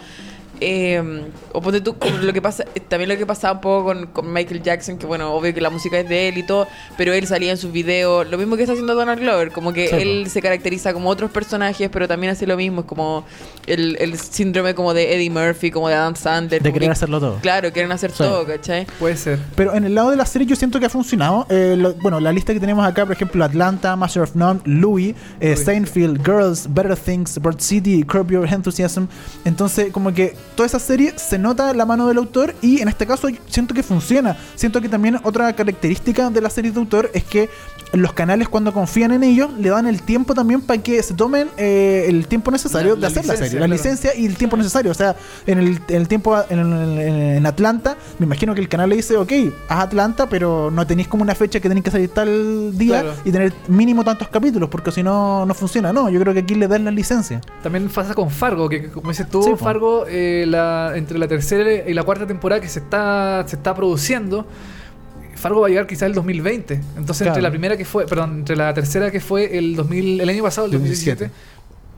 Eh, 0.60 1.22
o 1.52 1.60
ponte 1.60 1.80
tú, 1.80 1.94
lo 2.22 2.32
que 2.32 2.42
pasa, 2.42 2.64
también 2.88 3.08
lo 3.08 3.16
que 3.16 3.26
pasaba 3.26 3.54
un 3.54 3.60
poco 3.60 3.84
con, 3.84 4.06
con 4.08 4.32
Michael 4.32 4.62
Jackson, 4.62 4.98
que 4.98 5.06
bueno, 5.06 5.32
obvio 5.32 5.54
que 5.54 5.60
la 5.60 5.70
música 5.70 5.98
es 6.00 6.08
de 6.08 6.28
él 6.28 6.38
y 6.38 6.42
todo, 6.42 6.66
pero 6.96 7.12
él 7.12 7.26
salía 7.26 7.50
en 7.52 7.56
sus 7.56 7.70
videos, 7.72 8.28
lo 8.28 8.38
mismo 8.38 8.56
que 8.56 8.62
está 8.62 8.72
haciendo 8.72 8.94
Donald 8.94 9.20
Glover, 9.20 9.52
como 9.52 9.72
que 9.72 9.88
Sí, 9.88 9.96
él 9.96 10.26
se 10.30 10.42
caracteriza 10.42 10.92
como 10.92 11.08
otros 11.10 11.30
personajes, 11.30 11.88
pero 11.92 12.08
también 12.08 12.32
hace 12.32 12.46
lo 12.46 12.56
mismo, 12.56 12.80
es 12.80 12.86
como 12.86 13.24
el, 13.66 13.96
el 14.00 14.18
síndrome 14.18 14.74
como 14.74 14.94
de 14.94 15.14
Eddie 15.14 15.30
Murphy, 15.30 15.70
como 15.70 15.88
de 15.88 15.94
Adam 15.94 16.16
Sandler. 16.16 16.62
De 16.62 16.72
querer 16.72 16.88
que- 16.88 16.92
hacerlo 16.92 17.20
todo. 17.20 17.36
Claro, 17.40 17.72
quieren 17.72 17.92
hacer 17.92 18.10
Sí. 18.10 18.18
todo, 18.18 18.46
¿cachai? 18.46 18.86
Puede 18.98 19.16
ser. 19.16 19.38
Pero 19.54 19.74
en 19.74 19.84
el 19.84 19.94
lado 19.94 20.10
de 20.10 20.16
la 20.16 20.26
serie 20.26 20.46
yo 20.46 20.56
siento 20.56 20.80
que 20.80 20.86
ha 20.86 20.90
funcionado. 20.90 21.46
Eh, 21.50 21.76
lo- 21.78 21.94
bueno, 21.94 22.18
la 22.20 22.32
lista 22.32 22.52
que 22.52 22.60
tenemos 22.60 22.86
acá, 22.86 23.04
por 23.06 23.14
ejemplo, 23.14 23.44
Atlanta, 23.44 23.94
Master 23.96 24.22
of 24.22 24.34
None, 24.34 24.60
Louis, 24.64 25.14
eh. 25.40 25.56
Seinfeld, 25.56 26.24
Girls, 26.24 26.66
Better 26.72 26.96
Things, 26.96 27.38
Broad 27.40 27.60
City, 27.60 28.02
Curb 28.02 28.30
Your 28.30 28.46
Enthusiasm. 28.52 29.04
Entonces, 29.44 29.92
como 29.92 30.12
que 30.12 30.34
toda 30.58 30.66
esa 30.66 30.80
serie 30.80 31.14
se 31.16 31.38
nota 31.38 31.72
la 31.72 31.86
mano 31.86 32.08
del 32.08 32.18
autor 32.18 32.52
y 32.62 32.80
en 32.80 32.88
este 32.88 33.06
caso 33.06 33.28
siento 33.46 33.74
que 33.74 33.84
funciona. 33.84 34.36
Siento 34.56 34.80
que 34.80 34.88
también 34.88 35.20
otra 35.22 35.52
característica 35.54 36.30
de 36.30 36.40
la 36.40 36.50
serie 36.50 36.72
de 36.72 36.80
autor 36.80 37.10
es 37.14 37.22
que 37.22 37.48
los 37.92 38.12
canales 38.12 38.48
cuando 38.48 38.72
confían 38.72 39.12
en 39.12 39.22
ellos 39.22 39.50
le 39.58 39.68
dan 39.70 39.86
el 39.86 40.02
tiempo 40.02 40.34
también 40.34 40.60
para 40.60 40.82
que 40.82 41.00
se 41.02 41.14
tomen 41.14 41.48
eh, 41.56 42.06
el 42.08 42.26
tiempo 42.26 42.50
necesario 42.50 42.96
La- 42.96 43.02
de 43.02 43.06
hacer 43.06 43.24
la 43.24 43.36
serie, 43.36 43.60
la 43.60 43.68
licencia 43.68 44.14
y 44.16 44.26
el 44.26 44.36
tiempo 44.36 44.56
necesario. 44.56 44.90
O 44.90 44.94
sea, 44.94 45.14
en 45.46 45.58
el, 45.60 45.80
en 45.88 45.96
el 45.96 46.08
tiempo 46.08 46.36
en, 46.50 47.46
Atlanta, 47.46 47.96
me 48.18 48.26
imagino 48.26 48.52
que 48.54 48.60
el 48.60 48.68
canal 48.68 48.90
le 48.90 48.96
dice, 48.96 49.16
ok, 49.16 49.32
haz 49.68 49.84
Atlanta, 49.84 50.28
pero 50.28 50.70
no 50.72 50.86
tenéis 50.88 51.06
como 51.08 51.22
una 51.22 51.34
fecha 51.36 51.60
que 51.60 51.68
tenéis 51.68 51.84
que 51.84 51.90
salir 51.92 52.08
tal 52.10 52.76
día 52.76 53.00
Claro. 53.02 53.14
y 53.24 53.30
tener 53.30 53.52
mínimo 53.68 54.02
tantos 54.04 54.26
capítulos, 54.28 54.68
porque 54.68 54.90
si 54.90 55.02
no, 55.04 55.46
no 55.46 55.54
funciona. 55.54 55.92
No, 55.92 56.08
yo 56.10 56.18
creo 56.20 56.34
que 56.34 56.40
aquí 56.40 56.54
le 56.56 56.66
dan 56.68 56.84
la 56.84 56.90
licencia. 56.90 57.40
También 57.62 57.88
pasa 57.88 58.12
con 58.14 58.28
Fargo, 58.30 58.68
que 58.68 58.88
como 58.88 59.10
dices 59.10 59.28
tú, 59.30 59.42
Sí. 59.42 59.50
Fargo, 59.56 60.04
eh, 60.08 60.44
la, 60.48 60.92
entre 60.96 61.18
la 61.18 61.28
tercera 61.28 61.88
y 61.88 61.94
la 61.94 62.02
cuarta 62.02 62.26
temporada 62.26 62.60
que 62.60 62.68
se 62.68 62.80
está, 62.80 63.44
se 63.46 63.56
está 63.56 63.74
produciendo, 63.74 64.46
Fargo 65.36 65.60
va 65.60 65.66
a 65.68 65.70
llegar 65.70 65.86
quizás 65.86 66.02
el 66.02 66.14
2020. 66.14 66.74
Entonces, 66.96 67.18
Claro. 67.18 67.30
entre 67.30 67.42
la 67.42 67.50
primera 67.50 67.76
que 67.76 67.84
fue, 67.84 68.06
perdón, 68.06 68.38
entre 68.40 68.56
la 68.56 68.74
tercera 68.74 69.10
que 69.10 69.20
fue 69.20 69.56
el 69.56 69.76
2000, 69.76 70.20
el 70.20 70.28
año 70.28 70.42
pasado, 70.42 70.66
el 70.66 70.72
2017, 70.72 71.30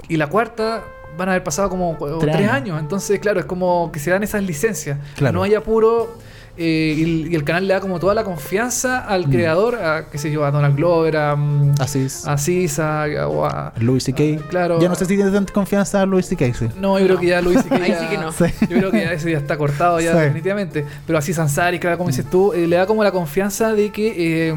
y 0.09 0.17
la 0.19 0.27
cuarta 0.29 0.83
van 1.17 1.29
a 1.29 1.33
haber 1.33 1.43
pasado 1.45 1.69
como 1.71 1.97
Tres 1.99 2.19
tres, 2.21 2.37
años. 2.37 2.53
años. 2.53 2.81
Entonces, 2.81 3.19
claro, 3.19 3.41
es 3.41 3.47
como 3.47 3.91
que 3.93 3.99
se 3.99 4.11
dan 4.11 4.23
esas 4.23 4.43
licencias. 4.43 4.99
Claro. 5.17 5.35
No 5.39 5.43
hay 5.43 5.55
apuro. 5.55 6.19
Eh, 6.63 6.95
y, 6.97 7.03
el- 7.03 7.33
y 7.33 7.35
el 7.35 7.43
canal 7.43 7.67
le 7.67 7.73
da 7.75 7.81
como 7.81 7.99
toda 7.99 8.15
la 8.15 8.23
confianza 8.23 8.99
al 9.01 9.27
Mm. 9.27 9.31
creador, 9.31 9.75
a 9.77 10.05
qué 10.11 10.19
sé 10.19 10.31
yo, 10.31 10.45
a 10.45 10.51
Donald 10.51 10.77
Glover, 10.77 11.17
a, 11.17 11.35
mm, 11.35 11.75
Así 11.81 12.01
es. 12.01 12.27
a 12.27 12.37
Sisa, 12.37 13.07
o 13.27 13.47
a, 13.47 13.73
Louis 13.81 14.05
C.K. 14.05 14.43
Claro. 14.51 14.79
Ya 14.81 14.89
no 14.91 14.95
sé 14.95 15.07
si 15.07 15.17
tiene 15.17 15.31
tanta 15.31 15.53
confianza 15.53 16.05
Louis 16.05 16.27
C.K. 16.27 16.53
Sí. 16.55 16.69
no, 16.79 16.99
yo 16.99 17.07
creo 17.07 17.19
que 17.19 17.27
ya 17.29 17.41
Luis 17.41 17.59
Ahí 17.71 17.95
sí 17.99 18.07
que 18.11 18.19
no. 18.19 18.31
Sí. 18.33 18.45
Yo 18.69 18.77
creo 18.79 18.91
que 18.91 19.01
ya 19.01 19.13
ese 19.13 19.33
ya 19.33 19.39
está 19.39 19.57
cortado 19.57 19.99
ya 20.01 20.13
Sí. 20.13 20.19
definitivamente. 20.19 20.85
Pero 21.07 21.19
así 21.19 21.33
Sansari, 21.33 21.79
claro, 21.79 21.97
como 21.97 22.11
dices 22.11 22.27
tú, 22.29 22.53
eh, 22.53 22.67
le 22.67 22.77
da 22.77 22.87
como 22.87 23.03
la 23.03 23.11
confianza 23.11 23.73
de 23.73 23.91
que 23.91 24.49
eh, 24.51 24.55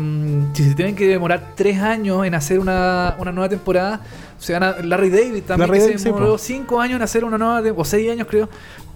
si 0.53 0.63
se 0.65 0.75
tienen 0.75 0.95
que 0.95 1.07
demorar 1.07 1.53
tres 1.55 1.79
años 1.79 2.25
en 2.25 2.35
hacer 2.35 2.59
una, 2.59 3.15
una 3.17 3.31
nueva 3.31 3.47
temporada, 3.49 4.01
se 4.39 4.51
van 4.51 4.63
a 4.63 4.71
Larry 4.81 5.09
David 5.09 5.43
también 5.43 5.69
Larry 5.69 5.79
que 5.79 5.85
David, 5.85 5.97
se 5.99 6.09
demoró 6.09 6.37
cinco 6.37 6.81
años 6.81 6.97
en 6.97 7.01
hacer 7.03 7.23
una 7.23 7.37
nueva 7.37 7.61
temporada, 7.61 7.81
o 7.81 7.85
seis 7.85 8.11
años 8.11 8.27
creo, 8.29 8.49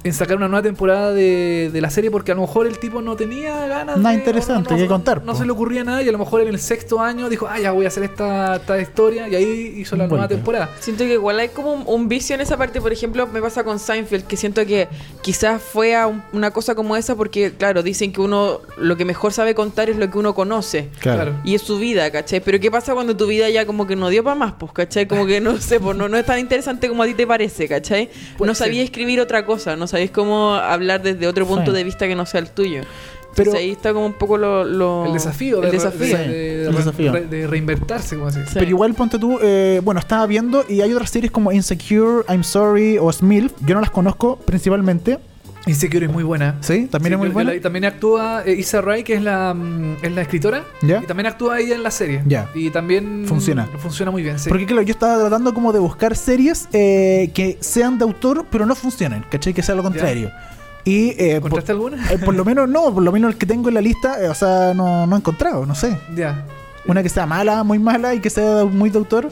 en 0.03 0.13
sacar 0.13 0.37
una 0.37 0.47
nueva 0.47 0.61
temporada 0.63 1.11
de, 1.13 1.69
de 1.73 1.81
la 1.81 1.89
serie 1.89 2.09
porque 2.11 2.31
a 2.31 2.35
lo 2.35 2.41
mejor 2.41 2.65
el 2.67 2.79
tipo 2.79 3.01
no 3.01 3.15
tenía 3.15 3.67
ganas 3.67 3.97
Nada 3.97 4.11
de- 4.11 4.19
interesante 4.19 4.69
o 4.69 4.71
no, 4.71 4.77
que 4.77 4.83
no- 4.83 4.89
contar, 4.89 5.23
No 5.23 5.33
po. 5.33 5.39
se 5.39 5.45
le 5.45 5.51
ocurría 5.51 5.83
nada 5.83 6.01
y 6.03 6.07
a 6.07 6.11
lo 6.11 6.17
mejor 6.17 6.41
en 6.41 6.47
el 6.49 6.59
sexto 6.59 6.99
año 7.01 7.29
dijo, 7.29 7.47
ah, 7.49 7.59
ya 7.59 7.71
voy 7.71 7.85
a 7.85 7.87
hacer 7.89 8.03
esta, 8.03 8.55
esta 8.57 8.79
historia 8.79 9.27
y 9.27 9.35
ahí 9.35 9.73
hizo 9.77 9.95
la 9.95 10.07
nueva 10.07 10.27
temporada. 10.27 10.69
Siento 10.79 11.03
que 11.03 11.13
igual 11.13 11.39
hay 11.39 11.49
como 11.49 11.73
un, 11.73 11.83
un 11.87 12.07
vicio 12.07 12.35
en 12.35 12.41
esa 12.41 12.57
parte. 12.57 12.79
Por 12.79 12.93
ejemplo, 12.93 13.27
me 13.27 13.41
pasa 13.41 13.63
con 13.63 13.79
Seinfeld, 13.79 14.25
que 14.27 14.37
siento 14.37 14.65
que 14.65 14.87
quizás 15.21 15.61
fue 15.61 15.95
a 15.95 16.07
un- 16.07 16.21
una 16.31 16.51
cosa 16.51 16.75
como 16.75 16.95
esa 16.95 17.15
porque, 17.15 17.51
claro, 17.57 17.83
dicen 17.83 18.13
que 18.13 18.21
uno 18.21 18.61
lo 18.77 18.95
que 18.97 19.03
mejor 19.03 19.33
sabe 19.33 19.55
contar 19.55 19.89
es 19.89 19.97
lo 19.97 20.09
que 20.09 20.17
uno 20.17 20.33
conoce. 20.35 20.89
Claro. 20.99 21.33
Y 21.43 21.55
es 21.55 21.61
su 21.63 21.79
vida, 21.79 22.09
¿cachai? 22.11 22.39
Pero 22.39 22.59
¿qué 22.59 22.69
pasa 22.71 22.93
cuando 22.93 23.17
tu 23.17 23.25
vida 23.27 23.49
ya 23.49 23.65
como 23.65 23.87
que 23.87 23.95
no 23.95 24.09
dio 24.09 24.23
para 24.23 24.35
más, 24.35 24.53
pues, 24.59 24.71
¿cachai? 24.71 25.07
Como 25.07 25.25
que 25.25 25.41
no 25.41 25.57
sé, 25.57 25.79
pues 25.79 25.97
no, 25.97 26.07
no 26.07 26.17
es 26.17 26.25
tan 26.25 26.39
interesante 26.39 26.87
como 26.87 27.03
a 27.03 27.05
ti 27.07 27.13
te 27.15 27.25
parece, 27.27 27.67
¿cachai? 27.67 28.09
Puede 28.37 28.47
no 28.51 28.55
sabías 28.55 28.77
ser. 28.77 28.83
escribir 28.85 29.19
otra 29.19 29.45
cosa, 29.45 29.75
no 29.75 29.86
sabías 29.87 30.11
cómo 30.11 30.53
hablar 30.53 31.01
desde 31.01 31.27
otro 31.27 31.45
punto 31.45 31.71
Sí. 31.71 31.77
de 31.77 31.83
vista 31.83 32.07
que 32.07 32.15
no 32.15 32.25
sea 32.25 32.39
el 32.41 32.49
tuyo. 32.49 32.81
Pero- 33.35 33.53
ahí 33.53 33.69
está 33.69 33.93
como 33.93 34.07
un 34.07 34.13
poco 34.13 34.35
lo... 34.37 34.63
lo- 34.63 35.05
El 35.05 35.13
desafío, 35.13 35.57
El 35.57 35.65
de, 35.65 35.71
desafío. 35.71 35.99
de- 35.99 36.07
Sí, 36.07 36.29
de- 36.31 36.65
el 36.65 36.71
de- 36.71 36.77
desafío. 36.77 37.11
re- 37.13 37.25
de 37.27 37.45
reinvertirse, 37.45 38.15
como 38.15 38.29
así. 38.29 38.39
Sí. 38.45 38.51
Pero 38.55 38.65
igual 38.67 38.95
ponte 38.95 39.19
tú, 39.19 39.37
eh, 39.43 39.79
bueno, 39.83 39.99
estaba 39.99 40.25
viendo 40.25 40.65
y 40.67 40.81
hay 40.81 40.91
otras 40.91 41.11
series 41.11 41.31
como 41.31 41.51
Insecure, 41.51 42.23
I'm 42.29 42.43
Sorry 42.43 42.97
o 42.97 43.11
Smilf. 43.11 43.51
Yo 43.63 43.75
no 43.75 43.81
las 43.81 43.91
conozco 43.91 44.37
principalmente. 44.37 45.19
Insecure 45.67 46.05
es 46.05 46.11
muy 46.11 46.23
buena. 46.23 46.55
Sí, 46.61 46.87
también 46.89 47.11
Sí, 47.11 47.13
es 47.15 47.19
muy 47.19 47.29
buena. 47.29 47.51
la- 47.51 47.55
y 47.57 47.59
también 47.59 47.85
actúa 47.85 48.43
eh, 48.45 48.53
Issa 48.53 48.81
Rae, 48.81 49.03
que 49.03 49.13
es 49.15 49.21
la, 49.21 49.53
mm, 49.53 49.97
es 50.01 50.11
la 50.11 50.21
escritora. 50.21 50.63
¿Ya? 50.81 51.01
Y 51.03 51.05
también 51.05 51.27
actúa 51.27 51.59
ella 51.59 51.75
en 51.75 51.83
la 51.83 51.91
serie. 51.91 52.21
Ya. 52.25 52.49
Y 52.55 52.69
también 52.69 53.25
Funciona. 53.27 53.65
Funciona 53.79 54.11
muy 54.11 54.23
bien, 54.23 54.39
sí. 54.39 54.49
Porque 54.49 54.65
claro, 54.65 54.81
yo 54.81 54.91
estaba 54.91 55.17
tratando 55.19 55.53
como 55.53 55.73
de 55.73 55.79
buscar 55.79 56.15
series 56.15 56.67
eh, 56.73 57.31
que 57.33 57.57
sean 57.59 57.97
de 57.97 58.03
autor, 58.05 58.45
pero 58.49 58.65
no 58.65 58.75
funcionen, 58.75 59.23
¿cachai? 59.29 59.53
Que 59.53 59.61
sea 59.63 59.75
lo 59.75 59.83
contrario. 59.83 60.31
Y 60.85 61.09
eh, 61.09 61.15
por, 61.41 61.47
¿Encontraste 61.49 61.71
alguna? 61.73 62.11
eh, 62.11 62.17
por 62.17 62.33
lo 62.33 62.45
menos 62.45 62.69
no, 62.69 62.93
por 62.93 63.03
lo 63.03 63.11
menos 63.11 63.33
el 63.33 63.37
que 63.37 63.45
tengo 63.45 63.67
en 63.67 63.75
la 63.75 63.81
lista, 63.81 64.23
eh, 64.23 64.29
o 64.29 64.33
sea, 64.35 64.73
no, 64.73 65.05
no 65.05 65.15
he 65.15 65.19
encontrado, 65.19 65.65
no 65.65 65.75
sé. 65.75 65.97
Ya. 66.15 66.45
Una 66.85 67.03
que 67.03 67.09
sea 67.09 67.25
mala, 67.25 67.63
muy 67.65 67.77
mala 67.79 68.13
y 68.15 68.19
que 68.21 68.29
sea 68.29 68.63
muy 68.63 68.89
de 68.89 68.97
autor. 68.97 69.29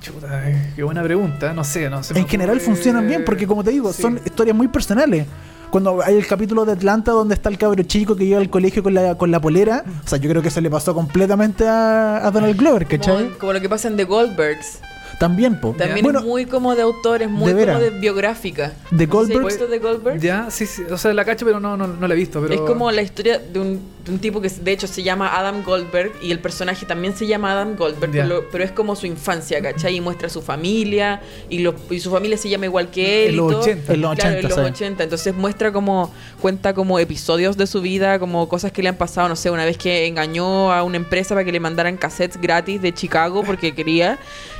Chuta, 0.00 0.50
eh, 0.50 0.72
qué 0.74 0.82
buena 0.82 1.02
pregunta. 1.04 1.52
No 1.52 1.62
sé, 1.64 1.88
no 1.88 2.02
sé. 2.02 2.18
En 2.18 2.26
general 2.26 2.56
ocurre- 2.58 2.64
funcionan 2.64 3.06
bien, 3.06 3.24
porque 3.24 3.46
como 3.46 3.62
te 3.62 3.70
digo, 3.70 3.92
Sí. 3.92 4.02
son 4.02 4.20
historias 4.24 4.56
muy 4.56 4.66
personales. 4.68 5.26
Cuando 5.70 6.02
hay 6.02 6.16
el 6.16 6.26
capítulo 6.26 6.64
de 6.64 6.72
Atlanta 6.72 7.12
donde 7.12 7.34
está 7.34 7.48
el 7.48 7.58
cabro 7.58 7.82
chico 7.82 8.16
que 8.16 8.24
llega 8.24 8.38
al 8.38 8.50
colegio 8.50 8.82
con 8.82 8.94
la, 8.94 9.16
con 9.16 9.30
la 9.30 9.40
polera, 9.40 9.84
o 10.04 10.08
sea, 10.08 10.18
yo 10.18 10.30
creo 10.30 10.42
que 10.42 10.50
se 10.50 10.60
le 10.60 10.70
pasó 10.70 10.94
completamente 10.94 11.66
a, 11.66 12.26
a 12.26 12.30
Donald 12.30 12.56
Glover, 12.56 12.86
¿cachai? 12.86 13.24
Como, 13.26 13.38
como 13.38 13.52
lo 13.52 13.60
que 13.60 13.68
pasa 13.68 13.88
en 13.88 13.96
The 13.96 14.04
Goldbergs. 14.04 14.80
También, 15.18 15.60
po. 15.60 15.74
También 15.76 16.02
Bueno, 16.04 16.20
es 16.20 16.24
muy 16.26 16.46
como 16.46 16.74
de 16.74 16.82
autores, 16.82 17.30
muy 17.30 17.52
de 17.52 17.66
como 17.66 17.78
de 17.80 17.90
biográfica. 17.90 18.72
de 18.90 19.04
¿Sí 19.04 19.10
Goldberg, 19.10 19.40
has 19.40 19.46
visto 19.46 19.66
The 19.66 19.78
Goldbergs? 19.78 20.22
Ya, 20.22 20.50
sí, 20.50 20.66
sí. 20.66 20.82
O 20.90 20.98
sea, 20.98 21.14
la 21.14 21.24
cacho, 21.24 21.46
pero 21.46 21.58
no, 21.58 21.76
no, 21.76 21.86
no 21.86 22.06
la 22.06 22.14
he 22.14 22.16
visto. 22.16 22.40
Pero... 22.42 22.54
Es 22.54 22.60
como 22.60 22.90
la 22.90 23.02
historia 23.02 23.38
de 23.38 23.58
un, 23.58 23.80
de 24.06 24.12
un 24.12 24.18
tipo 24.20 24.40
que 24.40 24.48
de 24.48 24.72
hecho 24.72 24.86
se 24.86 25.02
llama 25.02 25.36
Adam 25.36 25.62
Goldberg 25.64 26.12
y 26.22 26.30
el 26.30 26.38
personaje 26.38 26.86
también 26.86 27.14
se 27.16 27.26
llama 27.26 27.52
Adam 27.52 27.74
Goldberg, 27.76 28.12
pero, 28.12 28.44
pero 28.52 28.62
es 28.64 28.70
como 28.70 28.94
su 28.96 29.06
infancia, 29.06 29.60
¿cachai? 29.60 29.96
Y 29.96 30.00
muestra 30.00 30.28
su 30.28 30.40
familia 30.42 31.20
y, 31.50 31.58
lo- 31.58 31.74
y 31.90 31.98
su 32.00 32.10
familia 32.10 32.36
se 32.38 32.48
llama 32.48 32.66
igual 32.66 32.88
que 32.90 33.24
él. 33.24 33.28
En 33.30 33.34
y 33.34 33.36
los 33.36 33.50
todo. 33.52 33.60
80. 33.62 33.92
En 33.94 34.00
los 34.00 34.14
Claro, 34.14 34.30
80, 34.36 34.38
en 34.38 34.48
los 34.48 34.68
sí. 34.78 34.84
80. 34.84 35.02
Entonces 35.04 35.34
muestra 35.34 35.72
como, 35.72 36.12
cuenta 36.40 36.72
como 36.72 36.98
episodios 37.00 37.56
de 37.56 37.66
su 37.66 37.80
vida, 37.82 38.18
como 38.18 38.48
cosas 38.48 38.70
que 38.72 38.82
le 38.82 38.88
han 38.88 38.96
pasado, 38.96 39.28
no 39.28 39.36
sé, 39.36 39.50
una 39.50 39.64
vez 39.64 39.76
que 39.76 40.06
engañó 40.06 40.72
a 40.72 40.82
una 40.84 40.96
empresa 40.96 41.34
para 41.34 41.44
que 41.44 41.52
le 41.52 41.60
mandaran 41.60 41.96
cassettes 41.96 42.40
gratis 42.40 42.80
de 42.80 42.94
Chicago 42.94 43.42
porque 43.44 43.74
quería. 43.74 44.18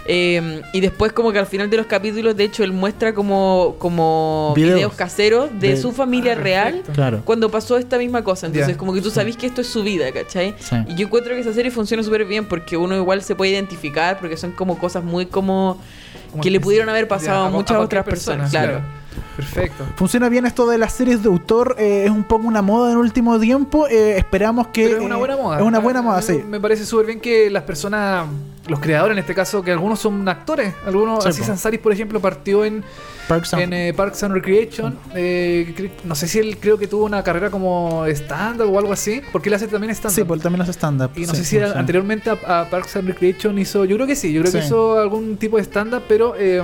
Eh, 0.09 0.62
y 0.72 0.80
después 0.80 1.12
como 1.12 1.32
que 1.32 1.38
al 1.40 1.47
final 1.47 1.68
de 1.68 1.76
los 1.78 1.86
capítulos, 1.86 2.36
de 2.36 2.44
hecho, 2.44 2.62
él 2.62 2.72
muestra 2.72 3.12
como, 3.12 3.74
como 3.78 4.53
Videos. 4.55 4.74
videos, 4.76 4.94
caseros 4.94 5.51
de, 5.59 5.70
De- 5.70 5.76
su 5.76 5.90
familia 5.92 6.32
Ah, 6.32 6.36
real 6.36 6.82
claro. 6.94 7.22
cuando 7.24 7.51
pasó 7.51 7.76
esta 7.76 7.99
misma 7.99 8.22
cosa. 8.22 8.47
Entonces, 8.47 8.76
como 8.76 8.92
que 8.94 9.01
tú 9.01 9.11
sabes 9.11 9.36
que 9.37 9.47
esto 9.47 9.61
es 9.61 9.66
su 9.68 9.82
vida, 9.82 10.11
¿cachai? 10.12 10.55
Sí. 10.59 10.76
Y 10.89 10.95
yo 10.95 11.07
encuentro 11.07 11.34
que 11.34 11.41
esa 11.41 11.53
serie 11.53 11.70
funciona 11.70 12.03
súper 12.03 12.24
bien 12.24 12.47
porque 12.47 12.76
uno 12.76 12.97
igual 12.97 13.22
se 13.22 13.34
puede 13.34 13.53
identificar 13.53 14.18
porque 14.18 14.37
son 14.37 14.53
como 14.53 14.78
cosas 14.78 15.05
muy 15.05 15.26
como 15.26 15.78
Como 16.30 16.43
que 16.43 16.51
le 16.51 16.61
pudieron 16.61 16.89
haber 16.89 17.07
pasado 17.09 17.45
ya, 17.45 17.47
a 17.47 17.51
muchas 17.51 17.76
otras 17.78 18.05
personas. 18.05 18.51
persona, 18.51 18.66
Claro. 18.66 19.07
Perfecto. 19.37 19.84
Funciona 19.97 20.28
bien 20.28 20.47
esto 20.47 20.66
de 20.68 20.78
las 20.78 20.93
series 20.93 21.22
de 21.22 21.28
autor, 21.28 21.76
eh, 21.78 22.05
es 22.05 22.11
un 22.11 22.24
poco 22.24 22.47
una 22.47 22.62
moda 22.62 22.91
en 22.91 22.99
el 22.99 22.99
último 22.99 23.39
tiempo. 23.39 23.87
eh, 23.89 24.16
esperamos 24.18 24.68
que. 24.68 24.84
Pero 24.89 24.99
es 24.99 25.05
una 25.05 25.14
eh, 25.14 25.18
buena 25.18 25.37
moda. 25.37 25.57
Es 25.59 25.62
una 25.62 25.78
buena 25.78 26.03
moda, 26.03 26.22
sí. 26.22 26.43
Me 26.47 26.61
parece 26.61 26.84
súper 26.84 27.07
bien 27.07 27.20
que 27.20 27.51
las 27.51 27.62
personas, 27.62 28.26
los 28.69 28.81
creadores 28.81 29.14
en 29.14 29.19
este 29.21 29.35
caso, 29.35 29.62
que 29.62 29.71
algunos 29.73 29.99
son 30.01 30.29
actores. 30.29 30.75
Algunos, 30.87 31.23
Sí, 31.25 31.31
así 31.31 31.41
po. 31.41 31.47
Sansaris, 31.47 31.81
por 31.81 31.93
ejemplo, 31.93 32.21
partió 32.21 32.64
en, 32.64 32.83
Parks 33.29 33.55
and- 33.55 33.62
en 33.62 33.73
eh, 33.73 33.95
Parks 33.95 34.23
and 34.25 34.35
Recreation. 34.35 34.99
eh, 35.14 35.91
no 36.05 36.14
sé 36.14 36.27
si 36.29 36.39
él 36.39 36.59
creo 36.59 36.77
que 36.79 36.87
tuvo 36.87 37.05
una 37.05 37.23
carrera 37.23 37.51
como 37.51 38.05
stand-up 38.07 38.73
o 38.73 38.79
algo 38.79 38.93
así, 38.93 39.21
porque 39.33 39.49
él 39.49 39.55
hace 39.55 39.69
también 39.69 39.93
stand-up. 39.95 40.27
Sí, 40.27 40.33
él 40.35 40.41
también 40.43 40.62
hace 40.62 40.73
stand-up. 40.73 41.11
Y 41.17 41.21
no 41.27 41.33
sí, 41.35 41.39
sé 41.39 41.45
si 41.45 41.59
anteriormente 41.59 42.31
a, 42.31 42.61
a 42.61 42.71
Parks 42.71 42.97
and 42.97 43.09
Recreation 43.09 43.59
hizo, 43.59 43.85
yo 43.85 43.97
creo 43.97 44.07
que 44.07 44.17
sí, 44.17 44.33
yo 44.33 44.41
creo 44.43 44.53
que 44.53 44.59
hizo 44.59 44.99
algún 44.99 45.37
tipo 45.37 45.57
de 45.59 45.62
stand-up, 45.64 46.03
pero 46.09 46.35
eh, 46.37 46.62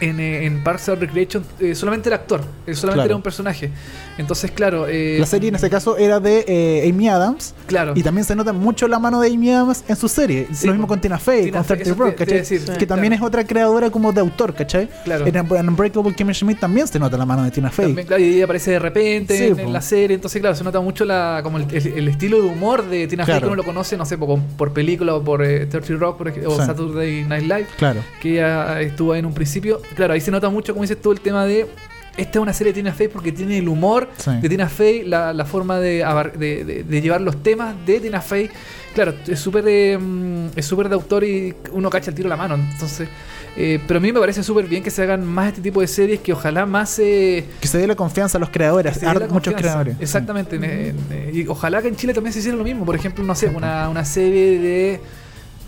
en, 0.00 0.18
eh, 0.18 0.46
en 0.46 0.64
Parks 0.64 0.88
and 0.88 0.98
Recreation 1.00 1.44
eh, 1.60 1.74
solamente 1.74 2.08
era 2.08 2.16
actor, 2.16 2.40
eh, 2.66 2.74
solamente 2.74 2.94
Claro. 2.96 3.06
era 3.06 3.16
un 3.16 3.22
personaje. 3.22 3.70
Entonces, 4.18 4.50
claro, 4.50 4.86
eh, 4.88 5.16
La 5.18 5.26
serie 5.26 5.48
en 5.48 5.54
este 5.54 5.70
caso 5.70 5.96
era 5.96 6.20
de 6.20 6.44
eh, 6.46 6.88
Amy 6.90 7.08
Adams. 7.08 7.54
claro. 7.66 7.92
Y 7.96 8.02
también 8.02 8.24
se 8.24 8.34
nota 8.36 8.52
mucho 8.52 8.86
la 8.88 8.98
mano 8.98 9.20
de 9.20 9.28
Amy 9.32 9.50
Adams 9.50 9.84
en 9.88 9.96
su 9.96 10.08
serie. 10.08 10.46
Sí, 10.52 10.66
Lo 10.66 10.72
mismo 10.72 10.86
con 10.86 11.00
Tina 11.00 11.18
Fey, 11.18 11.46
Tina 11.46 11.58
con 11.58 11.64
Fey, 11.64 11.76
30 11.78 11.90
eso 11.90 11.96
te- 11.96 12.04
Rock, 12.10 12.18
¿cachai? 12.18 12.38
decir, 12.38 12.60
que 12.64 12.80
sí, 12.80 12.86
también 12.86 13.12
claro. 13.12 13.24
es 13.24 13.28
otra 13.28 13.44
creadora 13.46 13.90
como 13.90 14.12
de 14.12 14.20
autor, 14.20 14.54
¿cachai? 14.54 14.88
Claro. 15.04 15.26
En, 15.26 15.36
en 15.36 15.68
Unbreakable 15.68 16.14
Kimmy 16.14 16.34
Schmidt 16.34 16.60
también 16.60 16.86
se 16.86 16.98
nota 16.98 17.16
la 17.16 17.26
mano 17.26 17.42
de 17.44 17.50
Tina 17.50 17.70
Fey. 17.70 17.86
También, 17.86 18.06
claro, 18.06 18.22
y 18.22 18.34
ella 18.34 18.44
aparece 18.44 18.70
de 18.72 18.78
repente 18.78 19.36
Sí, 19.36 19.60
en, 19.60 19.72
la 19.72 19.80
serie, 19.80 20.14
entonces 20.14 20.40
claro, 20.40 20.54
se 20.56 20.64
nota 20.64 20.80
mucho 20.80 21.04
la, 21.04 21.40
como 21.42 21.58
el, 21.58 21.66
el- 21.72 21.86
el 21.86 22.08
estilo 22.08 22.36
de 22.42 22.48
humor 22.48 22.84
de 22.88 23.06
Tina 23.06 23.24
Fey 23.24 23.32
Claro. 23.34 23.46
que 23.48 23.52
uno 23.52 23.56
lo 23.56 23.64
conoce, 23.64 23.96
no 23.96 24.04
sé, 24.04 24.18
por, 24.18 24.38
por 24.56 24.72
película 24.72 25.14
o 25.14 25.22
por 25.22 25.42
eh, 25.44 25.66
30 25.66 25.94
Rock 25.94 26.18
por 26.18 26.28
ej- 26.28 26.46
o. 26.46 26.56
Saturday 26.56 27.24
Night 27.24 27.42
Live, 27.44 27.66
Claro. 27.78 28.00
que 28.20 28.32
ella 28.34 28.80
estuvo 28.80 29.12
ahí 29.12 29.20
en 29.20 29.26
un 29.26 29.34
principio. 29.34 29.80
Claro, 29.94 30.12
ahí 30.12 30.20
se 30.20 30.30
nota 30.30 30.48
mucho, 30.50 30.72
como 30.72 30.82
dices 30.82 31.00
tú, 31.00 31.12
el 31.12 31.20
tema 31.20 31.44
de 31.44 31.66
esta 32.16 32.38
es 32.38 32.42
una 32.42 32.52
serie 32.52 32.72
de 32.72 32.80
Tina 32.80 32.92
Fey 32.92 33.08
porque 33.08 33.32
tiene 33.32 33.58
el 33.58 33.68
humor 33.68 34.08
Sí. 34.18 34.30
de 34.40 34.48
Tina 34.48 34.68
Fey, 34.68 35.04
la, 35.04 35.32
la 35.32 35.44
forma 35.44 35.78
de, 35.78 36.04
de, 36.38 36.64
de- 36.64 36.84
de 36.84 37.00
llevar 37.00 37.20
los 37.20 37.42
temas 37.42 37.74
de 37.86 38.00
Tina 38.00 38.20
Fey. 38.20 38.50
Claro, 38.94 39.14
es 39.26 39.40
súper 39.40 39.64
de, 39.64 39.98
mm, 39.98 40.46
es 40.58 40.66
súper 40.66 40.88
de 40.90 40.94
autor 40.94 41.24
y 41.24 41.54
uno 41.72 41.88
cacha 41.88 42.10
el 42.10 42.14
tiro 42.16 42.26
a 42.28 42.30
la 42.30 42.36
mano. 42.36 42.56
Entonces, 42.56 43.08
eh, 43.56 43.80
pero 43.86 43.98
a 43.98 44.00
mí 44.00 44.12
me 44.12 44.20
parece 44.20 44.42
súper 44.42 44.66
bien 44.66 44.82
que 44.82 44.90
se 44.90 45.02
hagan 45.02 45.24
más 45.26 45.48
este 45.48 45.62
tipo 45.62 45.80
de 45.80 45.86
series 45.86 46.20
que 46.20 46.32
ojalá 46.34 46.66
más 46.66 46.98
eh, 46.98 47.44
Que 47.60 47.68
se 47.68 47.78
dé 47.78 47.86
la 47.86 47.94
confianza 47.96 48.36
a 48.36 48.40
los 48.40 48.50
creadores, 48.50 49.02
a 49.02 49.14
muchos 49.30 49.54
creadores. 49.54 49.96
Exactamente. 49.98 50.58
ne- 50.58 50.92
y 51.32 51.46
ojalá 51.48 51.80
que 51.80 51.88
en 51.88 51.96
Chile 51.96 52.12
también 52.12 52.34
se 52.34 52.40
hiciera 52.40 52.56
lo 52.58 52.64
mismo. 52.64 52.84
Por 52.84 52.94
ejemplo, 52.94 53.24
no 53.24 53.34
sé, 53.34 53.46
una, 53.48 53.88
una 53.88 54.04
serie 54.04 54.58
de. 54.58 55.00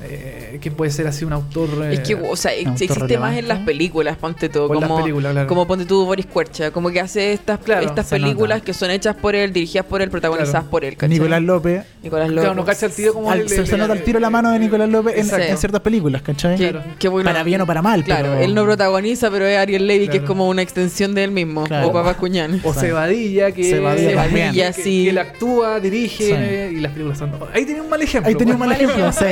Eh, 0.07 0.59
que 0.61 0.71
puede 0.71 0.91
ser 0.91 1.07
así 1.07 1.25
un 1.25 1.33
autor. 1.33 1.69
Es 1.91 2.01
que, 2.01 2.13
eh, 2.13 2.19
o 2.29 2.37
sea, 2.37 2.53
ex- 2.55 2.81
existe 2.81 3.19
más 3.19 3.37
en 3.37 3.49
las 3.49 3.61
películas, 3.61 4.17
ponte 4.17 4.49
tú. 4.49 4.61
O 4.63 4.75
en 4.75 4.81
las 4.81 4.89
Como, 4.89 5.01
películas, 5.03 5.33
claro. 5.33 5.49
como 5.49 5.67
ponte 5.67 5.85
tú 5.87 6.05
Boris 6.05 6.27
Cuercha, 6.27 6.71
como 6.71 6.91
que 6.91 7.01
hace 7.01 7.33
estas, 7.33 7.59
Claro, 7.61 7.87
estas 7.87 8.07
películas 8.09 8.59
nota. 8.59 8.65
que 8.67 8.75
son 8.75 8.91
hechas 8.91 9.17
por 9.17 9.35
él, 9.35 9.53
dirigidas 9.53 9.87
por 9.87 10.03
él, 10.03 10.11
protagonizadas 10.11 10.51
Claro. 10.63 10.71
por 10.71 10.85
él. 10.85 10.97
¿cachai? 10.97 11.09
Nicolás 11.09 11.43
López. 11.43 11.85
Nicolás 12.03 12.29
López. 12.29 12.43
Claro, 12.43 12.55
no 12.55 12.65
cacha 12.65 12.87
el 12.87 12.93
tiro 12.93 13.15
como 13.15 13.31
al- 13.31 13.41
el- 13.41 13.49
se, 13.49 13.57
el- 13.63 13.67
se 13.67 13.77
nota 13.77 13.93
el 13.95 14.03
tiro 14.05 14.21
la 14.21 14.31
mano 14.31 14.51
de 14.51 14.59
Nicolás 14.59 14.89
López 14.91 15.17
en, 15.17 15.57
ciertas 15.59 15.81
películas, 15.81 16.23
¿cachai? 16.23 16.57
Que- 16.57 16.71
Claro. 16.71 16.85
que 16.99 17.09
bueno, 17.09 17.29
Para 17.31 17.43
bien 17.43 17.61
o 17.63 17.67
para 17.67 17.83
mal, 17.83 18.05
Claro, 18.05 18.31
pero- 18.33 18.41
él 18.45 18.55
no 18.55 18.65
protagoniza, 18.65 19.31
pero 19.31 19.47
es 19.47 19.57
Ariel 19.59 19.87
Levy, 19.87 20.09
que 20.09 20.19
es 20.19 20.23
como 20.23 20.49
una 20.49 20.63
extensión 20.63 21.15
de 21.15 21.25
él 21.25 21.31
mismo. 21.31 21.65
Claro. 21.65 21.89
O 21.89 21.93
Papá 21.93 22.15
Cuñán. 22.15 22.61
O 22.65 22.73
Cebadilla, 22.75 23.53
que, 23.53 23.65
Cebadilla 23.65 24.73
sí. 24.73 25.05
que 25.05 25.11
él 25.11 25.19
actúa, 25.19 25.81
dirige 25.81 26.71
y 26.73 26.81
las 26.81 26.93
películas 26.93 27.19
son. 27.19 27.33
Ahí 27.53 27.65
tenía 27.65 27.83
un 27.83 27.89
mal 27.89 28.01
ejemplo. 28.03 28.29
Ahí 28.29 28.35
tenía 28.35 28.55
un 28.55 28.59
pues. 28.59 28.69
mal 28.71 28.79
Mal 28.79 28.91
ejemplo, 28.91 29.13
sí. 29.13 29.25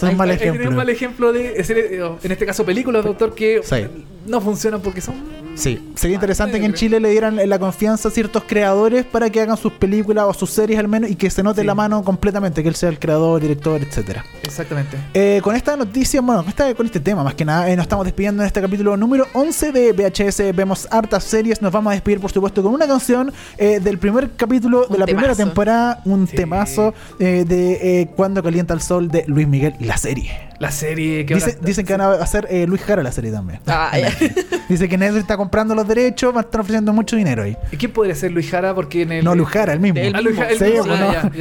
Eso 0.00 0.06
es 0.06 0.12
un 0.12 0.18
mal. 0.18 0.30
Ahí 0.30 0.36
tenía 0.38 0.52
un 0.52 0.58
ejemplo. 0.58 0.76
mal 0.76 0.88
ejemplo 0.88 1.32
de, 1.32 1.64
serie- 1.64 2.00
en 2.22 2.32
este 2.32 2.46
caso, 2.46 2.64
películas 2.64 3.02
de 3.04 3.08
autor 3.10 3.34
que 3.34 3.60
Sí. 3.62 3.86
no 4.26 4.40
funcionan 4.40 4.80
porque 4.80 5.00
son. 5.00 5.14
Sí, 5.54 5.92
sería 5.94 6.14
interesante 6.14 6.58
que 6.58 6.64
en. 6.66 6.74
Chile 6.74 7.00
le 7.00 7.10
dieran 7.10 7.36
la 7.46 7.58
confianza 7.58 8.08
a 8.08 8.10
ciertos 8.10 8.44
creadores 8.46 9.04
para 9.04 9.28
que 9.28 9.40
hagan 9.42 9.56
sus 9.58 9.72
películas 9.72 10.24
o 10.26 10.32
sus 10.32 10.48
series 10.50 10.78
al 10.78 10.88
menos 10.88 11.10
y 11.10 11.16
que 11.16 11.28
se 11.28 11.42
note 11.42 11.60
Sí. 11.60 11.66
la 11.66 11.74
mano 11.74 12.02
completamente, 12.02 12.62
que 12.62 12.68
él 12.70 12.74
sea 12.74 12.88
el 12.88 12.98
creador, 12.98 13.40
director, 13.42 13.82
etcétera. 13.82 14.24
Exactamente. 14.42 14.96
Eh, 15.12 15.40
con 15.42 15.54
esta 15.54 15.76
noticia, 15.76 16.20
bueno, 16.22 16.40
con, 16.42 16.48
esta- 16.48 16.74
con 16.74 16.86
este 16.86 17.00
tema 17.00 17.22
más 17.22 17.34
que 17.34 17.44
nada, 17.44 17.68
eh, 17.70 17.76
nos 17.76 17.84
estamos 17.84 18.06
despidiendo 18.06 18.42
en 18.42 18.46
este 18.46 18.60
capítulo 18.62 18.96
número 18.96 19.26
11 19.34 19.72
de 19.72 19.92
VHS. 19.92 20.52
Vemos 20.54 20.88
hartas 20.90 21.24
series. 21.24 21.60
Nos 21.60 21.72
vamos 21.72 21.90
a 21.90 21.94
despedir, 21.94 22.20
por 22.20 22.32
supuesto, 22.32 22.62
con 22.62 22.72
una 22.72 22.86
canción 22.86 23.30
eh, 23.58 23.80
del 23.80 23.98
primer 23.98 24.30
capítulo 24.36 24.86
de 24.86 24.94
Un 24.94 25.00
la 25.00 25.06
primera 25.06 25.34
temporada, 25.34 26.00
un 26.06 26.26
Sí. 26.26 26.36
temazo 26.36 26.94
eh, 27.18 27.44
de 27.46 28.00
eh, 28.02 28.08
Cuando 28.16 28.42
calienta 28.42 28.72
el 28.72 28.80
sol 28.80 29.08
de 29.08 29.24
Luis 29.26 29.46
Miguel, 29.46 29.74
la 29.80 29.96
serie. 29.98 30.30
La 30.58 30.70
serie 30.70 31.24
que 31.26 31.34
Dice- 31.34 31.58
dicen 31.62 31.86
que 31.86 31.96
van 31.96 32.02
a 32.02 32.12
hacer 32.22 32.46
eh, 32.50 32.66
Luis 32.66 32.82
Jara 32.82 33.02
la 33.02 33.12
serie 33.12 33.32
también. 33.32 33.60
Ah, 33.66 33.92
ya. 33.98 34.10
Dice 34.68 34.88
que 34.88 34.98
Netflix 34.98 35.22
está 35.22 35.36
comprando 35.50 35.74
los 35.74 35.88
derechos, 35.88 36.32
van 36.32 36.44
a 36.44 36.46
estar 36.46 36.60
ofreciendo 36.60 36.92
mucho 36.92 37.16
dinero 37.16 37.42
ahí. 37.42 37.56
¿Y 37.72 37.76
quién 37.76 37.90
podría 37.92 38.14
ser 38.14 38.30
Luis 38.30 38.48
Jara? 38.48 38.72
Porque 38.72 39.02
en 39.02 39.10
el. 39.10 39.24
No, 39.24 39.34
Lujara, 39.34 39.72
el 39.72 39.80
mismo. 39.80 39.98
Él 39.98 40.12
Luis. 40.22 40.36
Jara, 40.36 40.50
Sí, 40.50 40.64
mismo. 40.64 40.84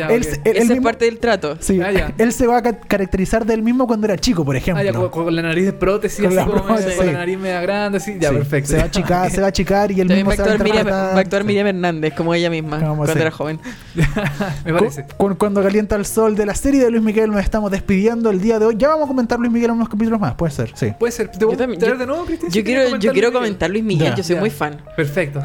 él 0.04 0.72
es 0.72 0.82
parte 0.82 1.06
del 1.06 1.20
trato. 1.20 1.58
Sí, 1.60 1.80
Ah, 1.80 1.92
ya. 1.92 2.12
él 2.18 2.34
se 2.34 2.48
va 2.48 2.58
a 2.58 2.62
ca- 2.64 2.80
caracterizar 2.80 3.46
del 3.46 3.62
mismo 3.62 3.86
cuando 3.86 4.08
era 4.08 4.18
chico, 4.18 4.44
por 4.44 4.56
ejemplo. 4.56 4.82
Ah, 4.82 4.84
ya, 4.84 4.94
con, 4.94 5.10
con 5.10 5.36
la 5.36 5.44
nariz 5.44 5.66
de 5.66 5.74
prótesis, 5.74 6.20
Con 6.20 6.28
así 6.28 6.36
la 6.38 6.46
como 6.46 6.56
medio- 6.64 6.68
prótesis. 6.76 6.96
con 6.96 7.06
la 7.06 7.12
nariz 7.14 7.38
media 7.38 7.62
grande, 7.62 7.98
así. 8.00 8.18
Ya, 8.20 8.30
Sí, 8.30 8.36
perfecto. 8.36 8.70
Se 8.72 8.78
va 8.78 8.84
a 8.84 8.86
achicar, 8.88 9.32
se 9.32 9.42
va 9.42 9.46
a 9.46 9.50
achicar 9.50 9.92
y 9.92 10.02
él 10.02 10.08
También 10.08 10.28
mismo 10.28 10.30
va 10.30 10.34
a 10.34 10.36
se 10.38 10.42
va 10.44 10.50
a 10.50 10.54
actuar 10.54 10.70
Miriam, 10.70 10.88
va 10.88 11.12
a 11.14 11.20
actuar 11.20 11.44
Miriam 11.44 11.68
Hernández, 11.68 12.14
como 12.16 12.34
ella 12.34 12.50
misma, 12.50 12.80
Como 12.80 12.96
cuando 12.98 13.14
sí. 13.14 13.20
era 13.20 13.32
joven. 13.32 13.60
Me 14.66 14.74
parece. 14.74 15.04
Cu- 15.18 15.30
cu- 15.30 15.38
cuando 15.38 15.62
calienta 15.62 15.96
el 15.96 16.06
sol 16.06 16.36
de 16.36 16.46
la 16.46 16.56
serie 16.56 16.84
de 16.84 16.90
Luis 16.92 17.04
Miguel 17.04 17.30
nos 17.32 17.42
estamos 17.42 17.70
despidiendo 17.72 18.30
el 18.30 18.42
día 18.42 18.58
de 18.60 18.66
hoy. 18.66 18.76
Ya 18.78 18.88
vamos 18.90 19.06
a 19.06 19.08
comentar 19.08 19.40
Luis 19.40 19.52
Miguel 19.52 19.70
en 19.70 19.76
unos 19.78 19.90
capítulos 19.90 20.20
más, 20.20 20.34
puede 20.36 20.52
ser, 20.52 20.72
sí. 20.76 20.94
Puede 21.00 21.12
ser. 21.12 21.30
¿Te 21.30 21.40
puedo 21.46 21.58
también- 21.58 21.80
yo- 21.80 21.96
de 21.96 22.06
nuevo, 22.08 22.26
Cristian? 22.26 22.52
Yo 22.52 22.60
Si 22.60 22.64
quiero, 22.64 22.96
yo 22.98 23.12
quiero 23.14 23.32
comentar 23.32 23.70
Luis 23.70 23.84
Miguel, 23.84 23.89
Yo 23.98 24.24
soy 24.24 24.36
muy 24.38 24.50
fan. 24.50 24.82
Perfecto. 24.96 25.42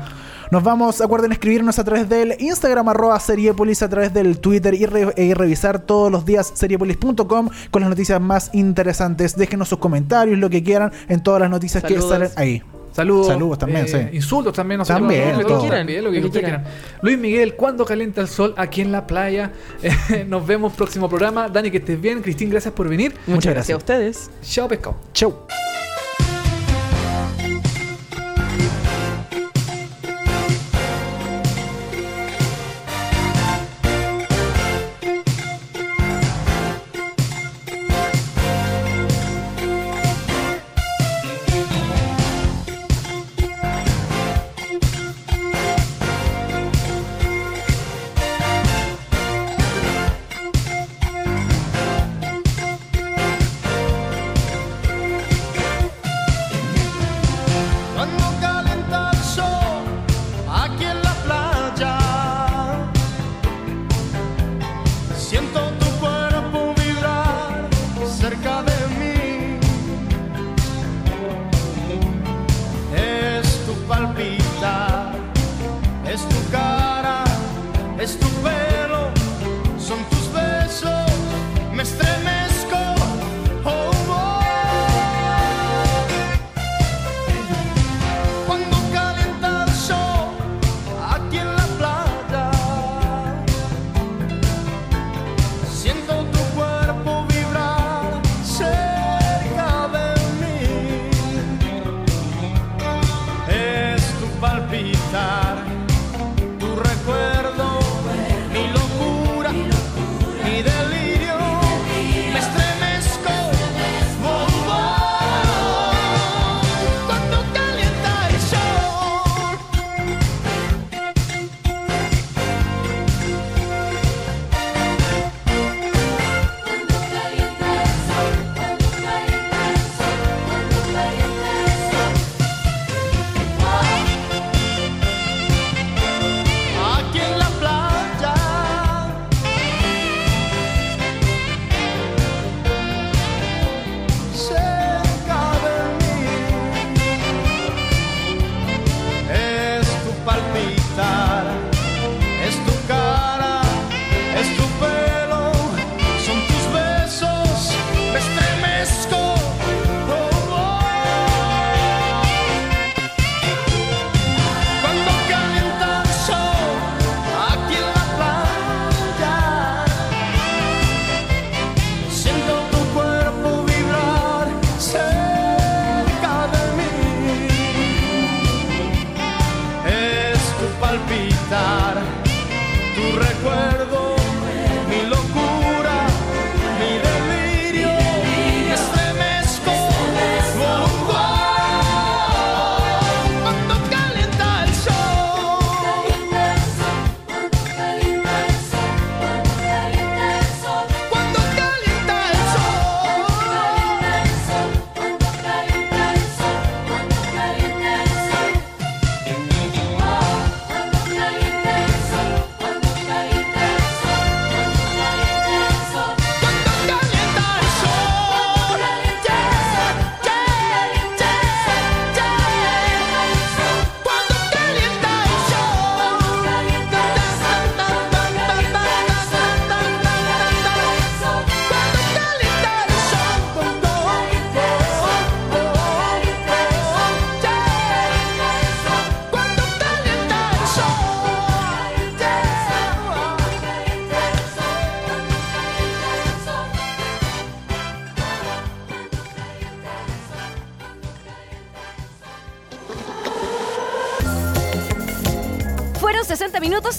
Nos 0.50 0.62
vamos, 0.62 1.00
acuerden 1.00 1.32
escribirnos 1.32 1.78
a 1.78 1.84
través 1.84 2.08
del 2.08 2.36
Instagram 2.38 2.88
arroba 2.90 3.18
Seriepolis, 3.18 3.82
a 3.82 3.88
través 3.88 4.12
del 4.12 4.38
Twitter 4.38 4.74
y, 4.74 4.86
re- 4.86 5.12
y 5.16 5.34
revisar 5.34 5.80
todos 5.80 6.12
los 6.12 6.24
días 6.26 6.52
seriepolis.com 6.54 7.48
con 7.70 7.80
las 7.80 7.88
noticias 7.90 8.20
más 8.20 8.50
interesantes. 8.54 9.36
Déjenos 9.36 9.68
sus 9.68 9.78
comentarios, 9.78 10.38
lo 10.38 10.50
que 10.50 10.62
quieran 10.62 10.92
en 11.08 11.22
todas 11.22 11.40
las 11.40 11.50
noticias 11.50 11.82
que 11.82 12.00
salen 12.00 12.28
ahí. 12.36 12.62
Saludos. 12.92 13.26
Saludos 13.26 13.58
también, 13.58 13.88
sí. 13.88 13.96
Insultos 14.12 14.52
también. 14.52 14.78
No 14.78 14.84
También, 14.84 15.32
lo 15.32 15.38
que 15.38 15.44
todo. 15.46 15.60
quieran. 15.62 15.80
También, 15.80 16.04
lo 16.04 16.10
que 16.12 16.16
Lo 16.18 16.22
que 16.22 16.26
ustedes 16.28 16.44
quieran. 16.44 16.62
quieran. 16.62 17.00
Luis 17.02 17.18
Miguel, 17.18 17.54
¿cuándo 17.56 17.84
calienta 17.84 18.20
el 18.20 18.28
sol 18.28 18.54
aquí 18.56 18.82
en 18.82 18.92
la 18.92 19.04
playa? 19.06 19.50
Eh, 19.82 20.24
nos 20.28 20.46
vemos 20.46 20.74
próximo 20.74 21.08
programa. 21.08 21.48
Dani, 21.48 21.72
que 21.72 21.78
estés 21.78 22.00
bien. 22.00 22.22
Cristín, 22.22 22.50
gracias 22.50 22.72
por 22.72 22.88
venir. 22.88 23.10
Muchas, 23.26 23.34
Muchas 23.34 23.54
gracias 23.54 23.74
a 23.74 23.78
ustedes. 23.78 24.30
Chao, 24.42 24.68
pescado. 24.68 24.96
Chau. 25.12 25.34